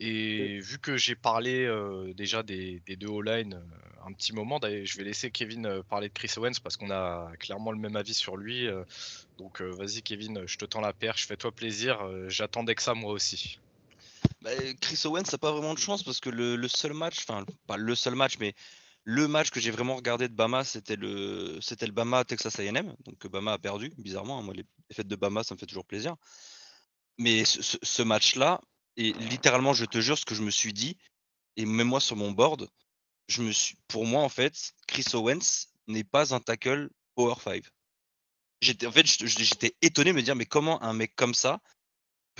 Et 0.00 0.60
vu 0.60 0.78
que 0.78 0.98
j'ai 0.98 1.14
parlé 1.14 1.64
euh, 1.64 2.12
déjà 2.12 2.42
des, 2.42 2.80
des 2.86 2.96
deux 2.96 3.08
O-line 3.08 3.54
euh, 3.54 4.06
un 4.06 4.12
petit 4.12 4.34
moment, 4.34 4.58
je 4.62 4.98
vais 4.98 5.04
laisser 5.04 5.30
Kevin 5.30 5.66
euh, 5.66 5.82
parler 5.82 6.08
de 6.08 6.14
Chris 6.14 6.32
Owens 6.36 6.58
parce 6.62 6.76
qu'on 6.76 6.90
a 6.90 7.32
clairement 7.38 7.72
le 7.72 7.78
même 7.78 7.96
avis 7.96 8.14
sur 8.14 8.36
lui. 8.36 8.68
donc 9.38 9.62
vas-y 9.62 10.02
Kevin, 10.02 10.46
je 10.46 10.58
te 10.58 10.66
tends 10.66 10.80
la 10.82 10.92
perche, 10.92 11.26
fais-toi 11.26 11.52
plaisir. 11.52 12.06
J'attendais 12.28 12.74
que 12.74 12.82
ça 12.82 12.92
moi 12.92 13.12
aussi. 13.12 13.58
Bah, 14.42 14.50
Chris 14.80 15.02
Owens 15.04 15.24
n'a 15.30 15.38
pas 15.38 15.52
vraiment 15.52 15.74
de 15.74 15.78
chance 15.78 16.02
parce 16.02 16.20
que 16.20 16.30
le, 16.30 16.68
seul 16.68 16.94
match, 16.94 17.18
enfin 17.18 17.44
pas 17.66 17.76
le 17.76 17.94
seul 17.94 18.14
match, 18.14 18.38
mais 18.38 18.54
le 19.04 19.28
match 19.28 19.50
que 19.50 19.60
j'ai 19.60 19.70
vraiment 19.70 19.96
regardé 19.96 20.28
de 20.28 20.34
Bama, 20.34 20.64
c'était 20.64 20.96
le, 20.96 21.58
Bama 21.92 22.24
Texas 22.24 22.58
A&M. 22.58 22.94
Donc 23.04 23.26
Bama 23.26 23.52
a 23.52 23.58
perdu, 23.58 23.92
bizarrement. 23.98 24.38
hein, 24.38 24.42
Moi, 24.42 24.54
les 24.54 24.64
défaites 24.88 25.08
de 25.08 25.16
Bama, 25.16 25.42
ça 25.42 25.54
me 25.54 25.58
fait 25.58 25.66
toujours 25.66 25.84
plaisir. 25.84 26.16
Mais 27.18 27.44
ce, 27.44 28.02
match-là, 28.02 28.62
et 28.96 29.12
littéralement, 29.12 29.74
je 29.74 29.84
te 29.84 30.00
jure, 30.00 30.16
ce 30.16 30.24
que 30.24 30.34
je 30.34 30.42
me 30.42 30.50
suis 30.50 30.72
dit, 30.72 30.96
et 31.56 31.66
même 31.66 31.88
moi 31.88 32.00
sur 32.00 32.16
mon 32.16 32.30
board, 32.30 32.68
je 33.28 33.42
me 33.42 33.52
suis, 33.52 33.76
pour 33.88 34.06
moi 34.06 34.22
en 34.22 34.28
fait, 34.28 34.72
Chris 34.86 35.04
Owens 35.12 35.66
n'est 35.86 36.04
pas 36.04 36.34
un 36.34 36.40
tackle 36.40 36.88
Power 37.14 37.34
5. 37.42 37.64
J'étais, 38.62 38.86
en 38.86 38.92
j'étais 38.94 39.74
étonné 39.82 40.12
de 40.12 40.16
me 40.16 40.22
dire, 40.22 40.36
mais 40.36 40.46
comment 40.46 40.82
un 40.82 40.92
mec 40.92 41.14
comme 41.14 41.34
ça 41.34 41.60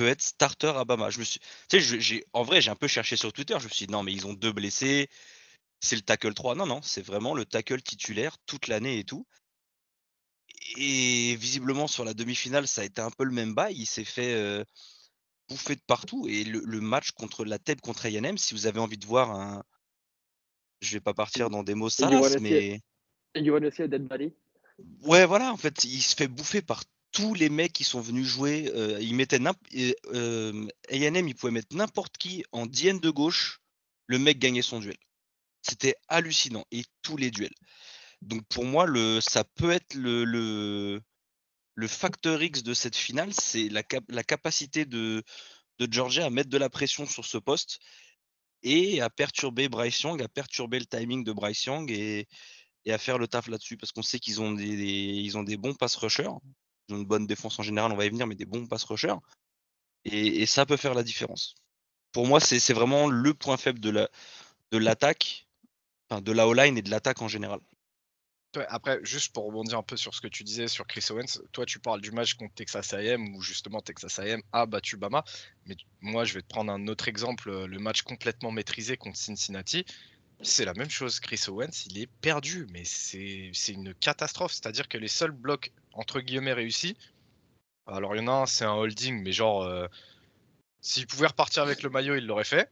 peut 0.01 0.09
être 0.09 0.22
starter 0.22 0.72
à 0.76 0.86
Bama. 0.86 1.11
Je 1.11 1.18
me 1.18 1.24
suis, 1.24 1.40
tu 1.68 1.78
sais, 1.78 2.01
j'ai, 2.01 2.24
en 2.32 2.42
vrai, 2.42 2.62
j'ai 2.62 2.70
un 2.70 2.74
peu 2.74 2.88
cherché 2.88 3.16
sur 3.16 3.34
Twitter. 3.34 3.57
Je 3.59 3.64
me 3.64 3.68
suis 3.68 3.84
dit, 3.86 3.92
non, 3.92 4.03
mais 4.03 4.14
ils 4.14 4.26
ont 4.26 4.32
deux 4.32 4.51
blessés. 4.51 5.11
C'est 5.80 5.94
le 5.94 6.01
tackle 6.01 6.32
3. 6.32 6.55
Non, 6.55 6.64
non, 6.64 6.80
c'est 6.80 7.03
vraiment 7.03 7.34
le 7.34 7.44
tackle 7.44 7.82
titulaire 7.82 8.38
toute 8.46 8.66
l'année 8.68 8.98
et 8.98 9.05
tout. 9.05 9.26
Et 10.78 11.36
visiblement, 11.36 11.86
sur 11.86 12.07
la 12.07 12.14
demi-finale, 12.14 12.66
ça 12.66 12.80
a 12.80 12.84
été 12.84 13.03
un 13.03 13.11
peu 13.11 13.24
le 13.24 13.32
même 13.32 13.55
bail. 13.55 13.74
Il 13.76 13.84
s'est 13.84 14.05
fait 14.05 14.32
euh, 14.32 14.64
bouffer 15.51 15.76
de 15.76 15.82
partout. 15.86 16.26
Et 16.26 16.44
le, 16.44 16.62
le 16.64 16.80
match 16.80 17.11
contre 17.11 17.44
la 17.44 17.59
tête 17.59 17.82
contre 17.82 18.07
A&M, 18.07 18.38
si 18.38 18.55
vous 18.55 18.66
avez 18.66 18.80
envie 18.80 18.98
de 18.98 19.07
voir 19.07 19.32
un. 19.32 19.62
Je 20.80 20.92
vais 20.92 21.01
pas 21.01 21.12
partir 21.12 21.51
dans 21.51 21.62
des 21.62 21.74
mots 21.74 21.90
see 21.90 22.07
mais. 22.40 22.80
Et 23.34 23.40
you 23.42 23.53
wanna 23.53 23.70
see 23.70 23.82
a 23.82 23.86
dead 23.86 24.09
body 24.09 24.32
Ouais, 25.03 25.26
voilà, 25.26 25.53
en 25.53 25.59
fait, 25.59 25.84
il 25.84 26.01
se 26.01 26.16
fait 26.16 26.26
bouffer 26.26 26.62
par 26.62 26.84
tous 27.12 27.34
les 27.34 27.48
mecs 27.48 27.72
qui 27.72 27.84
sont 27.84 28.00
venus 28.00 28.26
jouer. 28.26 28.70
euh, 28.74 28.98
il 29.00 29.14
mettait 29.14 29.38
n'imp- 29.38 29.58
et, 29.72 29.96
euh, 30.14 30.66
A&M, 30.90 31.28
il 31.28 31.34
pouvait 31.34 31.52
mettre 31.52 31.74
n'importe 31.76 32.16
qui 32.18 32.44
en 32.52 32.66
DN 32.66 33.00
de 33.00 33.11
gauche, 33.11 33.61
le 34.06 34.18
mec 34.18 34.38
gagnait 34.38 34.62
son 34.62 34.80
duel. 34.80 34.96
C'était 35.62 35.96
hallucinant 36.08 36.64
et 36.70 36.84
tous 37.02 37.16
les 37.16 37.30
duels. 37.30 37.54
Donc 38.22 38.42
pour 38.48 38.64
moi, 38.64 38.86
ça 39.20 39.44
peut 39.44 39.70
être 39.70 39.94
le, 39.94 41.00
facteur 41.88 42.42
X 42.42 42.62
de 42.62 42.74
cette 42.74 42.96
finale, 42.96 43.32
c'est 43.32 43.68
la, 43.68 43.82
cap- 43.82 44.04
la 44.11 44.22
capacité 44.24 44.84
de, 44.84 45.22
Georgia 45.78 46.26
à 46.26 46.30
mettre 46.30 46.50
de 46.50 46.58
la 46.58 46.68
pression 46.70 47.06
sur 47.06 47.24
ce 47.24 47.38
poste 47.38 47.78
et 48.62 49.00
à 49.00 49.08
perturber 49.11 49.68
Bryce 49.68 50.02
Young, 50.02 50.22
à 50.22 50.28
perturber 50.28 50.78
le 50.78 50.86
timing 50.86 51.24
de 51.24 51.32
Bryce 51.32 51.64
Young 51.64 51.90
et, 51.90 52.28
à 52.88 52.98
faire 52.98 53.18
le 53.18 53.28
taf 53.28 53.48
là-dessus 53.48 53.76
parce 53.76 53.92
qu'on 53.92 54.02
sait 54.02 54.18
qu'ils 54.18 54.40
ont 54.40 54.52
des, 54.52 54.64
ils 54.66 55.38
ont 55.38 55.42
des 55.42 55.56
bons 55.56 55.74
pass 55.74 55.96
rushers. 55.96 56.28
Une 56.91 57.05
bonne 57.05 57.26
défense 57.26 57.59
en 57.59 57.62
général, 57.62 57.93
on 57.93 57.97
va 57.97 58.05
y 58.05 58.11
venir, 58.11 58.26
mais 58.26 58.34
des 58.34 58.45
bons 58.45 58.66
pass 58.66 58.84
rushers. 58.84 59.16
Et, 60.05 60.47
ça 60.47 60.66
peut 60.66 60.76
faire 60.76 60.95
la 60.95 61.03
différence. 61.03 61.55
Pour 62.12 62.26
moi, 62.26 62.41
c'est 62.41 62.72
vraiment 62.72 63.09
le 63.09 63.34
point 63.34 63.57
faible 63.57 63.80
de 63.80 63.91
la 63.91 64.09
de 64.72 64.78
l'attaque, 64.78 65.49
de 66.11 66.32
la 66.32 66.47
O-line 66.47 66.78
et 66.78 66.82
de 66.82 66.91
l'attaque 66.91 67.22
en 67.22 67.28
général. 67.28 67.61
Après, 68.68 68.99
juste 69.05 69.32
pour 69.32 69.47
rebondir 69.47 69.78
un 69.78 69.82
peu 69.82 69.97
sur 69.97 70.12
ce 70.12 70.20
que 70.20 70.26
tu 70.26 70.43
disais 70.43 70.66
sur 70.66 70.86
Chris 70.86 71.05
Owens, 71.11 71.41
toi 71.53 71.64
tu 71.66 71.78
parles 71.78 72.01
du 72.01 72.11
match 72.11 72.34
contre 72.34 72.55
Texas 72.55 72.93
A&M 72.93 73.36
où 73.36 73.43
justement 73.43 73.80
Texas 73.80 74.18
A&M 74.18 74.43
a 74.53 74.66
battu 74.66 74.97
Bama, 74.97 75.24
mais 75.66 75.76
moi 76.01 76.24
je 76.24 76.34
vais 76.34 76.43
te 76.43 76.49
prendre 76.49 76.72
un 76.72 76.88
autre 76.88 77.07
exemple, 77.07 77.49
euh, 77.49 77.68
le 77.68 77.78
match 77.78 78.03
complètement 78.03 78.51
maîtrisé 78.51 78.97
contre 78.97 79.18
Cincinnati, 79.18 79.84
c'est 80.43 80.64
la 80.64 80.74
même 80.74 80.91
chose, 80.91 81.20
Chris 81.20 81.45
Owens 81.47 81.86
il 81.86 81.99
est 81.99 82.09
perdu, 82.09 82.66
mais 82.72 82.82
c'est 82.84 83.53
une 83.68 83.95
catastrophe, 83.95 84.53
c'est-à-dire 84.53 84.88
que 84.88 84.99
les 84.99 85.09
seuls 85.09 85.30
blocs 85.30 85.72
entre 85.93 86.20
guillemets 86.20 86.53
réussis, 86.53 86.97
alors 87.86 88.14
il 88.14 88.18
y 88.18 88.22
en 88.22 88.28
a 88.28 88.32
un 88.43 88.47
c'est 88.47 88.64
un 88.64 88.74
holding, 88.74 89.22
mais 89.22 89.32
genre 89.32 89.62
euh, 89.62 89.86
s'il 90.80 91.07
pouvait 91.07 91.26
repartir 91.26 91.62
avec 91.62 91.82
le 91.82 91.91
maillot 91.91 92.16
il 92.16 92.26
l'aurait 92.26 92.45
fait, 92.45 92.70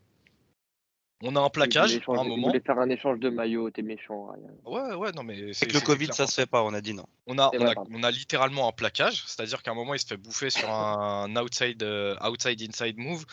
on 1.20 1.34
a 1.34 1.40
un 1.40 1.50
plaquage 1.50 1.96
à 1.96 2.20
un 2.20 2.22
moment, 2.22 2.46
voulait 2.46 2.60
faire 2.60 2.78
un 2.78 2.88
échange 2.90 3.18
de 3.18 3.28
maillot, 3.28 3.70
t'es 3.70 3.82
méchant. 3.82 4.28
Ryan. 4.28 4.54
ouais 4.66 4.94
ouais 4.94 5.12
non 5.12 5.24
mais 5.24 5.52
c'est 5.52 5.64
Avec 5.64 5.74
le 5.74 5.80
Covid, 5.80 6.04
clairement 6.06 6.14
ça 6.14 6.26
se 6.28 6.34
fait 6.40 6.46
pas, 6.46 6.62
on 6.62 6.72
a 6.72 6.80
dit 6.80 6.94
non. 6.94 7.06
On 7.26 7.38
a, 7.38 7.50
on, 7.52 7.58
vrai, 7.58 7.70
a, 7.70 7.74
pardon. 7.74 7.90
on 7.92 8.02
a 8.04 8.10
littéralement 8.12 8.68
un 8.68 8.72
plaquage, 8.72 9.24
c'est-à-dire 9.26 9.64
qu'à 9.64 9.72
un 9.72 9.74
moment 9.74 9.94
il 9.94 9.98
se 9.98 10.06
fait 10.06 10.16
bouffer 10.16 10.48
sur 10.50 10.70
un 10.70 11.34
outside, 11.36 11.82
euh, 11.82 12.16
outside 12.24 12.62
inside 12.62 12.98
move 12.98 13.24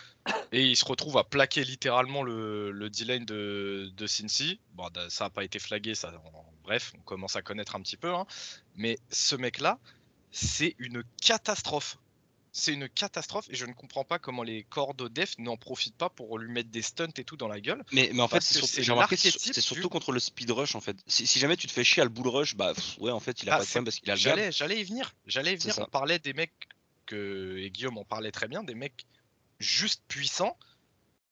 et 0.52 0.64
il 0.66 0.76
se 0.76 0.84
retrouve 0.86 1.18
à 1.20 1.24
plaquer 1.24 1.64
littéralement 1.64 2.24
le, 2.24 2.72
le 2.72 2.90
D-lane 2.90 3.26
de, 3.26 3.92
de 3.96 4.08
Cincy. 4.08 4.60
Bon, 4.74 4.90
ça 5.10 5.26
n'a 5.26 5.30
pas 5.30 5.44
été 5.44 5.60
flagué, 5.60 5.94
ça, 5.94 6.12
en- 6.34 6.46
bref, 6.64 6.92
on 6.98 7.02
commence 7.02 7.36
à 7.36 7.44
connaître 7.44 7.76
un 7.76 7.82
petit 7.82 7.98
peu. 7.98 8.12
hein. 8.16 8.26
Mais 8.76 8.98
ce 9.10 9.36
mec-là, 9.36 9.80
c'est 10.32 10.76
une 10.80 11.04
catastrophe. 11.22 11.98
C'est 12.52 12.72
une 12.74 12.88
catastrophe 12.88 13.48
et 13.50 13.56
je 13.56 13.66
ne 13.66 13.74
comprends 13.74 14.06
pas 14.06 14.18
comment 14.18 14.42
les 14.42 14.64
corps 14.64 14.94
def 14.94 15.38
n'en 15.40 15.58
profitent 15.58 15.98
pas 15.98 16.10
pour 16.10 16.40
lui 16.40 16.50
mettre 16.50 16.70
des 16.70 16.82
stunts 16.82 17.10
et 17.18 17.26
tout 17.26 17.36
dans 17.36 17.50
la 17.50 17.60
gueule. 17.60 17.84
Mais, 17.92 18.10
mais 18.14 18.22
en 18.22 18.30
fait, 18.30 18.40
c'est 18.42 18.62
surtout- 19.62 19.90
contre 19.90 20.14
le 20.14 20.22
speed 20.22 20.52
rush 20.52 20.74
en 20.76 20.80
fait. 20.80 20.96
Si, 21.06 21.28
si 21.28 21.38
jamais 21.40 21.58
tu 21.58 21.68
te 21.68 21.74
fais 21.74 21.84
chier 21.84 22.02
à 22.02 22.06
le 22.06 22.10
bull 22.10 22.30
rush, 22.30 22.56
bah 22.56 22.74
pff, 22.74 22.98
ouais, 23.00 23.12
en 23.12 23.20
fait, 23.20 23.44
il 23.44 23.50
a 23.50 23.56
Ah, 23.56 23.58
pas 23.58 23.64
de 23.64 23.68
problème 23.68 23.84
parce 23.86 24.00
qu'il 24.00 24.10
a 24.10 24.14
le. 24.14 24.20
J'allais, 24.22 24.52
j'allais 24.54 24.80
y 24.80 24.84
venir. 24.86 25.14
J'allais 25.26 25.56
venir. 25.58 25.78
On 25.80 25.86
parlait 25.86 26.18
des 26.20 26.32
mecs 26.34 26.54
que 27.06 27.58
et 27.58 27.70
Guillaume 27.72 27.98
en 27.98 28.06
parlait 28.06 28.32
très 28.32 28.48
bien, 28.48 28.64
des 28.64 28.74
mecs 28.76 29.06
juste 29.60 30.02
puissants. 30.08 30.58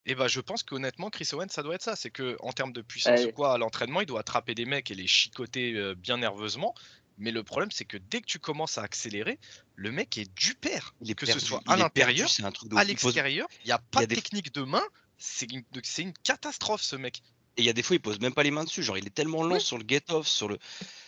Et 0.05 0.15
bah 0.15 0.27
je 0.27 0.41
pense 0.41 0.63
qu'honnêtement 0.63 1.09
Chris 1.09 1.29
Owens 1.31 1.47
ça 1.49 1.63
doit 1.63 1.75
être 1.75 1.81
ça, 1.83 1.95
c'est 1.95 2.11
que 2.11 2.35
en 2.41 2.51
termes 2.51 2.73
de 2.73 2.81
puissance 2.81 3.21
ou 3.27 3.31
quoi 3.31 3.53
à 3.53 3.57
l'entraînement 3.57 4.01
il 4.01 4.05
doit 4.05 4.19
attraper 4.19 4.53
des 4.53 4.65
mecs 4.65 4.91
et 4.91 4.95
les 4.95 5.07
chicoter 5.07 5.73
euh, 5.75 5.95
bien 5.95 6.17
nerveusement. 6.17 6.75
Mais 7.17 7.31
le 7.31 7.43
problème 7.43 7.71
c'est 7.71 7.85
que 7.85 7.97
dès 7.97 8.21
que 8.21 8.25
tu 8.25 8.39
commences 8.39 8.77
à 8.77 8.83
accélérer, 8.83 9.39
le 9.75 9.91
mec 9.91 10.17
est 10.17 10.33
du 10.35 10.55
père. 10.55 10.93
Il 11.01 11.11
est 11.11 11.15
que 11.15 11.25
perdu, 11.25 11.39
ce 11.39 11.45
soit 11.45 11.61
à 11.67 11.75
l'intérieur, 11.77 12.29
c'est 12.29 12.43
à 12.43 12.83
l'extérieur, 12.83 13.47
il 13.63 13.67
n'y 13.67 13.71
a 13.71 13.77
pas 13.79 14.01
y 14.01 14.03
a 14.03 14.07
de 14.07 14.09
des- 14.09 14.15
technique 14.21 14.53
de 14.53 14.61
main. 14.61 14.83
C'est 15.17 15.51
une, 15.51 15.63
c'est 15.83 16.01
une 16.01 16.13
catastrophe 16.13 16.81
ce 16.81 16.95
mec. 16.95 17.21
Et 17.55 17.61
il 17.61 17.65
y 17.65 17.69
a 17.69 17.73
des 17.73 17.83
fois, 17.83 17.95
il 17.95 17.99
pose 17.99 18.19
même 18.19 18.33
pas 18.33 18.41
les 18.43 18.49
mains 18.51 18.63
dessus. 18.63 18.81
Genre, 18.81 18.97
il 18.97 19.05
est 19.05 19.13
tellement 19.13 19.43
lent 19.43 19.55
Oui. 19.55 19.61
sur 19.61 19.77
le 19.77 19.85
get-off, 19.87 20.27
sur 20.27 20.47
le. 20.49 20.57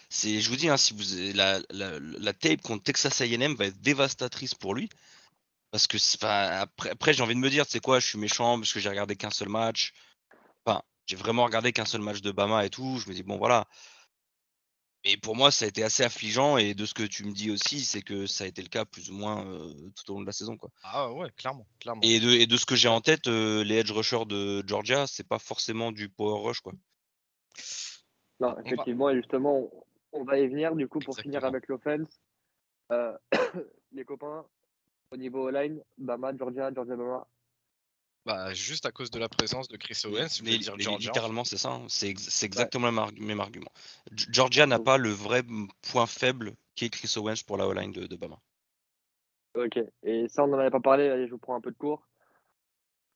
C'est, 0.09 0.39
je 0.39 0.49
vous 0.49 0.55
dis, 0.55 0.69
hein, 0.69 0.77
si 0.77 0.93
vous 0.93 1.33
la, 1.35 1.59
la, 1.71 1.99
la 1.99 2.33
tape 2.33 2.61
contre 2.61 2.83
Texas 2.83 3.19
A&M 3.21 3.55
va 3.55 3.65
être 3.65 3.81
dévastatrice 3.81 4.53
pour 4.53 4.75
lui. 4.75 4.87
Parce 5.71 5.87
que, 5.87 5.97
c'est- 5.97 6.23
après, 6.23 6.91
après 6.91 7.13
j'ai 7.13 7.23
envie 7.23 7.33
de 7.33 7.39
me 7.39 7.49
dire, 7.49 7.65
tu 7.65 7.71
sais 7.73 7.79
quoi, 7.79 7.99
je 7.99 8.05
suis 8.07 8.19
méchant 8.19 8.57
parce 8.59 8.71
que 8.71 8.79
j'ai 8.79 8.89
regardé 8.89 9.15
qu'un 9.15 9.31
seul 9.31 9.49
match. 9.49 9.91
Enfin, 10.65 10.81
j'ai 11.07 11.15
vraiment 11.15 11.43
regardé 11.43 11.73
qu'un 11.73 11.85
seul 11.85 12.01
match 12.01 12.21
de 12.21 12.31
Bama 12.31 12.63
et 12.63 12.69
tout. 12.69 12.99
Je 13.03 13.09
me 13.09 13.15
dis, 13.15 13.23
bon, 13.23 13.37
voilà. 13.37 13.65
Mais 15.05 15.17
pour 15.17 15.35
moi, 15.35 15.51
ça 15.51 15.65
a 15.65 15.67
été 15.67 15.83
assez 15.83 16.03
affligeant. 16.03 16.57
Et 16.57 16.73
de 16.73 16.85
ce 16.85 16.93
que 16.93 17.03
tu 17.03 17.25
me 17.25 17.31
dis 17.31 17.51
aussi, 17.51 17.81
c'est 17.81 18.01
que 18.01 18.25
ça 18.25 18.43
a 18.43 18.47
été 18.47 18.61
le 18.61 18.69
cas 18.69 18.85
plus 18.85 19.11
ou 19.11 19.13
moins 19.13 19.45
euh, 19.45 19.71
tout 19.95 20.11
au 20.11 20.15
long 20.15 20.21
de 20.21 20.25
la 20.25 20.31
saison. 20.31 20.57
Quoi. 20.57 20.71
Ah 20.83 21.11
ouais, 21.11 21.29
clairement, 21.37 21.67
clairement. 21.79 22.01
Et, 22.03 22.19
de, 22.19 22.29
et 22.31 22.47
de 22.47 22.57
ce 22.57 22.65
que 22.65 22.75
j'ai 22.75 22.89
en 22.89 23.01
tête, 23.01 23.27
euh, 23.27 23.63
les 23.63 23.75
edge 23.75 23.91
rushers 23.91 24.25
de 24.25 24.63
Georgia, 24.67 25.05
c'est 25.05 25.27
pas 25.27 25.37
forcément 25.37 25.91
du 25.91 26.09
power 26.09 26.41
rush. 26.41 26.61
Quoi. 26.61 26.73
Non, 28.39 28.57
effectivement, 28.65 29.09
et 29.11 29.15
justement, 29.15 29.69
on, 30.11 30.23
va 30.23 30.39
y 30.39 30.47
venir 30.47 30.75
du 30.75 30.87
coup 30.87 30.99
pour 30.99 31.17
finir 31.17 31.45
avec 31.45 31.67
l'offense. 31.67 32.19
Euh, 32.91 33.15
les 33.91 34.05
copains, 34.05 34.45
au 35.11 35.17
niveau 35.17 35.49
line, 35.51 35.81
Bama, 35.97 36.35
Georgia, 36.35 36.73
Georgia, 36.73 36.95
Bama. 36.95 37.27
Bah, 38.25 38.53
juste 38.55 38.87
à 38.87 38.91
cause 38.91 39.11
de 39.11 39.19
la 39.19 39.29
présence 39.29 39.67
de 39.67 39.77
Chris 39.77 40.01
Owens, 40.05 40.37
je 40.37 40.43
Mais, 40.43 40.57
dire 40.57 40.75
mais 40.75 40.83
Georgia. 40.83 41.09
littéralement, 41.09 41.43
c'est 41.43 41.57
ça. 41.59 41.69
hein. 41.73 41.85
C'est 41.89 42.09
ex- 42.09 42.27
c'est 42.27 42.47
exactement 42.47 42.87
le 42.87 42.91
même 42.93 43.03
argu- 43.03 43.23
même 43.23 43.39
argument. 43.39 43.71
Georgia 44.11 44.65
n'a 44.65 44.79
pas 44.79 44.97
le 44.97 45.09
vrai 45.09 45.43
point 45.91 46.07
faible 46.07 46.55
qui 46.73 46.85
est 46.85 46.89
Chris 46.89 47.13
Owens 47.17 47.43
pour 47.45 47.57
la 47.57 47.67
O-line 47.67 47.91
de, 47.91 48.07
de 48.07 48.15
Bama. 48.15 48.37
Ok, 49.53 49.79
et 50.03 50.27
ça, 50.27 50.43
on 50.43 50.47
n'en 50.47 50.57
avait 50.57 50.71
pas 50.71 50.79
parlé, 50.81 51.07
allez, 51.07 51.27
je 51.27 51.31
vous 51.31 51.37
prends 51.37 51.55
un 51.55 51.61
peu 51.61 51.71
de 51.71 51.77
cours. 51.77 52.05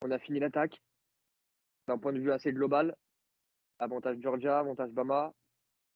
On 0.01 0.11
a 0.11 0.19
fini 0.19 0.39
l'attaque. 0.39 0.79
D'un 1.87 1.97
point 1.97 2.13
de 2.13 2.19
vue 2.19 2.31
assez 2.31 2.53
global, 2.53 2.95
avantage 3.79 4.19
Georgia, 4.21 4.59
avantage 4.59 4.91
Bama, 4.91 5.33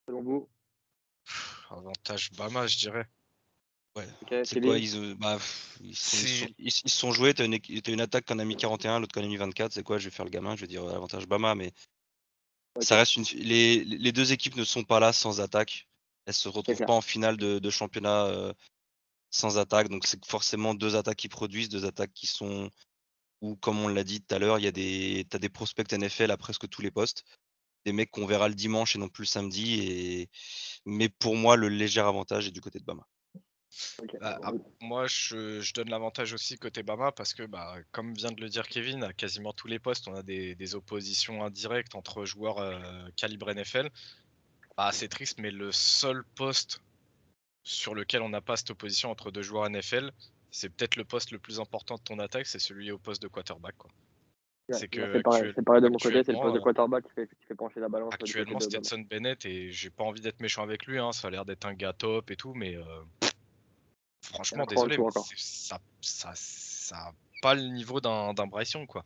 selon 0.07 0.23
vous? 0.23 0.49
Avantage 1.69 2.31
Bama, 2.33 2.65
je 2.65 2.77
dirais. 2.79 3.07
Ouais. 3.95 4.07
C'est 4.45 4.59
quoi 4.61 4.77
ils, 4.79 4.95
euh, 4.97 5.15
bah, 5.15 5.37
ils, 5.81 5.95
sont, 5.95 6.17
ils, 6.17 6.27
sont, 6.39 6.45
ils- 6.57 6.65
ils 6.67 6.71
se 6.91 6.97
sont 6.97 7.11
joués, 7.11 7.33
t'as 7.33 7.45
une, 7.45 7.59
une 7.87 8.01
attaque 8.01 8.25
qu'on 8.25 8.39
a 8.39 8.45
mis 8.45 8.55
41, 8.55 8.99
l'autre 8.99 9.13
qu'on 9.13 9.23
a 9.23 9.27
mis 9.27 9.37
24, 9.37 9.71
c'est 9.71 9.83
quoi 9.83 9.99
Je 9.99 10.05
vais 10.05 10.11
faire 10.15 10.25
le 10.25 10.31
gamin, 10.31 10.55
je 10.55 10.61
vais 10.61 10.67
dire 10.67 10.83
euh, 10.83 10.95
avantage 10.95 11.27
Bama, 11.27 11.53
mais 11.55 11.71
ça 12.81 12.97
reste 12.97 13.15
une. 13.17 13.23
Les, 13.35 13.83
les 13.83 14.11
deux 14.11 14.31
équipes 14.31 14.55
ne 14.55 14.63
sont 14.63 14.83
pas 14.83 14.99
là 14.99 15.13
sans 15.13 15.41
attaque. 15.41 15.87
Elles 16.25 16.33
se 16.33 16.47
retrouvent 16.49 16.75
pas 16.87 16.93
en 16.93 17.01
finale 17.01 17.37
de, 17.37 17.59
de 17.59 17.69
championnat 17.69 18.25
euh, 18.25 18.53
sans 19.29 19.57
attaque, 19.59 19.89
donc 19.89 20.07
c'est 20.07 20.25
forcément 20.25 20.73
deux 20.73 20.95
attaques 20.95 21.17
qui 21.17 21.29
produisent, 21.29 21.69
deux 21.69 21.85
attaques 21.85 22.13
qui 22.13 22.25
sont. 22.27 22.69
Ou 23.41 23.57
comme 23.57 23.79
on 23.79 23.89
l'a 23.89 24.03
dit 24.05 24.21
tout 24.21 24.33
à 24.33 24.39
l'heure, 24.39 24.57
il 24.57 24.63
y 24.63 24.67
a 24.67 24.71
des. 24.71 25.27
T'as 25.29 25.37
des 25.37 25.49
prospects 25.49 25.91
NFL 25.91 26.31
à 26.31 26.37
presque 26.37 26.67
tous 26.69 26.81
les 26.81 26.91
postes. 26.91 27.25
Des 27.85 27.91
mecs 27.91 28.09
qu'on 28.09 28.25
verra 28.25 28.47
le 28.47 28.55
dimanche 28.55 28.95
et 28.95 28.99
non 28.99 29.09
plus 29.09 29.23
le 29.23 29.27
samedi. 29.27 29.81
Et... 29.81 30.29
Mais 30.85 31.09
pour 31.09 31.35
moi, 31.35 31.57
le 31.57 31.67
léger 31.67 31.99
avantage 31.99 32.47
est 32.47 32.51
du 32.51 32.61
côté 32.61 32.79
de 32.79 32.85
Bama. 32.85 33.05
Bah, 34.19 34.39
ap- 34.43 34.55
moi, 34.81 35.07
je, 35.07 35.59
je 35.61 35.73
donne 35.73 35.89
l'avantage 35.89 36.33
aussi 36.33 36.57
côté 36.57 36.83
Bama 36.83 37.11
parce 37.11 37.33
que, 37.33 37.43
bah, 37.43 37.75
comme 37.91 38.13
vient 38.13 38.31
de 38.31 38.41
le 38.41 38.49
dire 38.49 38.67
Kevin, 38.67 39.03
à 39.03 39.13
quasiment 39.13 39.53
tous 39.53 39.67
les 39.67 39.79
postes, 39.79 40.07
on 40.07 40.15
a 40.15 40.23
des, 40.23 40.55
des 40.55 40.75
oppositions 40.75 41.43
indirectes 41.43 41.95
entre 41.95 42.25
joueurs 42.25 42.59
euh, 42.59 42.79
calibre 43.15 43.49
NFL. 43.51 43.89
Bah, 44.77 44.91
c'est 44.91 45.07
triste, 45.07 45.39
mais 45.39 45.51
le 45.51 45.71
seul 45.71 46.23
poste 46.35 46.81
sur 47.63 47.95
lequel 47.95 48.21
on 48.21 48.29
n'a 48.29 48.41
pas 48.41 48.57
cette 48.57 48.71
opposition 48.71 49.09
entre 49.09 49.31
deux 49.31 49.41
joueurs 49.43 49.69
NFL, 49.69 50.11
c'est 50.51 50.69
peut-être 50.69 50.95
le 50.95 51.05
poste 51.05 51.31
le 51.31 51.39
plus 51.39 51.59
important 51.59 51.95
de 51.95 52.01
ton 52.01 52.19
attaque, 52.19 52.45
c'est 52.45 52.59
celui 52.59 52.91
au 52.91 52.97
poste 52.97 53.21
de 53.21 53.27
quarterback. 53.27 53.75
Quoi. 53.77 53.89
Ouais, 54.69 54.77
c'est 54.77 54.87
que 54.87 55.13
c'est 55.15 55.23
pareil, 55.63 55.81
de 55.81 55.87
mon 55.89 55.97
côté, 55.97 56.23
c'est 56.23 56.31
le 56.31 56.39
poste 56.39 56.53
de 56.53 56.59
euh, 56.59 56.61
quarterback 56.61 57.05
qui 57.05 57.11
fait, 57.13 57.27
qui 57.27 57.45
fait 57.47 57.55
pencher 57.55 57.79
la 57.79 57.89
balance. 57.89 58.11
côté 58.11 58.23
Actuellement. 58.23 58.59
Stetson 58.59 58.99
Bennett, 59.09 59.45
et 59.45 59.71
j'ai 59.71 59.89
pas 59.89 60.03
envie 60.03 60.21
d'être 60.21 60.39
méchant 60.41 60.63
avec 60.63 60.85
lui, 60.85 60.99
hein, 60.99 61.11
ça 61.11 61.27
a 61.27 61.31
l'air 61.31 61.45
d'être 61.45 61.65
un 61.65 61.73
gars 61.73 61.93
top 61.93 62.31
et 62.31 62.35
tout, 62.35 62.53
mais 62.53 62.75
euh, 62.75 62.83
franchement, 64.23 64.65
désolé, 64.65 64.97
mais 64.97 65.11
ça, 65.37 65.79
ça, 66.01 66.31
ça 66.35 66.97
a 66.97 67.13
pas 67.41 67.53
le 67.55 67.67
niveau 67.67 68.01
d'un 68.01 68.33
Young, 68.33 68.87
quoi. 68.87 69.05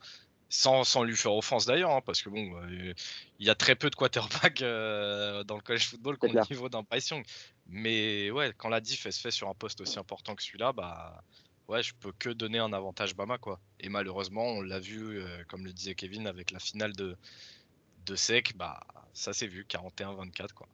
Sans, 0.50 0.86
sans 0.86 1.04
lui 1.04 1.18
faire 1.18 1.34
offense 1.34 1.66
d'ailleurs, 1.66 1.92
hein, 1.92 2.02
parce 2.06 2.22
que 2.22 2.30
bon, 2.30 2.56
euh, 2.62 2.94
il 3.38 3.46
y 3.46 3.50
a 3.50 3.56
très 3.56 3.76
peu 3.76 3.90
de 3.90 3.96
quarterbacks 3.96 4.62
euh, 4.62 5.44
dans 5.44 5.56
le 5.56 5.62
college 5.62 5.88
football 5.90 6.18
qui 6.18 6.28
ont 6.28 6.34
le 6.34 6.50
niveau 6.50 6.70
d'un 6.70 6.84
Bryce 6.84 7.10
Young. 7.10 7.26
Mais 7.66 8.32
ouais, 8.32 8.54
quand 8.58 8.70
la 8.70 8.80
diff 8.80 9.06
elle 9.06 9.12
se 9.12 9.20
fait 9.20 9.32
sur 9.32 9.50
un 9.50 9.54
poste 9.54 9.82
aussi 9.82 10.00
important 10.00 10.36
que 10.36 10.44
celui-là, 10.44 10.72
bah 10.72 11.22
ouais, 11.68 11.84
je 11.84 11.94
peux 12.00 12.14
que 12.14 12.30
donner 12.30 12.60
un 12.60 12.72
avantage 12.72 13.14
Bama, 13.16 13.38
quoi. 13.38 13.60
Et 13.82 13.90
malheureusement, 13.90 14.46
on 14.46 14.62
l'a 14.62 14.80
vu, 14.80 15.20
euh, 15.20 15.44
comme 15.50 15.66
le 15.66 15.74
disait 15.74 15.96
Kevin, 15.96 16.28
avec 16.28 16.52
la 16.52 16.60
finale 16.60 16.94
de, 16.94 17.18
de 18.06 18.16
sec, 18.16 18.56
bah 18.56 18.80
ça 19.14 19.34
s'est 19.34 19.48
vu, 19.48 19.66
41-24 19.70 20.54
quoi. 20.54 20.68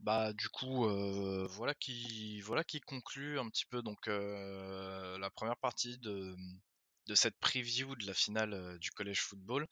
Bah 0.00 0.32
du 0.32 0.48
coup 0.48 0.86
euh, 0.86 1.46
voilà 1.50 1.74
qui 1.74 2.40
voilà 2.42 2.64
qui 2.64 2.80
conclut 2.80 3.38
un 3.38 3.48
petit 3.48 3.66
peu 3.66 3.82
donc 3.82 4.08
euh, 4.08 5.18
la 5.18 5.30
première 5.30 5.56
partie 5.56 5.98
de, 5.98 6.36
cette 7.14 7.38
preview 7.40 7.96
de 7.96 8.06
la 8.06 8.14
finale 8.14 8.54
euh, 8.54 8.78
du 8.78 8.90
college 8.92 9.20
football 9.20 9.66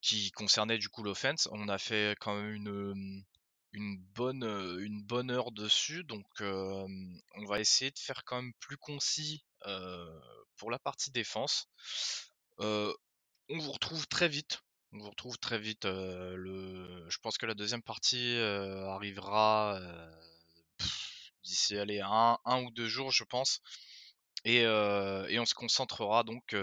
qui 0.00 0.30
concernait 0.30 0.78
du 0.78 0.88
coup 0.88 1.02
l'offense. 1.02 1.48
On 1.52 1.68
a 1.68 1.78
fait 1.78 2.16
quand 2.20 2.36
même 2.36 3.24
une 3.72 3.98
bonne 4.14 4.44
une 4.80 5.02
bonne 5.02 5.30
heure 5.30 5.52
dessus 5.52 6.04
donc 6.04 6.26
on 6.40 7.44
va 7.46 7.60
essayer 7.60 7.90
de 7.90 7.98
faire 7.98 8.24
quand 8.24 8.42
même 8.42 8.54
plus 8.60 8.76
concis 8.76 9.44
pour 10.56 10.70
la 10.70 10.78
partie 10.78 11.10
défense. 11.10 11.68
On 12.58 13.58
vous 13.58 13.72
retrouve 13.72 14.06
très 14.08 14.28
vite. 14.28 14.60
On 14.96 14.98
vous 14.98 15.10
retrouve 15.10 15.36
très 15.36 15.58
vite. 15.58 15.84
euh, 15.84 16.36
le... 16.36 17.04
Je 17.10 17.18
pense 17.18 17.36
que 17.36 17.44
la 17.44 17.52
deuxième 17.52 17.82
partie 17.82 18.34
euh, 18.36 18.88
arrivera 18.88 19.78
euh, 19.78 20.10
d'ici 21.44 21.76
allez, 21.76 22.00
un, 22.00 22.38
un 22.46 22.62
ou 22.62 22.70
deux 22.70 22.88
jours, 22.88 23.10
je 23.10 23.24
pense. 23.24 23.60
Et, 24.46 24.66
on 24.66 25.44
se 25.44 25.54
concentrera 25.54 26.24
donc 26.24 26.56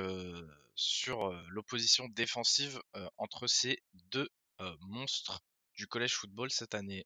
sur 0.74 1.32
l'opposition 1.50 2.08
défensive 2.08 2.82
entre 3.18 3.46
ces 3.46 3.84
deux 3.94 4.30
monstres 4.80 5.42
du 5.76 5.86
collège 5.86 6.16
football 6.16 6.50
cette 6.50 6.74
année. 6.74 7.06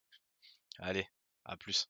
Allez, 0.80 1.08
à 1.44 1.58
plus. 1.58 1.90